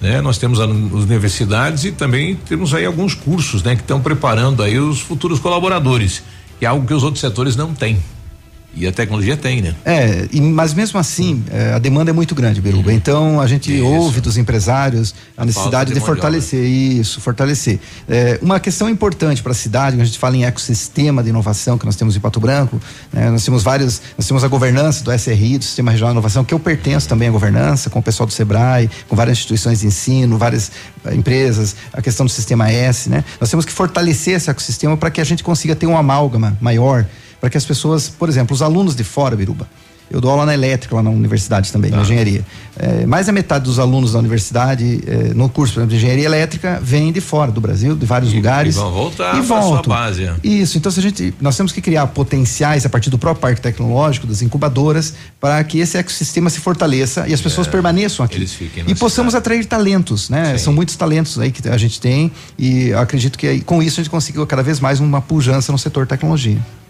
né? 0.04 0.20
Nós 0.20 0.38
temos 0.38 0.60
as 0.60 0.70
universidades 0.70 1.86
e 1.86 1.92
também 1.94 2.36
temos 2.36 2.74
aí 2.74 2.86
alguns 2.86 3.16
cursos, 3.16 3.64
né? 3.64 3.74
Que 3.74 3.82
estão 3.82 4.02
preparando 4.02 4.62
aí 4.62 4.78
os 4.78 5.00
futuros 5.00 5.40
colaboradores, 5.40 6.22
que 6.60 6.66
é 6.66 6.68
algo 6.68 6.86
que 6.86 6.94
os 6.94 7.04
outros 7.04 7.22
setores 7.22 7.56
não 7.56 7.74
têm. 7.74 7.98
E 8.76 8.88
a 8.88 8.91
tecnologia 8.91 9.38
tem, 9.38 9.62
né? 9.62 9.76
É, 9.86 10.28
e- 10.32 10.41
mas 10.41 10.74
mesmo 10.74 11.00
assim, 11.00 11.44
é, 11.52 11.74
a 11.74 11.80
demanda 11.80 12.10
é 12.10 12.14
muito 12.14 12.34
grande, 12.34 12.60
Biruba. 12.60 12.91
Então 12.91 13.40
a 13.40 13.45
gente 13.45 13.80
ouve 13.82 14.20
dos 14.20 14.36
empresários 14.36 15.14
a 15.38 15.45
necessidade 15.45 15.94
de 15.94 16.00
fortalecer 16.00 16.64
isso, 16.66 17.22
fortalecer. 17.22 17.80
É, 18.10 18.40
uma 18.41 18.60
questão 18.60 18.90
importante 18.90 19.44
para 19.44 19.52
a 19.52 19.56
cidade, 19.56 19.95
quando 19.95 20.02
a 20.02 20.06
gente 20.06 20.18
fala 20.18 20.36
em 20.36 20.44
ecossistema 20.44 21.22
de 21.22 21.30
inovação 21.30 21.78
que 21.78 21.86
nós 21.86 21.95
temos 21.95 22.16
em 22.16 22.20
Pato 22.20 22.40
Branco, 22.40 22.82
né, 23.12 23.30
nós 23.30 23.45
temos 23.45 23.62
vários, 23.62 24.02
nós 24.18 24.28
temos 24.28 24.44
a 24.44 24.48
governança 24.48 25.04
do 25.04 25.12
SRI, 25.12 25.60
do 25.60 25.64
Sistema 25.64 25.91
Regional 25.91 26.12
de 26.12 26.16
Inovação, 26.16 26.44
que 26.44 26.54
eu 26.54 26.60
pertenço 26.60 27.08
também 27.08 27.28
à 27.28 27.32
governança, 27.32 27.91
com 27.91 28.00
o 28.00 28.04
pessoal 28.04 28.26
do 28.26 28.34
Sebrae, 28.34 28.90
com 29.08 29.16
várias 29.16 29.38
instituições 29.38 29.82
de 29.82 29.88
ensino, 29.88 30.36
várias 30.38 30.72
eh, 31.06 31.14
empresas, 31.14 31.76
a 31.94 32.02
questão 32.02 32.26
do 32.26 32.32
Sistema 32.32 32.72
S, 32.72 33.08
né? 33.08 33.24
Nós 33.40 33.50
temos 33.52 33.66
que 33.66 33.72
fortalecer 33.72 34.36
esse 34.36 34.50
ecossistema 34.50 34.98
para 34.98 35.12
que 35.12 35.22
a 35.22 35.24
gente 35.24 35.44
consiga 35.44 35.76
ter 35.76 35.86
um 35.86 35.95
amálgama 35.95 36.58
maior 36.60 37.06
para 37.44 37.49
que 37.49 37.57
as 37.57 37.65
pessoas, 37.65 38.07
por 38.07 38.30
exemplo, 38.30 38.53
os 38.56 38.61
alunos 38.61 38.95
de 38.95 39.03
fora, 39.03 39.36
Biruba. 39.36 39.68
Eu 40.10 40.22
dou 40.22 40.32
aula 40.32 40.45
na 40.45 40.53
elétrica 40.53 40.95
lá 40.95 41.03
na 41.03 41.10
universidade 41.10 41.74
também, 41.74 41.91
na 41.91 42.02
engenharia. 42.02 42.45
É, 42.78 43.06
mais 43.06 43.26
da 43.26 43.34
metade 43.34 43.65
dos 43.65 43.80
alunos 43.80 44.14
da 44.14 44.20
universidade, 44.20 45.02
é, 45.06 45.34
no 45.34 45.49
curso, 45.49 45.74
por 45.74 45.82
exemplo, 45.82 45.90
de 45.90 45.98
engenharia 45.98 46.24
elétrica, 46.24 46.80
vem 46.82 47.11
de 47.11 47.20
fora 47.20 47.52
do 47.52 47.60
Brasil, 47.60 47.98
de 47.98 48.06
vários 48.06 48.32
lugares. 48.32 48.78
E 48.78 48.80
vão 48.80 48.91
voltar 48.91 49.36
e 49.36 49.45
para 49.45 49.45
sua 49.45 49.60
voltam. 49.60 49.94
base. 49.94 50.24
é. 50.24 50.36
Isso, 50.41 50.78
então 50.78 50.90
se 50.90 51.02
a 51.02 51.03
gente, 51.03 51.34
nós 51.41 51.57
temos 51.57 51.74
que 51.74 51.82
criar 51.82 52.07
potenciais 52.07 52.86
a 52.86 52.90
partir 52.90 53.10
do 53.10 53.18
próprio 53.18 53.41
parque 53.41 53.60
tecnológico, 53.60 54.26
das 54.26 54.41
incubadoras, 54.41 55.14
para 55.38 55.61
que 55.65 55.80
esse 55.80 55.98
ecossistema 55.98 56.49
se 56.49 56.61
fortaleça 56.61 57.28
e 57.28 57.34
as 57.34 57.41
pessoas 57.41 57.68
permaneçam 57.68 58.26
aqui. 58.26 58.36
É, 58.36 58.38
Eles 58.38 58.53
fiquem 58.53 58.86
E 58.88 58.95
possamos 58.95 59.36
atrair 59.36 59.65
talentos, 59.65 60.30
né? 60.30 60.57
São 60.57 60.72
muitos 60.72 60.95
talentos 60.95 61.38
aí 61.38 61.52
que 61.52 61.68
a 61.68 61.78
gente 61.78 61.99
tem 61.99 62.32
e 62.57 62.88
eu 62.88 62.99
acredito 62.99 63.38
que 63.38 63.60
com 63.61 63.84
isso 63.84 63.99
a 63.99 64.03
gente 64.03 64.11
conseguiu 64.11 64.48
cada 64.48 64.64
vez 64.64 64.80
mais 64.80 65.02
uma 65.02 65.22
pujança 65.22 65.74
no 65.74 65.78
setor 65.78 66.07
tecnologia. 66.07 66.61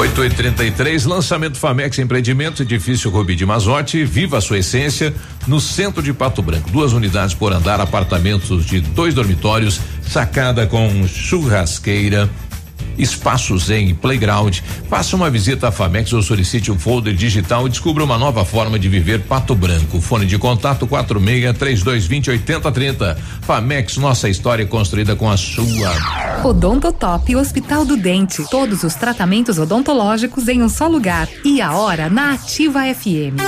8 0.00 0.24
e 0.24 0.30
33 0.30 1.04
lançamento 1.04 1.58
Famex 1.58 1.98
Empreendimentos, 1.98 2.62
edifício 2.62 3.10
Rubi 3.10 3.36
de 3.36 3.44
Mazote, 3.44 4.02
viva 4.02 4.38
a 4.38 4.40
sua 4.40 4.56
essência, 4.56 5.14
no 5.46 5.60
centro 5.60 6.02
de 6.02 6.10
Pato 6.14 6.40
Branco. 6.40 6.70
Duas 6.70 6.94
unidades 6.94 7.34
por 7.34 7.52
andar, 7.52 7.82
apartamentos 7.82 8.64
de 8.64 8.80
dois 8.80 9.12
dormitórios, 9.12 9.78
sacada 10.00 10.66
com 10.66 11.06
churrasqueira. 11.06 12.30
Espaços 13.00 13.70
em 13.70 13.94
playground. 13.94 14.58
Faça 14.88 15.16
uma 15.16 15.30
visita 15.30 15.68
à 15.68 15.72
Famex 15.72 16.12
ou 16.12 16.22
solicite 16.22 16.70
um 16.70 16.78
folder 16.78 17.14
digital 17.14 17.66
e 17.66 17.70
descubra 17.70 18.04
uma 18.04 18.18
nova 18.18 18.44
forma 18.44 18.78
de 18.78 18.88
viver 18.88 19.20
Pato 19.20 19.54
Branco. 19.54 20.00
Fone 20.00 20.26
de 20.26 20.38
contato 20.38 20.86
46 20.86 21.56
3220 21.58 22.30
8030. 22.30 23.18
Famex, 23.42 23.96
nossa 23.96 24.28
história 24.28 24.66
construída 24.66 25.16
com 25.16 25.30
a 25.30 25.36
sua. 25.36 26.44
Odontotop 26.44 27.34
Hospital 27.36 27.84
do 27.84 27.96
Dente. 27.96 28.44
Todos 28.50 28.82
os 28.82 28.94
tratamentos 28.94 29.58
odontológicos 29.58 30.48
em 30.48 30.62
um 30.62 30.68
só 30.68 30.86
lugar. 30.86 31.28
E 31.44 31.60
a 31.60 31.72
hora 31.72 32.08
na 32.08 32.34
Ativa 32.34 32.82
FM. 32.94 33.40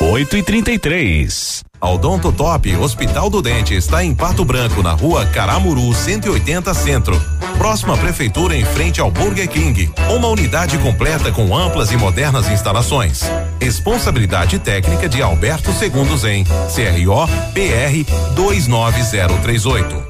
8 0.00 0.36
e 0.36 0.42
33 0.42 1.69
A 1.80 1.88
Odonto 1.88 2.30
Top 2.30 2.76
Hospital 2.76 3.30
do 3.30 3.40
Dente 3.40 3.74
está 3.74 4.04
em 4.04 4.14
Pato 4.14 4.44
Branco, 4.44 4.82
na 4.82 4.92
rua 4.92 5.24
Caramuru 5.24 5.94
180 5.94 6.74
Centro. 6.74 7.18
Próxima 7.56 7.96
prefeitura 7.96 8.54
em 8.54 8.64
frente 8.66 9.00
ao 9.00 9.10
Burger 9.10 9.48
King. 9.48 9.90
Uma 10.14 10.28
unidade 10.28 10.76
completa 10.78 11.32
com 11.32 11.56
amplas 11.56 11.90
e 11.90 11.96
modernas 11.96 12.50
instalações. 12.50 13.22
Responsabilidade 13.58 14.58
técnica 14.58 15.08
de 15.08 15.22
Alberto 15.22 15.72
Segundo 15.72 16.16
Zen. 16.18 16.44
CRO 16.44 17.26
PR 17.54 18.34
29038. 18.34 20.09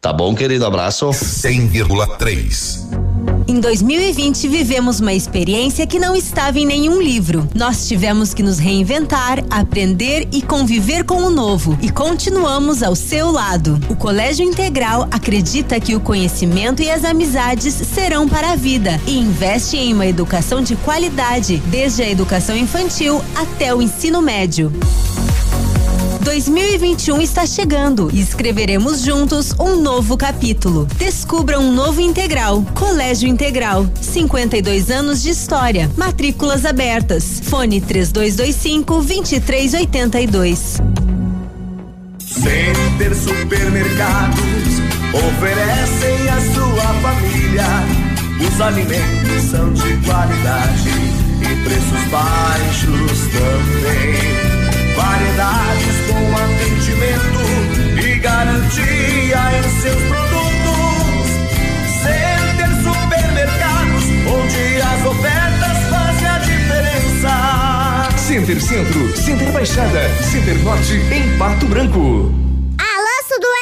Tá 0.00 0.12
bom, 0.12 0.34
querido? 0.34 0.66
Abraço. 0.66 1.06
100,3. 1.08 2.82
Em 3.46 3.58
2020, 3.58 4.48
vivemos 4.48 5.00
uma 5.00 5.12
experiência 5.12 5.86
que 5.86 5.98
não 5.98 6.14
estava 6.14 6.58
em 6.58 6.66
nenhum 6.66 7.00
livro. 7.00 7.48
Nós 7.54 7.88
tivemos 7.88 8.32
que 8.32 8.42
nos 8.42 8.58
reinventar, 8.58 9.44
aprender 9.50 10.28
e 10.32 10.40
conviver 10.40 11.04
com 11.04 11.16
o 11.16 11.30
novo. 11.30 11.76
E 11.82 11.90
continuamos 11.90 12.82
ao 12.82 12.94
seu 12.94 13.30
lado. 13.30 13.80
O 13.88 13.96
Colégio 13.96 14.46
Integral 14.46 15.08
acredita 15.10 15.80
que 15.80 15.94
o 15.94 16.00
conhecimento 16.00 16.82
e 16.82 16.90
as 16.90 17.04
amizades 17.04 17.74
serão 17.74 18.28
para 18.28 18.52
a 18.52 18.56
vida 18.56 19.00
e 19.06 19.18
investe 19.18 19.76
em 19.76 19.92
uma 19.92 20.06
educação 20.06 20.62
de 20.62 20.76
qualidade, 20.76 21.58
desde 21.66 22.02
a 22.02 22.08
educação 22.08 22.56
infantil 22.56 23.22
até 23.34 23.74
o 23.74 23.82
ensino 23.82 24.22
médio. 24.22 24.72
2021 26.22 27.20
está 27.20 27.44
chegando 27.44 28.08
e 28.12 28.20
escreveremos 28.20 29.00
juntos 29.00 29.52
um 29.58 29.80
novo 29.80 30.16
capítulo. 30.16 30.86
Descubra 30.96 31.58
um 31.58 31.72
novo 31.72 32.00
integral. 32.00 32.64
Colégio 32.74 33.28
Integral. 33.28 33.86
52 34.00 34.90
anos 34.90 35.20
de 35.22 35.30
história. 35.30 35.90
Matrículas 35.96 36.64
abertas. 36.64 37.40
Fone 37.42 37.80
3225 37.80 38.94
2382. 39.02 40.80
Center 42.20 43.14
Supermercados 43.16 44.80
oferecem 45.12 46.28
à 46.28 46.40
sua 46.54 46.94
família. 47.02 47.66
Os 48.48 48.60
alimentos 48.60 49.42
são 49.50 49.72
de 49.72 49.96
qualidade 50.06 50.88
e 51.40 51.64
preços 51.64 52.10
baixos 52.10 53.20
também. 53.32 54.51
Variedades 54.96 55.96
com 56.08 56.36
atendimento 56.36 57.42
e 57.98 58.18
garantia 58.18 59.40
em 59.58 59.62
seus 59.80 60.02
produtos. 60.02 61.26
Center 62.02 62.70
Supermercados, 62.82 64.04
onde 64.26 64.62
as 64.80 65.06
ofertas 65.06 65.78
fazem 65.90 66.28
a 66.28 66.38
diferença. 66.38 67.32
Center 68.18 68.60
Centro, 68.60 69.16
Center 69.16 69.52
Baixada, 69.52 70.08
Center 70.22 70.58
Norte, 70.62 70.94
em 71.12 71.38
Pato 71.38 71.66
Branco. 71.66 72.32
Alô, 72.78 73.14
Sudoeste, 73.28 73.61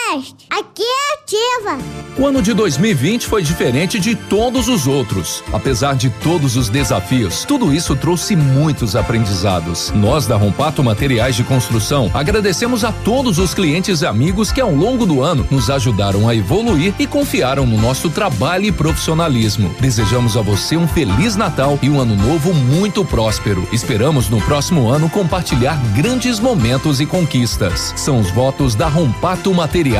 aqui 0.50 0.82
é 0.82 1.14
ativa. 1.14 1.78
O 2.18 2.26
ano 2.26 2.42
de 2.42 2.52
2020 2.52 3.26
foi 3.26 3.42
diferente 3.42 4.00
de 4.00 4.16
todos 4.16 4.68
os 4.68 4.88
outros. 4.88 5.42
Apesar 5.52 5.94
de 5.94 6.10
todos 6.10 6.56
os 6.56 6.68
desafios, 6.68 7.44
tudo 7.44 7.72
isso 7.72 7.94
trouxe 7.94 8.34
muitos 8.34 8.96
aprendizados. 8.96 9.92
Nós 9.94 10.26
da 10.26 10.36
Rompato 10.36 10.82
Materiais 10.82 11.36
de 11.36 11.44
Construção 11.44 12.10
agradecemos 12.12 12.84
a 12.84 12.90
todos 12.90 13.38
os 13.38 13.54
clientes 13.54 14.02
e 14.02 14.06
amigos 14.06 14.50
que 14.50 14.60
ao 14.60 14.74
longo 14.74 15.06
do 15.06 15.22
ano 15.22 15.46
nos 15.48 15.70
ajudaram 15.70 16.28
a 16.28 16.34
evoluir 16.34 16.92
e 16.98 17.06
confiaram 17.06 17.64
no 17.64 17.80
nosso 17.80 18.10
trabalho 18.10 18.64
e 18.64 18.72
profissionalismo. 18.72 19.72
Desejamos 19.78 20.36
a 20.36 20.42
você 20.42 20.76
um 20.76 20.88
feliz 20.88 21.36
Natal 21.36 21.78
e 21.80 21.88
um 21.88 22.00
ano 22.00 22.16
novo 22.16 22.52
muito 22.52 23.04
próspero. 23.04 23.66
Esperamos 23.72 24.28
no 24.28 24.40
próximo 24.42 24.88
ano 24.88 25.08
compartilhar 25.08 25.80
grandes 25.94 26.40
momentos 26.40 27.00
e 27.00 27.06
conquistas. 27.06 27.94
São 27.96 28.18
os 28.18 28.30
votos 28.30 28.74
da 28.74 28.88
Rompato 28.88 29.54
Materiais 29.54 29.99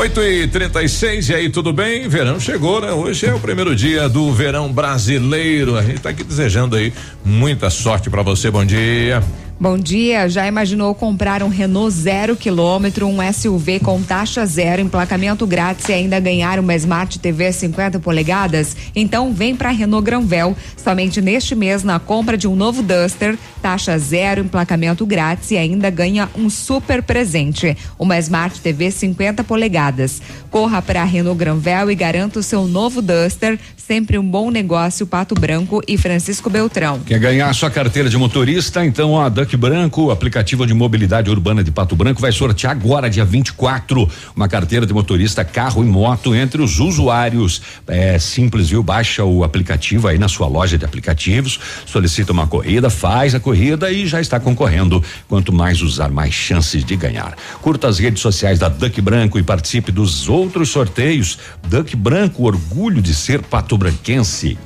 8 0.00 0.22
e 0.22 0.48
36 0.48 1.28
e 1.28 1.34
aí, 1.34 1.50
tudo 1.50 1.74
bem? 1.74 2.08
Verão 2.08 2.40
chegou, 2.40 2.80
né? 2.80 2.90
Hoje 2.90 3.26
é 3.26 3.34
o 3.34 3.38
primeiro 3.38 3.76
dia 3.76 4.08
do 4.08 4.32
verão 4.32 4.72
brasileiro. 4.72 5.76
A 5.76 5.82
gente 5.82 6.00
tá 6.00 6.08
aqui 6.08 6.24
desejando 6.24 6.74
aí 6.74 6.90
muita 7.22 7.68
sorte 7.68 8.08
para 8.08 8.22
você. 8.22 8.50
Bom 8.50 8.64
dia. 8.64 9.22
Bom 9.62 9.76
dia, 9.76 10.26
já 10.26 10.46
imaginou 10.46 10.94
comprar 10.94 11.42
um 11.42 11.48
Renault 11.48 11.90
zero 11.94 12.34
quilômetro, 12.34 13.06
um 13.06 13.18
SUV 13.30 13.78
com 13.78 14.02
taxa 14.02 14.46
zero, 14.46 14.80
emplacamento 14.80 15.46
grátis 15.46 15.86
e 15.90 15.92
ainda 15.92 16.18
ganhar 16.18 16.58
uma 16.58 16.74
Smart 16.74 17.18
TV 17.18 17.52
50 17.52 18.00
polegadas? 18.00 18.74
Então 18.96 19.34
vem 19.34 19.54
para 19.54 19.68
Renault 19.68 20.02
Granvel. 20.02 20.56
Somente 20.82 21.20
neste 21.20 21.54
mês, 21.54 21.84
na 21.84 21.98
compra 21.98 22.38
de 22.38 22.48
um 22.48 22.56
novo 22.56 22.82
Duster, 22.82 23.36
taxa 23.60 23.98
zero, 23.98 24.40
emplacamento 24.40 25.04
grátis 25.04 25.50
e 25.50 25.58
ainda 25.58 25.90
ganha 25.90 26.30
um 26.34 26.48
super 26.48 27.02
presente, 27.02 27.76
uma 27.98 28.18
Smart 28.18 28.58
TV 28.62 28.90
50 28.90 29.44
polegadas. 29.44 30.22
Corra 30.50 30.80
para 30.80 31.04
Renault 31.04 31.38
Granvel 31.38 31.90
e 31.90 31.94
garanta 31.94 32.38
o 32.38 32.42
seu 32.42 32.66
novo 32.66 33.02
Duster, 33.02 33.58
sempre 33.76 34.16
um 34.16 34.26
bom 34.26 34.50
negócio, 34.50 35.06
Pato 35.06 35.34
Branco 35.34 35.82
e 35.86 35.98
Francisco 35.98 36.48
Beltrão. 36.48 37.00
Quer 37.00 37.18
ganhar 37.18 37.52
sua 37.54 37.70
carteira 37.70 38.08
de 38.08 38.16
motorista? 38.16 38.86
Então 38.86 39.20
a 39.20 39.28
Duck 39.28 39.49
Branco, 39.56 40.04
o 40.04 40.10
aplicativo 40.10 40.66
de 40.66 40.74
mobilidade 40.74 41.30
urbana 41.30 41.62
de 41.62 41.70
Pato 41.70 41.96
Branco, 41.96 42.20
vai 42.20 42.32
sortear 42.32 42.72
agora, 42.72 43.08
dia 43.08 43.24
24, 43.24 44.08
uma 44.34 44.48
carteira 44.48 44.86
de 44.86 44.92
motorista 44.92 45.44
carro 45.44 45.82
e 45.82 45.86
moto 45.86 46.34
entre 46.34 46.62
os 46.62 46.80
usuários. 46.80 47.62
É 47.86 48.18
simples, 48.18 48.70
viu? 48.70 48.82
Baixa 48.82 49.24
o 49.24 49.44
aplicativo 49.44 50.08
aí 50.08 50.18
na 50.18 50.28
sua 50.28 50.46
loja 50.46 50.78
de 50.78 50.84
aplicativos, 50.84 51.58
solicita 51.86 52.32
uma 52.32 52.46
corrida, 52.46 52.90
faz 52.90 53.34
a 53.34 53.40
corrida 53.40 53.90
e 53.90 54.06
já 54.06 54.20
está 54.20 54.38
concorrendo. 54.40 55.02
Quanto 55.28 55.52
mais 55.52 55.82
usar, 55.82 56.10
mais 56.10 56.32
chances 56.32 56.84
de 56.84 56.96
ganhar. 56.96 57.36
Curta 57.60 57.88
as 57.88 57.98
redes 57.98 58.20
sociais 58.20 58.58
da 58.58 58.68
Duck 58.68 59.00
Branco 59.00 59.38
e 59.38 59.42
participe 59.42 59.92
dos 59.92 60.28
outros 60.28 60.68
sorteios. 60.70 61.38
Duck 61.68 61.94
Branco, 61.96 62.44
orgulho 62.44 63.02
de 63.02 63.14
ser 63.14 63.42
pato-branquense. 63.42 64.58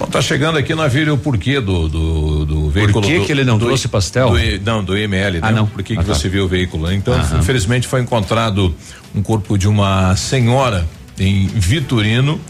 Bom, 0.00 0.06
tá 0.06 0.22
chegando 0.22 0.56
aqui 0.56 0.74
na 0.74 0.88
vídeo 0.88 1.12
o 1.12 1.18
porquê 1.18 1.60
do, 1.60 1.86
do, 1.86 2.46
do 2.46 2.70
veículo. 2.70 3.06
que 3.06 3.18
do- 3.18 3.26
que 3.26 3.30
ele 3.32 3.44
não 3.44 3.58
do- 3.58 3.66
trouxe 3.66 3.86
pastel? 3.86 4.30
do 4.30 4.64
não, 4.64 4.82
do 4.82 4.96
IML, 4.96 5.40
Ah, 5.42 5.50
né? 5.50 5.58
não. 5.58 5.66
Por 5.66 5.82
que, 5.82 5.92
Ah, 5.92 5.96
que 5.98 6.04
tá. 6.06 6.14
você 6.14 6.26
viu 6.26 6.46
o 6.46 6.48
veículo? 6.48 6.86
né? 6.86 6.94
Então, 6.94 7.12
Aham. 7.12 7.38
infelizmente 7.38 7.86
foi 7.86 8.00
encontrado 8.00 8.74
um 9.14 9.22
corpo 9.22 9.58
de 9.58 9.68
uma 9.68 10.16
senhora 10.16 10.88
em 11.18 11.46
Vitorino. 11.48 12.40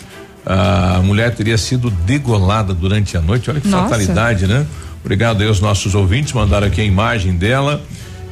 A 0.47 1.01
mulher 1.03 1.35
teria 1.35 1.59
sido 1.59 1.91
degolada 1.91 2.73
durante 2.73 3.17
a 3.17 3.21
noite. 3.21 3.51
Olha 3.51 3.61
que 3.61 3.67
Nossa. 3.69 3.83
fatalidade, 3.89 4.47
né? 4.47 4.65
Obrigado 5.05 5.41
aí 5.43 5.49
aos 5.49 5.61
nossos 5.61 5.93
ouvintes, 5.97 6.33
mandaram 6.33 6.69
aqui 6.69 6.81
a 6.81 6.85
imagem 6.85 7.33
dela. 7.37 7.83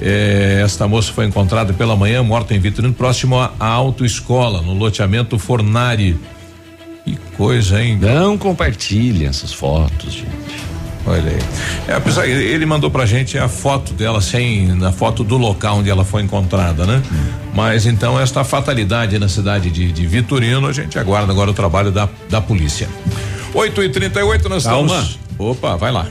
Eh, 0.00 0.62
esta 0.64 0.86
moça 0.86 1.12
foi 1.12 1.26
encontrada 1.26 1.72
pela 1.72 1.96
manhã, 1.96 2.22
morta 2.22 2.54
em 2.54 2.60
Vitorino, 2.60 2.94
próximo 2.94 3.36
à 3.36 3.50
à 3.58 3.66
autoescola, 3.66 4.62
no 4.62 4.74
loteamento 4.74 5.36
Fornari. 5.40 6.16
Que 7.16 7.36
coisa, 7.36 7.82
hein? 7.82 7.98
Não 8.00 8.36
compartilhe 8.36 9.24
essas 9.24 9.52
fotos, 9.52 10.12
gente. 10.12 10.68
Olha 11.06 11.30
aí. 11.30 11.38
É, 11.86 11.94
apesar, 11.94 12.26
ele 12.26 12.44
ele 12.44 12.66
mandou 12.66 12.90
pra 12.90 13.06
gente 13.06 13.38
a 13.38 13.48
foto 13.48 13.94
dela 13.94 14.20
sem, 14.20 14.66
na 14.68 14.92
foto 14.92 15.24
do 15.24 15.38
local 15.38 15.78
onde 15.78 15.88
ela 15.88 16.04
foi 16.04 16.22
encontrada, 16.22 16.84
né? 16.84 17.02
Mas 17.54 17.86
então 17.86 18.20
esta 18.20 18.44
fatalidade 18.44 19.18
na 19.18 19.28
cidade 19.28 19.70
de, 19.70 19.90
de 19.90 20.06
Vitorino, 20.06 20.66
a 20.66 20.72
gente 20.72 20.98
aguarda 20.98 21.32
agora 21.32 21.50
o 21.50 21.54
trabalho 21.54 21.90
da, 21.90 22.08
da 22.28 22.40
polícia. 22.40 22.88
8 23.54 23.82
e 23.84 23.88
38 23.88 24.48
nós 24.48 24.64
Calma. 24.64 24.94
estamos. 24.94 25.18
Opa, 25.38 25.76
vai 25.76 25.90
lá. 25.90 26.06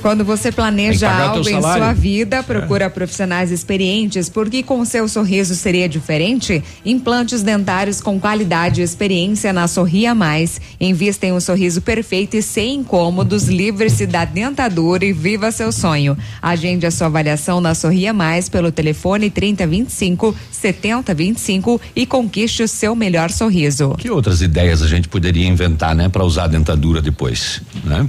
Quando 0.00 0.24
você 0.24 0.52
planeja 0.52 1.10
algo 1.10 1.48
em 1.48 1.60
sua 1.60 1.92
vida, 1.92 2.42
procura 2.42 2.88
profissionais 2.88 3.50
experientes, 3.50 4.28
porque 4.28 4.62
com 4.62 4.84
seu 4.84 5.08
sorriso 5.08 5.54
seria 5.54 5.88
diferente. 5.88 6.62
Implantes 6.84 7.42
dentários 7.42 8.00
com 8.00 8.18
qualidade 8.18 8.80
e 8.80 8.84
experiência 8.84 9.52
na 9.52 9.66
Sorria 9.66 10.14
Mais. 10.14 10.60
Invista 10.80 11.26
em 11.26 11.32
um 11.32 11.40
sorriso 11.40 11.82
perfeito 11.82 12.36
e 12.36 12.42
sem 12.42 12.76
incômodos, 12.76 13.48
livre-se 13.48 14.06
da 14.06 14.24
dentadura 14.24 15.04
e 15.04 15.12
viva 15.12 15.50
seu 15.50 15.72
sonho. 15.72 16.16
Agende 16.40 16.86
a 16.86 16.90
sua 16.90 17.08
avaliação 17.08 17.60
na 17.60 17.74
Sorria 17.74 18.12
Mais 18.12 18.48
pelo 18.48 18.70
telefone 18.70 19.30
3025 19.30 20.34
7025 20.52 21.80
e 21.94 22.06
conquiste 22.06 22.62
o 22.62 22.68
seu 22.68 22.94
melhor 22.94 23.30
sorriso. 23.30 23.94
Que 23.98 24.10
outras 24.10 24.42
ideias 24.42 24.80
a 24.80 24.86
gente 24.86 25.08
poderia 25.08 25.46
inventar, 25.46 25.94
né, 25.94 26.08
para 26.08 26.24
usar 26.24 26.44
a 26.44 26.48
dentadura 26.48 27.02
depois, 27.02 27.60
né? 27.84 28.08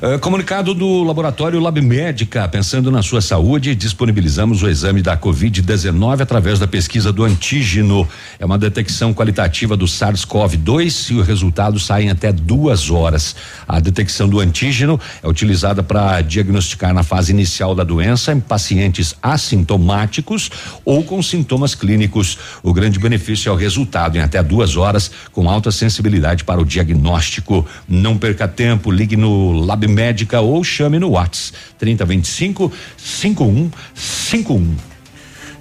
Eh, 0.00 0.18
comunicado 0.18 0.74
do 0.74 1.02
laboratório 1.02 1.23
Lab 1.24 1.80
Médica, 1.80 2.46
pensando 2.46 2.90
na 2.90 3.02
sua 3.02 3.22
saúde, 3.22 3.74
disponibilizamos 3.74 4.62
o 4.62 4.68
exame 4.68 5.00
da 5.00 5.16
COVID-19 5.16 6.20
através 6.20 6.58
da 6.58 6.66
pesquisa 6.66 7.10
do 7.10 7.24
antígeno. 7.24 8.06
É 8.38 8.44
uma 8.44 8.58
detecção 8.58 9.14
qualitativa 9.14 9.74
do 9.74 9.86
SARS-CoV-2 9.86 11.12
e 11.12 11.14
o 11.14 11.22
resultado 11.22 11.80
sai 11.80 12.04
em 12.04 12.10
até 12.10 12.30
duas 12.30 12.90
horas. 12.90 13.34
A 13.66 13.80
detecção 13.80 14.28
do 14.28 14.38
antígeno 14.38 15.00
é 15.22 15.26
utilizada 15.26 15.82
para 15.82 16.20
diagnosticar 16.20 16.92
na 16.92 17.02
fase 17.02 17.32
inicial 17.32 17.74
da 17.74 17.84
doença 17.84 18.30
em 18.30 18.40
pacientes 18.40 19.14
assintomáticos 19.22 20.50
ou 20.84 21.02
com 21.04 21.22
sintomas 21.22 21.74
clínicos. 21.74 22.36
O 22.62 22.74
grande 22.74 22.98
benefício 22.98 23.48
é 23.48 23.52
o 23.52 23.56
resultado 23.56 24.18
em 24.18 24.20
até 24.20 24.42
duas 24.42 24.76
horas, 24.76 25.10
com 25.32 25.48
alta 25.48 25.72
sensibilidade 25.72 26.44
para 26.44 26.60
o 26.60 26.66
diagnóstico. 26.66 27.66
Não 27.88 28.18
perca 28.18 28.46
tempo, 28.46 28.90
ligue 28.90 29.16
no 29.16 29.52
Lab 29.52 29.88
Médica 29.88 30.42
ou 30.42 30.62
chame 30.62 30.98
no 30.98 31.13
Whats 31.14 31.52
3025 31.78 32.72
5151. 32.96 34.94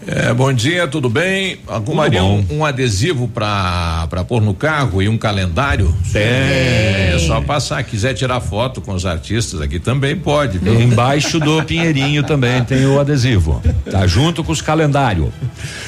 É, 0.06 0.34
bom 0.34 0.52
dia, 0.52 0.86
tudo 0.86 1.10
bem? 1.10 1.60
Arrumaria 1.66 2.22
um, 2.22 2.46
um 2.50 2.66
adesivo 2.66 3.26
pra, 3.28 4.06
pra 4.10 4.24
pôr 4.24 4.42
no 4.42 4.54
carro 4.54 5.02
e 5.02 5.08
um 5.08 5.18
calendário? 5.18 5.96
Tem. 6.12 6.22
É 6.22 7.18
só 7.26 7.40
passar. 7.40 7.82
Quiser 7.84 8.14
tirar 8.14 8.42
foto 8.42 8.82
com 8.82 8.94
os 8.94 9.06
artistas 9.06 9.62
aqui 9.62 9.80
também 9.80 10.16
pode, 10.16 10.58
viu? 10.58 10.78
Embaixo 10.80 11.40
do 11.40 11.64
Pinheirinho 11.64 12.22
também 12.24 12.64
tem 12.66 12.86
o 12.86 13.00
adesivo. 13.00 13.62
Tá 13.90 14.06
junto 14.06 14.44
com 14.44 14.52
os 14.52 14.62
calendários. 14.62 15.30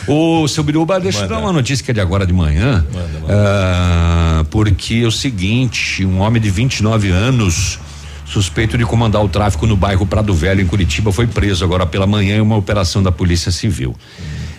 O 0.08 0.48
seu 0.48 0.64
Biruba, 0.64 0.98
deixa 0.98 1.24
eu 1.24 1.28
dar 1.28 1.40
uma 1.40 1.52
notícia 1.52 1.84
que 1.84 1.92
é 1.92 1.94
de 1.94 2.00
agora 2.00 2.26
de 2.26 2.34
manhã. 2.34 2.86
ah, 3.28 4.46
porque 4.50 5.02
é 5.04 5.08
o 5.08 5.12
seguinte: 5.12 6.06
um 6.06 6.22
homem 6.22 6.42
de 6.42 6.50
29 6.50 7.10
anos. 7.10 7.80
Suspeito 8.26 8.78
de 8.78 8.84
comandar 8.86 9.24
o 9.24 9.30
tráfico 9.30 9.68
no 9.68 9.78
bairro 9.78 10.06
Prado 10.06 10.34
Velho, 10.34 10.62
em 10.62 10.66
Curitiba, 10.66 11.12
foi 11.12 11.28
preso 11.28 11.64
agora 11.64 11.86
pela 11.86 12.08
manhã 12.08 12.38
em 12.38 12.42
uma 12.42 12.58
operação 12.58 13.02
da 13.04 13.12
Polícia 13.12 13.52
Civil. 13.52 13.96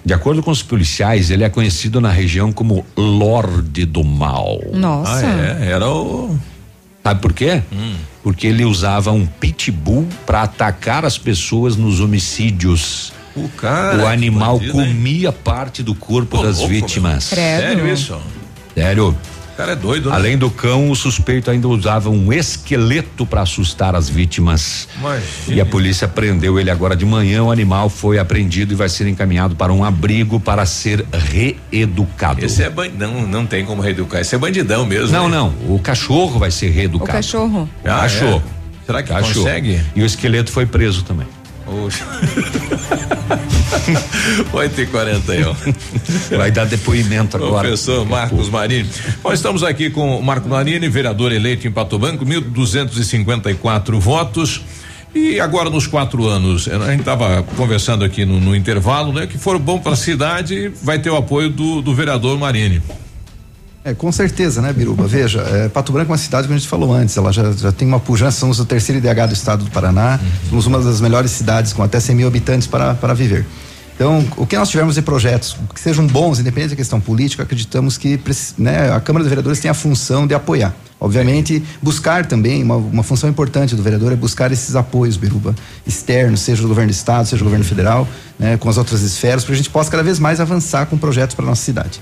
De 0.04 0.14
acordo 0.14 0.40
com 0.40 0.52
os 0.52 0.62
policiais, 0.62 1.32
ele 1.32 1.42
é 1.42 1.48
conhecido 1.48 2.00
na 2.00 2.10
região 2.10 2.52
como 2.52 2.86
Lorde 2.96 3.84
do 3.84 4.04
Mal. 4.04 4.60
Nossa. 4.72 5.26
Ah, 5.26 5.58
é? 5.60 5.72
Era 5.72 5.90
o. 5.90 6.38
Sabe 7.02 7.20
por 7.20 7.32
quê? 7.32 7.60
Hum. 7.72 7.96
Porque 8.22 8.46
ele 8.46 8.64
usava 8.64 9.10
um 9.10 9.26
pitbull 9.26 10.06
para 10.24 10.42
atacar 10.42 11.04
as 11.04 11.18
pessoas 11.18 11.76
nos 11.76 12.00
homicídios. 12.00 13.12
O 13.34 13.48
cara. 13.48 13.98
o 13.98 14.06
animal 14.06 14.58
bandido, 14.58 14.80
hein? 14.80 14.94
comia 14.94 15.32
parte 15.32 15.82
do 15.82 15.94
corpo 15.94 16.38
Ô, 16.38 16.42
das 16.42 16.58
louco, 16.58 16.72
vítimas. 16.72 17.24
Sério 17.24 17.92
isso? 17.92 18.16
Sério. 18.74 19.16
O 19.56 19.58
cara 19.58 19.72
é 19.72 19.76
doido, 19.76 20.10
né? 20.10 20.14
Além 20.16 20.36
do 20.36 20.50
cão, 20.50 20.90
o 20.90 20.94
suspeito 20.94 21.50
ainda 21.50 21.66
usava 21.66 22.10
um 22.10 22.30
esqueleto 22.30 23.24
para 23.24 23.40
assustar 23.40 23.94
as 23.94 24.06
vítimas. 24.06 24.86
Imagina. 24.98 25.24
E 25.48 25.60
a 25.62 25.64
polícia 25.64 26.06
prendeu 26.06 26.60
ele 26.60 26.70
agora 26.70 26.94
de 26.94 27.06
manhã. 27.06 27.42
O 27.42 27.50
animal 27.50 27.88
foi 27.88 28.18
apreendido 28.18 28.74
e 28.74 28.76
vai 28.76 28.90
ser 28.90 29.08
encaminhado 29.08 29.56
para 29.56 29.72
um 29.72 29.82
abrigo 29.82 30.38
para 30.38 30.66
ser 30.66 31.06
reeducado. 31.10 32.44
Esse 32.44 32.64
é 32.64 32.68
bandidão, 32.68 33.14
não, 33.14 33.26
não 33.26 33.46
tem 33.46 33.64
como 33.64 33.80
reeducar. 33.80 34.20
Esse 34.20 34.34
é 34.34 34.38
bandidão 34.38 34.84
mesmo. 34.84 35.10
Não, 35.10 35.26
né? 35.26 35.36
não. 35.36 35.48
O 35.74 35.78
cachorro 35.82 36.38
vai 36.38 36.50
ser 36.50 36.66
O 36.68 36.72
reeducado. 36.74 37.12
cachorro. 37.12 37.66
Ah, 37.82 38.00
cachorro. 38.00 38.42
é? 38.52 38.84
Será 38.84 39.02
que 39.02 39.08
Cachorro. 39.08 39.34
consegue? 39.46 39.80
E 39.96 40.02
o 40.02 40.06
esqueleto 40.06 40.52
foi 40.52 40.66
preso 40.66 41.02
também. 41.02 41.26
Oxe. 41.66 42.02
8 44.52 44.80
e 44.80 44.86
41 44.86 45.54
Vai 46.36 46.50
dar 46.50 46.64
depoimento 46.66 47.36
agora. 47.36 47.68
Professor 47.68 48.06
Marcos 48.06 48.48
Marini. 48.48 48.88
Nós 49.22 49.34
estamos 49.34 49.62
aqui 49.62 49.90
com 49.90 50.18
o 50.18 50.22
Marco 50.22 50.48
Marini, 50.48 50.88
vereador 50.88 51.32
eleito 51.32 51.66
em 51.66 51.70
Pato 51.70 51.98
Branco, 51.98 52.24
1.254 52.24 53.98
votos. 53.98 54.62
E 55.14 55.40
agora 55.40 55.70
nos 55.70 55.86
quatro 55.86 56.26
anos, 56.26 56.68
a 56.68 56.90
gente 56.90 57.00
estava 57.00 57.42
conversando 57.56 58.04
aqui 58.04 58.26
no, 58.26 58.38
no 58.38 58.54
intervalo, 58.54 59.12
né? 59.12 59.26
Que 59.26 59.38
for 59.38 59.58
bom 59.58 59.78
para 59.78 59.92
a 59.92 59.96
cidade, 59.96 60.70
vai 60.82 60.98
ter 60.98 61.08
o 61.08 61.16
apoio 61.16 61.48
do, 61.48 61.80
do 61.80 61.94
vereador 61.94 62.38
Marini. 62.38 62.82
É, 63.86 63.94
com 63.94 64.10
certeza, 64.10 64.60
né, 64.60 64.72
Biruba? 64.72 65.06
Veja, 65.06 65.42
é, 65.42 65.68
Pato 65.68 65.92
Branco 65.92 66.10
é 66.10 66.12
uma 66.12 66.18
cidade, 66.18 66.48
como 66.48 66.56
a 66.56 66.58
gente 66.58 66.68
falou 66.68 66.92
antes, 66.92 67.16
ela 67.16 67.32
já, 67.32 67.52
já 67.52 67.70
tem 67.70 67.86
uma 67.86 68.00
pujança, 68.00 68.40
somos 68.40 68.58
o 68.58 68.64
terceiro 68.64 68.98
IDH 68.98 69.28
do 69.28 69.32
estado 69.32 69.64
do 69.64 69.70
Paraná, 69.70 70.18
somos 70.50 70.66
uma 70.66 70.80
das 70.80 71.00
melhores 71.00 71.30
cidades 71.30 71.72
com 71.72 71.84
até 71.84 72.00
100 72.00 72.16
mil 72.16 72.26
habitantes 72.26 72.66
para, 72.66 72.94
para 72.94 73.14
viver. 73.14 73.46
Então, 73.94 74.26
o 74.36 74.44
que 74.44 74.58
nós 74.58 74.70
tivermos 74.70 74.96
de 74.96 75.02
projetos 75.02 75.56
que 75.72 75.78
sejam 75.78 76.04
bons, 76.04 76.40
independente 76.40 76.70
da 76.70 76.76
questão 76.76 77.00
política, 77.00 77.44
acreditamos 77.44 77.96
que 77.96 78.18
né, 78.58 78.92
a 78.92 78.98
Câmara 78.98 79.22
dos 79.22 79.28
Vereadores 79.28 79.60
tem 79.60 79.70
a 79.70 79.74
função 79.74 80.26
de 80.26 80.34
apoiar. 80.34 80.74
Obviamente, 80.98 81.62
buscar 81.80 82.26
também, 82.26 82.64
uma, 82.64 82.74
uma 82.74 83.04
função 83.04 83.30
importante 83.30 83.76
do 83.76 83.84
vereador 83.84 84.12
é 84.12 84.16
buscar 84.16 84.50
esses 84.50 84.74
apoios, 84.74 85.16
Biruba, 85.16 85.54
externos, 85.86 86.40
seja 86.40 86.60
do 86.60 86.66
governo 86.66 86.90
do 86.90 86.94
estado, 86.94 87.26
seja 87.26 87.38
do 87.38 87.44
governo 87.44 87.64
federal, 87.64 88.08
né, 88.36 88.56
com 88.56 88.68
as 88.68 88.78
outras 88.78 89.02
esferas, 89.02 89.44
para 89.44 89.54
a 89.54 89.56
gente 89.56 89.70
possa 89.70 89.92
cada 89.92 90.02
vez 90.02 90.18
mais 90.18 90.40
avançar 90.40 90.86
com 90.86 90.98
projetos 90.98 91.36
para 91.36 91.46
nossa 91.46 91.62
cidade. 91.62 92.00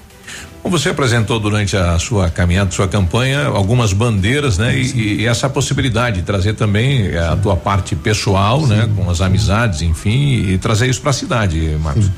Você 0.65 0.89
apresentou 0.89 1.39
durante 1.39 1.77
a 1.77 1.99
sua 1.99 2.31
caminhada, 2.31 2.71
sua 2.71 2.89
campanha, 2.89 3.47
algumas 3.47 3.93
bandeiras, 3.93 4.57
né? 4.57 4.77
E, 4.77 5.21
e 5.21 5.27
essa 5.27 5.49
possibilidade 5.49 6.21
de 6.21 6.23
trazer 6.23 6.55
também 6.55 7.09
eh, 7.09 7.19
a 7.19 7.37
tua 7.37 7.55
parte 7.55 7.95
pessoal, 7.95 8.67
né? 8.67 8.89
Com 8.97 9.09
as 9.11 9.21
amizades, 9.21 9.83
enfim, 9.83 10.49
e 10.49 10.59
trazer 10.59 10.89
isso 10.89 11.03
para 11.03 11.11
a 11.11 11.15
cidade, 11.15 11.77
Marcos. 11.81 12.11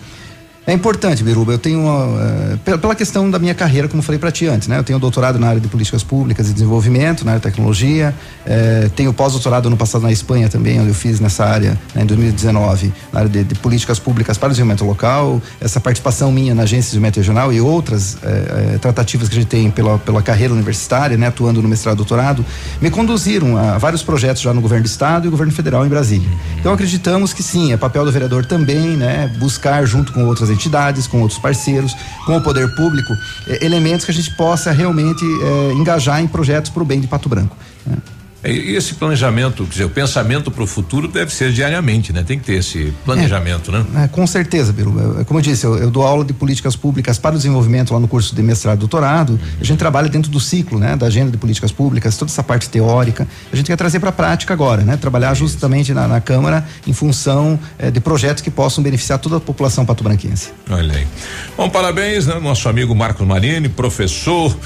É 0.67 0.73
importante, 0.73 1.23
Biruba. 1.23 1.53
Eu 1.53 1.59
tenho 1.59 1.81
uma, 1.81 2.57
eh, 2.65 2.77
pela, 2.77 2.95
questão 2.97 3.31
da 3.31 3.39
minha 3.39 3.55
carreira, 3.55 3.87
como 3.87 4.03
falei 4.03 4.19
para 4.19 4.33
ti 4.33 4.49
antes, 4.49 4.67
né? 4.67 4.77
Eu 4.77 4.83
tenho 4.83 4.99
doutorado 4.99 5.39
na 5.39 5.47
área 5.47 5.61
de 5.61 5.69
políticas 5.69 6.03
públicas 6.03 6.51
e 6.51 6.53
desenvolvimento, 6.53 7.25
na 7.25 7.33
área 7.33 7.39
de 7.39 7.45
tecnologia. 7.45 8.13
eh, 8.45 8.91
tenho 8.97 9.13
pós-doutorado 9.13 9.69
ano 9.69 9.77
passado 9.77 10.03
na 10.03 10.11
Espanha 10.11 10.49
também, 10.49 10.81
onde 10.81 10.89
eu 10.89 10.95
fiz 10.95 11.21
nessa 11.21 11.45
área, 11.45 11.79
né, 11.95 12.03
em 12.03 12.07
2019, 12.07 12.93
na 13.13 13.21
área 13.21 13.31
de, 13.31 13.45
de 13.45 13.55
políticas 13.57 14.01
públicas 14.01 14.37
para 14.37 14.49
o 14.49 14.51
desenvolvimento 14.51 14.85
local. 14.85 15.41
Essa 15.61 15.81
participação 15.81 16.33
minha 16.33 16.53
na 16.53 16.63
agência 16.63 16.83
de 16.83 16.87
desenvolvimento 16.91 17.17
regional 17.17 17.53
e 17.53 17.61
outras 17.61 18.17
eh, 18.25 18.73
eh, 18.75 18.79
tratativas 18.79 19.29
que 19.29 19.37
a 19.37 19.39
gente 19.39 19.49
tem 19.49 19.71
pela, 19.71 19.99
pela 19.99 20.21
carreira 20.21 20.53
universitária, 20.53 21.17
né? 21.17 21.29
Atuando 21.29 21.63
no 21.63 21.69
mestrado 21.69 21.97
doutorado, 21.97 22.45
me 22.81 22.91
conduziram 22.91 23.57
a 23.57 23.79
vários 23.79 24.03
projetos 24.03 24.43
já 24.43 24.53
no 24.53 24.61
governo 24.61 24.83
do 24.83 24.89
estado 24.89 25.29
e 25.29 25.31
governo 25.31 25.53
federal 25.53 25.87
em 25.87 25.89
Brasília. 25.89 26.29
Então 26.59 26.73
acreditamos 26.73 27.33
que 27.33 27.43
sim, 27.43 27.73
é 27.73 27.77
papel 27.77 28.05
do 28.05 28.11
vereador 28.11 28.45
também, 28.45 28.97
né? 28.97 29.33
Buscar 29.39 29.85
junto 29.87 30.13
com 30.13 30.25
outras 30.25 30.51
entidades, 30.57 31.07
com 31.07 31.21
outros 31.21 31.39
parceiros, 31.39 31.95
com 32.25 32.37
o 32.37 32.43
poder 32.43 32.75
público, 32.75 33.13
eh, 33.47 33.65
elementos 33.65 34.05
que 34.05 34.11
a 34.11 34.15
gente 34.15 34.31
possa 34.37 34.73
realmente 34.73 35.25
eh, 35.25 35.73
engajar 35.75 36.21
em 36.21 36.27
projetos 36.27 36.71
para 36.71 36.83
o 36.83 36.87
bem 36.87 37.01
de 37.01 37.07
Pato 37.07 37.29
Branco. 37.29 37.57
né? 37.87 37.97
E 38.45 38.67
e 38.67 38.75
esse 38.75 38.95
planejamento, 38.95 39.65
quer 39.65 39.71
dizer, 39.71 39.85
o 39.85 39.91
pensamento 39.91 40.51
para 40.51 40.63
o 40.63 40.67
futuro 40.67 41.09
deve 41.09 41.33
ser 41.33 41.53
diariamente, 41.53 42.13
né? 42.13 42.23
Tem 42.23 42.39
que 42.39 42.45
ter 42.45 42.55
esse 42.55 42.93
planejamento, 43.05 43.71
né? 43.71 43.85
É, 44.05 44.09
com 44.09 44.27
certeza, 44.27 44.73
Biru. 44.73 45.21
É, 45.21 45.25
Como 45.25 45.39
eu 45.39 45.43
disse, 45.43 45.65
eu, 45.65 45.77
eu 45.77 45.91
dou 45.91 46.03
aula 46.03 46.25
de 46.25 46.33
políticas 46.33 46.75
públicas 46.75 47.19
para 47.19 47.35
o 47.35 47.39
desenvolvimento 47.39 47.93
lá 47.95 48.01
no 48.01 48.09
curso 48.09 48.35
de 48.35 48.43
mestrado 48.43 48.77
e 48.77 48.81
doutorado. 48.81 49.39
A 49.61 49.65
gente 49.65 49.79
trabalha 49.79 50.09
dentro 50.09 50.31
do 50.31 50.41
ciclo, 50.41 50.79
né, 50.79 50.97
da 50.97 51.07
agenda 51.07 51.31
de 51.31 51.37
políticas 51.37 51.71
públicas, 51.71 52.17
toda 52.17 52.31
essa 52.31 52.43
parte 52.43 52.69
teórica. 52.69 53.27
A 53.53 53.57
gente 53.57 53.67
quer 53.67 53.77
trazer 53.77 54.01
para 54.01 54.09
a 54.11 54.13
prática 54.13 54.53
agora, 54.53 54.83
né? 54.83 54.97
Trabalhar 54.97 55.35
justamente 55.35 55.93
na, 55.93 56.09
na 56.09 56.21
Câmara 56.21 56.67
em 56.87 56.93
função 56.93 57.59
eh, 57.79 57.91
de 57.91 58.01
projetos 58.01 58.43
que 58.43 58.51
possam 58.51 58.83
beneficiar 58.83 59.19
toda 59.19 59.37
a 59.37 59.41
população 59.41 59.85
patobranquense. 59.85 60.51
Olha 60.69 60.95
aí. 60.95 61.07
Bom, 61.57 61.69
parabéns, 61.69 62.27
né? 62.27 62.39
Nosso 62.41 62.69
amigo 62.69 62.95
Marcos 62.95 63.27
Marini, 63.27 63.69
professor. 63.69 64.57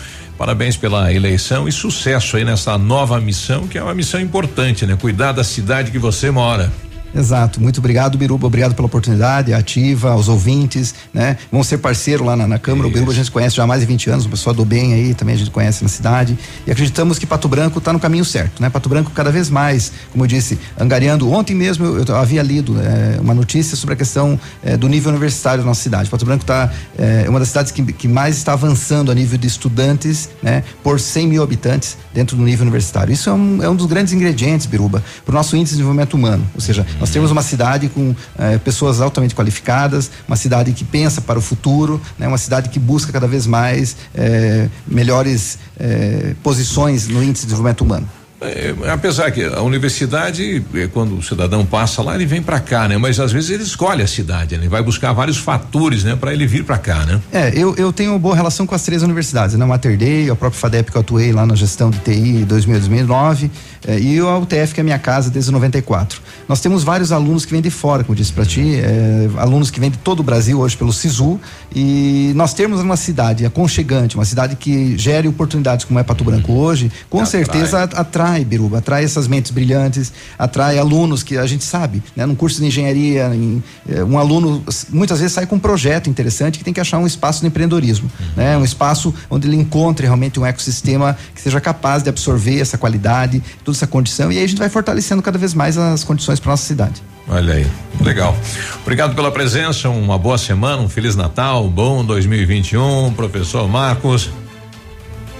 Parabéns 0.40 0.74
pela 0.74 1.12
eleição 1.12 1.68
e 1.68 1.72
sucesso 1.72 2.38
aí 2.38 2.46
nessa 2.46 2.78
nova 2.78 3.20
missão, 3.20 3.68
que 3.68 3.76
é 3.76 3.82
uma 3.82 3.92
missão 3.92 4.18
importante, 4.18 4.86
né? 4.86 4.96
Cuidar 4.98 5.32
da 5.32 5.44
cidade 5.44 5.90
que 5.90 5.98
você 5.98 6.30
mora. 6.30 6.72
Exato, 7.14 7.60
muito 7.60 7.78
obrigado, 7.78 8.16
Biruba, 8.16 8.46
obrigado 8.46 8.74
pela 8.74 8.86
oportunidade, 8.86 9.52
ativa, 9.52 10.12
aos 10.12 10.28
ouvintes, 10.28 10.94
né? 11.12 11.36
Vão 11.50 11.62
ser 11.64 11.78
parceiro 11.78 12.24
lá 12.24 12.36
na, 12.36 12.46
na 12.46 12.58
Câmara, 12.58 12.86
Isso. 12.86 12.90
o 12.90 12.92
Biruba 12.92 13.12
a 13.12 13.14
gente 13.14 13.30
conhece 13.30 13.56
já 13.56 13.64
há 13.64 13.66
mais 13.66 13.80
de 13.80 13.86
20 13.86 14.10
anos, 14.10 14.26
o 14.26 14.28
pessoal 14.28 14.54
do 14.54 14.64
bem 14.64 14.94
aí 14.94 15.14
também 15.14 15.34
a 15.34 15.38
gente 15.38 15.50
conhece 15.50 15.82
na 15.82 15.88
cidade 15.88 16.38
e 16.66 16.70
acreditamos 16.70 17.18
que 17.18 17.26
Pato 17.26 17.48
Branco 17.48 17.78
está 17.78 17.92
no 17.92 17.98
caminho 17.98 18.24
certo, 18.24 18.62
né? 18.62 18.70
Pato 18.70 18.88
Branco 18.88 19.10
cada 19.10 19.32
vez 19.32 19.50
mais, 19.50 19.92
como 20.12 20.22
eu 20.22 20.28
disse, 20.28 20.58
angariando, 20.78 21.30
ontem 21.30 21.54
mesmo 21.54 21.84
eu, 21.84 22.04
eu 22.04 22.16
havia 22.16 22.42
lido 22.42 22.76
é, 22.80 23.20
uma 23.20 23.34
notícia 23.34 23.76
sobre 23.76 23.94
a 23.94 23.96
questão 23.96 24.38
é, 24.62 24.76
do 24.76 24.88
nível 24.88 25.10
universitário 25.10 25.62
da 25.62 25.66
nossa 25.66 25.82
cidade, 25.82 26.08
Pato 26.08 26.24
Branco 26.24 26.42
está 26.42 26.70
é 26.96 27.28
uma 27.28 27.38
das 27.38 27.48
cidades 27.48 27.72
que, 27.72 27.82
que 27.92 28.06
mais 28.06 28.36
está 28.36 28.52
avançando 28.52 29.10
a 29.10 29.14
nível 29.14 29.38
de 29.38 29.46
estudantes, 29.46 30.28
né? 30.42 30.62
Por 30.82 31.00
100 31.00 31.26
mil 31.26 31.42
habitantes 31.42 31.96
dentro 32.14 32.36
do 32.36 32.42
nível 32.42 32.62
universitário, 32.62 33.12
isso 33.12 33.28
é 33.28 33.32
um, 33.32 33.62
é 33.62 33.68
um 33.68 33.74
dos 33.74 33.86
grandes 33.86 34.12
ingredientes, 34.12 34.66
Biruba, 34.66 35.02
para 35.24 35.32
o 35.32 35.34
nosso 35.34 35.56
índice 35.56 35.72
de 35.72 35.78
desenvolvimento 35.78 36.14
humano, 36.14 36.46
ou 36.54 36.60
seja, 36.60 36.86
nós 37.00 37.08
temos 37.08 37.30
uma 37.30 37.42
cidade 37.42 37.88
com 37.88 38.14
eh, 38.38 38.58
pessoas 38.58 39.00
altamente 39.00 39.34
qualificadas, 39.34 40.10
uma 40.28 40.36
cidade 40.36 40.72
que 40.72 40.84
pensa 40.84 41.22
para 41.22 41.38
o 41.38 41.42
futuro, 41.42 42.00
né, 42.18 42.28
uma 42.28 42.36
cidade 42.36 42.68
que 42.68 42.78
busca 42.78 43.10
cada 43.10 43.26
vez 43.26 43.46
mais 43.46 43.96
eh, 44.14 44.68
melhores 44.86 45.58
eh, 45.78 46.34
posições 46.42 47.08
no 47.08 47.22
índice 47.22 47.46
de 47.46 47.52
desenvolvimento 47.52 47.80
humano. 47.80 48.19
É, 48.40 48.74
apesar 48.90 49.30
que 49.30 49.44
a 49.44 49.62
universidade, 49.62 50.64
é, 50.74 50.86
quando 50.86 51.16
o 51.18 51.22
cidadão 51.22 51.64
passa 51.64 52.02
lá, 52.02 52.14
ele 52.14 52.26
vem 52.26 52.42
para 52.42 52.58
cá, 52.58 52.88
né? 52.88 52.96
Mas 52.96 53.20
às 53.20 53.32
vezes 53.32 53.50
ele 53.50 53.62
escolhe 53.62 54.02
a 54.02 54.06
cidade, 54.06 54.56
né? 54.56 54.62
ele 54.62 54.68
vai 54.68 54.82
buscar 54.82 55.12
vários 55.12 55.36
fatores, 55.36 56.04
né? 56.04 56.16
Para 56.16 56.32
ele 56.32 56.46
vir 56.46 56.64
para 56.64 56.78
cá, 56.78 57.04
né? 57.04 57.20
É, 57.32 57.52
eu, 57.54 57.74
eu 57.76 57.92
tenho 57.92 58.18
boa 58.18 58.34
relação 58.34 58.66
com 58.66 58.74
as 58.74 58.82
três 58.82 59.02
universidades, 59.02 59.56
né? 59.56 59.64
Mater 59.64 59.96
Dei, 59.96 60.30
a 60.30 60.34
própria 60.34 60.58
FADEP 60.58 60.90
que 60.90 60.96
eu 60.96 61.00
atuei 61.00 61.32
lá 61.32 61.44
na 61.44 61.54
gestão 61.54 61.90
de 61.90 61.98
TI 61.98 62.44
2000 62.44 62.80
2009 62.80 63.50
é, 63.86 63.98
e 63.98 64.18
a 64.18 64.38
UTF 64.38 64.74
que 64.74 64.80
é 64.80 64.82
a 64.82 64.84
minha 64.84 64.98
casa 64.98 65.30
desde 65.30 65.50
94. 65.50 66.20
Nós 66.48 66.60
temos 66.60 66.82
vários 66.82 67.12
alunos 67.12 67.44
que 67.44 67.52
vêm 67.52 67.62
de 67.62 67.70
fora, 67.70 68.04
como 68.04 68.14
disse 68.16 68.32
para 68.32 68.44
ti, 68.44 68.76
é, 68.76 69.28
alunos 69.36 69.70
que 69.70 69.80
vêm 69.80 69.90
de 69.90 69.98
todo 69.98 70.20
o 70.20 70.22
Brasil 70.22 70.58
hoje 70.60 70.76
pelo 70.76 70.92
SISU 70.92 71.40
e 71.74 72.32
nós 72.34 72.54
temos 72.54 72.80
uma 72.80 72.96
cidade 72.96 73.44
aconchegante, 73.44 74.16
uma 74.16 74.24
cidade 74.24 74.56
que 74.56 74.96
gere 74.98 75.28
oportunidades 75.28 75.84
como 75.84 75.98
é 75.98 76.02
Pato 76.02 76.24
Branco 76.24 76.52
hoje, 76.52 76.90
com 77.08 77.20
atrai. 77.20 77.44
certeza 77.44 77.82
atrai 77.82 78.29
atrai, 78.30 78.44
Biruba, 78.44 78.78
atrai 78.78 79.04
essas 79.04 79.26
mentes 79.26 79.50
brilhantes, 79.50 80.12
atrai 80.38 80.78
alunos 80.78 81.22
que 81.22 81.36
a 81.36 81.46
gente 81.46 81.64
sabe, 81.64 82.02
né? 82.14 82.24
Num 82.24 82.34
curso 82.34 82.60
de 82.60 82.66
engenharia, 82.66 83.34
em, 83.34 83.62
eh, 83.88 84.04
um 84.04 84.18
aluno 84.18 84.62
muitas 84.90 85.18
vezes 85.18 85.32
sai 85.32 85.46
com 85.46 85.56
um 85.56 85.58
projeto 85.58 86.08
interessante 86.08 86.58
que 86.58 86.64
tem 86.64 86.72
que 86.72 86.80
achar 86.80 86.98
um 86.98 87.06
espaço 87.06 87.40
de 87.40 87.48
empreendedorismo, 87.48 88.10
né? 88.36 88.56
Um 88.56 88.64
espaço 88.64 89.12
onde 89.28 89.48
ele 89.48 89.56
encontre 89.56 90.06
realmente 90.06 90.38
um 90.38 90.46
ecossistema 90.46 91.16
que 91.34 91.40
seja 91.40 91.60
capaz 91.60 92.02
de 92.02 92.08
absorver 92.08 92.60
essa 92.60 92.78
qualidade, 92.78 93.42
toda 93.64 93.76
essa 93.76 93.86
condição 93.86 94.30
e 94.30 94.38
aí 94.38 94.44
a 94.44 94.46
gente 94.46 94.58
vai 94.58 94.68
fortalecendo 94.68 95.22
cada 95.22 95.38
vez 95.38 95.54
mais 95.54 95.76
as 95.76 96.04
condições 96.04 96.38
para 96.38 96.52
nossa 96.52 96.66
cidade. 96.66 97.02
Olha 97.28 97.54
aí, 97.54 97.66
legal. 98.00 98.36
Obrigado 98.82 99.14
pela 99.14 99.30
presença, 99.30 99.88
uma 99.88 100.18
boa 100.18 100.36
semana, 100.36 100.82
um 100.82 100.88
feliz 100.88 101.14
Natal, 101.14 101.64
um 101.64 101.70
bom 101.70 102.04
2021, 102.04 103.12
professor 103.14 103.68
Marcos. 103.68 104.30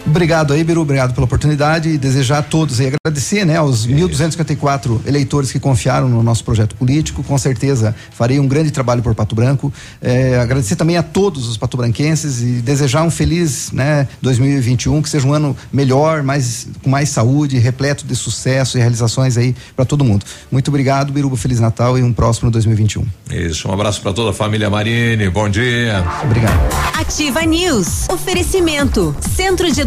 Obrigado 0.07 0.53
aí, 0.53 0.65
Biru, 0.65 0.81
obrigado 0.81 1.15
pela 1.15 1.25
oportunidade 1.25 1.89
e 1.89 1.99
desejar 1.99 2.39
a 2.39 2.43
todos 2.43 2.81
e 2.81 2.87
agradecer, 2.87 3.45
né, 3.45 3.57
aos 3.57 3.87
1.254 3.87 5.01
eleitores 5.07 5.53
que 5.53 5.61
confiaram 5.61 6.09
no 6.09 6.23
nosso 6.23 6.45
projeto 6.45 6.75
político. 6.75 7.23
Com 7.23 7.37
certeza 7.39 7.95
farei 8.11 8.41
um 8.41 8.49
grande 8.49 8.71
trabalho 8.71 9.03
por 9.03 9.15
Pato 9.15 9.35
Branco. 9.35 9.73
É, 10.01 10.39
agradecer 10.39 10.77
também 10.77 10.97
a 10.97 11.03
todos 11.03 11.49
os 11.49 11.57
patobranquenses 11.57 12.41
e 12.41 12.61
desejar 12.61 13.03
um 13.03 13.11
feliz, 13.11 13.71
né, 13.73 14.09
2021, 14.23 15.03
que 15.03 15.09
seja 15.09 15.27
um 15.27 15.33
ano 15.33 15.57
melhor, 15.73 16.23
mais 16.23 16.67
com 16.83 16.91
mais 16.91 17.09
saúde, 17.11 17.59
repleto 17.59 18.05
de 18.07 18.17
sucesso 18.17 18.79
e 18.79 18.81
realizações 18.81 19.37
aí 19.37 19.55
para 19.77 19.85
todo 19.85 20.05
mundo. 20.05 20.25
Muito 20.51 20.69
obrigado, 20.69 21.13
Biruba, 21.13 21.37
feliz 21.37 21.61
Natal 21.61 21.99
e 21.99 22.03
um 22.03 22.13
próximo 22.13 22.51
2021. 22.51 23.07
Isso, 23.31 23.69
um 23.69 23.73
abraço 23.73 24.01
para 24.01 24.13
toda 24.13 24.31
a 24.31 24.35
família 24.35 24.71
Marine. 24.71 25.29
Bom 25.29 25.49
dia. 25.49 26.05
Obrigado. 26.25 26.59
Ativa 26.99 27.43
News. 27.43 28.09
Oferecimento. 28.09 29.15
Centro 29.37 29.71
de 29.71 29.85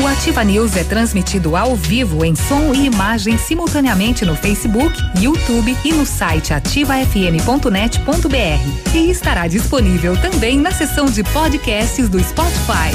O 0.00 0.06
Ativa 0.06 0.44
News 0.44 0.76
é 0.76 0.84
transmitido 0.84 1.56
ao 1.56 1.74
vivo 1.74 2.24
em 2.24 2.36
som 2.36 2.72
e 2.72 2.86
imagem 2.86 3.36
simultaneamente 3.36 4.24
no 4.24 4.36
Facebook, 4.36 4.96
YouTube 5.20 5.76
e 5.84 5.92
no 5.92 6.06
site 6.06 6.54
ativafm.net.br. 6.54 8.94
E 8.94 9.10
estará 9.10 9.48
disponível 9.48 10.16
também 10.16 10.56
na 10.56 10.70
seção 10.70 11.06
de 11.06 11.24
podcasts 11.24 12.08
do 12.08 12.22
Spotify. 12.22 12.94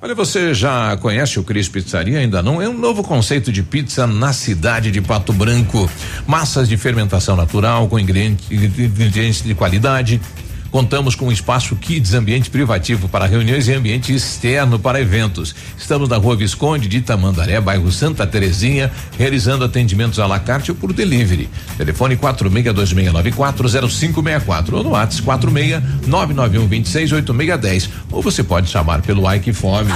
Olha, 0.00 0.14
você 0.14 0.54
já 0.54 0.96
conhece 0.98 1.40
o 1.40 1.42
Cris 1.42 1.68
Pizzaria? 1.68 2.20
Ainda 2.20 2.40
não? 2.40 2.62
É 2.62 2.68
um 2.68 2.78
novo 2.78 3.02
conceito 3.02 3.50
de 3.50 3.64
pizza 3.64 4.06
na 4.06 4.32
cidade 4.32 4.92
de 4.92 5.00
Pato 5.00 5.32
Branco. 5.32 5.90
Massas 6.24 6.68
de 6.68 6.76
fermentação 6.76 7.34
natural 7.34 7.88
com 7.88 7.98
ingredientes, 7.98 8.48
ingredientes 8.48 9.42
de 9.42 9.56
qualidade 9.56 10.20
Contamos 10.74 11.14
com 11.14 11.26
um 11.26 11.30
espaço 11.30 11.76
kids, 11.76 12.14
ambiente 12.14 12.50
privativo 12.50 13.08
para 13.08 13.26
reuniões 13.26 13.68
e 13.68 13.72
ambiente 13.72 14.12
externo 14.12 14.76
para 14.76 15.00
eventos. 15.00 15.54
Estamos 15.78 16.08
na 16.08 16.16
rua 16.16 16.34
Visconde 16.34 16.88
de 16.88 16.96
Itamandaré, 16.96 17.60
bairro 17.60 17.92
Santa 17.92 18.26
Terezinha, 18.26 18.90
realizando 19.16 19.64
atendimentos 19.64 20.18
à 20.18 20.26
la 20.26 20.40
carte 20.40 20.72
ou 20.72 20.76
por 20.76 20.92
delivery. 20.92 21.48
Telefone 21.78 22.16
4626940564 22.16 24.72
ou 24.72 24.82
no 24.82 24.90
WhatsApp 24.90 25.22
46 25.22 27.12
ou 28.10 28.20
você 28.20 28.42
pode 28.42 28.68
chamar 28.68 29.00
pelo 29.00 29.32
Ike 29.32 29.52
Fome. 29.52 29.92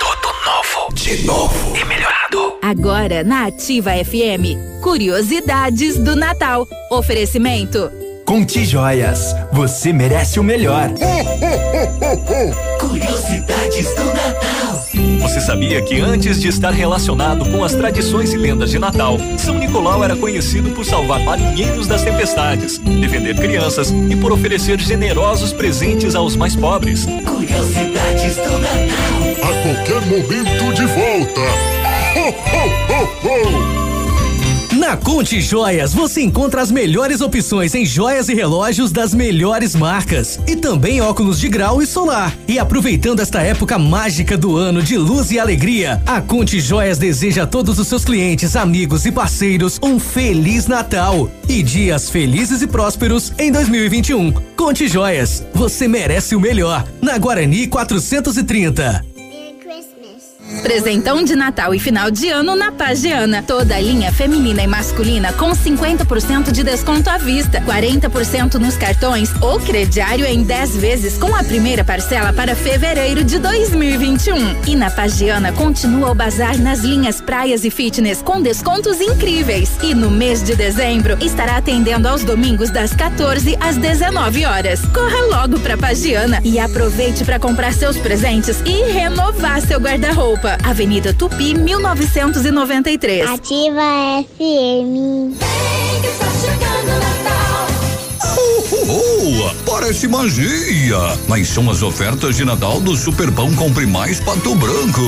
Tudo 0.00 0.28
novo, 0.46 0.94
de 0.94 1.22
novo 1.26 1.76
e 1.76 1.84
melhorado. 1.84 2.54
Agora 2.62 3.22
na 3.22 3.44
Ativa 3.44 3.90
FM, 3.90 4.56
curiosidades 4.82 5.98
do 5.98 6.16
Natal. 6.16 6.66
Oferecimento 6.90 7.90
Conte 8.24 8.64
Joias, 8.64 9.36
você 9.52 9.92
merece 9.92 10.40
o 10.40 10.42
melhor. 10.42 10.88
Curiosidades 12.80 13.94
do 13.94 14.04
Natal. 14.04 14.84
Você 15.20 15.40
sabia 15.40 15.82
que 15.82 16.00
antes 16.00 16.40
de 16.40 16.48
estar 16.48 16.70
relacionado 16.70 17.50
com 17.50 17.62
as 17.62 17.74
tradições 17.74 18.32
e 18.32 18.38
lendas 18.38 18.70
de 18.70 18.78
Natal, 18.78 19.18
São 19.36 19.58
Nicolau 19.58 20.02
era 20.02 20.16
conhecido 20.16 20.70
por 20.70 20.86
salvar 20.86 21.20
marinheiros 21.20 21.86
das 21.86 22.02
tempestades, 22.02 22.78
defender 22.78 23.36
crianças 23.36 23.90
e 23.90 24.16
por 24.16 24.32
oferecer 24.32 24.80
generosos 24.80 25.52
presentes 25.52 26.14
aos 26.14 26.34
mais 26.34 26.56
pobres? 26.56 27.04
Curiosidades 27.04 28.36
do 28.36 28.58
Natal. 28.58 29.24
A 29.42 29.52
qualquer 29.62 30.00
momento 30.06 30.72
de 30.74 30.86
volta. 30.86 31.40
Ho, 32.16 32.28
ho, 32.28 32.64
ho, 32.88 33.60
ho. 33.60 33.63
Conte 34.96 35.40
Joias 35.40 35.94
você 35.94 36.22
encontra 36.22 36.60
as 36.60 36.70
melhores 36.70 37.20
opções 37.20 37.74
em 37.74 37.84
joias 37.84 38.28
e 38.28 38.34
relógios 38.34 38.92
das 38.92 39.14
melhores 39.14 39.74
marcas 39.74 40.38
e 40.46 40.56
também 40.56 41.00
óculos 41.00 41.40
de 41.40 41.48
grau 41.48 41.80
e 41.82 41.86
solar. 41.86 42.36
E 42.46 42.58
aproveitando 42.58 43.20
esta 43.20 43.40
época 43.40 43.78
mágica 43.78 44.36
do 44.36 44.56
ano 44.56 44.82
de 44.82 44.96
luz 44.96 45.30
e 45.30 45.38
alegria, 45.38 46.02
a 46.06 46.20
Conte 46.20 46.60
Joias 46.60 46.98
deseja 46.98 47.44
a 47.44 47.46
todos 47.46 47.78
os 47.78 47.88
seus 47.88 48.04
clientes, 48.04 48.56
amigos 48.56 49.06
e 49.06 49.12
parceiros 49.12 49.78
um 49.82 49.98
feliz 49.98 50.66
Natal 50.66 51.30
e 51.48 51.62
dias 51.62 52.10
felizes 52.10 52.62
e 52.62 52.66
prósperos 52.66 53.32
em 53.38 53.50
2021. 53.50 54.32
Conte 54.56 54.88
Joias, 54.88 55.44
você 55.54 55.88
merece 55.88 56.34
o 56.34 56.40
melhor. 56.40 56.84
Na 57.00 57.18
Guarani 57.18 57.66
430. 57.66 59.13
Presentão 60.62 61.24
de 61.24 61.34
Natal 61.34 61.74
e 61.74 61.78
final 61.78 62.10
de 62.10 62.28
ano 62.28 62.54
na 62.54 62.70
Pagiana. 62.70 63.42
Toda 63.42 63.76
a 63.76 63.80
linha 63.80 64.12
feminina 64.12 64.62
e 64.62 64.66
masculina 64.66 65.32
com 65.32 65.50
50% 65.50 66.52
de 66.52 66.62
desconto 66.62 67.08
à 67.08 67.16
vista, 67.16 67.62
40% 67.62 68.54
nos 68.54 68.76
cartões 68.76 69.30
ou 69.40 69.58
crediário 69.58 70.26
em 70.26 70.42
10 70.42 70.76
vezes 70.76 71.16
com 71.16 71.34
a 71.34 71.42
primeira 71.42 71.82
parcela 71.82 72.32
para 72.32 72.54
fevereiro 72.54 73.24
de 73.24 73.38
2021. 73.38 74.64
E 74.66 74.76
na 74.76 74.90
Pagiana 74.90 75.50
continua 75.52 76.10
o 76.10 76.14
bazar 76.14 76.58
nas 76.58 76.80
linhas 76.80 77.20
praias 77.20 77.64
e 77.64 77.70
fitness 77.70 78.20
com 78.20 78.42
descontos 78.42 79.00
incríveis. 79.00 79.70
E 79.82 79.94
no 79.94 80.10
mês 80.10 80.42
de 80.42 80.54
dezembro 80.54 81.16
estará 81.24 81.56
atendendo 81.56 82.06
aos 82.06 82.22
domingos 82.22 82.70
das 82.70 82.92
14 82.94 83.56
às 83.60 83.76
19 83.76 84.44
horas. 84.44 84.80
Corra 84.86 85.20
logo 85.30 85.58
para 85.60 85.78
Pagiana 85.78 86.40
e 86.44 86.58
aproveite 86.58 87.24
para 87.24 87.38
comprar 87.38 87.72
seus 87.72 87.96
presentes 87.96 88.60
e 88.66 88.92
renovar 88.92 89.60
seu 89.62 89.80
guarda-roupa. 89.80 90.33
Avenida 90.64 91.12
Tupi, 91.12 91.54
1993. 91.54 93.28
Ativa 93.28 94.20
FM. 94.38 95.34
Oh, 98.86 99.64
Parece 99.64 100.06
magia, 100.06 100.98
mas 101.26 101.48
são 101.48 101.70
as 101.70 101.82
ofertas 101.82 102.36
de 102.36 102.44
Natal 102.44 102.80
do 102.80 102.96
Superpão 102.96 103.52
Compre 103.54 103.86
Mais 103.86 104.20
Pato 104.20 104.54
Branco. 104.54 105.02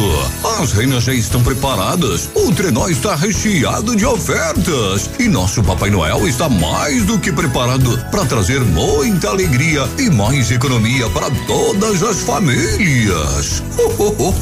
As 0.60 0.72
reinas 0.72 1.04
já 1.04 1.14
estão 1.14 1.42
preparadas, 1.42 2.28
o 2.34 2.52
trenó 2.52 2.88
está 2.88 3.14
recheado 3.14 3.94
de 3.94 4.04
ofertas 4.04 5.10
e 5.18 5.28
nosso 5.28 5.62
Papai 5.62 5.90
Noel 5.90 6.26
está 6.26 6.48
mais 6.48 7.04
do 7.04 7.18
que 7.18 7.30
preparado 7.32 7.96
para 8.10 8.24
trazer 8.24 8.60
muita 8.60 9.28
alegria 9.28 9.88
e 9.98 10.10
mais 10.10 10.50
economia 10.50 11.08
para 11.10 11.30
todas 11.46 12.02
as 12.02 12.20
famílias. 12.20 13.62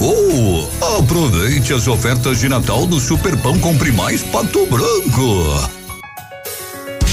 Ho. 0.00 0.68
Aproveite 0.98 1.72
as 1.72 1.86
ofertas 1.86 2.40
de 2.40 2.48
Natal 2.48 2.86
do 2.86 2.98
Superpão 3.00 3.58
Compre 3.58 3.92
Mais 3.92 4.22
Pato 4.22 4.66
Branco. 4.66 5.83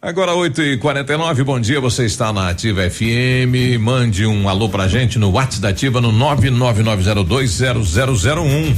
Agora 0.00 0.32
8 0.32 0.62
e 0.62 0.78
49 0.78 1.42
bom 1.42 1.58
dia, 1.58 1.80
você 1.80 2.04
está 2.04 2.32
na 2.32 2.50
Ativa 2.50 2.88
FM. 2.88 3.80
Mande 3.80 4.24
um 4.24 4.48
alô 4.48 4.68
pra 4.68 4.86
gente 4.86 5.18
no 5.18 5.32
WhatsApp 5.32 5.60
da 5.60 5.70
Ativa 5.70 6.00
no 6.00 6.12
999020001. 6.12 8.76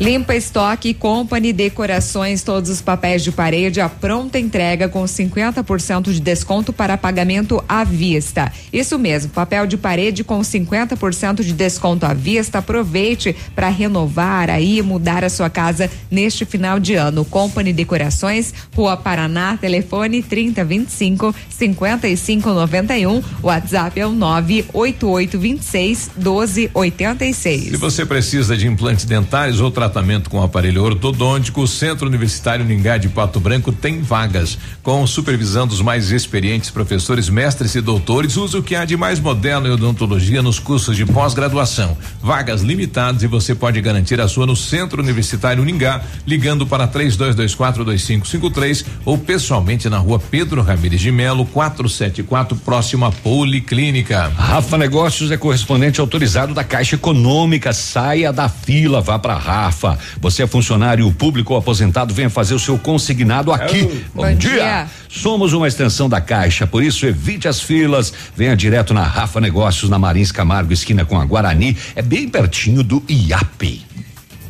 Limpa 0.00 0.34
Estoque 0.34 0.92
Company 0.92 1.52
Decorações, 1.52 2.42
todos 2.42 2.68
os 2.68 2.82
papéis 2.82 3.22
de 3.22 3.30
parede 3.30 3.80
à 3.80 3.88
pronta 3.88 4.40
entrega 4.40 4.88
com 4.88 5.04
50% 5.04 6.10
de 6.10 6.20
desconto 6.20 6.72
para 6.72 6.98
pagamento 6.98 7.62
à 7.68 7.84
vista. 7.84 8.52
Isso 8.72 8.98
mesmo, 8.98 9.30
papel 9.30 9.68
de 9.68 9.76
parede 9.76 10.24
com 10.24 10.40
50% 10.40 11.44
de 11.44 11.52
desconto 11.52 12.06
à 12.06 12.12
vista. 12.12 12.58
Aproveite 12.58 13.36
para 13.54 13.68
renovar 13.68 14.50
aí, 14.50 14.82
mudar 14.82 15.22
a 15.22 15.28
sua 15.28 15.48
casa 15.48 15.88
neste 16.10 16.44
final 16.44 16.80
de 16.80 16.94
ano. 16.94 17.24
Company 17.24 17.72
Decorações, 17.72 18.52
Rua 18.74 18.96
Paraná, 18.96 19.56
telefone 19.56 20.24
3025 20.24 21.32
5591. 21.48 23.22
WhatsApp 23.42 24.00
é 24.00 24.06
o 24.06 24.10
98826 24.10 26.10
1286. 26.16 27.70
Se 27.70 27.76
você 27.76 28.04
precisa 28.04 28.56
de 28.56 28.66
implantes 28.66 29.04
dentários 29.04 29.60
ou 29.60 29.70
tratamento 29.84 30.30
com 30.30 30.42
aparelho 30.42 30.82
ortodôntico, 30.82 31.60
o 31.60 31.68
Centro 31.68 32.06
Universitário 32.06 32.64
Ningá 32.64 32.96
de 32.96 33.10
Pato 33.10 33.38
Branco 33.38 33.70
tem 33.70 34.00
vagas. 34.00 34.56
Com 34.82 35.06
supervisão 35.06 35.66
dos 35.66 35.82
mais 35.82 36.10
experientes 36.10 36.70
professores, 36.70 37.28
mestres 37.28 37.74
e 37.74 37.82
doutores, 37.82 38.38
use 38.38 38.56
o 38.56 38.62
que 38.62 38.74
há 38.74 38.86
de 38.86 38.96
mais 38.96 39.20
moderno 39.20 39.66
em 39.68 39.70
odontologia 39.70 40.42
nos 40.42 40.58
cursos 40.58 40.96
de 40.96 41.04
pós-graduação. 41.04 41.98
Vagas 42.22 42.62
limitadas 42.62 43.22
e 43.22 43.26
você 43.26 43.54
pode 43.54 43.78
garantir 43.82 44.18
a 44.22 44.28
sua 44.28 44.46
no 44.46 44.56
Centro 44.56 45.02
Universitário 45.02 45.62
Ningá, 45.62 46.00
ligando 46.26 46.66
para 46.66 46.88
32242553 46.88 48.86
ou 49.04 49.18
pessoalmente 49.18 49.90
na 49.90 49.98
rua 49.98 50.18
Pedro 50.18 50.62
Ramires 50.62 51.00
de 51.00 51.12
Melo, 51.12 51.44
474, 51.44 52.56
próximo 52.56 53.04
à 53.04 53.12
Policlínica. 53.12 54.32
Rafa 54.34 54.78
Negócios 54.78 55.30
é 55.30 55.36
correspondente 55.36 56.00
autorizado 56.00 56.54
da 56.54 56.64
Caixa 56.64 56.94
Econômica. 56.94 57.74
Saia 57.74 58.32
da 58.32 58.48
fila, 58.48 59.02
vá 59.02 59.18
para 59.18 59.34
Rafa. 59.36 59.73
Você 60.20 60.42
é 60.42 60.46
funcionário 60.46 61.10
público 61.12 61.52
ou 61.52 61.58
aposentado, 61.58 62.14
venha 62.14 62.30
fazer 62.30 62.54
o 62.54 62.58
seu 62.58 62.78
consignado 62.78 63.52
aqui. 63.52 63.82
Bom, 64.14 64.22
Bom 64.22 64.34
dia. 64.34 64.50
dia. 64.50 64.86
Somos 65.08 65.52
uma 65.52 65.68
extensão 65.68 66.08
da 66.08 66.20
Caixa, 66.20 66.66
por 66.66 66.82
isso 66.82 67.06
evite 67.06 67.46
as 67.46 67.60
filas. 67.60 68.12
Venha 68.36 68.56
direto 68.56 68.92
na 68.92 69.02
Rafa 69.02 69.40
Negócios, 69.40 69.90
na 69.90 69.98
Marins 69.98 70.32
Camargo, 70.32 70.72
esquina 70.72 71.04
com 71.04 71.20
a 71.20 71.24
Guarani. 71.24 71.76
É 71.94 72.02
bem 72.02 72.28
pertinho 72.28 72.82
do 72.82 73.02
IAP. 73.08 73.84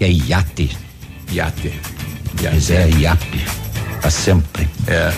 É 0.00 0.10
IATE. 0.10 0.76
IATE. 1.32 1.72
Mas 2.42 2.70
é 2.70 2.88
IAP. 2.90 3.44
Tá 4.00 4.10
sempre. 4.10 4.68
É. 4.86 5.12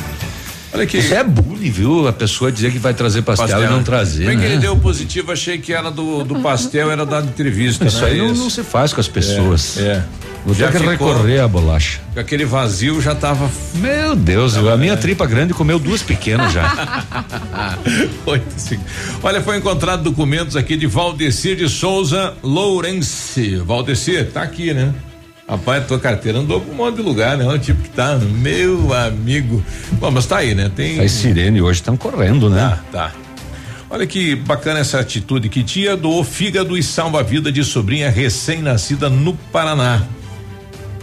Olha. 0.77 0.97
Isso 0.97 1.15
é 1.15 1.25
bullying, 1.25 1.71
viu? 1.71 2.09
A 2.09 2.13
pessoa 2.13 2.53
dizer 2.53 2.73
que 2.73 2.79
vai 2.79 2.95
trazer 2.95 3.23
pastel, 3.23 3.63
e 3.63 3.67
não 3.67 3.83
trazer. 3.83 4.27
Bem 4.27 4.37
né? 4.37 4.43
que 4.43 4.53
ele 4.53 4.61
deu 4.61 4.77
positivo, 4.77 5.33
achei 5.33 5.59
que 5.59 5.73
era 5.73 5.91
do, 5.91 6.25
do 6.25 6.41
pastel, 6.41 6.91
era 6.91 7.07
da 7.07 7.21
entrevista. 7.21 7.87
Isso 7.87 8.01
né? 8.03 8.11
aí 8.11 8.19
não, 8.19 8.35
não 8.35 8.51
se 8.51 8.63
faz 8.63 8.93
com 8.93 9.01
as 9.01 9.09
pessoas. 9.09 9.79
É. 9.79 9.83
é. 9.83 10.05
Vou 10.47 10.55
Já 10.55 10.71
ter 10.71 10.81
que 10.81 10.87
recorrer 10.87 11.41
à 11.41 11.49
bolacha. 11.49 12.01
Aquele 12.15 12.45
vazio 12.45 13.03
já 13.03 13.17
tava. 13.17 13.51
Meu 13.75 14.15
Deus, 14.15 14.57
a 14.57 14.77
minha 14.77 14.97
tripa 14.97 15.27
grande 15.27 15.53
comeu 15.53 15.77
duas 15.77 16.03
pequenas 16.03 16.53
já. 16.53 17.05
Oito, 18.25 18.47
cinco. 18.57 18.85
Olha, 19.25 19.43
foi 19.43 19.57
encontrado 19.57 20.05
documentos 20.05 20.55
aqui 20.55 20.77
de 20.77 20.87
Valdecir 20.87 21.57
de 21.57 21.69
Souza 21.69 22.35
Lourenço. 22.45 23.65
Valdecir, 23.65 24.31
tá 24.31 24.43
aqui, 24.43 24.73
né? 24.73 24.95
Rapaz, 25.49 25.87
tua 25.87 26.01
carteira 26.01 26.39
andou 26.41 26.61
pra 26.61 26.73
um 26.73 26.77
monte 26.77 26.97
de 26.97 27.03
lugar, 27.03 27.37
né? 27.37 27.45
Olha 27.45 27.57
o 27.57 27.59
tipo 27.59 27.81
que 27.81 27.91
tá, 27.91 28.17
meu 28.17 28.93
amigo. 28.93 29.63
Bom, 29.93 30.11
mas 30.11 30.27
tá 30.27 30.39
aí, 30.39 30.57
né? 30.57 30.71
Tem. 30.75 30.99
As 30.99 31.13
sirene 31.13 31.63
hoje 31.63 31.81
estão 31.81 31.97
correndo, 31.97 32.51
né? 32.51 32.79
Tá, 32.91 33.11
tá. 33.11 33.13
Olha 33.89 34.05
que 34.05 34.35
bacana 34.35 34.81
essa 34.81 34.99
atitude 34.99 35.49
que 35.49 35.63
tia 35.63 35.97
doou 35.97 36.25
fígado 36.25 36.77
e 36.77 36.83
salva-vida 36.83 37.53
de 37.53 37.63
sobrinha 37.63 38.11
recém-nascida 38.11 39.09
no 39.09 39.35
Paraná. 39.53 40.03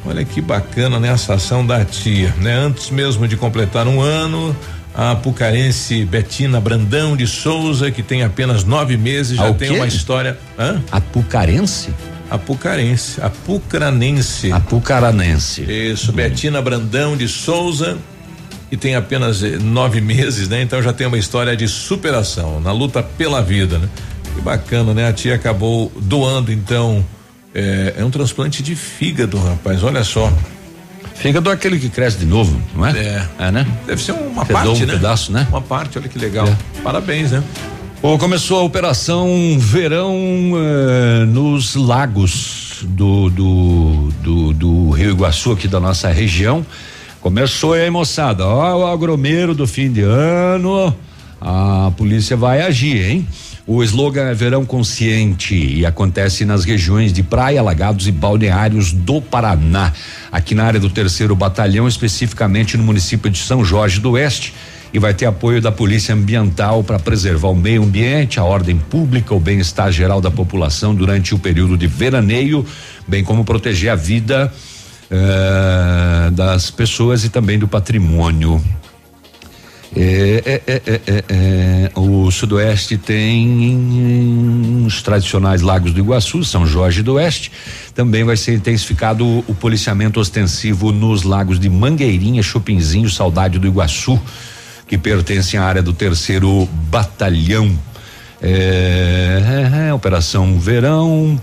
Olha 0.05 0.25
que 0.25 0.41
bacana, 0.41 0.99
né? 0.99 1.07
Essa 1.07 1.35
ação 1.35 1.65
da 1.65 1.85
tia, 1.85 2.35
né? 2.41 2.53
Antes 2.53 2.89
mesmo 2.89 3.25
de 3.25 3.37
completar 3.37 3.87
um 3.87 4.01
ano, 4.01 4.53
a 4.93 5.15
pucarense 5.15 6.03
Betina 6.03 6.59
Brandão 6.59 7.15
de 7.15 7.25
Souza, 7.25 7.89
que 7.89 8.03
tem 8.03 8.23
apenas 8.23 8.65
nove 8.65 8.97
meses, 8.97 9.37
já 9.37 9.45
A 9.45 9.51
o 9.51 9.53
tem 9.53 9.71
uma 9.71 9.87
história. 9.87 10.37
Hã? 10.59 10.81
Apucarense? 10.91 11.91
Apucarense, 12.33 13.21
Apucaranense. 13.21 14.51
Apucaranense. 14.51 15.61
Isso, 15.61 16.11
Betina 16.11 16.63
Brandão 16.63 17.15
de 17.15 17.27
Souza, 17.27 17.95
que 18.71 18.75
tem 18.75 18.95
apenas 18.95 19.43
eh, 19.43 19.59
nove 19.59 20.01
meses, 20.01 20.49
né? 20.49 20.63
Então 20.63 20.81
já 20.81 20.91
tem 20.91 21.05
uma 21.05 21.19
história 21.19 21.55
de 21.55 21.67
superação 21.67 22.59
na 22.59 22.71
luta 22.71 23.03
pela 23.03 23.39
vida, 23.39 23.77
né? 23.77 23.87
Que 24.33 24.41
bacana, 24.41 24.95
né? 24.95 25.07
A 25.07 25.13
tia 25.13 25.35
acabou 25.35 25.91
doando, 25.95 26.51
então, 26.51 27.05
é, 27.53 27.93
é 27.99 28.03
um 28.03 28.09
transplante 28.09 28.63
de 28.63 28.75
fígado, 28.75 29.37
rapaz, 29.37 29.83
olha 29.83 30.03
só. 30.03 30.33
Fígado 31.13 31.51
é 31.51 31.53
aquele 31.53 31.77
que 31.77 31.87
cresce 31.87 32.17
de 32.17 32.25
novo, 32.25 32.59
não 32.75 32.83
é? 32.83 32.97
É. 32.97 33.27
É, 33.37 33.51
né? 33.51 33.67
Deve 33.85 34.01
ser 34.01 34.13
uma 34.13 34.43
Você 34.43 34.53
parte, 34.53 34.69
um 34.69 34.85
né? 34.87 34.93
pedaço, 34.93 35.31
né? 35.31 35.45
Uma 35.51 35.61
parte, 35.61 35.99
olha 35.99 36.09
que 36.09 36.17
legal. 36.17 36.47
Parabéns, 36.83 37.31
né? 37.31 37.43
Bom, 38.03 38.17
começou 38.17 38.59
a 38.59 38.63
operação 38.63 39.57
Verão 39.57 40.13
eh, 40.57 41.23
nos 41.25 41.73
lagos 41.73 42.79
do, 42.83 43.29
do, 43.29 44.09
do, 44.21 44.53
do 44.53 44.89
Rio 44.89 45.11
Iguaçu, 45.11 45.53
aqui 45.53 45.69
da 45.69 45.79
nossa 45.79 46.09
região. 46.11 46.65
Começou 47.21 47.71
aí, 47.71 47.89
moçada. 47.89 48.45
Ó, 48.45 48.79
o 48.79 48.87
agromeiro 48.87 49.55
do 49.55 49.65
fim 49.65 49.89
de 49.89 50.01
ano. 50.01 50.93
A 51.39 51.93
polícia 51.95 52.35
vai 52.35 52.61
agir, 52.61 53.09
hein? 53.09 53.27
O 53.65 53.81
slogan 53.81 54.23
é 54.23 54.33
Verão 54.33 54.65
Consciente 54.65 55.55
e 55.55 55.85
acontece 55.85 56.43
nas 56.43 56.65
regiões 56.65 57.13
de 57.13 57.23
Praia, 57.23 57.63
Lagados 57.63 58.05
e 58.05 58.11
Balneários 58.11 58.91
do 58.91 59.21
Paraná. 59.21 59.93
Aqui 60.29 60.53
na 60.53 60.65
área 60.65 60.79
do 60.79 60.89
terceiro 60.89 61.37
batalhão, 61.37 61.87
especificamente 61.87 62.75
no 62.75 62.83
município 62.83 63.31
de 63.31 63.37
São 63.37 63.63
Jorge 63.63 64.01
do 64.01 64.11
Oeste 64.11 64.53
e 64.93 64.99
vai 64.99 65.13
ter 65.13 65.25
apoio 65.25 65.59
da 65.59 65.71
Polícia 65.71 66.13
Ambiental 66.13 66.83
para 66.83 66.99
preservar 66.99 67.49
o 67.49 67.55
meio 67.55 67.83
ambiente, 67.83 68.39
a 68.39 68.43
ordem 68.43 68.77
pública, 68.77 69.33
o 69.33 69.39
bem-estar 69.39 69.91
geral 69.91 70.21
da 70.21 70.29
população 70.29 70.93
durante 70.93 71.33
o 71.33 71.39
período 71.39 71.75
de 71.75 71.87
veraneio, 71.87 72.63
bem 73.07 73.23
como 73.23 73.43
proteger 73.43 73.91
a 73.91 73.95
vida 73.95 74.53
eh, 75.09 76.29
das 76.31 76.69
pessoas 76.69 77.23
e 77.23 77.29
também 77.29 77.57
do 77.57 77.67
patrimônio. 77.67 78.61
É, 79.95 80.43
é, 80.45 80.61
é, 80.65 80.81
é, 80.87 81.01
é, 81.05 81.23
é, 81.29 81.91
o 81.99 82.31
Sudoeste 82.31 82.97
tem 82.97 84.83
os 84.87 85.03
tradicionais 85.03 85.61
lagos 85.61 85.93
do 85.93 85.99
Iguaçu, 85.99 86.43
São 86.43 86.65
Jorge 86.65 87.03
do 87.03 87.13
Oeste. 87.13 87.51
Também 87.93 88.23
vai 88.23 88.35
ser 88.35 88.55
intensificado 88.55 89.23
o, 89.23 89.45
o 89.47 89.53
policiamento 89.53 90.19
ostensivo 90.19 90.91
nos 90.91 91.21
lagos 91.21 91.59
de 91.59 91.69
Mangueirinha, 91.69 92.41
Chopinzinho, 92.41 93.07
Saudade 93.07 93.59
do 93.59 93.67
Iguaçu, 93.67 94.19
que 94.93 94.97
pertencem 94.99 95.59
à 95.59 95.63
área 95.63 95.81
do 95.81 95.91
terceiro 95.91 96.67
batalhão. 96.91 97.75
É, 98.39 99.91
Operação 99.91 100.59
Verão 100.59 101.41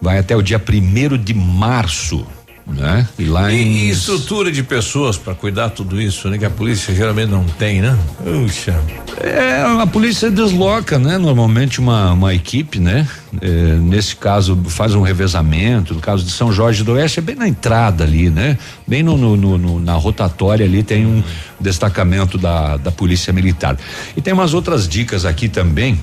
vai 0.00 0.18
até 0.18 0.36
o 0.36 0.42
dia 0.42 0.60
primeiro 0.60 1.18
de 1.18 1.34
março 1.34 2.24
né? 2.66 3.06
E 3.18 3.24
lá 3.24 3.52
e, 3.52 3.60
em 3.60 3.88
estrutura 3.90 4.50
de 4.50 4.62
pessoas 4.62 5.18
para 5.18 5.34
cuidar 5.34 5.70
tudo 5.70 6.00
isso, 6.00 6.28
né? 6.28 6.38
Que 6.38 6.44
a 6.44 6.50
polícia 6.50 6.94
geralmente 6.94 7.28
não 7.28 7.44
tem, 7.44 7.82
né? 7.82 7.96
Puxa. 8.22 8.74
É, 9.20 9.60
a 9.80 9.86
polícia 9.86 10.30
desloca, 10.30 10.98
né? 10.98 11.18
Normalmente 11.18 11.78
uma, 11.78 12.12
uma 12.12 12.34
equipe, 12.34 12.78
né? 12.78 13.06
É, 13.40 13.48
nesse 13.76 14.16
caso 14.16 14.56
faz 14.68 14.94
um 14.94 15.02
revezamento, 15.02 15.94
no 15.94 16.00
caso 16.00 16.24
de 16.24 16.30
São 16.30 16.52
Jorge 16.52 16.82
do 16.82 16.92
Oeste 16.92 17.18
é 17.18 17.22
bem 17.22 17.36
na 17.36 17.46
entrada 17.46 18.04
ali, 18.04 18.30
né? 18.30 18.56
Bem 18.86 19.02
no, 19.02 19.16
no, 19.16 19.36
no, 19.36 19.58
no 19.58 19.80
na 19.80 19.94
rotatória 19.94 20.64
ali 20.64 20.82
tem 20.82 21.04
um 21.04 21.22
destacamento 21.60 22.38
da, 22.38 22.76
da 22.78 22.90
polícia 22.90 23.32
militar. 23.32 23.76
E 24.16 24.20
tem 24.22 24.32
umas 24.32 24.54
outras 24.54 24.88
dicas 24.88 25.24
aqui 25.24 25.48
também, 25.48 25.98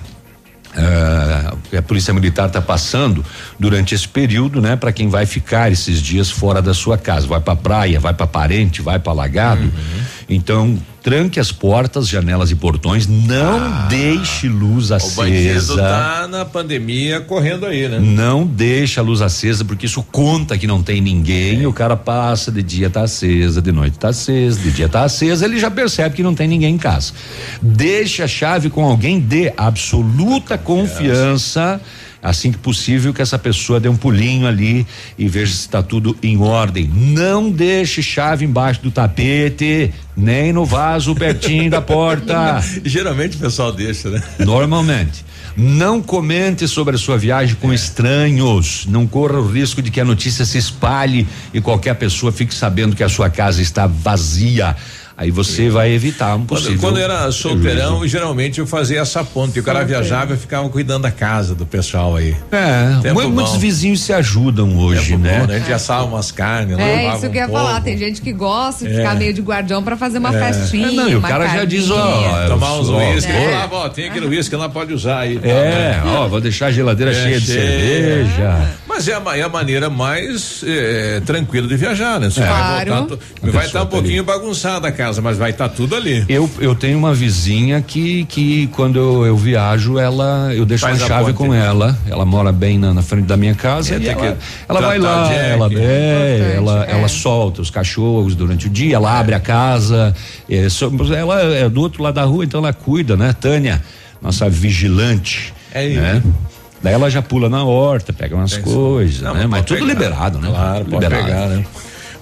Uh, 0.72 1.78
a 1.78 1.82
polícia 1.82 2.14
militar 2.14 2.48
está 2.48 2.62
passando 2.62 3.26
durante 3.60 3.94
esse 3.94 4.08
período, 4.08 4.62
né, 4.62 4.78
para 4.78 4.94
quem 4.94 5.10
vai 5.10 5.26
ficar 5.26 5.70
esses 5.70 6.02
dias 6.02 6.32
fora 6.32 6.62
da 6.62 6.74
sua 6.74 6.98
casa, 6.98 7.28
vai 7.28 7.42
para 7.42 7.58
praia, 7.58 8.00
vai 8.00 8.14
para 8.14 8.26
parente, 8.26 8.82
vai 8.82 8.98
para 8.98 9.12
lagado. 9.12 9.64
Uhum. 9.64 10.04
Então, 10.30 10.82
tranque 11.02 11.40
as 11.40 11.52
portas, 11.52 12.08
janelas 12.08 12.52
e 12.52 12.56
portões, 12.56 13.08
não 13.08 13.58
ah, 13.58 13.88
deixe 13.90 14.48
luz 14.48 14.92
acesa. 14.92 15.74
O 15.74 15.78
tá 15.78 16.28
na 16.30 16.46
pandemia 16.46 17.22
correndo 17.22 17.66
aí, 17.66 17.88
né? 17.88 18.00
Não 18.00 18.46
deixe 18.46 19.00
a 19.00 19.04
luz 19.04 19.22
acesa, 19.22 19.66
porque 19.66 19.88
isso 19.88 20.04
conta 20.12 20.58
que 20.58 20.68
não 20.68 20.84
tem 20.84 21.02
ninguém, 21.02 21.64
é. 21.64 21.68
o 21.68 21.74
cara 21.74 21.98
passa, 21.98 22.52
de 22.52 22.62
dia 22.62 22.90
tá 22.90 23.02
acesa, 23.04 23.62
de 23.62 23.72
noite 23.72 23.98
tá 23.98 24.10
acesa, 24.10 24.60
de 24.60 24.72
dia 24.72 24.88
tá 24.88 25.04
acesa, 25.04 25.46
ele 25.46 25.60
já 25.60 25.72
percebe 25.72 26.16
que 26.16 26.24
não 26.24 26.36
tem 26.36 26.48
ninguém 26.48 26.76
em 26.76 26.78
casa. 26.78 27.14
Deixe 27.62 28.22
a 28.22 28.28
chave 28.28 28.70
com 28.70 28.84
alguém 28.84 29.20
de 29.20 29.52
absoluta 29.58 30.58
confiança 30.58 31.82
assim 32.22 32.52
que 32.52 32.58
possível 32.58 33.14
que 33.14 33.22
essa 33.22 33.40
pessoa 33.40 33.80
dê 33.80 33.90
um 33.90 33.96
pulinho 33.96 34.48
ali 34.48 34.86
e 35.18 35.28
veja 35.28 35.54
se 35.54 35.62
está 35.62 35.82
tudo 35.82 36.16
em 36.22 36.38
ordem. 36.38 36.90
Não 36.94 37.50
deixe 37.50 38.04
chave 38.04 38.46
embaixo 38.46 38.82
do 38.82 38.92
tapete, 38.92 39.92
nem 40.16 40.54
no 40.54 40.66
vaso 40.66 41.16
pertinho 41.16 41.70
da 41.70 41.82
porta. 41.82 42.64
Geralmente 42.86 43.38
o 43.38 43.40
pessoal 43.40 43.72
deixa, 43.72 44.10
né? 44.10 44.22
Normalmente. 44.40 45.26
Não 45.56 46.02
comente 46.02 46.66
sobre 46.68 46.96
a 46.96 46.98
sua 46.98 47.18
viagem 47.18 47.56
com 47.56 47.72
é. 47.72 47.76
estranhos. 47.76 48.86
Não 48.88 49.06
corra 49.06 49.40
o 49.40 49.48
risco 49.48 49.82
de 49.82 49.92
que 49.92 50.00
a 50.00 50.06
notícia 50.06 50.46
se 50.46 50.58
espalhe 50.58 51.28
e 51.54 51.60
qualquer 51.60 51.96
pessoa 51.96 52.32
fique 52.32 52.54
sabendo 52.54 52.96
que 52.96 53.04
a 53.04 53.10
sua 53.10 53.30
casa 53.30 53.62
está 53.62 53.88
vazia. 53.88 54.76
Aí 55.22 55.30
você 55.30 55.70
vai 55.70 55.92
evitar 55.92 56.36
um 56.36 56.46
possível. 56.48 56.80
Quando, 56.80 56.94
quando 56.94 57.00
era 57.00 57.32
solteirão, 57.32 58.08
geralmente 58.08 58.60
eu 58.60 58.66
fazia 58.66 59.02
essa 59.02 59.24
ponte. 59.24 59.60
O 59.60 59.64
cara 59.64 59.86
viajava 59.86 60.34
e 60.34 60.38
ficava 60.38 60.68
cuidando 60.68 61.04
da 61.04 61.12
casa 61.12 61.54
do 61.54 61.64
pessoal 61.64 62.16
aí. 62.16 62.36
É, 62.52 63.14
muitos 63.14 63.56
vizinhos 63.58 64.02
se 64.02 64.12
ajudam 64.14 64.76
hoje, 64.80 65.12
Tempo 65.12 65.20
né? 65.20 65.40
Bom, 65.42 65.46
né? 65.46 65.56
A 65.58 65.60
gente 65.60 65.74
assava 65.74 66.06
umas 66.06 66.32
carnes. 66.32 66.76
É, 66.80 67.14
isso 67.14 67.20
que 67.30 67.38
eu 67.38 67.42
ia 67.44 67.48
falar. 67.48 67.82
Tem 67.82 67.96
gente 68.00 68.20
que 68.20 68.34
gosta 68.34 68.84
de 68.84 68.96
é. 68.96 68.98
ficar 68.98 69.16
meio 69.16 69.32
de 69.32 69.42
guardião 69.42 69.84
pra 69.84 69.96
fazer 69.96 70.18
uma 70.18 70.36
é. 70.36 70.54
festinha. 70.54 70.88
É, 70.88 70.92
não, 70.92 71.08
e 71.08 71.16
o 71.16 71.22
cara 71.22 71.48
já 71.50 71.66
diz, 71.66 71.92
ó. 71.92 72.48
Tomar 72.48 72.80
uns 72.80 72.90
uísque. 72.90 73.32
É. 73.32 73.52
Falava, 73.52 73.76
ó, 73.76 73.90
tem 73.90 74.10
aquele 74.10 74.26
uísque 74.26 74.56
lá, 74.56 74.70
pode 74.70 74.92
usar 74.92 75.20
aí. 75.20 75.40
É, 75.44 76.00
tá, 76.02 76.20
ó, 76.20 76.28
vou 76.28 76.42
deixar 76.42 76.66
a 76.66 76.72
geladeira 76.72 77.12
é, 77.12 77.14
cheia 77.14 77.40
de 77.40 77.46
cerveja. 77.46 78.72
Mas 78.88 79.08
é 79.08 79.14
a, 79.14 79.38
é 79.38 79.42
a 79.42 79.50
maneira 79.50 79.90
mais 79.90 80.64
é, 80.66 81.22
tranquila 81.26 81.68
de 81.68 81.76
viajar, 81.76 82.20
né? 82.20 82.30
Você 82.30 82.42
claro. 82.42 82.92
vai 82.92 83.00
voltar, 83.00 83.18
vai 83.42 83.66
estar 83.66 83.80
tá 83.80 83.86
um 83.86 83.88
tá 83.88 83.92
pouquinho 83.92 84.24
bagunçada 84.24 84.88
a 84.88 84.92
casa, 84.92 85.11
mas 85.20 85.38
vai 85.38 85.52
estar 85.52 85.70
tá 85.70 85.76
tudo 85.76 85.96
ali. 85.96 86.24
Eu, 86.30 86.50
eu 86.60 86.76
tenho 86.76 86.98
uma 86.98 87.14
vizinha 87.14 87.82
que, 87.82 88.26
que 88.26 88.68
quando 88.68 89.00
eu, 89.00 89.26
eu 89.26 89.38
viajo, 89.38 89.98
ela, 89.98 90.54
eu 90.54 90.66
deixo 90.66 90.86
Faz 90.86 91.02
uma 91.02 91.08
chave 91.08 91.34
ponte, 91.34 91.38
com 91.38 91.48
né? 91.50 91.66
ela. 91.66 91.98
Ela 92.08 92.26
mora 92.26 92.52
bem 92.52 92.78
na, 92.78 92.94
na 92.94 93.02
frente 93.02 93.26
da 93.26 93.36
minha 93.36 93.56
casa. 93.56 93.96
É, 93.96 94.00
e 94.00 94.08
ela, 94.08 94.38
ela 94.70 94.82
vai 94.82 95.00
lá, 95.00 95.34
ela, 95.34 95.70
é, 95.74 96.54
ela, 96.56 96.86
ela 96.86 97.08
solta 97.08 97.62
os 97.62 97.70
cachorros 97.70 98.36
durante 98.36 98.68
o 98.68 98.70
dia, 98.70 98.96
ela 98.96 99.20
abre 99.20 99.36
a 99.36 99.40
casa. 99.40 100.16
É, 100.50 100.68
ela 101.18 101.42
é 101.42 101.68
do 101.70 101.82
outro 101.82 102.04
lado 102.04 102.16
da 102.16 102.24
rua, 102.24 102.44
então 102.44 102.60
ela 102.60 102.74
cuida, 102.74 103.18
né? 103.18 103.34
Tânia, 103.34 103.82
nossa 104.22 104.50
vigilante. 104.50 105.54
É 105.74 105.88
né? 105.88 106.22
isso. 106.24 106.34
Daí 106.84 106.94
ela 106.94 107.10
já 107.10 107.22
pula 107.22 107.48
na 107.48 107.64
horta, 107.64 108.12
pega 108.12 108.36
umas 108.36 108.58
coisas, 108.58 109.22
não, 109.22 109.36
né? 109.36 109.46
Mas 109.46 109.66
tudo 109.66 109.80
pegar. 109.80 109.94
liberado, 109.94 110.40
né? 110.40 110.50
Claro, 110.50 110.84
liberado. 110.84 111.24
Pegar, 111.24 111.48
né? 111.48 111.66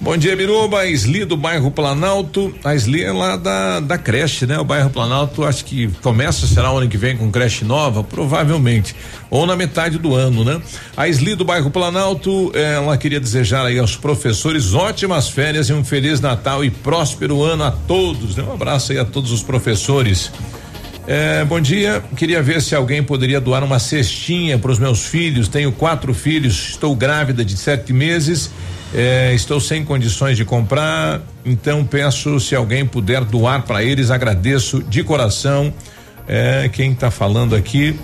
Bom 0.02 0.16
dia, 0.16 0.34
Biruba, 0.34 0.86
Sli 0.86 1.26
do 1.26 1.36
bairro 1.36 1.70
Planalto. 1.70 2.54
A 2.64 2.74
Sli 2.74 3.04
é 3.04 3.12
lá 3.12 3.36
da, 3.36 3.80
da 3.80 3.98
creche, 3.98 4.46
né? 4.46 4.58
O 4.58 4.64
bairro 4.64 4.88
Planalto 4.88 5.44
acho 5.44 5.62
que 5.62 5.88
começa, 6.00 6.46
será 6.46 6.72
o 6.72 6.78
ano 6.78 6.88
que 6.88 6.96
vem 6.96 7.18
com 7.18 7.30
creche 7.30 7.66
nova? 7.66 8.02
Provavelmente. 8.02 8.96
Ou 9.28 9.44
na 9.44 9.54
metade 9.54 9.98
do 9.98 10.14
ano, 10.14 10.42
né? 10.42 10.58
A 10.96 11.06
Sli 11.06 11.34
do 11.34 11.44
bairro 11.44 11.70
Planalto, 11.70 12.50
ela 12.54 12.96
queria 12.96 13.20
desejar 13.20 13.66
aí 13.66 13.78
aos 13.78 13.94
professores 13.94 14.72
ótimas 14.72 15.28
férias 15.28 15.68
e 15.68 15.74
um 15.74 15.84
feliz 15.84 16.18
Natal 16.18 16.64
e 16.64 16.70
próspero 16.70 17.42
ano 17.42 17.64
a 17.64 17.70
todos. 17.70 18.36
Né? 18.36 18.42
Um 18.42 18.54
abraço 18.54 18.92
aí 18.92 18.98
a 18.98 19.04
todos 19.04 19.30
os 19.30 19.42
professores. 19.42 20.32
É, 21.12 21.44
bom 21.44 21.60
dia, 21.60 22.00
queria 22.14 22.40
ver 22.40 22.62
se 22.62 22.72
alguém 22.72 23.02
poderia 23.02 23.40
doar 23.40 23.64
uma 23.64 23.80
cestinha 23.80 24.56
para 24.56 24.70
os 24.70 24.78
meus 24.78 25.04
filhos. 25.06 25.48
Tenho 25.48 25.72
quatro 25.72 26.14
filhos, 26.14 26.68
estou 26.68 26.94
grávida 26.94 27.44
de 27.44 27.56
sete 27.56 27.92
meses, 27.92 28.48
é, 28.94 29.34
estou 29.34 29.58
sem 29.58 29.84
condições 29.84 30.36
de 30.36 30.44
comprar, 30.44 31.20
então 31.44 31.84
peço 31.84 32.38
se 32.38 32.54
alguém 32.54 32.86
puder 32.86 33.24
doar 33.24 33.62
para 33.62 33.82
eles, 33.82 34.08
agradeço 34.08 34.84
de 34.84 35.02
coração. 35.02 35.74
É, 36.28 36.70
quem 36.72 36.92
está 36.92 37.10
falando 37.10 37.56
aqui 37.56 37.98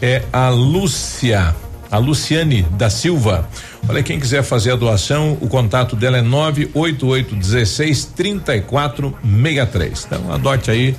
é 0.00 0.22
a 0.32 0.48
Lúcia, 0.48 1.52
a 1.90 1.98
Luciane 1.98 2.62
da 2.62 2.88
Silva. 2.88 3.48
Olha, 3.88 4.04
quem 4.04 4.20
quiser 4.20 4.44
fazer 4.44 4.70
a 4.70 4.76
doação, 4.76 5.36
o 5.40 5.48
contato 5.48 5.96
dela 5.96 6.18
é 6.18 6.22
988 6.22 7.34
16 7.34 8.04
3463. 8.14 10.04
Então 10.06 10.32
adote 10.32 10.70
aí 10.70 10.94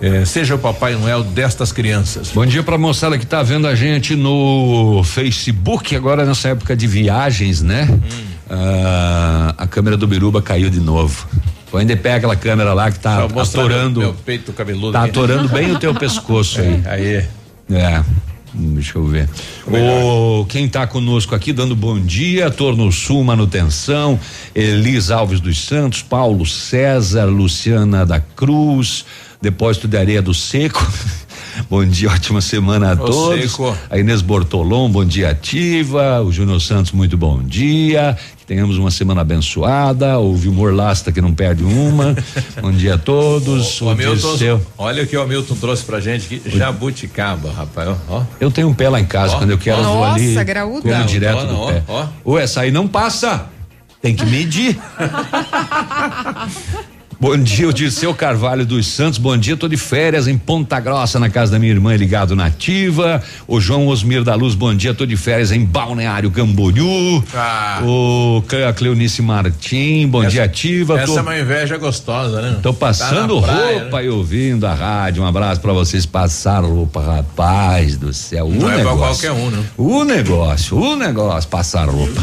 é, 0.00 0.24
seja 0.24 0.54
o 0.54 0.58
Papai 0.58 0.94
Noel 0.94 1.22
destas 1.22 1.72
crianças. 1.72 2.30
Bom 2.32 2.46
dia 2.46 2.62
pra 2.62 2.78
moçada 2.78 3.18
que 3.18 3.26
tá 3.26 3.42
vendo 3.42 3.66
a 3.66 3.74
gente 3.74 4.16
no 4.16 5.02
Facebook, 5.04 5.94
agora 5.94 6.24
nessa 6.24 6.48
época 6.48 6.74
de 6.74 6.86
viagens, 6.86 7.62
né? 7.62 7.88
Hum. 7.90 8.30
Ah, 8.48 9.54
a 9.58 9.66
câmera 9.66 9.96
do 9.96 10.06
Biruba 10.08 10.42
caiu 10.42 10.70
de 10.70 10.80
novo. 10.80 11.26
Ainda 11.72 11.96
pega 11.96 12.16
aquela 12.16 12.34
câmera 12.34 12.72
lá 12.72 12.90
que 12.90 12.98
tá 12.98 13.24
atorando. 13.24 14.00
Meu 14.00 14.14
peito 14.14 14.52
cabeludo. 14.52 14.92
Tá 14.92 15.04
atorando 15.04 15.48
bem 15.48 15.70
o 15.70 15.78
teu 15.78 15.94
pescoço 15.94 16.60
aí. 16.60 16.82
É, 16.84 16.90
aí. 16.90 17.26
É. 17.70 18.04
Deixa 18.52 18.98
eu 18.98 19.06
ver. 19.06 19.28
O, 19.68 20.44
quem 20.46 20.64
está 20.64 20.84
conosco 20.84 21.36
aqui 21.36 21.52
dando 21.52 21.76
bom 21.76 22.00
dia, 22.00 22.50
Torno 22.50 22.90
Sul 22.90 23.22
Manutenção, 23.22 24.18
Elis 24.52 25.12
Alves 25.12 25.38
dos 25.38 25.64
Santos, 25.64 26.02
Paulo 26.02 26.44
César, 26.44 27.26
Luciana 27.26 28.04
da 28.04 28.18
Cruz, 28.18 29.04
Depósito 29.40 29.88
de 29.88 29.96
Areia 29.96 30.20
do 30.20 30.34
Seco. 30.34 30.86
bom 31.68 31.82
dia, 31.84 32.10
ótima 32.10 32.42
semana 32.42 32.90
a 32.90 32.92
o 32.92 33.06
todos. 33.06 33.52
Seco. 33.52 33.74
A 33.88 33.98
Inês 33.98 34.20
Bortolom, 34.20 34.90
bom 34.90 35.02
dia 35.02 35.30
ativa. 35.30 36.20
O 36.20 36.30
Júnior 36.30 36.60
Santos, 36.60 36.92
muito 36.92 37.16
bom 37.16 37.42
dia. 37.42 38.18
Que 38.36 38.44
tenhamos 38.44 38.76
uma 38.76 38.90
semana 38.90 39.22
abençoada. 39.22 40.18
O 40.18 40.36
Vilmor 40.36 40.74
Lasta, 40.74 41.10
que 41.10 41.22
não 41.22 41.32
perde 41.32 41.64
uma. 41.64 42.14
bom 42.60 42.70
dia 42.70 42.96
a 42.96 42.98
todos. 42.98 43.80
O, 43.80 43.86
o 43.86 43.90
Hamilton, 43.90 44.36
seu. 44.36 44.66
olha 44.76 45.04
o 45.04 45.06
que 45.06 45.16
o 45.16 45.22
Hamilton 45.22 45.54
trouxe 45.54 45.84
pra 45.84 46.00
gente 46.00 46.26
aqui. 46.26 46.42
Jabuticaba, 46.58 47.50
rapaz. 47.50 47.96
Ó. 48.10 48.22
Eu 48.38 48.50
tenho 48.50 48.68
um 48.68 48.74
pé 48.74 48.90
lá 48.90 49.00
em 49.00 49.06
casa, 49.06 49.36
ó. 49.36 49.38
quando 49.38 49.52
eu 49.52 49.58
quero 49.58 49.82
Nossa, 49.82 49.94
vou 49.94 50.04
ali. 50.04 50.44
graúda. 50.44 50.82
Como 50.82 51.04
direto 51.04 51.38
ó, 51.38 51.44
do 51.44 51.66
pé. 51.72 51.82
Ó. 51.88 52.06
Ué, 52.26 52.42
essa 52.42 52.60
aí 52.60 52.70
não 52.70 52.86
passa. 52.86 53.46
Tem 54.02 54.14
que 54.14 54.26
medir. 54.26 54.78
Bom 57.20 57.36
dia, 57.36 57.68
o 57.68 57.72
Dirceu 57.72 58.14
Carvalho 58.14 58.64
dos 58.64 58.86
Santos. 58.86 59.18
Bom 59.18 59.36
dia, 59.36 59.54
tô 59.54 59.68
de 59.68 59.76
férias 59.76 60.26
em 60.26 60.38
Ponta 60.38 60.80
Grossa, 60.80 61.20
na 61.20 61.28
casa 61.28 61.52
da 61.52 61.58
minha 61.58 61.70
irmã 61.70 61.94
ligado 61.94 62.34
nativa. 62.34 63.22
O 63.46 63.60
João 63.60 63.88
Osmir 63.88 64.24
da 64.24 64.34
Luz, 64.34 64.54
bom 64.54 64.74
dia, 64.74 64.94
tô 64.94 65.04
de 65.04 65.18
férias 65.18 65.52
em 65.52 65.62
Balneário 65.62 66.30
Camboriú. 66.30 67.22
Ah. 67.34 67.82
O 67.84 68.42
Cleonice 68.74 69.20
Martim, 69.20 70.08
bom 70.08 70.24
dia, 70.24 70.44
ativa. 70.44 70.98
Essa 70.98 71.12
tô, 71.12 71.18
é 71.18 71.20
uma 71.20 71.38
inveja 71.38 71.76
gostosa, 71.76 72.40
né? 72.40 72.58
tô 72.62 72.72
passando 72.72 73.38
Tá 73.42 73.46
na 73.48 73.52
praia, 73.52 73.80
roupa 73.80 74.02
e 74.02 74.08
ouvindo 74.08 74.66
a 74.66 74.72
rádio. 74.72 75.22
Um 75.22 75.26
abraço 75.26 75.60
pra 75.60 75.74
vocês 75.74 76.06
passar 76.06 76.64
roupa, 76.64 77.02
rapaz 77.02 77.98
do 77.98 78.14
céu. 78.14 78.46
O 78.46 78.54
Não 78.54 78.70
é 78.70 78.76
pra 78.82 78.92
negócio. 78.92 79.28
qualquer 79.28 79.32
um, 79.32 79.50
né? 79.50 79.62
O 79.76 80.04
negócio, 80.04 80.78
o 80.78 80.96
negócio, 80.96 81.50
passar 81.50 81.86
roupa. 81.86 82.22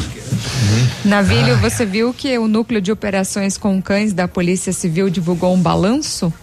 Navílio, 1.06 1.56
você 1.58 1.86
viu 1.86 2.14
que 2.14 2.36
o 2.38 2.48
núcleo 2.48 2.82
de 2.82 2.92
operações 2.92 3.58
com 3.58 3.80
cães 3.82 4.12
da 4.12 4.28
Polícia 4.28 4.74
Civil 4.74 4.87
divulgou 5.10 5.54
um 5.54 5.62
balanço 5.62 6.34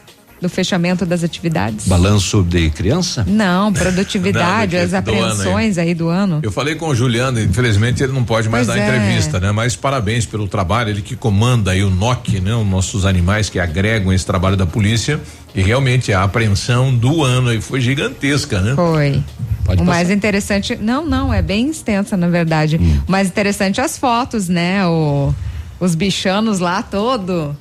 do 0.45 0.49
fechamento 0.49 1.07
das 1.07 1.25
atividades? 1.25 1.89
Balanço 1.89 2.43
de 2.43 2.69
criança? 2.71 3.25
Não, 3.27 3.73
produtividade, 3.75 4.77
Não, 4.77 4.83
as 4.85 4.93
ano 4.93 4.97
aí. 4.97 4.99
apreensões 4.99 5.79
aí 5.79 5.95
do 5.95 6.09
ano. 6.09 6.41
Eu 6.43 6.53
falei 6.53 6.75
com 6.75 6.89
o 6.89 6.95
Juliano, 6.95 7.41
infelizmente 7.41 8.03
ele 8.03 8.12
não 8.12 8.25
pode 8.25 8.49
mais 8.49 8.66
Pois 8.66 8.79
dar 8.79 8.83
é. 8.83 8.87
entrevista, 8.87 9.41
né? 9.41 9.53
Mas 9.53 9.75
parabéns 9.75 10.27
pelo 10.27 10.47
trabalho, 10.47 10.91
ele 10.91 11.03
que 11.03 11.16
comanda 11.16 11.71
aí 11.71 11.83
o 11.83 11.91
NOC, 11.91 12.41
né? 12.41 12.55
Os 12.55 12.66
nossos 12.66 13.07
animais 13.07 13.49
que 13.49 13.59
agregam 13.59 14.12
esse 14.12 14.27
trabalho 14.27 14.57
da 14.57 14.66
polícia. 14.66 15.19
E 15.55 15.62
realmente 15.62 16.12
a 16.12 16.25
apreensão 16.25 16.95
do 16.95 17.23
ano 17.23 17.49
aí 17.49 17.61
foi 17.61 17.81
gigantesca, 17.81 18.61
né? 18.61 18.75
Foi. 18.75 19.23
Pode 19.65 19.81
o 19.81 19.85
mais 19.85 20.11
interessante, 20.11 20.77
não, 20.77 21.07
não, 21.07 21.33
é 21.33 21.41
bem 21.41 21.71
extensa 21.71 22.19
na 22.19 22.29
verdade. 22.29 22.79
O 23.09 23.11
mais 23.11 23.29
interessante 23.29 23.81
as 23.81 23.97
fotos, 23.97 24.47
né? 24.47 24.87
O, 24.87 25.33
os 25.81 25.95
bichanos 25.95 26.59
lá 26.59 26.83
todo 26.83 27.57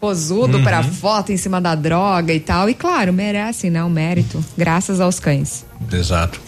posudo 0.00 0.58
Uhum. 0.58 0.64
pra 0.64 0.82
foto 0.82 1.32
em 1.32 1.36
cima 1.36 1.60
da 1.60 1.74
droga 1.74 2.32
e 2.32 2.40
tal. 2.40 2.68
E 2.68 2.74
claro, 2.74 3.12
merecem, 3.12 3.70
né? 3.70 3.82
O 3.82 3.90
mérito, 3.90 4.44
graças 4.56 5.00
aos 5.00 5.18
cães. 5.18 5.64
Exato. 5.92 6.40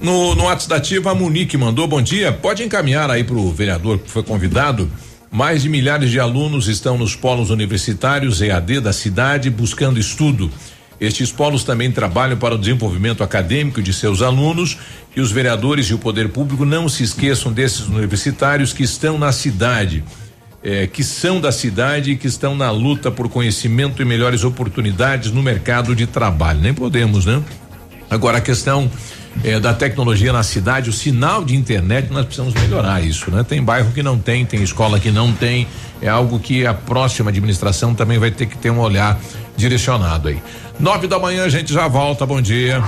No, 0.00 0.34
no 0.34 0.44
WhatsApp 0.44 0.68
da 0.70 0.76
Ativa, 0.76 1.10
a 1.12 1.14
Monique 1.14 1.56
mandou 1.56 1.86
bom 1.86 2.02
dia. 2.02 2.32
Pode 2.32 2.62
encaminhar 2.62 3.10
aí 3.10 3.24
para 3.24 3.36
o 3.36 3.52
vereador 3.52 3.98
que 3.98 4.10
foi 4.10 4.22
convidado. 4.22 4.90
Mais 5.30 5.62
de 5.62 5.68
milhares 5.68 6.10
de 6.10 6.20
alunos 6.20 6.68
estão 6.68 6.96
nos 6.98 7.16
polos 7.16 7.50
universitários 7.50 8.40
EAD 8.40 8.80
da 8.80 8.92
cidade 8.92 9.50
buscando 9.50 9.98
estudo. 9.98 10.50
Estes 11.00 11.32
polos 11.32 11.64
também 11.64 11.90
trabalham 11.90 12.36
para 12.36 12.54
o 12.54 12.58
desenvolvimento 12.58 13.22
acadêmico 13.24 13.82
de 13.82 13.92
seus 13.92 14.22
alunos 14.22 14.78
e 15.16 15.20
os 15.20 15.32
vereadores 15.32 15.86
e 15.86 15.94
o 15.94 15.98
poder 15.98 16.28
público 16.28 16.64
não 16.64 16.88
se 16.88 17.02
esqueçam 17.02 17.52
desses 17.52 17.80
universitários 17.88 18.72
que 18.72 18.84
estão 18.84 19.18
na 19.18 19.32
cidade, 19.32 20.04
eh, 20.64 20.86
que 20.86 21.04
são 21.04 21.40
da 21.40 21.52
cidade 21.52 22.12
e 22.12 22.16
que 22.16 22.26
estão 22.26 22.56
na 22.56 22.70
luta 22.70 23.10
por 23.10 23.28
conhecimento 23.28 24.00
e 24.00 24.04
melhores 24.04 24.44
oportunidades 24.44 25.30
no 25.30 25.42
mercado 25.42 25.94
de 25.94 26.06
trabalho. 26.06 26.60
Nem 26.60 26.72
podemos, 26.72 27.26
né? 27.26 27.42
Agora 28.08 28.38
a 28.38 28.40
questão 28.40 28.90
eh, 29.42 29.60
da 29.60 29.74
tecnologia 29.74 30.32
na 30.32 30.42
cidade, 30.42 30.88
o 30.88 30.92
sinal 30.92 31.44
de 31.44 31.54
internet, 31.54 32.10
nós 32.10 32.24
precisamos 32.24 32.54
melhorar 32.54 33.04
isso, 33.04 33.30
né? 33.30 33.44
Tem 33.44 33.62
bairro 33.62 33.92
que 33.92 34.02
não 34.02 34.18
tem, 34.18 34.46
tem 34.46 34.62
escola 34.62 34.98
que 34.98 35.10
não 35.10 35.32
tem, 35.32 35.66
é 36.00 36.08
algo 36.08 36.38
que 36.38 36.66
a 36.66 36.72
próxima 36.72 37.30
administração 37.30 37.94
também 37.94 38.18
vai 38.18 38.30
ter 38.30 38.46
que 38.46 38.56
ter 38.56 38.70
um 38.70 38.78
olhar 38.78 39.20
direcionado 39.56 40.28
aí. 40.28 40.42
Nove 40.78 41.06
da 41.06 41.18
manhã 41.18 41.44
a 41.44 41.48
gente 41.48 41.72
já 41.72 41.86
volta, 41.86 42.26
bom 42.26 42.40
dia. 42.40 42.82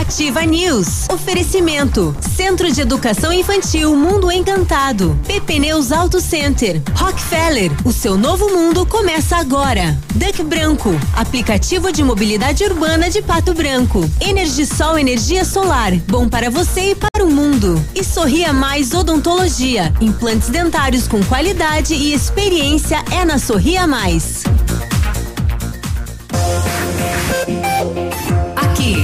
Ativa 0.00 0.42
News. 0.42 1.08
Oferecimento. 1.10 2.16
Centro 2.34 2.72
de 2.72 2.80
Educação 2.80 3.32
Infantil 3.32 3.94
Mundo 3.94 4.32
Encantado. 4.32 5.18
PP 5.26 5.58
Neus 5.58 5.92
Auto 5.92 6.20
Center. 6.20 6.80
Rockefeller. 6.94 7.70
O 7.84 7.92
seu 7.92 8.16
novo 8.16 8.48
mundo 8.48 8.86
começa 8.86 9.36
agora. 9.36 9.98
Duck 10.14 10.42
Branco. 10.42 10.90
Aplicativo 11.14 11.92
de 11.92 12.02
mobilidade 12.02 12.64
urbana 12.64 13.10
de 13.10 13.20
Pato 13.20 13.52
Branco. 13.52 14.08
Energisol 14.20 14.98
Energia 14.98 15.44
Solar. 15.44 15.92
Bom 16.08 16.28
para 16.28 16.50
você 16.50 16.92
e 16.92 16.94
para 16.94 17.24
o 17.24 17.30
mundo. 17.30 17.82
E 17.94 18.02
Sorria 18.02 18.52
Mais 18.52 18.94
Odontologia. 18.94 19.92
Implantes 20.00 20.48
dentários 20.48 21.06
com 21.06 21.22
qualidade 21.24 21.94
e 21.94 22.14
experiência 22.14 23.04
é 23.10 23.24
na 23.24 23.38
Sorria 23.38 23.86
Mais. 23.86 24.44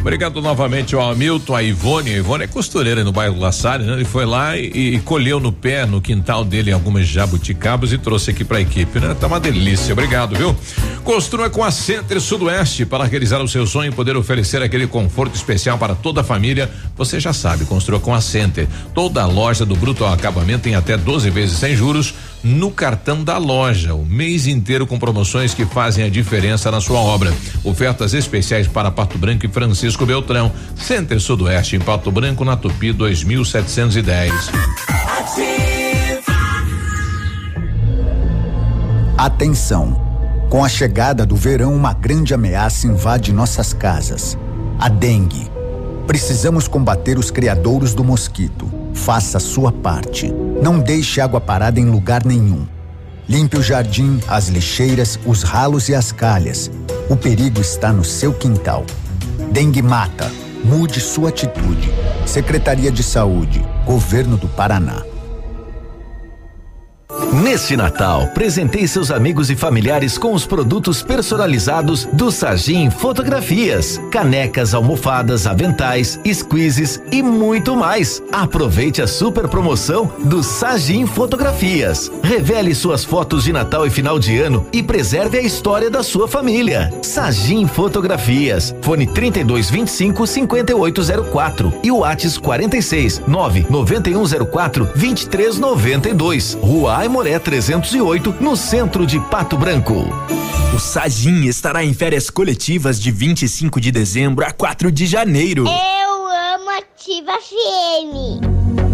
Obrigado 0.00 0.40
novamente 0.40 0.94
ao 0.94 1.10
Hamilton, 1.10 1.54
a 1.54 1.62
Ivone. 1.62 2.14
A 2.14 2.16
Ivone 2.16 2.44
é 2.44 2.46
costureira 2.46 3.04
no 3.04 3.12
bairro 3.12 3.38
La 3.38 3.52
Salle, 3.52 3.84
né? 3.84 3.92
Ele 3.92 4.04
foi 4.04 4.24
lá 4.24 4.56
e, 4.56 4.94
e 4.94 5.00
colheu 5.00 5.38
no 5.38 5.52
pé, 5.52 5.84
no 5.84 6.00
quintal 6.00 6.44
dele, 6.44 6.72
algumas 6.72 7.06
jabuticabas 7.06 7.92
e 7.92 7.98
trouxe 7.98 8.30
aqui 8.30 8.44
pra 8.44 8.60
equipe, 8.60 8.98
né? 9.00 9.14
Tá 9.18 9.26
uma 9.26 9.40
delícia. 9.40 9.92
Obrigado, 9.92 10.36
viu? 10.36 10.56
Construa 11.04 11.50
com 11.50 11.62
a 11.62 11.70
Center 11.70 12.20
Sudoeste 12.20 12.86
para 12.86 13.04
realizar 13.04 13.42
o 13.42 13.48
seu 13.48 13.66
sonho 13.66 13.90
e 13.90 13.94
poder 13.94 14.16
oferecer 14.16 14.62
aquele 14.62 14.86
conforto 14.86 15.34
especial 15.34 15.76
para 15.76 15.94
toda 15.94 16.22
a 16.22 16.24
família. 16.24 16.70
Você 16.96 17.20
já 17.20 17.32
sabe, 17.32 17.64
construa 17.64 18.00
com 18.00 18.14
a 18.14 18.20
Center. 18.20 18.66
Toda 18.94 19.22
a 19.22 19.26
loja 19.26 19.66
do 19.66 19.74
Bruto 19.76 20.04
ao 20.04 20.12
Acabamento 20.12 20.68
em 20.68 20.74
até 20.74 20.96
12 20.96 21.28
vezes 21.28 21.58
sem 21.58 21.76
juros 21.76 22.14
no 22.42 22.70
cartão 22.70 23.24
da 23.24 23.36
loja, 23.38 23.94
o 23.94 24.04
mês 24.04 24.46
inteiro 24.46 24.86
com 24.86 24.98
promoções 24.98 25.54
que 25.54 25.64
fazem 25.64 26.04
a 26.04 26.08
diferença 26.08 26.70
na 26.70 26.80
sua 26.80 27.00
obra. 27.00 27.32
Ofertas 27.64 28.14
especiais 28.14 28.66
para 28.66 28.90
Pato 28.90 29.18
Branco 29.18 29.44
e 29.44 29.48
Francisco 29.48 30.06
Beltrão. 30.06 30.52
Center 30.76 31.20
Sudoeste 31.20 31.76
em 31.76 31.80
Pato 31.80 32.10
Branco, 32.10 32.44
na 32.44 32.56
Tupi 32.56 32.92
2710. 32.92 34.32
Atenção! 39.16 40.06
Com 40.48 40.64
a 40.64 40.68
chegada 40.68 41.26
do 41.26 41.36
verão, 41.36 41.74
uma 41.74 41.92
grande 41.92 42.32
ameaça 42.32 42.86
invade 42.86 43.32
nossas 43.32 43.72
casas: 43.74 44.38
a 44.78 44.88
dengue. 44.88 45.50
Precisamos 46.06 46.66
combater 46.66 47.18
os 47.18 47.30
criadouros 47.30 47.92
do 47.92 48.02
mosquito. 48.02 48.77
Faça 48.94 49.38
a 49.38 49.40
sua 49.40 49.72
parte. 49.72 50.32
Não 50.62 50.78
deixe 50.78 51.20
água 51.20 51.40
parada 51.40 51.78
em 51.78 51.90
lugar 51.90 52.24
nenhum. 52.24 52.66
Limpe 53.28 53.58
o 53.58 53.62
jardim, 53.62 54.20
as 54.26 54.48
lixeiras, 54.48 55.18
os 55.26 55.42
ralos 55.42 55.88
e 55.88 55.94
as 55.94 56.12
calhas. 56.12 56.70
O 57.10 57.16
perigo 57.16 57.60
está 57.60 57.92
no 57.92 58.04
seu 58.04 58.32
quintal. 58.32 58.84
Dengue 59.52 59.82
mata. 59.82 60.30
Mude 60.64 61.00
sua 61.00 61.28
atitude. 61.28 61.92
Secretaria 62.26 62.90
de 62.90 63.02
Saúde, 63.02 63.64
Governo 63.86 64.36
do 64.36 64.48
Paraná. 64.48 65.02
Neste 67.32 67.76
Natal, 67.76 68.28
presenteie 68.28 68.86
seus 68.86 69.10
amigos 69.10 69.50
e 69.50 69.56
familiares 69.56 70.16
com 70.16 70.32
os 70.32 70.46
produtos 70.46 71.02
personalizados 71.02 72.06
do 72.12 72.30
Sagim 72.30 72.90
Fotografias. 72.90 74.00
Canecas, 74.10 74.74
almofadas, 74.74 75.46
aventais, 75.46 76.18
squeezes 76.32 77.00
e 77.12 77.22
muito 77.22 77.76
mais. 77.76 78.22
Aproveite 78.32 79.02
a 79.02 79.06
super 79.06 79.48
promoção 79.48 80.10
do 80.24 80.42
Sagim 80.42 81.06
Fotografias. 81.06 82.10
Revele 82.22 82.74
suas 82.74 83.04
fotos 83.04 83.44
de 83.44 83.52
Natal 83.52 83.86
e 83.86 83.90
final 83.90 84.18
de 84.18 84.38
ano 84.38 84.66
e 84.72 84.82
preserve 84.82 85.38
a 85.38 85.42
história 85.42 85.90
da 85.90 86.02
sua 86.02 86.28
família. 86.28 86.92
Sagim 87.02 87.66
Fotografias. 87.66 88.74
Fone 88.82 89.06
3225 89.06 90.26
5804 90.26 91.72
e 91.82 91.90
o 91.90 91.98
Whats 91.98 92.38
46 92.38 93.22
99104 93.26 94.84
2392. 94.94 96.58
Rua 96.60 97.07
Aimoré 97.08 97.38
308, 97.38 98.36
no 98.38 98.54
centro 98.54 99.06
de 99.06 99.18
Pato 99.18 99.56
Branco. 99.56 99.94
O 100.76 100.78
Sagim 100.78 101.46
estará 101.46 101.82
em 101.82 101.94
férias 101.94 102.28
coletivas 102.28 103.00
de 103.00 103.10
25 103.10 103.80
de 103.80 103.90
dezembro 103.90 104.44
a 104.44 104.52
4 104.52 104.92
de 104.92 105.06
janeiro. 105.06 105.64
Eu 105.64 106.26
amo 106.54 106.68
Ativa 106.68 107.32
FM. 107.40 108.87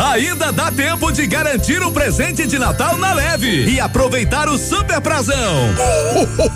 Ainda 0.00 0.50
dá 0.50 0.72
tempo 0.72 1.12
de 1.12 1.26
garantir 1.26 1.82
um 1.82 1.92
presente 1.92 2.46
de 2.46 2.58
Natal 2.58 2.96
na 2.96 3.12
leve 3.12 3.68
e 3.68 3.78
aproveitar 3.78 4.48
o 4.48 4.56
super 4.56 4.98
prazão. 4.98 5.74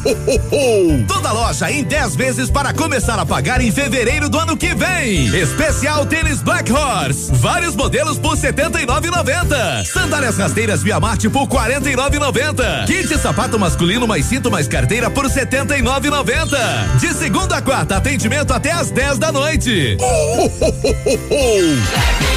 Toda 1.06 1.30
loja 1.30 1.70
em 1.70 1.84
10 1.84 2.16
vezes 2.16 2.50
para 2.50 2.72
começar 2.72 3.18
a 3.18 3.26
pagar 3.26 3.60
em 3.60 3.70
fevereiro 3.70 4.30
do 4.30 4.38
ano 4.38 4.56
que 4.56 4.74
vem. 4.74 5.26
Especial 5.36 6.06
tênis 6.06 6.40
Black 6.40 6.72
Horse, 6.72 7.30
vários 7.34 7.76
modelos 7.76 8.18
por 8.18 8.34
79,90. 8.34 9.84
Sandálias 9.84 10.38
rasteiras 10.38 10.82
Via 10.82 10.98
Marte 10.98 11.28
por 11.28 11.46
49,90. 11.46 12.86
Kit 12.86 13.18
sapato 13.18 13.58
masculino 13.58 14.08
mais 14.08 14.24
cinto 14.24 14.50
mais 14.50 14.66
carteira 14.66 15.10
por 15.10 15.26
79,90. 15.26 16.96
De 16.98 17.12
segunda 17.12 17.58
a 17.58 17.62
quarta, 17.62 17.98
atendimento 17.98 18.54
até 18.54 18.72
às 18.72 18.90
10 18.90 19.18
da 19.18 19.30
noite. 19.30 19.98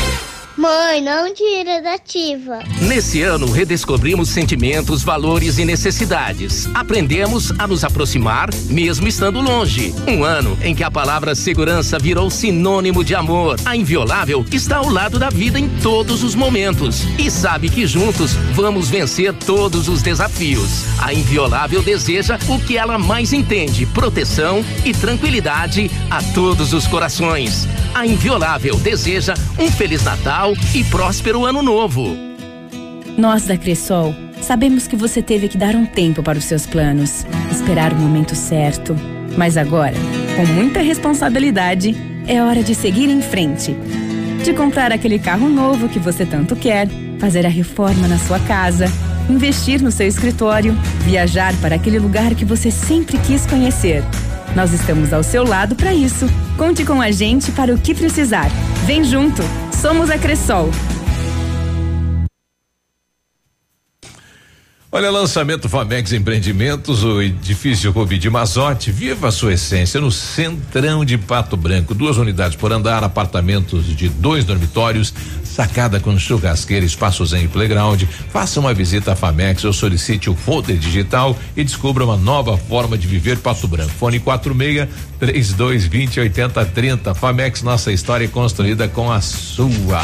Mãe, 0.57 1.03
não 1.03 1.31
tira 1.35 1.83
da 1.83 1.93
ativa. 1.93 2.63
Nesse 2.81 3.21
ano, 3.21 3.51
redescobrimos 3.51 4.29
sentimentos, 4.29 5.03
valores 5.03 5.59
e 5.59 5.65
necessidades. 5.65 6.67
Aprendemos 6.73 7.51
a 7.59 7.67
nos 7.67 7.83
aproximar, 7.83 8.49
mesmo 8.67 9.07
estando 9.07 9.39
longe. 9.39 9.93
Um 10.07 10.23
ano 10.23 10.57
em 10.63 10.73
que 10.73 10.83
a 10.83 10.89
palavra 10.89 11.35
segurança 11.35 11.99
virou 11.99 12.31
sinônimo 12.31 13.03
de 13.03 13.13
amor. 13.13 13.59
A 13.65 13.75
Inviolável 13.75 14.43
está 14.51 14.77
ao 14.77 14.89
lado 14.89 15.19
da 15.19 15.29
vida 15.29 15.59
em 15.59 15.69
todos 15.83 16.23
os 16.23 16.33
momentos 16.33 17.03
e 17.19 17.29
sabe 17.29 17.69
que 17.69 17.85
juntos 17.85 18.33
vamos 18.55 18.89
vencer 18.89 19.33
todos 19.33 19.87
os 19.87 20.01
desafios. 20.01 20.85
A 20.99 21.13
Inviolável 21.13 21.83
deseja 21.83 22.39
o 22.49 22.59
que 22.59 22.77
ela 22.77 22.97
mais 22.97 23.31
entende: 23.31 23.85
proteção 23.85 24.65
e 24.83 24.91
tranquilidade 24.91 25.91
a 26.09 26.23
todos 26.33 26.73
os 26.73 26.87
corações. 26.87 27.67
A 27.93 28.05
Inviolável 28.05 28.75
deseja 28.77 29.33
um 29.59 29.71
Feliz 29.71 30.03
Natal 30.03 30.46
e 30.73 30.83
próspero 30.83 31.45
Ano 31.45 31.61
Novo. 31.61 32.15
Nós 33.17 33.45
da 33.45 33.57
Cressol 33.57 34.15
sabemos 34.41 34.87
que 34.87 34.95
você 34.95 35.21
teve 35.21 35.47
que 35.47 35.57
dar 35.57 35.75
um 35.75 35.85
tempo 35.85 36.21
para 36.21 36.37
os 36.37 36.45
seus 36.45 36.65
planos, 36.65 37.25
esperar 37.51 37.91
o 37.91 37.95
momento 37.95 38.35
certo. 38.35 38.95
Mas 39.35 39.57
agora, 39.57 39.95
com 40.35 40.45
muita 40.45 40.79
responsabilidade, 40.79 41.95
é 42.27 42.41
hora 42.41 42.63
de 42.63 42.73
seguir 42.73 43.09
em 43.09 43.21
frente. 43.21 43.75
De 44.43 44.53
comprar 44.53 44.91
aquele 44.91 45.19
carro 45.19 45.49
novo 45.49 45.89
que 45.89 45.99
você 45.99 46.25
tanto 46.25 46.55
quer, 46.55 46.87
fazer 47.19 47.45
a 47.45 47.49
reforma 47.49 48.07
na 48.07 48.17
sua 48.17 48.39
casa, 48.39 48.85
investir 49.29 49.81
no 49.81 49.91
seu 49.91 50.07
escritório, 50.07 50.73
viajar 51.01 51.53
para 51.61 51.75
aquele 51.75 51.99
lugar 51.99 52.33
que 52.35 52.45
você 52.45 52.71
sempre 52.71 53.17
quis 53.19 53.45
conhecer. 53.45 54.03
Nós 54.55 54.71
estamos 54.73 55.11
ao 55.11 55.23
seu 55.23 55.43
lado 55.43 55.75
para 55.75 55.93
isso. 55.93 56.25
Conte 56.57 56.85
com 56.85 57.01
a 57.01 57.11
gente 57.11 57.51
para 57.51 57.73
o 57.73 57.77
que 57.77 57.93
precisar. 57.93 58.49
Vem 58.85 59.03
junto! 59.03 59.66
Somos 59.81 60.09
a 60.09 60.17
Cressol. 60.17 60.71
Olha, 64.89 65.11
lançamento 65.11 65.69
Famex 65.69 66.13
Empreendimentos, 66.13 67.03
o 67.03 67.21
edifício 67.21 67.91
Rubi 67.91 68.17
de 68.17 68.29
Mazote, 68.29 68.89
viva 68.91 69.27
a 69.27 69.31
sua 69.31 69.53
essência 69.53 70.01
no 70.01 70.11
centrão 70.11 71.05
de 71.05 71.17
Pato 71.17 71.55
Branco. 71.55 71.93
Duas 71.93 72.17
unidades 72.17 72.55
por 72.55 72.71
andar, 72.71 73.03
apartamentos 73.03 73.85
de 73.85 74.09
dois 74.09 74.43
dormitórios, 74.43 75.13
sacada 75.57 75.99
com 75.99 76.19
churrasqueira, 76.19 76.85
espaços 76.85 77.33
em 77.33 77.47
playground. 77.47 78.03
Faça 78.31 78.59
uma 78.59 78.75
visita 78.75 79.13
à 79.13 79.15
Famex 79.15 79.63
ou 79.63 79.73
solicite 79.73 80.29
o 80.29 80.35
folder 80.35 80.77
digital 80.77 81.35
e 81.55 81.63
descubra 81.63 82.05
uma 82.05 82.15
nova 82.15 82.55
forma 82.55 82.95
de 82.95 83.07
viver 83.07 83.39
Pato 83.39 83.67
Branco. 83.67 83.89
Fone 83.89 84.19
46 84.19 84.87
3220 85.19 86.19
8030. 86.19 87.15
Famex, 87.15 87.63
nossa 87.63 87.91
história 87.91 88.27
construída 88.27 88.87
com 88.87 89.11
a 89.11 89.19
sua. 89.19 90.03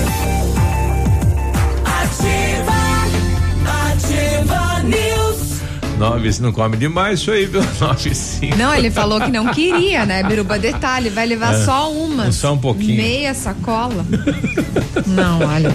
Nove, 6.01 6.33
se 6.33 6.41
não 6.41 6.51
come 6.51 6.75
demais, 6.77 7.19
isso 7.19 7.31
aí, 7.31 7.45
viu? 7.45 7.61
Nove, 7.79 8.13
cinco. 8.15 8.57
Não, 8.57 8.73
ele 8.73 8.89
falou 8.89 9.21
que 9.21 9.29
não 9.31 9.47
queria, 9.53 10.05
né, 10.05 10.23
Biruba? 10.23 10.57
Detalhe, 10.57 11.09
vai 11.09 11.25
levar 11.25 11.53
É. 11.53 11.63
só 11.65 11.91
uma. 11.91 12.31
Só 12.31 12.53
um 12.53 12.57
pouquinho. 12.57 12.97
Meia 12.97 13.33
sacola. 13.33 14.05
não, 15.05 15.39
olha. 15.47 15.71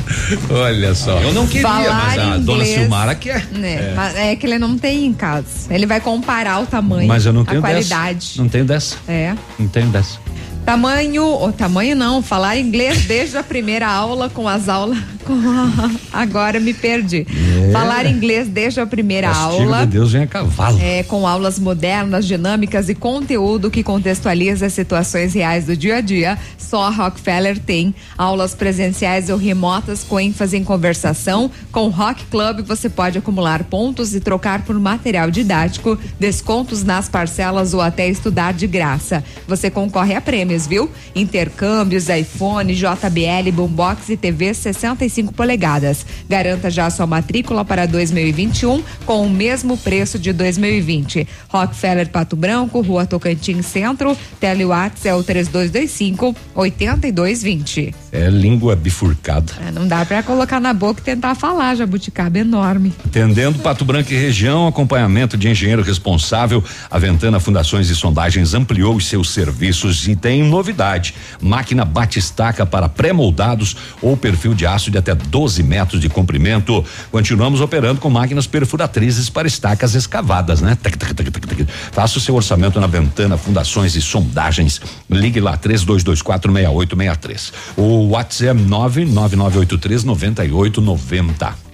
Olha 0.51 0.94
só. 0.94 1.19
Eu 1.20 1.32
não 1.32 1.47
queria, 1.47 1.62
Falar 1.62 1.94
mas 2.07 2.19
a 2.19 2.24
inglês, 2.24 2.44
dona 2.44 2.65
Silmara 2.65 3.15
quer. 3.15 3.47
Né? 3.53 3.94
É. 4.15 4.32
É 4.32 4.36
que 4.36 4.47
ele 4.47 4.59
não 4.59 4.77
tem 4.77 5.07
em 5.07 5.12
casa. 5.12 5.47
Ele 5.70 5.86
vai 5.86 6.01
comparar 6.01 6.61
o 6.61 6.66
tamanho, 6.66 7.07
Mas 7.09 7.24
eu 7.27 7.32
não 7.32 7.43
a 7.43 7.44
tenho 7.44 7.61
qualidade. 7.61 8.15
dessa. 8.31 8.43
Não 8.43 8.48
tenho 8.48 8.65
dessa. 8.65 8.97
É. 9.07 9.35
Não 9.59 9.69
tenho 9.69 9.86
dessa. 9.89 10.19
Tamanho, 10.66 11.24
o 11.44 11.52
tamanho 11.52 11.94
não, 11.94 12.20
falar 12.20 12.56
inglês 12.59 13.05
desde 13.05 13.36
a 13.38 13.43
primeira 13.44 13.86
aula 13.86 14.28
com 14.28 14.48
as 14.48 14.68
aulas. 14.68 14.98
com 15.24 15.32
a- 15.32 15.90
agora 16.12 16.59
me 16.59 16.74
perdi. 16.74 17.24
É. 17.68 17.70
Falar 17.72 18.05
inglês 18.06 18.48
desde 18.48 18.80
a 18.80 18.86
primeira 18.86 19.28
Castigo 19.28 19.62
aula. 19.62 19.80
de 19.86 19.93
Deus 19.93 20.12
vem 20.12 20.22
a 20.22 20.26
cavalo. 20.26 20.78
É, 20.82 21.05
com 21.05 21.24
aulas 21.26 21.59
modernas, 21.60 22.26
dinâmicas 22.26 22.88
e 22.88 22.94
conteúdo 22.97 23.70
que 23.70 23.82
contextualiza 23.84 24.66
as 24.66 24.72
situações 24.72 25.34
reais 25.34 25.66
do 25.66 25.76
dia 25.76 25.97
a 25.98 26.01
dia, 26.01 26.36
só 26.59 26.84
a 26.84 26.90
Rockefeller 26.90 27.59
tem. 27.60 27.94
Aulas 28.18 28.52
presenciais 28.55 29.30
ou 29.30 29.36
remotas 29.36 30.02
com 30.02 30.18
ênfase 30.18 30.56
em 30.56 30.64
conversação. 30.64 31.48
Com 31.70 31.86
o 31.86 31.90
Rock 31.90 32.24
Club 32.26 32.62
você 32.66 32.88
pode 32.88 33.18
acumular 33.18 33.62
pontos 33.64 34.14
e 34.16 34.20
trocar 34.20 34.62
por 34.64 34.78
material 34.80 35.30
didático, 35.30 35.97
descontos 36.18 36.82
nas 36.82 37.09
parcelas 37.09 37.72
ou 37.72 37.80
até 37.80 38.09
estudar 38.09 38.52
de 38.52 38.66
graça. 38.66 39.22
Você 39.47 39.70
concorre 39.70 40.14
a 40.14 40.20
prêmios, 40.20 40.56
viu? 40.65 40.89
Intercâmbios, 41.12 42.09
iPhone, 42.09 42.73
JBL, 42.73 43.51
Boombox 43.53 44.11
e 44.11 44.16
TV 44.16 44.55
65 44.55 45.35
polegadas. 45.35 46.07
Garanta 46.28 46.70
já 46.70 46.89
sua 46.89 47.07
matrícula 47.07 47.65
para 47.65 47.85
2021 47.85 48.81
com 49.05 49.27
o 49.27 49.28
mesmo 49.28 49.77
preço 49.77 50.20
de 50.20 50.33
2020. 50.33 51.27
Rockefeller 51.49 52.09
Pato 52.09 52.37
Branco, 52.37 52.81
Rua 52.81 53.07
Tocantins 53.07 53.66
Centro, 53.66 54.16
Telewatts 54.39 55.05
é 55.05 55.12
o 55.12 55.24
3225 55.24 56.37
8220. 56.55 58.06
É 58.16 58.30
língua 58.30 58.74
bifurcada. 58.74 59.52
É, 59.60 59.70
não 59.70 59.86
dá 59.86 60.02
pra 60.06 60.22
colocar 60.22 60.59
na 60.59 60.72
boca 60.72 61.01
e 61.02 61.05
tentar 61.05 61.34
falar, 61.34 61.74
jabuticaba 61.74 62.38
enorme. 62.38 62.94
Atendendo 63.05 63.59
Pato 63.59 63.84
Branco 63.84 64.10
e 64.10 64.16
região, 64.16 64.66
acompanhamento 64.66 65.36
de 65.36 65.51
engenheiro 65.51 65.82
responsável, 65.82 66.64
a 66.90 66.98
Ventana 66.98 67.38
Fundações 67.38 67.90
e 67.90 67.94
Sondagens 67.94 68.55
ampliou 68.55 68.97
os 68.97 69.06
seus 69.06 69.30
serviços 69.30 70.09
e 70.09 70.16
tem 70.16 70.43
novidade: 70.43 71.14
máquina 71.43 71.84
bate-estaca 71.84 72.64
para 72.64 72.88
pré-moldados 72.88 73.76
ou 74.01 74.16
perfil 74.16 74.55
de 74.55 74.64
aço 74.66 74.90
de 74.90 74.97
até 74.97 75.14
12 75.14 75.62
metros 75.62 76.01
de 76.01 76.09
comprimento. 76.09 76.82
Continuamos 77.12 77.60
operando 77.60 78.01
com 78.01 78.09
máquinas 78.09 78.47
perfuratrizes 78.47 79.28
para 79.28 79.47
estacas 79.47 79.94
escavadas, 79.94 80.62
né? 80.62 80.74
Tac, 80.82 80.97
tac, 80.97 81.12
tac, 81.12 81.30
tac, 81.30 81.47
tac. 81.47 81.66
Faça 81.93 82.16
o 82.16 82.20
seu 82.20 82.34
orçamento 82.34 82.80
na 82.80 82.86
Ventana 82.86 83.36
Fundações 83.36 83.94
e 83.94 84.01
Sondagens. 84.01 84.80
Ligue 85.10 85.38
lá 85.38 85.55
3224 85.56 86.51
6863. 86.51 87.52
O 87.76 88.06
WhatsApp 88.11 88.51
é 88.51 88.55
99983 88.55 90.05
9890. 90.05 91.65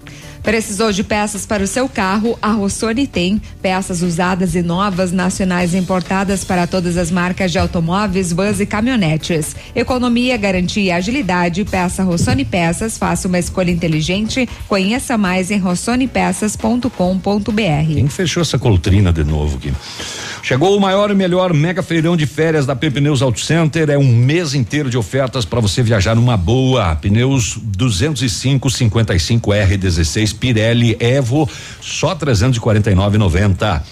Precisou 0.43 0.91
de 0.91 1.05
peças 1.05 1.47
para 1.47 1.63
o 1.63 1.67
seu 1.67 1.89
carro? 1.89 2.37
A 2.43 2.51
Rossoni 2.51 3.07
tem 3.07 3.41
peças 3.61 4.03
usadas 4.03 4.57
e 4.57 4.63
novas, 4.63 5.13
nacionais 5.13 5.73
importadas 5.73 6.45
para 6.45 6.67
todas 6.67 6.97
as 6.97 7.13
marcas 7.13 7.53
de 7.53 7.59
automóveis, 7.59 8.33
vans 8.33 8.59
e 8.59 8.67
caminhonetes. 8.67 9.55
Economia, 9.75 10.37
garantia 10.37 10.83
e 10.83 10.91
agilidade. 10.91 11.65
Peça 11.65 12.03
Rossoni 12.03 12.45
Peças, 12.45 12.99
faça 12.99 13.29
uma 13.29 13.39
escolha 13.39 13.71
inteligente. 13.71 14.49
Conheça 14.67 15.17
mais 15.17 15.53
em 15.53 15.59
rossonipeças.com.br. 15.59 17.95
Quem 17.95 18.09
fechou 18.09 18.41
essa 18.41 18.59
coltrina 18.59 19.13
de 19.13 19.23
novo 19.23 19.59
aqui? 19.59 19.73
Chegou 20.43 20.77
o 20.77 20.81
maior 20.81 21.09
e 21.13 21.15
melhor 21.15 21.55
mega 21.55 21.85
feirão 21.85 22.17
de 22.17 22.27
férias 22.27 22.67
da 22.67 22.75
Pneus 22.75 23.23
Auto 23.23 23.39
Center. 23.39 23.89
É 23.89 23.97
um 23.97 24.13
mês 24.13 24.55
inteiro 24.55 24.91
de 24.91 24.99
ofertas 24.99 25.45
para 25.45 25.61
você 25.61 25.85
viajar 25.85 26.17
numa 26.17 26.37
boa. 26.37 26.97
Pneus 26.97 27.57
205 27.63 28.69
55 28.69 29.51
R16 29.53 30.32
2022 30.33 30.33
Pirelli 30.33 30.97
Evo, 30.99 31.49
só 31.81 32.15
349,90. 32.15 33.83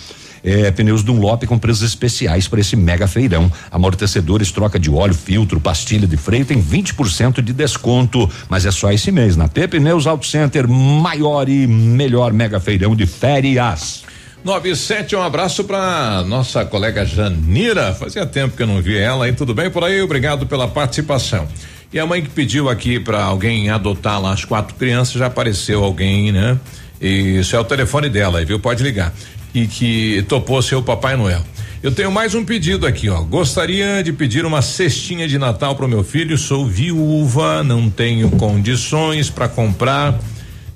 É, 0.42 0.70
pneus 0.70 1.02
Dunlop 1.02 1.44
com 1.44 1.58
preços 1.58 1.82
especiais 1.82 2.48
para 2.48 2.60
esse 2.60 2.74
mega 2.74 3.06
feirão. 3.06 3.52
Amortecedores, 3.70 4.50
troca 4.50 4.78
de 4.78 4.90
óleo, 4.90 5.12
filtro, 5.12 5.60
pastilha 5.60 6.06
de 6.06 6.16
freio 6.16 6.46
tem 6.46 6.62
20% 6.62 7.42
de 7.42 7.52
desconto, 7.52 8.28
mas 8.48 8.64
é 8.64 8.70
só 8.70 8.90
esse 8.90 9.12
mês 9.12 9.36
na 9.36 9.48
P 9.48 9.68
Pneus 9.68 10.06
Auto 10.06 10.26
Center, 10.26 10.66
maior 10.66 11.46
e 11.46 11.66
melhor 11.66 12.32
mega 12.32 12.58
feirão 12.58 12.96
de 12.96 13.04
férias. 13.06 14.04
97, 14.42 15.14
um 15.14 15.22
abraço 15.22 15.64
para 15.64 16.24
nossa 16.26 16.64
colega 16.64 17.04
Janira. 17.04 17.92
Fazia 17.92 18.24
tempo 18.24 18.56
que 18.56 18.62
eu 18.62 18.66
não 18.66 18.80
vi 18.80 18.96
ela. 18.96 19.28
E 19.28 19.34
tudo 19.34 19.52
bem 19.52 19.70
por 19.70 19.84
aí? 19.84 20.00
Obrigado 20.00 20.46
pela 20.46 20.66
participação. 20.66 21.46
E 21.92 21.98
a 21.98 22.06
mãe 22.06 22.22
que 22.22 22.30
pediu 22.30 22.68
aqui 22.68 23.00
para 23.00 23.22
alguém 23.22 23.68
adotar 23.68 24.20
lá 24.20 24.32
as 24.32 24.44
quatro 24.44 24.76
crianças, 24.76 25.14
já 25.14 25.26
apareceu 25.26 25.82
alguém, 25.82 26.30
né? 26.30 26.56
E 27.00 27.38
isso 27.38 27.56
é 27.56 27.58
o 27.58 27.64
telefone 27.64 28.08
dela, 28.08 28.44
viu? 28.44 28.60
Pode 28.60 28.82
ligar. 28.82 29.12
E 29.52 29.66
que 29.66 30.24
topou 30.28 30.62
ser 30.62 30.76
o 30.76 30.82
Papai 30.82 31.16
Noel. 31.16 31.42
Eu 31.82 31.90
tenho 31.90 32.12
mais 32.12 32.34
um 32.34 32.44
pedido 32.44 32.86
aqui, 32.86 33.08
ó. 33.08 33.22
Gostaria 33.22 34.02
de 34.04 34.12
pedir 34.12 34.44
uma 34.44 34.62
cestinha 34.62 35.26
de 35.26 35.36
Natal 35.36 35.74
para 35.74 35.86
o 35.86 35.88
meu 35.88 36.04
filho. 36.04 36.38
Sou 36.38 36.64
viúva, 36.64 37.64
não 37.64 37.90
tenho 37.90 38.30
condições 38.32 39.28
para 39.28 39.48
comprar. 39.48 40.16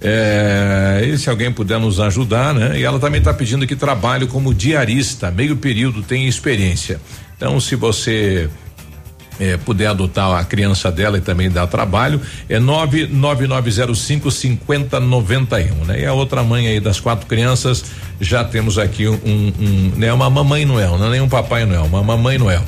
É, 0.01 1.05
e 1.07 1.17
se 1.17 1.31
alguém 1.31 1.53
puder 1.53 1.79
nos 1.79 2.01
ajudar, 2.01 2.53
né? 2.53 2.81
E 2.81 2.83
ela 2.83 2.99
também 2.99 3.19
está 3.19 3.33
pedindo 3.33 3.67
que 3.67 3.77
trabalho 3.77 4.27
como 4.27 4.53
diarista, 4.53 5.31
meio 5.31 5.57
período, 5.57 6.03
tem 6.03 6.27
experiência. 6.27 7.01
Então, 7.37 7.61
se 7.61 7.77
você 7.77 8.49
é, 9.39 9.57
puder 9.57 9.89
adotar 9.89 10.33
a 10.35 10.45
criança 10.45 10.91
dela 10.91 11.19
e 11.19 11.21
também 11.21 11.51
dar 11.51 11.67
trabalho, 11.67 12.21
é 12.49 12.59
99905 12.59 14.31
5091, 14.31 15.85
né? 15.85 16.01
E 16.01 16.07
a 16.07 16.13
outra 16.13 16.43
mãe 16.43 16.67
aí 16.67 16.81
das 16.81 17.01
quatro 17.01 17.27
crianças, 17.27 17.85
já 18.21 18.45
temos 18.45 18.79
aqui 18.79 19.09
um, 19.09 19.15
um 19.25 19.93
né? 19.97 20.13
Uma 20.13 20.31
mamãe 20.31 20.65
Noel, 20.65 20.99
não 20.99 21.07
é 21.07 21.11
nem 21.11 21.21
um 21.21 21.29
papai 21.29 21.65
Noel, 21.65 21.85
uma 21.85 22.03
mamãe 22.03 22.39
Noel. 22.39 22.63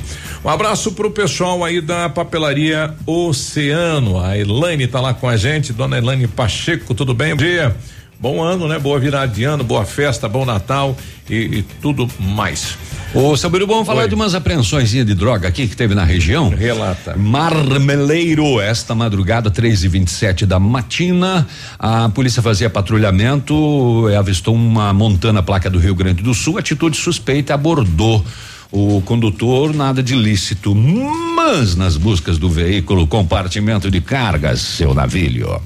Um 0.45 0.49
abraço 0.49 0.93
pro 0.93 1.11
pessoal 1.11 1.65
aí 1.65 1.81
da 1.81 2.09
papelaria 2.09 2.95
Oceano. 3.05 4.21
A 4.21 4.39
Elaine 4.39 4.87
tá 4.87 5.01
lá 5.01 5.13
com 5.13 5.29
a 5.29 5.37
gente, 5.37 5.73
dona 5.73 5.99
Elaine 5.99 6.29
Pacheco, 6.29 6.95
tudo 6.95 7.13
bem? 7.13 7.31
Bom 7.31 7.39
dia. 7.39 7.75
Bom 8.19 8.43
ano, 8.43 8.67
né? 8.67 8.79
Boa 8.79 8.99
virada 8.99 9.33
de 9.33 9.45
ano, 9.45 9.63
boa 9.63 9.85
festa, 9.85 10.29
bom 10.29 10.45
Natal 10.45 10.97
e, 11.29 11.35
e 11.35 11.63
tudo 11.83 12.09
mais. 12.19 12.79
Ô, 13.19 13.35
Sabiru, 13.35 13.67
vamos 13.67 13.87
falar 13.87 14.03
Oi. 14.03 14.09
de 14.11 14.15
umas 14.15 14.35
apreensões 14.35 14.91
de 14.91 15.03
droga 15.15 15.49
aqui 15.49 15.67
que 15.67 15.75
teve 15.75 15.95
na 15.95 16.05
região. 16.05 16.51
Relata. 16.51 17.17
Marmeleiro, 17.17 18.61
esta 18.61 18.95
madrugada, 18.95 19.51
3 19.51 19.85
e 19.85 19.89
27 19.89 20.45
da 20.45 20.61
matina, 20.61 21.47
a 21.79 22.11
polícia 22.11 22.43
fazia 22.43 22.69
patrulhamento, 22.69 24.07
avistou 24.19 24.55
uma 24.55 24.93
montana 24.93 25.43
placa 25.43 25.71
do 25.71 25.79
Rio 25.79 25.95
Grande 25.95 26.23
do 26.23 26.35
Sul, 26.35 26.59
atitude 26.59 26.99
suspeita, 26.99 27.55
abordou 27.55 28.23
o 28.71 29.01
condutor, 29.01 29.75
nada 29.75 30.03
de 30.03 30.15
lícito, 30.15 30.75
mas 30.75 31.75
nas 31.75 31.97
buscas 31.97 32.37
do 32.37 32.51
veículo, 32.51 33.07
compartimento 33.07 33.91
de 33.91 34.03
cargas, 34.03 34.61
seu 34.61 34.93
navilho. 34.93 35.59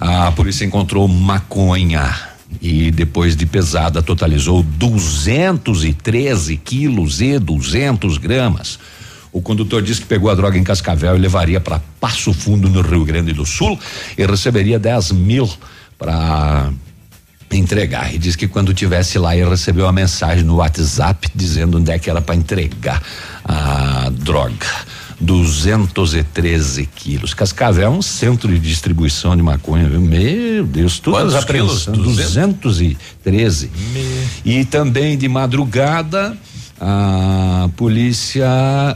A 0.00 0.32
polícia 0.32 0.64
encontrou 0.64 1.06
maconha 1.06 2.31
e 2.62 2.92
depois 2.92 3.34
de 3.34 3.44
pesada 3.44 4.00
totalizou 4.00 4.62
213 4.62 6.56
quilos 6.58 7.20
e 7.20 7.36
200 7.36 8.18
gramas. 8.18 8.78
O 9.32 9.42
condutor 9.42 9.82
disse 9.82 10.00
que 10.00 10.06
pegou 10.06 10.30
a 10.30 10.34
droga 10.34 10.56
em 10.56 10.62
Cascavel 10.62 11.16
e 11.16 11.18
levaria 11.18 11.58
para 11.58 11.82
Passo 11.98 12.32
Fundo, 12.32 12.70
no 12.70 12.80
Rio 12.80 13.04
Grande 13.04 13.32
do 13.32 13.44
Sul, 13.44 13.76
e 14.16 14.24
receberia 14.24 14.78
10 14.78 15.10
mil 15.10 15.50
para 15.98 16.70
entregar. 17.50 18.14
E 18.14 18.18
disse 18.18 18.38
que 18.38 18.46
quando 18.46 18.72
tivesse 18.72 19.18
lá, 19.18 19.36
ele 19.36 19.50
recebeu 19.50 19.86
uma 19.86 19.92
mensagem 19.92 20.44
no 20.44 20.56
WhatsApp 20.56 21.28
dizendo 21.34 21.78
onde 21.78 21.90
é 21.90 21.98
que 21.98 22.08
era 22.08 22.20
para 22.20 22.36
entregar 22.36 23.02
a 23.44 24.08
droga. 24.12 24.66
213 25.22 26.86
quilos. 26.86 27.32
Cascavel 27.32 27.86
é 27.86 27.88
um 27.88 28.02
centro 28.02 28.52
de 28.52 28.58
distribuição 28.58 29.36
de 29.36 29.42
maconha, 29.42 29.88
viu? 29.88 30.00
Meu 30.00 30.66
Deus, 30.66 30.98
todas 30.98 31.34
as 31.34 31.44
apreensões. 31.44 31.96
quilos? 31.96 32.16
213. 32.16 33.70
E 34.44 34.64
também 34.64 35.16
de 35.16 35.28
madrugada, 35.28 36.36
a 36.80 37.70
polícia 37.76 38.44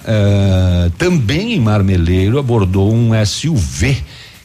eh, 0.05 0.91
também 0.99 1.55
em 1.55 1.61
Marmeleiro 1.61 2.39
abordou 2.39 2.93
um 2.93 3.13
SUV 3.25 3.97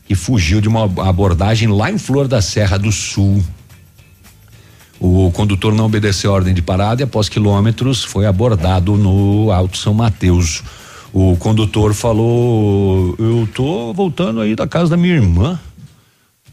que 0.06 0.14
fugiu 0.14 0.62
de 0.62 0.68
uma 0.68 0.84
abordagem 0.84 1.68
lá 1.68 1.90
em 1.90 1.98
Flor 1.98 2.28
da 2.28 2.42
Serra 2.42 2.78
do 2.78 2.92
Sul. 2.92 3.44
O 5.00 5.32
condutor 5.32 5.74
não 5.74 5.86
obedeceu 5.86 6.30
a 6.30 6.36
ordem 6.36 6.54
de 6.54 6.62
parada 6.62 7.02
e 7.02 7.06
após 7.06 7.28
quilômetros 7.28 8.04
foi 8.04 8.28
abordado 8.28 8.96
no 8.96 9.52
Alto 9.52 9.76
São 9.76 9.96
Mateus. 9.96 10.62
O 11.14 11.36
condutor 11.38 11.94
falou: 11.94 13.16
"Eu 13.20 13.48
tô 13.54 13.94
voltando 13.94 14.42
aí 14.42 14.56
da 14.56 14.68
casa 14.68 14.92
da 14.92 14.98
minha 14.98 15.16
irmã". 15.16 15.60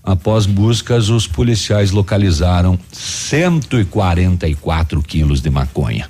Após 0.09 0.47
buscas, 0.47 1.11
os 1.11 1.27
policiais 1.27 1.91
localizaram 1.91 2.79
144 2.91 5.03
quilos 5.03 5.43
de 5.43 5.51
maconha. 5.51 6.09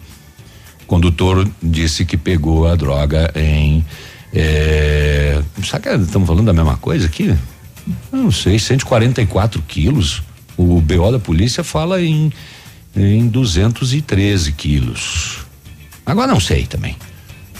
O 0.82 0.86
condutor 0.86 1.50
disse 1.60 2.04
que 2.04 2.16
pegou 2.16 2.68
a 2.68 2.76
droga 2.76 3.32
em. 3.34 3.84
É, 4.32 5.42
será 5.64 5.80
que 5.80 5.88
estamos 5.88 6.28
falando 6.28 6.46
da 6.46 6.52
mesma 6.52 6.76
coisa 6.76 7.06
aqui? 7.06 7.36
Não 8.12 8.30
sei, 8.30 8.58
144 8.58 9.60
quilos. 9.62 10.22
O 10.56 10.80
BO 10.80 11.10
da 11.10 11.18
polícia 11.18 11.64
fala 11.64 12.00
em, 12.00 12.32
em 12.94 13.26
213 13.26 14.52
quilos. 14.52 15.38
Agora 16.06 16.30
não 16.30 16.40
sei 16.40 16.66
também. 16.66 16.96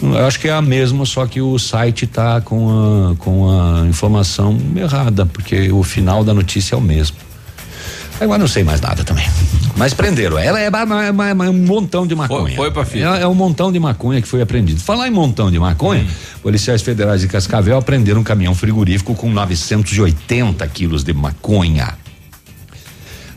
Eu 0.01 0.27
acho 0.27 0.39
que 0.39 0.49
é 0.49 0.53
a 0.53 0.63
mesma, 0.63 1.05
só 1.05 1.27
que 1.27 1.41
o 1.41 1.59
site 1.59 2.07
tá 2.07 2.41
com 2.41 3.11
a, 3.13 3.17
com 3.17 3.49
a 3.51 3.87
informação 3.87 4.57
errada, 4.77 5.27
porque 5.27 5.73
o 5.73 5.83
final 5.83 6.23
da 6.23 6.33
notícia 6.33 6.75
é 6.75 6.79
o 6.79 6.81
mesmo. 6.81 7.17
Agora 8.21 8.39
não 8.39 8.49
sei 8.49 8.65
mais 8.65 8.81
nada 8.81 9.05
também. 9.05 9.25
Mas 9.77 9.95
prenderam. 9.95 10.37
Ela 10.39 10.59
é, 10.59 10.69
ma- 10.71 10.85
ma- 11.13 11.35
ma- 11.35 11.45
um 11.51 11.53
montão 11.53 12.05
de 12.05 12.15
maconha. 12.17 12.57
foi 12.57 12.71
pra 12.71 12.85
fita. 12.85 13.05
É, 13.17 13.23
é 13.23 13.27
um 13.29 13.35
montão 13.35 13.71
de 13.71 13.79
maconha 13.79 14.21
que 14.21 14.27
foi 14.27 14.43
apreendido. 14.43 14.81
Falar 14.81 15.07
em 15.07 15.11
montão 15.13 15.51
de 15.53 15.59
maconha, 15.59 16.05
policiais 16.43 16.83
federais 16.83 17.21
de 17.21 17.29
Cascavel 17.29 17.77
apreenderam 17.79 18.21
um 18.21 18.25
caminhão 18.25 18.57
frigorífico 18.57 19.15
com 19.15 19.31
980 19.31 20.67
quilos 20.69 21.05
de 21.05 21.13
maconha. 21.13 21.95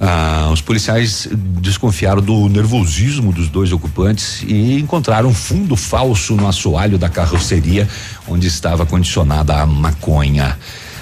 Ah, 0.03 0.49
os 0.51 0.61
policiais 0.61 1.27
desconfiaram 1.31 2.23
do 2.23 2.49
nervosismo 2.49 3.31
dos 3.31 3.47
dois 3.47 3.71
ocupantes 3.71 4.41
e 4.47 4.79
encontraram 4.79 5.31
fundo 5.31 5.75
falso 5.75 6.35
no 6.35 6.47
assoalho 6.47 6.97
da 6.97 7.07
carroceria 7.07 7.87
onde 8.27 8.47
estava 8.47 8.83
condicionada 8.83 9.61
a 9.61 9.65
maconha. 9.67 10.57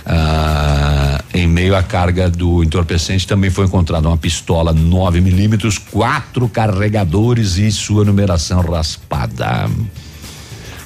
Ah, 0.06 1.24
em 1.34 1.48
meio 1.48 1.78
à 1.78 1.82
carga 1.82 2.30
do 2.30 2.62
entorpecente 2.62 3.26
também 3.26 3.50
foi 3.50 3.68
encontrada 3.68 4.06
uma 4.06 4.18
pistola 4.18 4.74
9 4.74 5.22
milímetros, 5.22 5.78
quatro 5.78 6.50
carregadores 6.50 7.56
e 7.56 7.72
sua 7.72 8.04
numeração 8.04 8.60
raspada. 8.60 9.70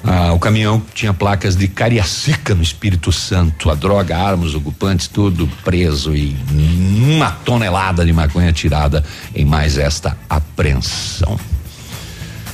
Ah, 0.04 0.34
o 0.34 0.40
caminhão 0.40 0.82
tinha 0.94 1.14
placas 1.14 1.56
de 1.56 1.68
Cariacica 1.68 2.54
no 2.54 2.62
Espírito 2.62 3.12
Santo. 3.12 3.70
A 3.70 3.76
droga, 3.76 4.18
armas, 4.18 4.54
ocupantes, 4.54 5.08
tudo 5.08 5.48
preso 5.64 6.16
e 6.16 6.36
uma 6.52 7.32
tonelada 7.32 8.06
de 8.06 8.12
maconha 8.12 8.52
tirada 8.52 9.04
em 9.34 9.46
mais 9.46 9.78
esta 9.78 10.18
apreensão. 10.30 11.40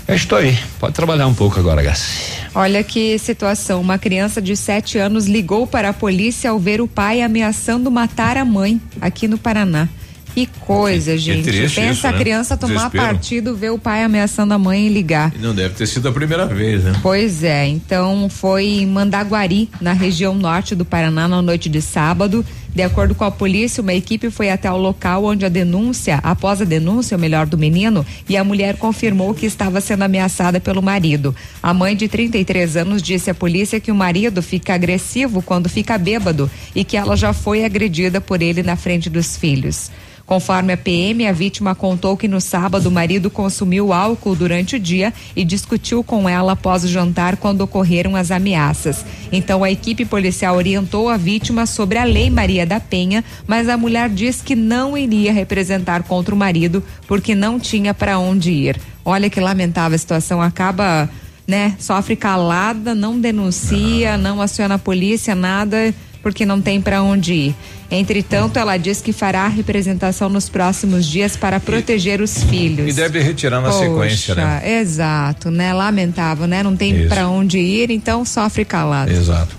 É 0.08 0.16
isso 0.16 0.36
aí. 0.36 0.58
Pode 0.80 0.94
trabalhar 0.94 1.28
um 1.28 1.34
pouco 1.34 1.60
agora, 1.60 1.84
Gassi. 1.84 2.40
Olha 2.56 2.84
que 2.84 3.18
situação. 3.20 3.80
Uma 3.80 4.00
criança 4.00 4.42
de 4.42 4.56
7 4.56 4.98
anos 4.98 5.28
ligou 5.28 5.68
para 5.68 5.90
a 5.90 5.94
polícia 5.94 6.50
ao 6.50 6.60
ver 6.60 6.82
o 6.82 6.88
pai 6.88 7.22
ameaçando 7.22 7.92
matar 7.92 8.36
a 8.36 8.44
mãe 8.44 8.82
aqui 9.00 9.28
no 9.28 9.38
Paraná. 9.38 9.88
Que 10.34 10.46
coisa, 10.60 11.18
gente. 11.18 11.44
triste 11.44 11.76
Pensa 11.76 11.92
isso, 11.92 12.08
a 12.08 12.12
né? 12.12 12.18
criança 12.18 12.58
tomar 12.58 12.74
Desespero. 12.76 13.04
partido, 13.04 13.56
ver 13.56 13.72
o 13.72 13.80
pai 13.80 14.04
ameaçando 14.04 14.54
a 14.54 14.60
mãe 14.60 14.88
e 14.88 14.90
ligar. 14.90 15.34
E 15.36 15.40
não 15.40 15.54
deve 15.54 15.74
ter 15.76 15.88
sido 15.88 16.08
a 16.08 16.12
primeira 16.12 16.46
vez, 16.46 16.84
né? 16.84 16.94
Pois 17.02 17.44
é, 17.44 17.68
então 17.68 18.30
foi 18.30 18.66
em 18.66 18.86
Mandaguari, 18.86 19.70
na 19.82 19.94
região 19.94 20.36
norte 20.36 20.76
do 20.76 20.86
Paraná, 20.86 21.28
na 21.28 21.42
noite 21.42 21.68
de 21.68 21.82
sábado. 21.82 22.46
De 22.74 22.84
acordo 22.84 23.16
com 23.16 23.24
a 23.24 23.32
polícia, 23.32 23.82
uma 23.82 23.94
equipe 23.94 24.30
foi 24.30 24.52
até 24.52 24.72
o 24.72 24.78
local 24.78 25.26
onde 25.26 25.44
a 25.44 25.50
denúncia, 25.50 26.20
após 26.22 26.62
a 26.62 26.66
denúncia, 26.66 27.16
ou 27.16 27.20
melhor, 27.20 27.48
do 27.48 27.58
menino, 27.58 28.06
e 28.28 28.38
a 28.38 28.44
mulher 28.44 28.78
confirmou 28.78 29.34
que 29.34 29.48
estava 29.48 29.82
sendo 29.82 30.04
ameaçada 30.04 30.60
pelo 30.60 30.82
marido. 30.82 31.36
A 31.64 31.74
mãe 31.74 31.96
de 31.96 32.08
33 32.08 32.78
anos 32.78 33.02
disse 33.02 33.32
à 33.32 33.34
polícia 33.34 33.80
que 33.80 33.92
o 33.92 33.96
marido 33.96 34.42
fica 34.44 34.76
agressivo 34.76 35.42
quando 35.42 35.68
fica 35.68 35.98
bêbado 35.98 36.50
e 36.76 36.84
que 36.84 36.96
ela 36.96 37.18
já 37.18 37.34
foi 37.34 37.66
agredida 37.66 38.22
por 38.22 38.42
ele 38.42 38.62
na 38.62 38.76
frente 38.76 39.10
dos 39.10 39.36
filhos. 39.36 39.90
Conforme 40.30 40.74
a 40.74 40.78
PM, 40.78 41.26
a 41.26 41.32
vítima 41.32 41.74
contou 41.74 42.16
que 42.16 42.28
no 42.28 42.40
sábado 42.40 42.88
o 42.88 42.92
marido 42.92 43.32
consumiu 43.32 43.92
álcool 43.92 44.36
durante 44.36 44.76
o 44.76 44.80
dia 44.80 45.12
e 45.36 45.44
discutiu 45.44 46.04
com 46.04 46.30
ela 46.30 46.52
após 46.52 46.84
o 46.84 46.88
jantar 46.88 47.38
quando 47.38 47.62
ocorreram 47.62 48.16
as 48.16 48.30
ameaças. 48.30 49.04
Então 49.32 49.64
a 49.64 49.72
equipe 49.72 50.06
policial 50.06 50.56
orientou 50.56 51.10
a 51.10 51.18
vítima 51.18 51.66
sobre 51.66 51.98
a 51.98 52.04
Lei 52.04 52.30
Maria 52.30 52.64
da 52.64 52.80
Penha, 52.80 53.26
mas 53.48 53.68
a 53.68 53.76
mulher 53.76 54.08
diz 54.08 54.40
que 54.40 54.56
não 54.56 54.96
iria 54.96 55.34
representar 55.34 56.04
contra 56.04 56.36
o 56.36 56.38
marido 56.38 56.84
porque 57.08 57.34
não 57.34 57.60
tinha 57.60 57.92
para 57.92 58.20
onde 58.20 58.52
ir. 58.52 58.80
Olha 59.04 59.32
que 59.32 59.40
lamentável 59.40 59.96
a 59.96 59.98
situação, 59.98 60.40
acaba, 60.40 61.10
né, 61.48 61.76
sofre 61.80 62.16
calada, 62.16 62.94
não 62.94 63.20
denuncia, 63.20 64.16
não 64.16 64.40
aciona 64.44 64.76
a 64.76 64.80
polícia, 64.80 65.34
nada 65.34 65.92
porque 66.22 66.46
não 66.46 66.62
tem 66.62 66.82
para 66.82 67.02
onde 67.02 67.34
ir. 67.34 67.56
Entretanto, 67.92 68.58
ela 68.58 68.78
diz 68.78 69.02
que 69.02 69.12
fará 69.12 69.46
a 69.46 69.48
representação 69.48 70.30
nos 70.30 70.48
próximos 70.48 71.06
dias 71.06 71.36
para 71.36 71.60
proteger 71.60 72.22
os 72.22 72.44
filhos. 72.44 72.88
E 72.88 72.94
deve 72.94 73.20
retirar 73.20 73.62
na 73.62 73.70
Poxa, 73.70 73.86
sequência, 73.86 74.36
né? 74.36 74.80
Exato, 74.80 75.50
né? 75.50 75.74
Lamentável, 75.74 76.46
né? 76.46 76.62
Não 76.62 76.76
tem 76.76 77.08
para 77.08 77.28
onde 77.28 77.58
ir, 77.58 77.90
então 77.90 78.24
sofre 78.24 78.64
calado. 78.64 79.12
Exato. 79.12 79.58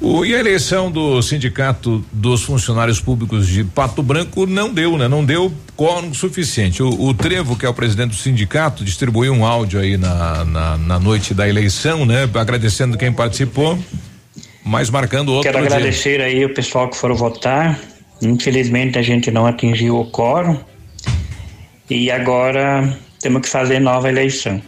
O, 0.00 0.24
e 0.24 0.34
a 0.34 0.40
eleição 0.40 0.90
do 0.90 1.22
Sindicato 1.22 2.04
dos 2.12 2.42
Funcionários 2.42 3.00
Públicos 3.00 3.46
de 3.46 3.62
Pato 3.62 4.02
Branco 4.02 4.46
não 4.46 4.74
deu, 4.74 4.98
né? 4.98 5.06
Não 5.06 5.24
deu 5.24 5.52
quórum 5.76 6.12
suficiente. 6.12 6.82
O, 6.82 6.88
o, 6.88 7.14
Trevo, 7.14 7.54
que 7.54 7.64
é 7.64 7.68
o 7.68 7.74
presidente 7.74 8.10
do 8.10 8.16
sindicato, 8.16 8.84
distribuiu 8.84 9.32
um 9.32 9.46
áudio 9.46 9.78
aí 9.78 9.96
na, 9.96 10.44
na, 10.44 10.76
na 10.76 10.98
noite 10.98 11.32
da 11.32 11.48
eleição, 11.48 12.04
né? 12.04 12.28
Agradecendo 12.34 12.98
quem 12.98 13.12
participou 13.12 13.78
mas 14.64 14.90
marcando 14.90 15.32
outro 15.32 15.50
Quero 15.50 15.64
agradecer 15.64 16.18
dia. 16.18 16.26
aí 16.26 16.44
o 16.44 16.54
pessoal 16.54 16.88
que 16.88 16.96
foram 16.96 17.14
votar. 17.14 17.78
Infelizmente 18.20 18.98
a 18.98 19.02
gente 19.02 19.30
não 19.30 19.46
atingiu 19.46 19.98
o 19.98 20.10
quórum 20.10 20.58
e 21.90 22.10
agora 22.10 22.96
temos 23.20 23.42
que 23.42 23.48
fazer 23.48 23.80
nova 23.80 24.08
eleição. 24.08 24.62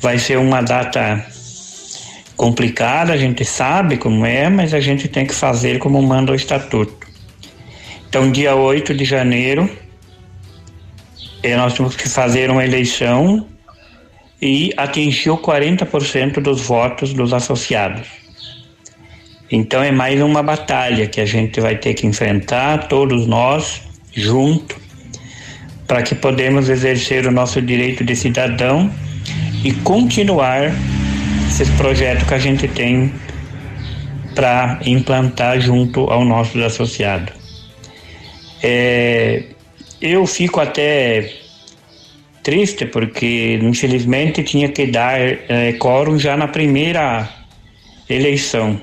Vai 0.00 0.18
ser 0.18 0.38
uma 0.38 0.62
data 0.62 1.24
complicada, 2.36 3.12
a 3.12 3.16
gente 3.16 3.44
sabe 3.44 3.96
como 3.98 4.26
é, 4.26 4.48
mas 4.48 4.74
a 4.74 4.80
gente 4.80 5.06
tem 5.06 5.26
que 5.26 5.34
fazer 5.34 5.78
como 5.78 6.02
manda 6.02 6.32
o 6.32 6.34
estatuto. 6.34 7.06
Então, 8.08 8.32
dia 8.32 8.54
8 8.54 8.94
de 8.94 9.04
janeiro, 9.04 9.70
eh, 11.42 11.56
nós 11.56 11.74
temos 11.74 11.94
que 11.94 12.08
fazer 12.08 12.50
uma 12.50 12.64
eleição 12.64 13.46
e 14.40 14.72
atingir 14.76 15.30
40% 15.30 16.40
dos 16.40 16.62
votos 16.62 17.14
dos 17.14 17.32
associados. 17.32 18.21
Então 19.54 19.82
é 19.82 19.92
mais 19.92 20.18
uma 20.22 20.42
batalha 20.42 21.06
que 21.06 21.20
a 21.20 21.26
gente 21.26 21.60
vai 21.60 21.76
ter 21.76 21.92
que 21.92 22.06
enfrentar, 22.06 22.88
todos 22.88 23.26
nós, 23.26 23.82
junto, 24.10 24.80
para 25.86 26.02
que 26.02 26.14
podemos 26.14 26.70
exercer 26.70 27.26
o 27.26 27.30
nosso 27.30 27.60
direito 27.60 28.02
de 28.02 28.16
cidadão 28.16 28.90
e 29.62 29.70
continuar 29.70 30.72
esses 31.46 31.68
projetos 31.76 32.26
que 32.26 32.32
a 32.32 32.38
gente 32.38 32.66
tem 32.66 33.12
para 34.34 34.80
implantar 34.86 35.60
junto 35.60 36.10
ao 36.10 36.24
nossos 36.24 36.62
associados. 36.62 37.34
É, 38.62 39.42
eu 40.00 40.26
fico 40.26 40.60
até 40.60 41.30
triste 42.42 42.86
porque 42.86 43.60
infelizmente 43.62 44.42
tinha 44.42 44.70
que 44.70 44.86
dar 44.86 45.20
é, 45.20 45.74
quórum 45.74 46.18
já 46.18 46.38
na 46.38 46.48
primeira 46.48 47.28
eleição 48.08 48.80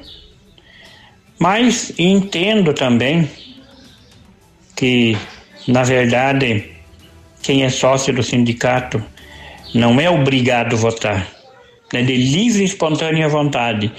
mas 1.40 1.94
entendo 1.98 2.74
também 2.74 3.30
que, 4.76 5.18
na 5.66 5.84
verdade, 5.84 6.70
quem 7.42 7.64
é 7.64 7.70
sócio 7.70 8.14
do 8.14 8.22
sindicato 8.22 9.02
não 9.74 10.00
é 10.02 10.10
obrigado 10.10 10.76
a 10.76 10.78
votar. 10.78 11.28
É 11.94 12.02
de 12.04 12.16
livre 12.16 12.62
e 12.62 12.66
espontânea 12.66 13.30
vontade, 13.30 13.92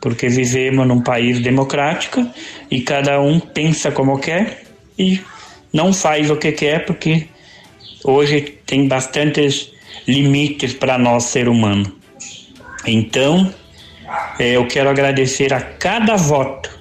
porque 0.00 0.28
vivemos 0.28 0.86
num 0.86 1.02
país 1.02 1.38
democrático 1.40 2.26
e 2.70 2.80
cada 2.80 3.20
um 3.20 3.38
pensa 3.38 3.92
como 3.92 4.18
quer 4.18 4.64
e 4.98 5.20
não 5.72 5.92
faz 5.92 6.30
o 6.30 6.36
que 6.36 6.50
quer, 6.52 6.86
porque 6.86 7.28
hoje 8.02 8.58
tem 8.64 8.88
bastantes 8.88 9.70
limites 10.08 10.72
para 10.72 10.96
nós, 10.96 11.24
ser 11.24 11.48
humano. 11.48 11.94
Então, 12.86 13.52
eh, 14.38 14.52
eu 14.52 14.66
quero 14.66 14.88
agradecer 14.88 15.52
a 15.52 15.60
cada 15.60 16.16
voto 16.16 16.75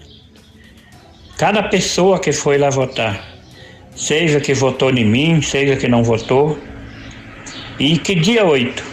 Cada 1.37 1.63
pessoa 1.63 2.19
que 2.19 2.31
foi 2.31 2.57
lá 2.57 2.69
votar, 2.69 3.23
seja 3.95 4.39
que 4.39 4.53
votou 4.53 4.89
em 4.89 5.05
mim, 5.05 5.41
seja 5.41 5.75
que 5.75 5.87
não 5.87 6.03
votou, 6.03 6.57
e 7.77 7.97
que 7.97 8.15
dia 8.15 8.45
8, 8.45 8.83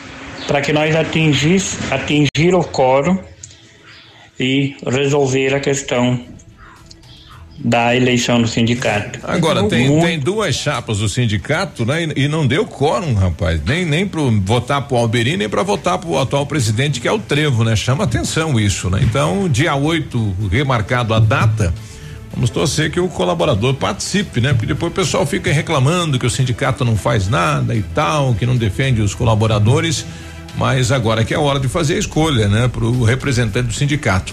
para 0.47 0.61
que 0.61 0.73
nós 0.73 0.95
atingis, 0.97 1.79
atingir 1.91 2.55
o 2.55 2.65
quórum 2.65 3.19
e 4.39 4.77
resolver 4.85 5.55
a 5.55 5.61
questão 5.61 6.21
da 7.65 7.95
eleição 7.95 8.43
do 8.43 8.49
sindicato. 8.49 9.21
Agora, 9.23 9.63
tem, 9.69 10.01
tem 10.01 10.19
duas 10.19 10.57
chapas 10.57 10.99
do 10.99 11.09
sindicato, 11.09 11.87
né? 11.87 12.09
E, 12.17 12.25
e 12.25 12.29
não 12.29 12.45
deu 12.45 12.67
quórum, 12.67 13.15
rapaz. 13.15 13.61
Nem, 13.65 13.85
nem 13.85 14.07
para 14.07 14.21
votar 14.45 14.83
pro 14.89 14.97
Alberini, 14.97 15.37
nem 15.37 15.49
para 15.49 15.63
votar 15.63 15.99
pro 15.99 16.19
atual 16.19 16.45
presidente, 16.45 17.01
que 17.01 17.07
é 17.07 17.13
o 17.13 17.21
Trevo, 17.21 17.63
né? 17.63 17.77
Chama 17.77 18.03
atenção 18.03 18.59
isso, 18.59 18.91
né? 18.91 19.01
Então, 19.03 19.49
dia 19.49 19.77
8, 19.77 20.49
remarcado 20.51 21.15
a 21.15 21.21
data. 21.21 21.73
Vamos 22.35 22.49
torcer 22.51 22.91
que 22.91 22.99
o 22.99 23.09
colaborador 23.09 23.75
participe, 23.75 24.41
né? 24.41 24.53
Porque 24.53 24.67
depois 24.67 24.91
o 24.91 24.95
pessoal 24.95 25.27
fica 25.27 25.53
reclamando 25.53 26.19
que 26.19 26.27
o 26.27 26.31
sindicato 26.31 26.85
não 26.85 26.97
faz 26.97 27.29
nada 27.29 27.75
e 27.75 27.83
tal, 27.83 28.35
que 28.35 28.47
não 28.47 28.57
defende 28.57 29.03
os 29.03 29.15
colaboradores. 29.15 30.05
Mas 30.57 30.91
agora 30.91 31.25
que 31.25 31.35
é 31.35 31.39
hora 31.39 31.61
de 31.61 31.69
fazer 31.69 31.95
a 31.95 31.99
escolha, 31.99 32.49
né? 32.49 32.69
Para 32.69 32.85
o 32.85 33.05
representante 33.05 33.69
do 33.69 33.75
sindicato. 33.75 34.33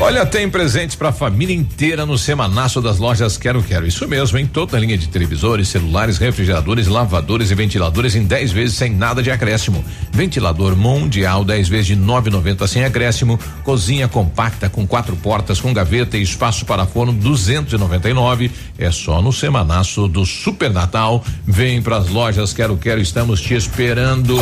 Olha, 0.00 0.24
tem 0.24 0.48
presentes 0.48 0.94
para 0.94 1.08
a 1.08 1.12
família 1.12 1.54
inteira 1.54 2.06
no 2.06 2.16
semanaço 2.16 2.80
das 2.80 2.98
lojas 2.98 3.36
Quero 3.36 3.60
Quero. 3.60 3.84
Isso 3.84 4.06
mesmo, 4.06 4.38
em 4.38 4.46
toda 4.46 4.76
a 4.76 4.80
linha 4.80 4.96
de 4.96 5.08
televisores, 5.08 5.68
celulares, 5.68 6.18
refrigeradores, 6.18 6.86
lavadores 6.86 7.50
e 7.50 7.54
ventiladores 7.54 8.14
em 8.14 8.24
10 8.24 8.52
vezes 8.52 8.76
sem 8.76 8.94
nada 8.94 9.20
de 9.20 9.30
acréscimo. 9.30 9.84
Ventilador 10.12 10.76
mundial 10.76 11.44
10 11.44 11.68
vezes 11.68 11.86
de 11.88 11.96
9,90 11.96 12.68
sem 12.68 12.84
acréscimo. 12.84 13.40
Cozinha 13.64 14.06
compacta 14.06 14.70
com 14.70 14.86
quatro 14.86 15.16
portas 15.16 15.60
com 15.60 15.74
gaveta 15.74 16.16
e 16.16 16.22
espaço 16.22 16.64
para 16.64 16.86
forno 16.86 17.12
299. 17.12 18.52
É 18.78 18.92
só 18.92 19.20
no 19.20 19.32
semanaço 19.32 20.06
do 20.06 20.24
Super 20.24 20.72
Natal. 20.72 21.24
Vem 21.44 21.82
para 21.82 21.96
as 21.96 22.08
lojas 22.08 22.52
Quero 22.52 22.76
Quero, 22.76 23.00
estamos 23.00 23.40
te 23.40 23.54
esperando. 23.54 24.38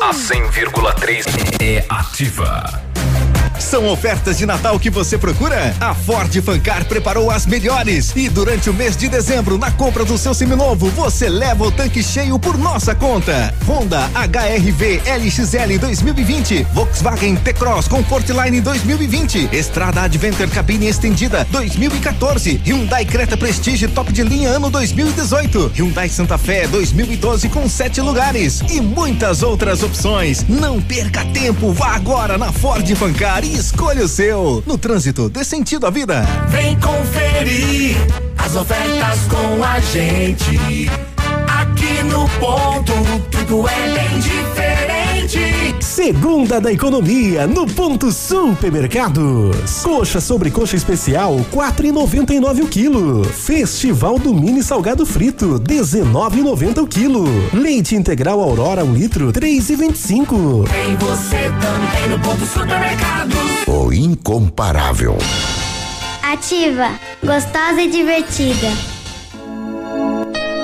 A 0.00 0.14
100,3 0.14 1.24
é 1.60 1.84
ativa. 1.88 2.89
São 3.60 3.86
ofertas 3.86 4.38
de 4.38 4.46
Natal 4.46 4.80
que 4.80 4.88
você 4.88 5.18
procura? 5.18 5.74
A 5.80 5.94
Ford 5.94 6.34
Fancar 6.42 6.84
preparou 6.86 7.30
as 7.30 7.44
melhores 7.44 8.10
e 8.16 8.28
durante 8.28 8.70
o 8.70 8.74
mês 8.74 8.96
de 8.96 9.06
dezembro, 9.06 9.58
na 9.58 9.70
compra 9.70 10.04
do 10.04 10.16
seu 10.16 10.32
seminovo, 10.32 10.88
você 10.90 11.28
leva 11.28 11.64
o 11.64 11.70
tanque 11.70 12.02
cheio 12.02 12.38
por 12.38 12.56
nossa 12.56 12.94
conta. 12.94 13.54
Honda 13.68 14.10
HRV 14.14 15.02
LXL 15.04 15.78
2020, 15.78 16.66
Volkswagen 16.72 17.36
T-Cross 17.36 17.86
Comfortline 17.86 18.60
2020, 18.60 19.50
Estrada 19.52 20.02
Adventure 20.02 20.50
cabine 20.50 20.86
estendida 20.86 21.46
2014, 21.50 22.62
Hyundai 22.64 23.04
Creta 23.04 23.36
Prestige 23.36 23.86
top 23.88 24.10
de 24.10 24.22
linha 24.22 24.48
ano 24.48 24.70
2018, 24.70 25.72
Hyundai 25.76 26.08
Santa 26.08 26.38
Fé 26.38 26.66
2012 26.66 27.48
com 27.50 27.68
sete 27.68 28.00
lugares 28.00 28.62
e 28.70 28.80
muitas 28.80 29.42
outras 29.42 29.82
opções. 29.82 30.46
Não 30.48 30.80
perca 30.80 31.24
tempo, 31.26 31.72
vá 31.72 31.94
agora 31.94 32.38
na 32.38 32.50
Ford 32.50 32.88
Fancar 32.96 33.44
e 33.44 33.49
escolha 33.52 34.04
o 34.04 34.08
seu. 34.08 34.62
No 34.66 34.78
trânsito, 34.78 35.28
dê 35.28 35.44
sentido 35.44 35.86
à 35.86 35.90
vida. 35.90 36.22
Vem 36.48 36.78
conferir 36.80 37.96
as 38.38 38.56
ofertas 38.56 39.20
com 39.28 39.64
a 39.64 39.80
gente. 39.80 40.90
Aqui 41.46 42.02
no 42.04 42.28
ponto, 42.40 42.92
tudo 43.30 43.68
é 43.68 43.94
bem 43.94 44.18
diferente. 44.20 44.89
Segunda 45.80 46.60
da 46.60 46.70
economia 46.70 47.46
no 47.46 47.66
ponto 47.66 48.12
supermercados. 48.12 49.82
Coxa 49.82 50.20
sobre 50.20 50.50
coxa 50.50 50.76
especial 50.76 51.36
4,99 51.50 52.64
o 52.64 52.68
quilo. 52.68 53.24
Festival 53.24 54.18
do 54.18 54.34
mini 54.34 54.62
salgado 54.62 55.06
frito 55.06 55.58
19,90 55.58 56.82
o 56.82 56.86
quilo. 56.86 57.24
Leite 57.54 57.96
integral 57.96 58.40
Aurora 58.40 58.84
um 58.84 58.92
litro 58.92 59.32
3,25. 59.32 60.68
Tem 60.68 60.96
você 60.96 61.50
também 61.60 62.08
no 62.10 62.18
ponto 62.20 62.44
supermercado. 62.44 63.34
O 63.66 63.92
incomparável. 63.92 65.16
Ativa, 66.22 66.90
gostosa 67.24 67.80
e 67.80 67.90
divertida. 67.90 68.68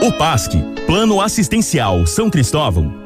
O 0.03 0.13
PASC, 0.13 0.53
Plano 0.87 1.21
Assistencial 1.21 2.07
São 2.07 2.31
Cristóvão, 2.31 3.06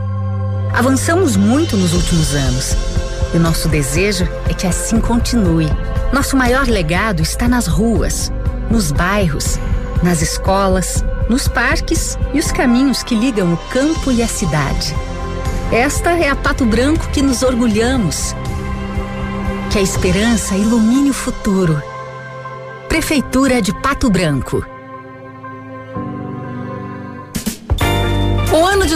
Avançamos 0.73 1.35
muito 1.35 1.75
nos 1.75 1.93
últimos 1.93 2.33
anos. 2.33 2.75
E 3.33 3.37
o 3.37 3.39
nosso 3.39 3.67
desejo 3.67 4.27
é 4.49 4.53
que 4.53 4.65
assim 4.65 4.99
continue. 4.99 5.67
Nosso 6.13 6.35
maior 6.37 6.67
legado 6.67 7.21
está 7.21 7.47
nas 7.47 7.67
ruas, 7.67 8.31
nos 8.69 8.91
bairros, 8.91 9.59
nas 10.01 10.21
escolas, 10.21 11.03
nos 11.29 11.47
parques 11.47 12.17
e 12.33 12.39
os 12.39 12.51
caminhos 12.51 13.03
que 13.03 13.15
ligam 13.15 13.53
o 13.53 13.57
campo 13.69 14.11
e 14.11 14.23
a 14.23 14.27
cidade. 14.27 14.95
Esta 15.71 16.11
é 16.11 16.29
a 16.29 16.35
Pato 16.35 16.65
Branco 16.65 17.07
que 17.09 17.21
nos 17.21 17.43
orgulhamos. 17.43 18.35
Que 19.71 19.79
a 19.79 19.81
esperança 19.81 20.55
ilumine 20.55 21.09
o 21.09 21.13
futuro. 21.13 21.81
Prefeitura 22.89 23.61
de 23.61 23.73
Pato 23.81 24.09
Branco. 24.09 24.65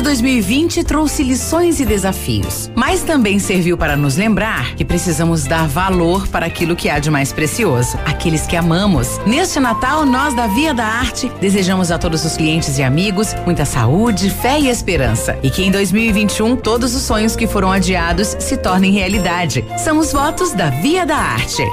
2020 0.06 0.84
trouxe 0.84 1.24
lições 1.24 1.80
e 1.80 1.86
desafios, 1.86 2.70
mas 2.76 3.02
também 3.02 3.40
serviu 3.40 3.76
para 3.76 3.98
nos 3.98 4.16
lembrar 4.16 4.76
que 4.76 4.86
precisamos 4.86 5.46
dar 5.46 5.68
valor 5.68 6.28
para 6.28 6.46
aquilo 6.46 6.76
que 6.76 6.88
há 6.88 7.00
de 7.00 7.10
mais 7.10 7.34
precioso, 7.34 7.98
aqueles 8.06 8.46
que 8.46 8.56
amamos. 8.56 9.20
Neste 9.26 9.60
Natal, 9.60 10.06
nós 10.06 10.36
da 10.36 10.46
Via 10.46 10.76
da 10.76 10.86
Arte 10.86 11.32
desejamos 11.42 11.90
a 11.90 11.98
todos 11.98 12.24
os 12.24 12.38
clientes 12.38 12.78
e 12.78 12.84
amigos 12.84 13.34
muita 13.46 13.66
saúde, 13.66 14.30
fé 14.30 14.60
e 14.60 14.70
esperança. 14.70 15.40
E 15.42 15.50
que 15.50 15.64
em 15.64 15.72
2021 15.72 16.56
todos 16.56 16.94
os 16.94 17.02
sonhos 17.02 17.36
que 17.36 17.48
foram 17.48 17.72
adiados 17.72 18.38
se 18.40 18.58
tornem 18.58 18.92
realidade. 18.92 19.66
São 19.80 19.98
os 19.98 20.14
votos 20.14 20.54
da 20.54 20.70
Via 20.70 21.04
da 21.04 21.18
Arte. 21.18 21.64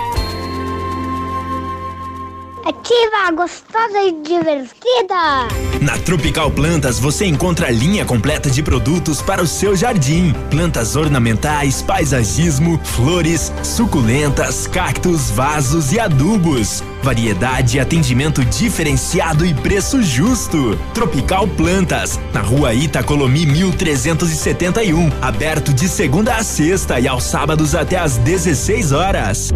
Ativa, 2.64 3.32
gostosa 3.34 4.02
e 4.06 4.12
divertida. 4.22 5.48
Na 5.80 5.98
Tropical 5.98 6.48
Plantas 6.48 7.00
você 7.00 7.26
encontra 7.26 7.66
a 7.66 7.70
linha 7.70 8.04
completa 8.04 8.48
de 8.48 8.62
produtos 8.62 9.20
para 9.20 9.42
o 9.42 9.48
seu 9.48 9.74
jardim: 9.74 10.32
plantas 10.48 10.94
ornamentais, 10.94 11.82
paisagismo, 11.82 12.78
flores, 12.84 13.52
suculentas, 13.64 14.68
cactos, 14.68 15.28
vasos 15.30 15.92
e 15.92 15.98
adubos. 15.98 16.84
Variedade, 17.02 17.80
atendimento 17.80 18.44
diferenciado 18.44 19.44
e 19.44 19.52
preço 19.52 20.00
justo. 20.00 20.78
Tropical 20.94 21.48
Plantas, 21.48 22.20
na 22.32 22.42
rua 22.42 22.72
Itacolomi 22.72 23.44
1371, 23.44 25.10
aberto 25.20 25.74
de 25.74 25.88
segunda 25.88 26.36
a 26.36 26.44
sexta 26.44 27.00
e 27.00 27.08
aos 27.08 27.24
sábados 27.24 27.74
até 27.74 27.96
às 27.98 28.18
16 28.18 28.92
horas. 28.92 29.52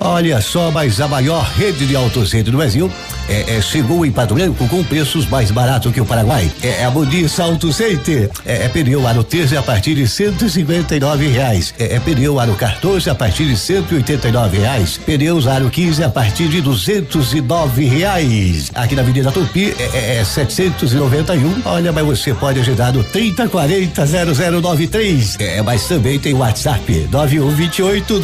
Olha 0.00 0.40
só, 0.40 0.70
mas 0.70 1.00
a 1.00 1.08
maior 1.08 1.44
rede 1.56 1.86
de 1.86 1.96
autocentro 1.96 2.52
do 2.52 2.58
Brasil 2.58 2.90
é, 3.28 3.56
é, 3.56 3.60
chegou 3.60 4.04
em 4.06 4.12
Pato 4.12 4.34
Branco 4.34 4.66
com 4.68 4.84
preços 4.84 5.26
mais 5.26 5.50
baratos 5.50 5.92
que 5.92 6.00
o 6.00 6.06
Paraguai. 6.06 6.50
É, 6.62 6.82
é 6.82 6.84
a 6.84 6.90
Modis 6.90 7.38
Auto 7.40 7.72
Center. 7.72 8.30
É, 8.44 8.64
é 8.64 8.68
pneu 8.68 9.06
aro 9.06 9.24
13 9.24 9.56
a 9.56 9.62
partir 9.62 9.94
de 9.94 10.06
159 10.06 11.28
reais. 11.28 11.74
É, 11.78 11.96
é 11.96 12.00
pneu 12.00 12.38
aro 12.38 12.54
14 12.54 13.10
a 13.10 13.14
partir 13.14 13.46
de 13.46 13.56
189 13.56 14.58
reais. 14.58 14.98
Pneus 14.98 15.46
aro 15.46 15.70
15 15.70 16.04
a 16.04 16.08
partir 16.08 16.48
de 16.48 16.60
209 16.60 17.84
reais. 17.84 18.70
Aqui 18.74 18.94
na 18.94 19.02
Avenida 19.02 19.32
Tupi 19.32 19.74
é, 19.78 20.18
é 20.18 20.24
791. 20.24 21.62
Olha, 21.64 21.92
mas 21.92 22.04
você 22.04 22.32
pode 22.34 22.60
agendar 22.60 22.92
no 22.92 23.02
3040 23.02 24.06
0093. 24.06 25.36
É, 25.40 25.62
mas 25.62 25.86
também 25.86 26.18
tem 26.18 26.34
WhatsApp 26.34 27.08
9128 27.10 28.20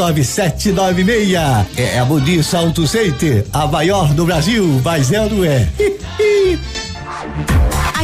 9796. 1.62 1.76
É 1.76 1.98
a 1.98 2.04
Modis 2.04 2.54
Auto 2.54 2.86
Center, 2.86 3.46
a 3.52 3.66
maior 3.66 4.12
do 4.14 4.24
Brasil, 4.24 4.80
mas 4.84 5.12
é 5.12 5.20
ou 5.20 5.30
não 5.30 5.44
é? 5.44 5.68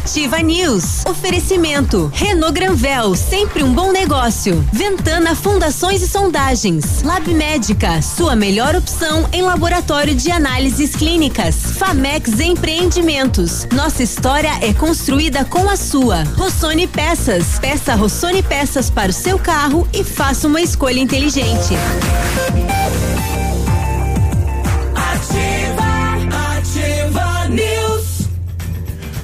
Ativa 0.09 0.39
News. 0.39 1.05
Oferecimento. 1.07 2.11
Renault 2.15 2.55
Granvel, 2.55 3.15
sempre 3.15 3.63
um 3.63 3.75
bom 3.75 3.93
negócio. 3.93 4.65
Ventana 4.73 5.35
Fundações 5.35 6.01
e 6.01 6.09
Sondagens. 6.09 7.03
Lab 7.03 7.29
Médica, 7.35 8.01
sua 8.01 8.35
melhor 8.35 8.75
opção 8.75 9.29
em 9.33 9.43
laboratório 9.43 10.15
de 10.15 10.31
análises 10.31 10.97
clínicas. 10.97 11.57
Famex 11.77 12.41
Empreendimentos. 12.41 13.67
Nossa 13.73 14.03
história 14.03 14.53
é 14.63 14.73
construída 14.73 15.45
com 15.45 15.69
a 15.69 15.77
sua. 15.77 16.23
Rossoni 16.37 16.87
Peças. 16.87 17.59
Peça 17.59 17.95
Rossoni 17.95 18.43
Peças 18.43 18.89
para 18.89 19.11
o 19.11 19.15
seu 19.15 19.39
carro 19.39 19.87
e 19.93 20.03
faça 20.03 20.47
uma 20.47 20.63
escolha 20.63 21.01
inteligente. 21.01 21.75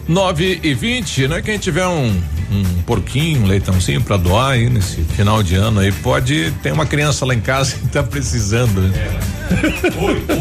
9 0.07 0.61
e 0.63 0.75
20, 0.75 1.29
né? 1.29 1.43
Quem 1.43 1.59
tiver 1.59 1.87
um, 1.87 2.21
um 2.51 2.83
porquinho, 2.87 3.43
um 3.43 3.47
leitãozinho 3.47 4.03
pra 4.03 4.17
doar 4.17 4.53
aí 4.53 4.69
nesse 4.69 5.03
final 5.03 5.43
de 5.43 5.55
ano 5.55 5.81
aí, 5.81 5.91
pode. 5.93 6.53
Tem 6.63 6.73
uma 6.73 6.87
criança 6.87 7.25
lá 7.25 7.35
em 7.35 7.41
casa 7.41 7.77
que 7.77 7.89
tá 7.89 8.03
precisando, 8.03 8.81
né? 8.83 9.21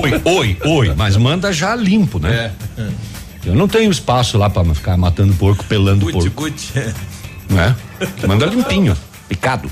Oi, 0.01 0.21
oi, 0.25 0.57
oi, 0.65 0.93
mas 0.95 1.15
manda 1.17 1.51
já 1.51 1.75
limpo, 1.75 2.19
né? 2.19 2.51
É. 2.77 2.89
Eu 3.45 3.55
não 3.55 3.67
tenho 3.67 3.91
espaço 3.91 4.37
lá 4.37 4.49
pra 4.49 4.63
ficar 4.73 4.97
matando 4.97 5.33
porco, 5.33 5.65
pelando 5.65 6.05
Bute, 6.05 6.29
porco. 6.29 6.49
Não 7.49 7.59
é? 7.59 7.75
Manda 8.25 8.45
limpinho, 8.45 8.95
picado. 9.27 9.69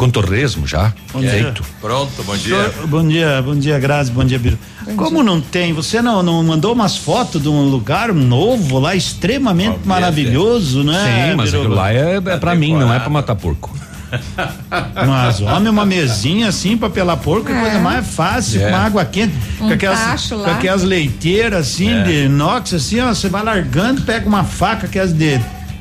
Com 0.00 0.08
torresmo 0.08 0.66
já, 0.66 0.94
Bom 1.12 1.20
dia. 1.20 1.30
feito. 1.30 1.62
Pronto, 1.78 2.22
bom 2.24 2.34
Senhor, 2.34 2.72
bom 2.86 3.06
dia, 3.06 3.42
bom 3.42 3.54
dia, 3.54 3.78
Grazi, 3.78 4.10
bom 4.10 4.24
dia, 4.24 4.38
Biro. 4.38 4.58
Como 4.96 5.22
não 5.22 5.42
tem, 5.42 5.74
você 5.74 6.00
não, 6.00 6.22
não 6.22 6.42
mandou 6.42 6.72
umas 6.72 6.96
fotos 6.96 7.42
de 7.42 7.50
um 7.50 7.64
lugar 7.68 8.10
novo 8.14 8.78
lá, 8.78 8.96
extremamente 8.96 9.80
maravilhoso, 9.84 10.82
né? 10.82 10.94
Sim, 11.28 11.36
mas 11.36 11.50
Biruba? 11.50 11.64
aquilo 11.66 11.74
lá 11.74 11.92
é, 11.92 12.16
é 12.16 12.36
pra 12.38 12.54
mim, 12.54 12.72
não 12.72 12.90
é 12.90 12.98
pra 12.98 13.10
matar 13.10 13.36
porco. 13.36 13.70
Mas, 15.06 15.40
homem, 15.42 15.68
uma 15.68 15.84
mesinha 15.84 16.48
assim 16.48 16.76
pra 16.78 16.88
pelar 16.90 17.16
porco 17.18 17.48
é, 17.52 17.60
coisa 17.60 17.78
mais 17.78 18.06
fácil, 18.06 18.60
É. 18.62 18.70
com 18.70 18.76
água 18.76 19.04
quente, 19.04 19.34
Um 19.60 19.68
com, 19.68 19.74
aquelas, 19.74 20.00
tacho 20.00 20.34
lá. 20.36 20.44
com 20.46 20.50
aquelas 20.56 20.82
leiteiras 20.82 21.60
assim, 21.68 21.90
É. 21.90 22.02
de 22.04 22.24
inox, 22.24 22.72
assim, 22.74 22.98
ó, 23.00 23.08
você 23.14 23.28
vai 23.28 23.44
largando, 23.44 24.00
pega 24.00 24.26
uma 24.26 24.44
faca, 24.44 24.86
aquelas 24.86 25.12
de. 25.12 25.36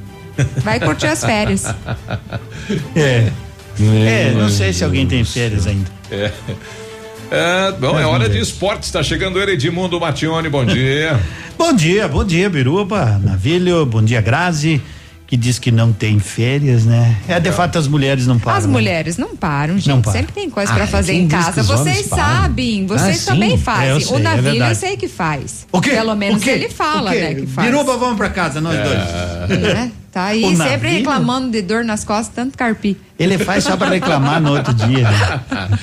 Vai 0.63 0.81
curtir 0.81 1.07
as 1.07 1.25
férias. 1.25 1.65
É. 2.95 3.31
É, 3.81 4.33
não 4.35 4.49
sei 4.49 4.73
se 4.73 4.83
alguém 4.83 5.07
tem 5.07 5.25
férias 5.25 5.67
ainda. 5.67 5.89
É. 6.11 6.33
É, 7.31 7.73
bom, 7.73 7.99
é 7.99 8.07
hora 8.07 8.29
de 8.29 8.39
esportes, 8.39 8.89
está 8.89 9.03
chegando 9.03 9.41
ele, 9.41 9.53
Edmundo 9.53 10.01
Matione, 10.01 10.49
bom 10.49 10.65
dia. 10.65 11.19
Bom 11.59 11.73
dia, 11.73 12.07
bom 12.07 12.25
dia, 12.25 12.49
Biruba, 12.49 13.21
Navilho, 13.21 13.85
bom 13.85 14.01
dia, 14.01 14.21
Grazi, 14.21 14.81
que 15.29 15.37
diz 15.37 15.59
que 15.59 15.71
não 15.71 15.93
tem 15.93 16.19
férias, 16.19 16.87
né? 16.87 17.15
É, 17.29 17.39
de 17.39 17.53
fato, 17.53 17.79
as 17.79 17.87
mulheres 17.87 18.27
não 18.27 18.39
param. 18.39 18.57
As 18.59 18.65
né? 18.65 18.73
mulheres 18.73 19.19
não 19.19 19.37
param, 19.37 19.75
gente. 19.77 19.89
Não 19.91 20.01
param. 20.01 20.19
Sempre 20.21 20.33
tem 20.33 20.49
coisa 20.49 20.73
Ah, 20.73 20.75
pra 20.75 20.87
fazer 20.87 21.13
em 21.13 21.29
casa. 21.29 21.63
Vocês 21.63 22.07
sabem, 22.07 22.87
vocês 22.87 23.29
Ah, 23.29 23.33
também 23.33 23.51
É, 23.51 23.55
eu 23.55 23.59
fazem. 23.59 24.01
sei, 24.01 24.17
o 24.17 24.19
é 24.19 24.23
Navilho 24.23 24.47
eu 24.49 24.53
verdade. 24.53 24.79
sei 24.79 24.97
que 24.97 25.07
faz. 25.07 25.67
O 25.71 25.83
quê? 25.83 25.91
Pelo 25.91 26.15
menos 26.17 26.41
O 26.41 26.45
quê? 26.45 26.51
ele 26.53 26.71
fala, 26.71 27.11
né, 27.11 27.35
que 27.35 27.47
faz. 27.47 27.71
Biruba, 27.71 27.97
vamos 27.99 28.17
pra 28.17 28.31
casa, 28.31 28.59
nós 28.59 28.75
dois. 28.75 28.99
É, 29.77 29.91
tá 30.11 30.25
aí 30.25 30.43
O 30.45 30.49
sempre 30.49 30.65
Navilho? 30.71 30.93
reclamando 30.97 31.51
de 31.51 31.61
dor 31.61 31.85
nas 31.85 32.05
costas, 32.05 32.35
tanto 32.35 32.57
carpi. 32.57 32.97
Ele 33.19 33.37
faz 33.37 33.65
só 33.65 33.77
pra 33.77 33.91
reclamar 33.91 34.41
no 34.41 34.53
outro 34.57 34.73
dia. 34.73 35.11
Né? 35.11 35.41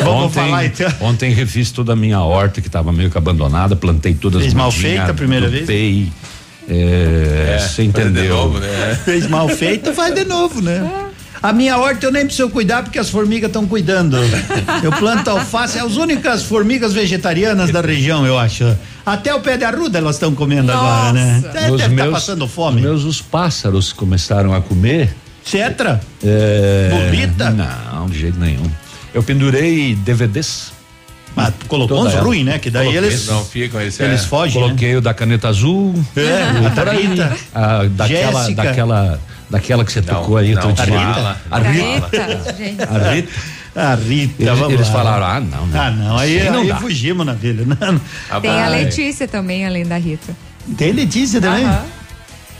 Vamos 0.00 0.24
ontem, 0.24 0.34
falar 0.34 0.64
então. 0.64 0.92
Ontem 1.00 1.32
refiz 1.34 1.70
toda 1.70 1.92
a 1.92 1.96
minha 1.96 2.20
horta 2.20 2.62
que 2.62 2.68
estava 2.68 2.92
meio 2.92 3.10
que 3.10 3.18
abandonada, 3.18 3.76
plantei 3.76 4.14
todas 4.14 4.40
Fez 4.40 4.52
as 4.52 4.56
mal 4.56 4.70
feita 4.72 5.10
a 5.10 5.14
primeira 5.14 5.48
vez? 5.48 5.66
É, 6.68 7.54
É, 7.56 7.58
você 7.58 7.82
entendeu? 7.84 8.36
novo, 8.36 8.58
né? 8.58 8.98
Fez 9.04 9.26
mal 9.28 9.48
feito, 9.48 9.92
faz 9.92 10.14
de 10.14 10.24
novo, 10.24 10.60
né? 10.60 10.88
A 11.42 11.52
minha 11.52 11.76
horta 11.78 12.06
eu 12.06 12.10
nem 12.10 12.24
preciso 12.24 12.48
cuidar 12.48 12.82
porque 12.82 12.98
as 12.98 13.08
formigas 13.10 13.48
estão 13.48 13.66
cuidando. 13.66 14.16
Eu 14.82 14.90
planto 14.92 15.28
alface, 15.30 15.78
é 15.78 15.82
as 15.82 15.96
únicas 15.96 16.42
formigas 16.42 16.92
vegetarianas 16.92 17.70
da 17.70 17.80
região, 17.82 18.26
eu 18.26 18.38
acho. 18.38 18.64
Até 19.04 19.32
o 19.34 19.40
pé 19.40 19.56
de 19.56 19.64
arruda 19.64 19.98
elas 19.98 20.16
estão 20.16 20.34
comendo 20.34 20.72
agora, 20.72 21.12
né? 21.12 21.44
Deve 21.52 21.70
Os 21.72 21.80
estar 21.82 21.94
meus- 21.94 22.10
passando 22.12 22.48
fome. 22.48 22.76
Os 22.78 22.82
meus 22.82 23.04
os 23.04 23.20
pássaros 23.22 23.92
começaram 23.92 24.52
a 24.54 24.60
comer. 24.60 25.14
Cetra? 25.44 26.00
É, 26.24 26.88
Bolita? 26.90 27.50
Não, 27.50 28.06
de 28.06 28.18
jeito 28.18 28.40
nenhum. 28.40 28.68
Eu 29.14 29.22
pendurei 29.22 29.94
DVDs. 29.94 30.72
Mas 31.34 31.52
colocou 31.68 31.98
Toda 31.98 32.08
uns 32.08 32.14
ruins, 32.14 32.44
né? 32.46 32.58
Que 32.58 32.70
daí 32.70 32.86
Coloquei. 32.86 33.08
eles. 33.10 33.26
Não 33.26 33.44
ficam 33.44 33.80
esse 33.80 34.02
Eles 34.02 34.22
é. 34.22 34.26
fogem. 34.26 34.62
Coloquei 34.62 34.96
o 34.96 35.00
da 35.02 35.12
caneta 35.12 35.48
azul. 35.48 35.94
É, 36.16 36.90
aí. 36.90 37.06
Rita. 37.06 37.36
Ah, 37.54 37.82
daquela, 37.90 38.40
Jéssica. 38.40 38.62
daquela, 38.62 39.20
daquela 39.50 39.84
que 39.84 39.92
você 39.92 40.00
tocou 40.02 40.38
aí 40.38 40.54
não, 40.54 40.68
outro 40.68 40.84
dia. 40.84 40.98
A 41.50 41.58
Rita. 41.58 42.08
A 42.88 43.10
Rita. 43.10 43.30
A 43.76 43.94
Rita, 43.94 44.42
Eles, 44.42 44.58
vamos 44.58 44.72
eles 44.72 44.86
lá. 44.86 44.92
falaram, 44.94 45.26
ah, 45.26 45.40
não, 45.40 45.66
não. 45.66 45.80
Ah, 45.80 45.90
não. 45.90 46.16
Aí, 46.18 46.50
não 46.50 46.60
aí 46.62 46.68
dá. 46.68 46.76
fugimos 46.76 47.26
na 47.26 47.34
vilha. 47.34 47.66
Não. 47.66 48.40
Tem 48.40 48.50
a. 48.50 48.68
Letícia 48.68 49.28
também, 49.28 49.66
além 49.66 49.84
da 49.84 49.98
Rita. 49.98 50.34
Tem 50.78 50.92
Letícia 50.92 51.40
também? 51.42 51.64
Aham. 51.66 51.84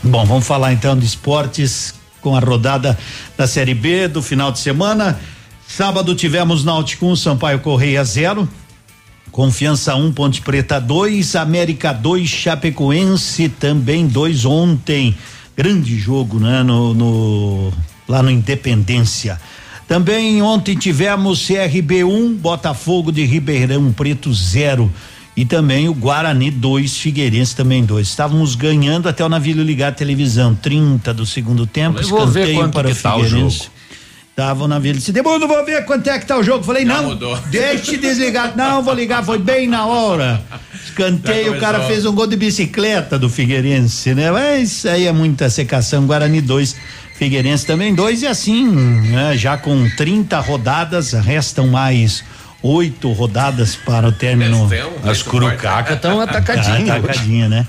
Bom, 0.03 0.25
vamos 0.25 0.45
falar 0.45 0.71
então 0.73 0.95
de 0.95 1.05
esportes 1.05 1.95
com 2.21 2.35
a 2.35 2.39
rodada 2.39 2.95
da 3.35 3.47
Série 3.47 3.73
B 3.73 4.07
do 4.07 4.21
final 4.21 4.51
de 4.51 4.59
semana. 4.59 5.19
Sábado 5.67 6.15
tivemos 6.15 6.63
Náutico 6.63 7.05
1, 7.07 7.15
Sampaio 7.15 7.59
Correia 7.59 8.03
0. 8.03 8.47
Confiança 9.31 9.93
1, 9.95 10.13
Ponte 10.13 10.41
Preta 10.41 10.79
2, 10.79 11.35
América 11.35 11.93
2, 11.93 12.27
Chapecoense 12.27 13.49
também 13.49 14.07
2 14.07 14.45
ontem. 14.45 15.15
Grande 15.55 15.97
jogo, 15.99 16.39
né? 16.39 16.63
No, 16.63 16.93
no- 16.93 17.71
lá 18.07 18.23
no 18.23 18.31
Independência. 18.31 19.39
Também 19.87 20.41
ontem 20.41 20.75
tivemos 20.75 21.45
CRB 21.45 22.03
1, 22.03 22.35
Botafogo 22.35 23.11
de 23.11 23.23
Ribeirão 23.25 23.91
Preto 23.91 24.33
0. 24.33 24.91
E 25.35 25.45
também 25.45 25.87
o 25.87 25.93
Guarani 25.93 26.49
2, 26.49 26.97
Figueirense 26.97 27.55
também 27.55 27.85
2. 27.85 28.07
Estávamos 28.07 28.55
ganhando 28.55 29.07
até 29.07 29.23
o 29.23 29.29
navio 29.29 29.61
ligar 29.61 29.89
a 29.89 29.91
televisão, 29.91 30.55
30 30.55 31.13
do 31.13 31.27
segundo 31.27 31.67
tempo. 31.67 31.99
Eu 31.99 32.07
vou 32.07 32.25
ver 32.25 32.47
escanteio 32.49 32.71
para 32.71 32.89
que 32.91 32.95
tá 32.99 33.15
o 33.15 33.23
Figueirense. 33.23 33.69
Jogo. 34.37 34.47
Tava 34.47 34.63
o 34.63 34.67
navio. 34.67 34.91
Ele 34.91 34.99
disse: 34.99 35.11
eu 35.15 35.23
vou 35.23 35.65
ver 35.65 35.83
quanto 35.85 36.07
é 36.07 36.19
que 36.19 36.25
tá 36.25 36.37
o 36.37 36.43
jogo. 36.43 36.63
Falei: 36.63 36.85
Já 36.85 37.01
não, 37.01 37.09
mudou. 37.09 37.37
deixe 37.49 37.97
desligar. 37.97 38.55
Não, 38.55 38.83
vou 38.83 38.93
ligar, 38.93 39.23
foi 39.25 39.39
bem 39.39 39.67
na 39.67 39.85
hora. 39.85 40.41
Escanteio, 40.85 41.53
o 41.53 41.59
cara 41.59 41.81
fez 41.81 42.05
um 42.05 42.13
gol 42.13 42.27
de 42.27 42.35
bicicleta 42.35 43.17
do 43.17 43.29
Figueirense, 43.29 44.13
né? 44.13 44.31
Mas 44.31 44.71
isso 44.71 44.89
aí 44.89 45.07
é 45.07 45.11
muita 45.11 45.49
secação. 45.49 46.05
Guarani 46.05 46.41
2, 46.41 46.75
Figueirense 47.15 47.65
também 47.65 47.93
2. 47.93 48.21
E 48.21 48.27
assim, 48.27 48.67
né, 48.67 49.35
já 49.35 49.57
com 49.57 49.87
30 49.97 50.39
rodadas, 50.39 51.13
restam 51.13 51.67
mais 51.67 52.23
oito 52.63 53.11
rodadas 53.11 53.75
para 53.75 54.07
o 54.07 54.11
término. 54.11 54.69
As 55.03 55.21
curucacas 55.21 55.95
estão 55.95 56.19
atacadinhas. 56.21 56.87
Tá 56.87 56.95
atacadinha, 56.95 57.49
né? 57.49 57.67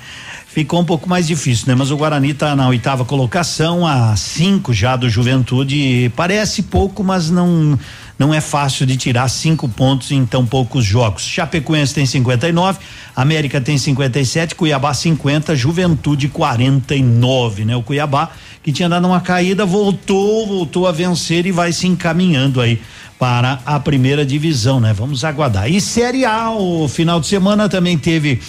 Ficou 0.59 0.81
um 0.81 0.85
pouco 0.85 1.09
mais 1.09 1.29
difícil, 1.29 1.67
né? 1.69 1.75
Mas 1.77 1.93
o 1.93 1.97
Guarani 1.97 2.35
tá 2.35 2.57
na 2.57 2.67
oitava 2.67 3.05
colocação, 3.05 3.87
a 3.87 4.17
cinco 4.17 4.73
já 4.73 4.97
do 4.97 5.09
Juventude. 5.09 6.11
Parece 6.17 6.65
pouco, 6.65 7.05
mas 7.05 7.31
não 7.31 7.79
não 8.19 8.35
é 8.35 8.41
fácil 8.41 8.85
de 8.85 8.97
tirar 8.97 9.29
cinco 9.29 9.69
pontos 9.69 10.11
em 10.11 10.27
tão 10.27 10.45
poucos 10.45 10.85
jogos. 10.85 11.23
Chapecoense 11.23 11.95
tem 11.95 12.05
59, 12.05 12.81
América 13.15 13.61
tem 13.61 13.79
57, 13.79 14.57
Cuiabá 14.57 14.93
50, 14.93 15.55
Juventude 15.55 16.27
49, 16.27 17.65
né? 17.65 17.77
O 17.77 17.83
Cuiabá 17.83 18.31
que 18.61 18.73
tinha 18.73 18.89
dado 18.89 19.07
uma 19.07 19.21
caída 19.21 19.65
voltou, 19.65 20.45
voltou 20.45 20.89
a 20.89 20.91
vencer 20.91 21.47
e 21.47 21.53
vai 21.53 21.73
se 21.73 21.87
encaminhando 21.87 22.61
aí 22.61 22.83
para 23.17 23.61
a 23.65 23.79
primeira 23.79 24.27
divisão, 24.27 24.81
né? 24.81 24.93
Vamos 24.93 25.23
aguardar. 25.23 25.71
E 25.71 25.81
Série 25.81 26.25
A, 26.25 26.51
o 26.51 26.89
final 26.89 27.21
de 27.21 27.29
semana 27.29 27.69
também 27.69 27.97
teve 27.97 28.41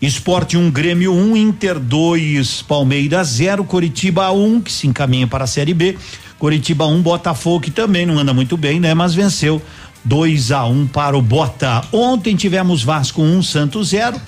Esporte 0.00 0.58
1, 0.58 0.60
um, 0.60 0.70
Grêmio 0.70 1.12
1, 1.12 1.32
um, 1.32 1.36
Inter 1.36 1.78
2, 1.78 2.62
Palmeiras 2.62 3.28
0, 3.28 3.64
Coritiba 3.64 4.30
1, 4.30 4.44
um, 4.44 4.60
que 4.60 4.70
se 4.70 4.86
encaminha 4.86 5.26
para 5.26 5.44
a 5.44 5.46
Série 5.46 5.72
B. 5.72 5.96
Coritiba 6.38 6.86
1, 6.86 6.94
um, 6.94 7.00
Botafogo, 7.00 7.60
que 7.60 7.70
também 7.70 8.04
não 8.04 8.18
anda 8.18 8.34
muito 8.34 8.58
bem, 8.58 8.78
né? 8.78 8.92
Mas 8.92 9.14
venceu 9.14 9.60
2 10.04 10.52
a 10.52 10.66
1 10.66 10.70
um 10.70 10.86
para 10.86 11.16
o 11.16 11.22
Bota. 11.22 11.82
Ontem 11.90 12.36
tivemos 12.36 12.82
Vasco 12.82 13.22
1, 13.22 13.38
um, 13.38 13.42
Santos 13.42 13.88
0. 13.88 14.20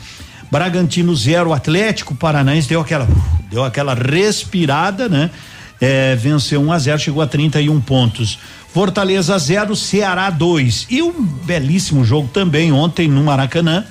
Bragantino 0.51 1.15
0, 1.15 1.53
Atlético 1.53 2.15
Paranaense 2.15 2.67
deu 2.67 2.81
aquela 2.81 3.07
deu 3.51 3.63
aquela 3.63 3.93
respirada, 3.93 5.07
né? 5.07 5.31
É, 5.79 6.17
venceu 6.17 6.63
1 6.63 6.65
um 6.65 6.73
a 6.73 6.79
0, 6.79 6.99
chegou 6.99 7.23
a 7.23 7.27
31 7.27 7.79
pontos. 7.83 8.39
Fortaleza 8.73 9.39
0, 9.39 9.77
Ceará 9.77 10.31
2. 10.31 10.87
E 10.89 11.03
um 11.03 11.13
belíssimo 11.23 12.03
jogo 12.07 12.29
também 12.33 12.73
ontem 12.73 13.07
no 13.07 13.23
Maracanã. 13.23 13.85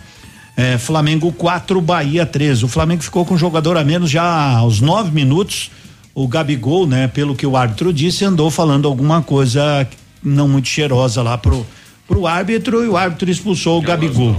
É, 0.58 0.76
Flamengo 0.76 1.32
4, 1.32 1.80
Bahia 1.80 2.26
3. 2.26 2.64
O 2.64 2.68
Flamengo 2.68 3.04
ficou 3.04 3.24
com 3.24 3.36
um 3.36 3.38
jogador 3.38 3.78
a 3.78 3.84
menos 3.84 4.10
já 4.10 4.58
aos 4.58 4.82
nove 4.82 5.12
minutos. 5.12 5.70
O 6.16 6.28
Gabigol, 6.28 6.88
né, 6.88 7.08
pelo 7.08 7.36
que 7.36 7.46
o 7.46 7.56
árbitro 7.56 7.94
disse, 7.94 8.26
andou 8.26 8.50
falando 8.50 8.88
alguma 8.88 9.22
coisa 9.22 9.88
não 10.24 10.48
muito 10.48 10.68
cheirosa 10.68 11.22
lá 11.22 11.38
pro, 11.38 11.64
pro 12.08 12.26
árbitro 12.26 12.84
e 12.84 12.88
o 12.88 12.98
árbitro 12.98 13.30
expulsou 13.30 13.78
o 13.78 13.82
Gabigol. 13.84 14.36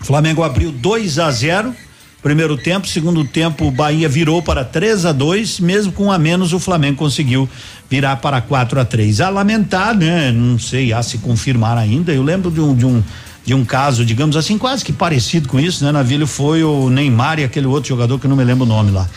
O 0.00 0.04
Flamengo 0.04 0.42
abriu 0.42 0.72
2 0.72 1.20
a 1.20 1.30
0 1.30 1.72
primeiro 2.20 2.56
tempo, 2.56 2.88
segundo 2.88 3.24
tempo 3.24 3.68
o 3.68 3.70
Bahia 3.70 4.08
virou 4.08 4.42
para 4.42 4.64
3 4.64 5.06
a 5.06 5.12
2 5.12 5.60
mesmo 5.60 5.92
com 5.92 6.06
um 6.06 6.12
a 6.12 6.18
menos 6.18 6.52
o 6.52 6.58
Flamengo 6.58 6.96
conseguiu 6.96 7.48
virar 7.88 8.16
para 8.16 8.40
4 8.40 8.80
a 8.80 8.84
3 8.84 9.20
A 9.20 9.28
lamentar, 9.28 9.96
né? 9.96 10.32
Não 10.32 10.58
sei, 10.58 10.92
a 10.92 11.04
se 11.04 11.18
confirmar 11.18 11.78
ainda. 11.78 12.12
Eu 12.12 12.24
lembro 12.24 12.50
de 12.50 12.60
um, 12.60 12.74
de 12.74 12.84
um 12.84 13.00
de 13.46 13.54
um 13.54 13.64
caso, 13.64 14.04
digamos 14.04 14.36
assim, 14.36 14.58
quase 14.58 14.84
que 14.84 14.92
parecido 14.92 15.48
com 15.48 15.60
isso, 15.60 15.84
né? 15.84 15.92
Navilho 15.92 16.26
foi 16.26 16.64
o 16.64 16.90
Neymar 16.90 17.38
e 17.38 17.44
aquele 17.44 17.68
outro 17.68 17.88
jogador 17.88 18.18
que 18.18 18.26
eu 18.26 18.28
não 18.28 18.36
me 18.36 18.42
lembro 18.42 18.64
o 18.64 18.68
nome 18.68 18.90
lá. 18.90 19.08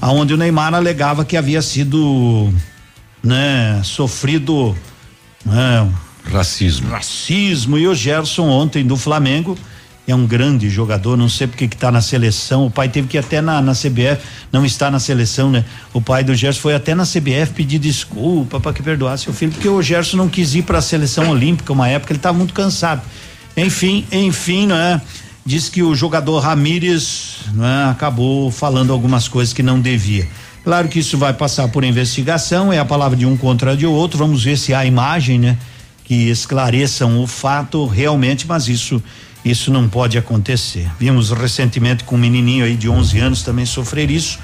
Aonde 0.00 0.34
o 0.34 0.36
Neymar 0.36 0.74
alegava 0.74 1.24
que 1.24 1.36
havia 1.36 1.62
sido, 1.62 2.52
né, 3.22 3.80
sofrido, 3.84 4.76
né, 5.46 5.88
racismo. 6.24 6.90
Racismo 6.90 7.78
e 7.78 7.86
o 7.86 7.94
Gerson 7.94 8.48
ontem 8.48 8.84
do 8.84 8.96
Flamengo 8.96 9.56
é 10.08 10.14
um 10.14 10.26
grande 10.26 10.68
jogador, 10.68 11.16
não 11.16 11.28
sei 11.28 11.46
porque 11.46 11.68
que 11.68 11.76
tá 11.76 11.92
na 11.92 12.00
seleção. 12.00 12.66
O 12.66 12.70
pai 12.70 12.88
teve 12.88 13.06
que 13.06 13.16
ir 13.16 13.20
até 13.20 13.40
na, 13.40 13.62
na 13.62 13.74
CBF, 13.74 14.18
não 14.50 14.64
está 14.64 14.90
na 14.90 14.98
seleção, 14.98 15.52
né? 15.52 15.64
O 15.92 16.00
pai 16.00 16.24
do 16.24 16.34
Gerson 16.34 16.60
foi 16.60 16.74
até 16.74 16.96
na 16.96 17.04
CBF 17.04 17.52
pedir 17.54 17.78
desculpa 17.78 18.58
para 18.58 18.72
que 18.72 18.82
perdoasse 18.82 19.30
o 19.30 19.32
filho, 19.32 19.52
porque 19.52 19.68
o 19.68 19.80
Gerson 19.80 20.16
não 20.16 20.28
quis 20.28 20.56
ir 20.56 20.62
para 20.62 20.78
a 20.78 20.82
seleção 20.82 21.30
olímpica 21.30 21.72
uma 21.72 21.88
época, 21.88 22.12
ele 22.12 22.18
estava 22.18 22.36
muito 22.36 22.52
cansado. 22.52 23.02
Enfim, 23.58 24.06
enfim, 24.12 24.66
né? 24.66 25.00
Diz 25.44 25.68
que 25.68 25.82
o 25.82 25.94
jogador 25.94 26.40
Ramírez 26.40 27.38
né, 27.54 27.88
acabou 27.90 28.50
falando 28.50 28.92
algumas 28.92 29.26
coisas 29.26 29.52
que 29.52 29.62
não 29.62 29.80
devia. 29.80 30.28
Claro 30.62 30.88
que 30.88 30.98
isso 30.98 31.16
vai 31.16 31.32
passar 31.32 31.68
por 31.68 31.82
investigação, 31.82 32.72
é 32.72 32.78
a 32.78 32.84
palavra 32.84 33.16
de 33.16 33.24
um 33.24 33.36
contra 33.36 33.76
de 33.76 33.86
outro. 33.86 34.18
Vamos 34.18 34.44
ver 34.44 34.58
se 34.58 34.74
há 34.74 34.84
imagem, 34.84 35.38
né? 35.38 35.56
Que 36.04 36.28
esclareçam 36.28 37.22
o 37.22 37.26
fato 37.26 37.86
realmente, 37.86 38.46
mas 38.46 38.68
isso 38.68 39.02
isso 39.44 39.70
não 39.70 39.88
pode 39.88 40.18
acontecer. 40.18 40.90
Vimos 40.98 41.30
recentemente 41.30 42.04
com 42.04 42.16
um 42.16 42.18
menininho 42.18 42.64
aí 42.64 42.76
de 42.76 42.88
11 42.88 43.18
anos 43.18 43.42
também 43.42 43.64
sofrer 43.64 44.10
isso. 44.10 44.38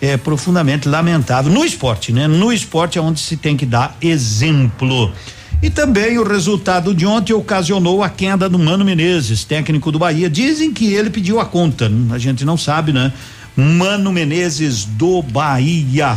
É 0.00 0.16
profundamente 0.16 0.88
lamentável 0.88 1.52
no 1.52 1.64
esporte, 1.64 2.12
né? 2.12 2.26
No 2.26 2.52
esporte 2.52 2.98
é 2.98 3.00
onde 3.00 3.20
se 3.20 3.36
tem 3.36 3.56
que 3.56 3.66
dar 3.66 3.96
exemplo. 4.00 5.12
E 5.60 5.68
também 5.68 6.18
o 6.18 6.24
resultado 6.24 6.94
de 6.94 7.04
ontem 7.04 7.32
ocasionou 7.32 8.02
a 8.02 8.08
queda 8.08 8.48
do 8.48 8.58
Mano 8.58 8.84
Menezes, 8.84 9.44
técnico 9.44 9.90
do 9.90 9.98
Bahia. 9.98 10.30
Dizem 10.30 10.72
que 10.72 10.94
ele 10.94 11.10
pediu 11.10 11.40
a 11.40 11.44
conta, 11.44 11.90
a 12.12 12.18
gente 12.18 12.44
não 12.44 12.56
sabe, 12.56 12.92
né? 12.92 13.12
Mano 13.56 14.12
Menezes 14.12 14.84
do 14.84 15.20
Bahia. 15.20 16.16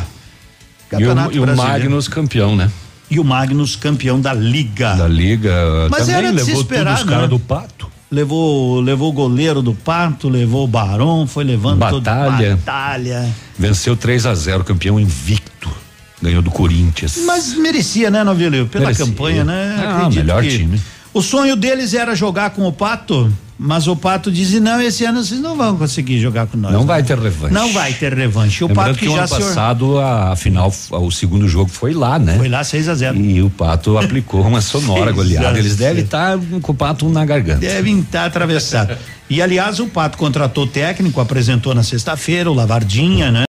Campeonato 0.90 1.36
e 1.36 1.40
o, 1.40 1.48
e 1.48 1.50
o 1.50 1.56
Magnus 1.56 2.08
campeão, 2.08 2.56
né? 2.56 2.70
E 3.10 3.20
o 3.20 3.24
Magnus 3.24 3.76
campeão 3.76 4.22
da 4.22 4.32
Liga. 4.32 4.94
Da 4.94 5.08
Liga. 5.08 5.88
Mas 5.90 6.02
também 6.02 6.16
era 6.16 6.30
levou 6.30 6.56
se 6.56 6.62
esperar, 6.62 6.98
todos 6.98 7.02
os 7.02 7.10
caras 7.10 7.24
né? 7.24 7.28
do 7.30 7.40
Pato. 7.40 7.92
Levou, 8.12 8.80
levou 8.80 9.10
o 9.10 9.14
goleiro 9.14 9.62
do 9.62 9.74
Pato, 9.74 10.30
levou 10.30 10.66
o 10.66 10.68
Barão, 10.68 11.26
foi 11.26 11.44
levando 11.44 11.80
Batalha. 11.80 12.52
todo 12.52 12.58
batalha. 12.58 13.30
Venceu 13.58 13.96
3 13.96 14.26
a 14.28 14.36
0 14.36 14.64
campeão 14.64 15.00
invicto. 15.00 15.81
Ganhou 16.22 16.42
do 16.42 16.52
Corinthians. 16.52 17.18
Mas 17.26 17.54
merecia, 17.56 18.12
né, 18.12 18.24
Novilho? 18.24 18.68
Pela 18.68 18.86
Merecia. 18.86 19.06
campanha, 19.06 19.44
né? 19.44 19.76
Ah, 19.80 19.98
Acredito 19.98 20.20
melhor 20.20 20.44
time. 20.44 20.80
O 21.14 21.22
sonho 21.22 21.56
deles 21.56 21.94
era 21.94 22.16
jogar 22.16 22.52
com 22.52 22.66
o 22.66 22.72
Pato, 22.72 23.30
mas 23.60 23.86
o 23.86 23.96
Pato 23.98 24.32
dizia: 24.32 24.62
não, 24.62 24.80
esse 24.82 25.04
ano 25.04 25.22
vocês 25.22 25.42
não 25.42 25.58
vão 25.58 25.76
conseguir 25.76 26.20
jogar 26.22 26.48
com 26.48 26.58
nós. 26.58 26.72
Não 26.72 26.86
vai 26.86 27.04
ter 27.04 27.20
revanche. 27.20 27.54
Não 27.54 27.74
vai 27.74 27.92
ter 27.92 28.14
revanche. 28.14 28.64
O 28.64 28.68
Lembrando 28.68 28.88
Pato 28.88 29.00
que, 29.00 29.08
que 29.08 29.14
já 29.14 29.20
ano 29.20 29.30
passado 29.30 30.00
a, 30.00 30.32
a 30.32 30.36
final, 30.38 30.74
o 30.90 31.12
segundo 31.12 31.50
jogo 31.50 31.70
foi 31.70 31.94
lá, 31.94 32.18
né? 32.18 32.38
Foi 32.38 32.48
lá 32.48 32.64
6 32.64 32.88
a 32.88 32.96
0 32.96 33.18
E 33.18 33.42
o 33.42 33.50
Pato 33.50 33.98
aplicou 33.98 34.42
uma 34.42 34.62
sonora 34.62 35.12
goleada. 35.14 35.60
Eles 35.60 35.76
devem 35.76 36.04
estar 36.04 36.40
com 36.62 36.72
o 36.72 36.76
Pato 36.76 37.10
na 37.10 37.26
garganta. 37.26 37.60
Devem 37.60 38.00
estar 38.00 38.26
atravessados. 38.26 38.96
E 39.30 39.42
aliás, 39.42 39.82
o 39.82 39.88
Pato 39.88 40.18
contratou 40.18 40.66
técnico, 40.66 41.20
apresentou 41.20 41.76
na 41.76 41.84
sexta-feira 41.84 42.50
o 42.50 42.54
Lavardinha, 42.54 43.32
né? 43.32 43.44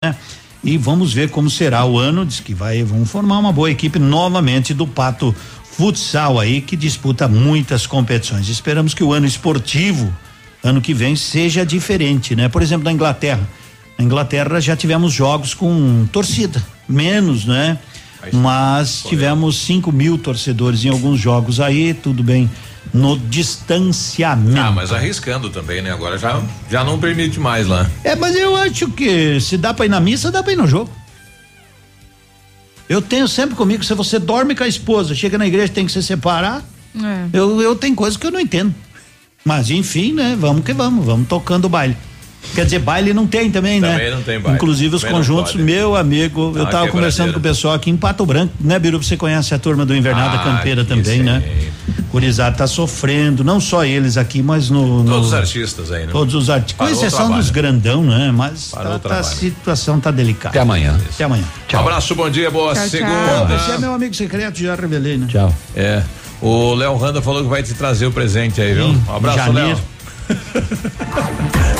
E 0.62 0.76
vamos 0.76 1.12
ver 1.12 1.30
como 1.30 1.48
será 1.48 1.84
o 1.84 1.98
ano. 1.98 2.24
Diz 2.24 2.40
que 2.40 2.54
vai, 2.54 2.82
vão 2.82 3.04
formar 3.04 3.38
uma 3.38 3.52
boa 3.52 3.70
equipe 3.70 3.98
novamente 3.98 4.74
do 4.74 4.86
Pato 4.86 5.34
Futsal 5.72 6.38
aí, 6.38 6.60
que 6.60 6.76
disputa 6.76 7.26
muitas 7.26 7.86
competições. 7.86 8.48
Esperamos 8.48 8.92
que 8.92 9.02
o 9.02 9.12
ano 9.12 9.26
esportivo, 9.26 10.14
ano 10.62 10.80
que 10.80 10.92
vem, 10.92 11.16
seja 11.16 11.64
diferente, 11.64 12.36
né? 12.36 12.48
Por 12.48 12.60
exemplo, 12.60 12.84
na 12.84 12.92
Inglaterra. 12.92 13.48
Na 13.96 14.04
Inglaterra 14.04 14.60
já 14.60 14.76
tivemos 14.76 15.12
jogos 15.12 15.54
com 15.54 16.06
torcida, 16.12 16.62
menos, 16.88 17.44
né? 17.44 17.78
Mas 18.32 19.04
tivemos 19.08 19.56
5 19.62 19.90
mil 19.90 20.18
torcedores 20.18 20.84
em 20.84 20.90
alguns 20.90 21.18
jogos 21.18 21.58
aí, 21.58 21.94
tudo 21.94 22.22
bem, 22.22 22.50
no 22.92 23.18
distanciamento. 23.18 24.58
Ah, 24.60 24.72
mas 24.72 24.92
arriscando 24.92 25.50
também, 25.50 25.80
né? 25.82 25.92
Agora 25.92 26.18
já, 26.18 26.42
já 26.70 26.82
não 26.84 26.98
permite 26.98 27.38
mais 27.38 27.66
lá. 27.66 27.88
É, 28.02 28.16
mas 28.16 28.34
eu 28.34 28.56
acho 28.56 28.88
que 28.90 29.40
se 29.40 29.56
dá 29.56 29.72
pra 29.72 29.86
ir 29.86 29.88
na 29.88 30.00
missa, 30.00 30.30
dá 30.32 30.42
pra 30.42 30.52
ir 30.52 30.56
no 30.56 30.66
jogo. 30.66 30.90
Eu 32.88 33.00
tenho 33.00 33.28
sempre 33.28 33.54
comigo, 33.54 33.84
se 33.84 33.94
você 33.94 34.18
dorme 34.18 34.54
com 34.56 34.64
a 34.64 34.68
esposa, 34.68 35.14
chega 35.14 35.38
na 35.38 35.46
igreja 35.46 35.72
tem 35.72 35.86
que 35.86 35.92
se 35.92 36.02
separar, 36.02 36.62
É. 36.96 37.26
eu, 37.32 37.60
eu 37.62 37.76
tenho 37.76 37.94
coisas 37.94 38.16
que 38.16 38.26
eu 38.26 38.32
não 38.32 38.40
entendo. 38.40 38.74
Mas 39.44 39.70
enfim, 39.70 40.12
né? 40.12 40.36
Vamos 40.38 40.64
que 40.64 40.72
vamos, 40.72 41.04
vamos 41.06 41.28
tocando 41.28 41.66
o 41.66 41.68
baile. 41.68 41.96
Quer 42.54 42.64
dizer, 42.64 42.78
baile 42.80 43.12
não 43.14 43.26
tem 43.26 43.50
também, 43.50 43.80
né? 43.80 43.92
Também 43.92 44.10
não 44.10 44.22
tem 44.22 44.40
baile. 44.40 44.56
Inclusive 44.56 44.96
os 44.96 45.02
Também 45.02 45.12
não 45.12 45.20
conjuntos, 45.20 45.52
pode. 45.52 45.62
meu 45.64 45.94
amigo, 45.94 46.40
eu 46.40 46.48
Ah, 46.48 46.52
tava 46.52 46.64
quebradeira. 46.64 46.92
conversando 46.92 47.32
com 47.32 47.38
o 47.38 47.42
pessoal 47.42 47.74
aqui 47.74 47.90
em 47.90 47.96
Pato 47.96 48.24
Branco, 48.26 48.52
né, 48.60 48.78
Biru? 48.78 49.00
Você 49.02 49.16
conhece 49.16 49.54
a 49.54 49.58
turma 49.58 49.84
do 49.86 49.94
Invernada 49.94 50.36
Ah, 50.38 50.42
Campeira 50.44 50.84
também, 50.84 51.18
sim. 51.18 51.22
né? 51.22 51.42
Curizado 52.10 52.56
tá 52.56 52.66
sofrendo, 52.66 53.44
não 53.44 53.60
só 53.60 53.84
eles 53.84 54.16
aqui, 54.16 54.42
mas 54.42 54.68
no. 54.68 55.04
no 55.04 55.10
Todos 55.12 55.28
os 55.28 55.34
artistas 55.34 55.92
aí, 55.92 56.06
né? 56.06 56.12
Todos 56.12 56.34
os 56.34 56.50
artistas. 56.50 56.76
Com 56.88 56.92
exceção 56.92 57.30
dos 57.30 57.50
grandão, 57.50 58.02
né? 58.02 58.32
Mas 58.34 58.72
tá- 58.72 58.98
tá- 58.98 59.18
a 59.20 59.22
situação 59.22 60.00
tá 60.00 60.10
delicada. 60.10 60.48
Até 60.48 60.58
amanhã. 60.60 60.98
Até 61.14 61.22
amanhã. 61.24 61.44
Um 61.72 61.78
abraço, 61.78 62.14
bom 62.16 62.28
dia, 62.28 62.50
boa 62.50 62.74
Tchau, 62.74 62.88
segunda. 62.88 63.12
tchau. 63.14 63.46
Pô, 63.46 63.58
Você 63.58 63.70
é 63.72 63.78
meu 63.78 63.94
amigo 63.94 64.14
secreto, 64.14 64.58
já 64.58 64.74
revelei, 64.74 65.18
né? 65.18 65.26
Tchau. 65.28 65.54
É. 65.76 66.02
O 66.42 66.74
Léo 66.74 66.96
Randa 66.96 67.22
falou 67.22 67.42
que 67.44 67.48
vai 67.48 67.62
te 67.62 67.74
trazer 67.74 68.06
o 68.06 68.10
presente 68.10 68.60
aí, 68.60 68.74
viu? 68.74 68.88
Sim, 68.88 69.02
Um 69.08 69.14
abraço. 69.16 69.52
Léo. 69.52 69.78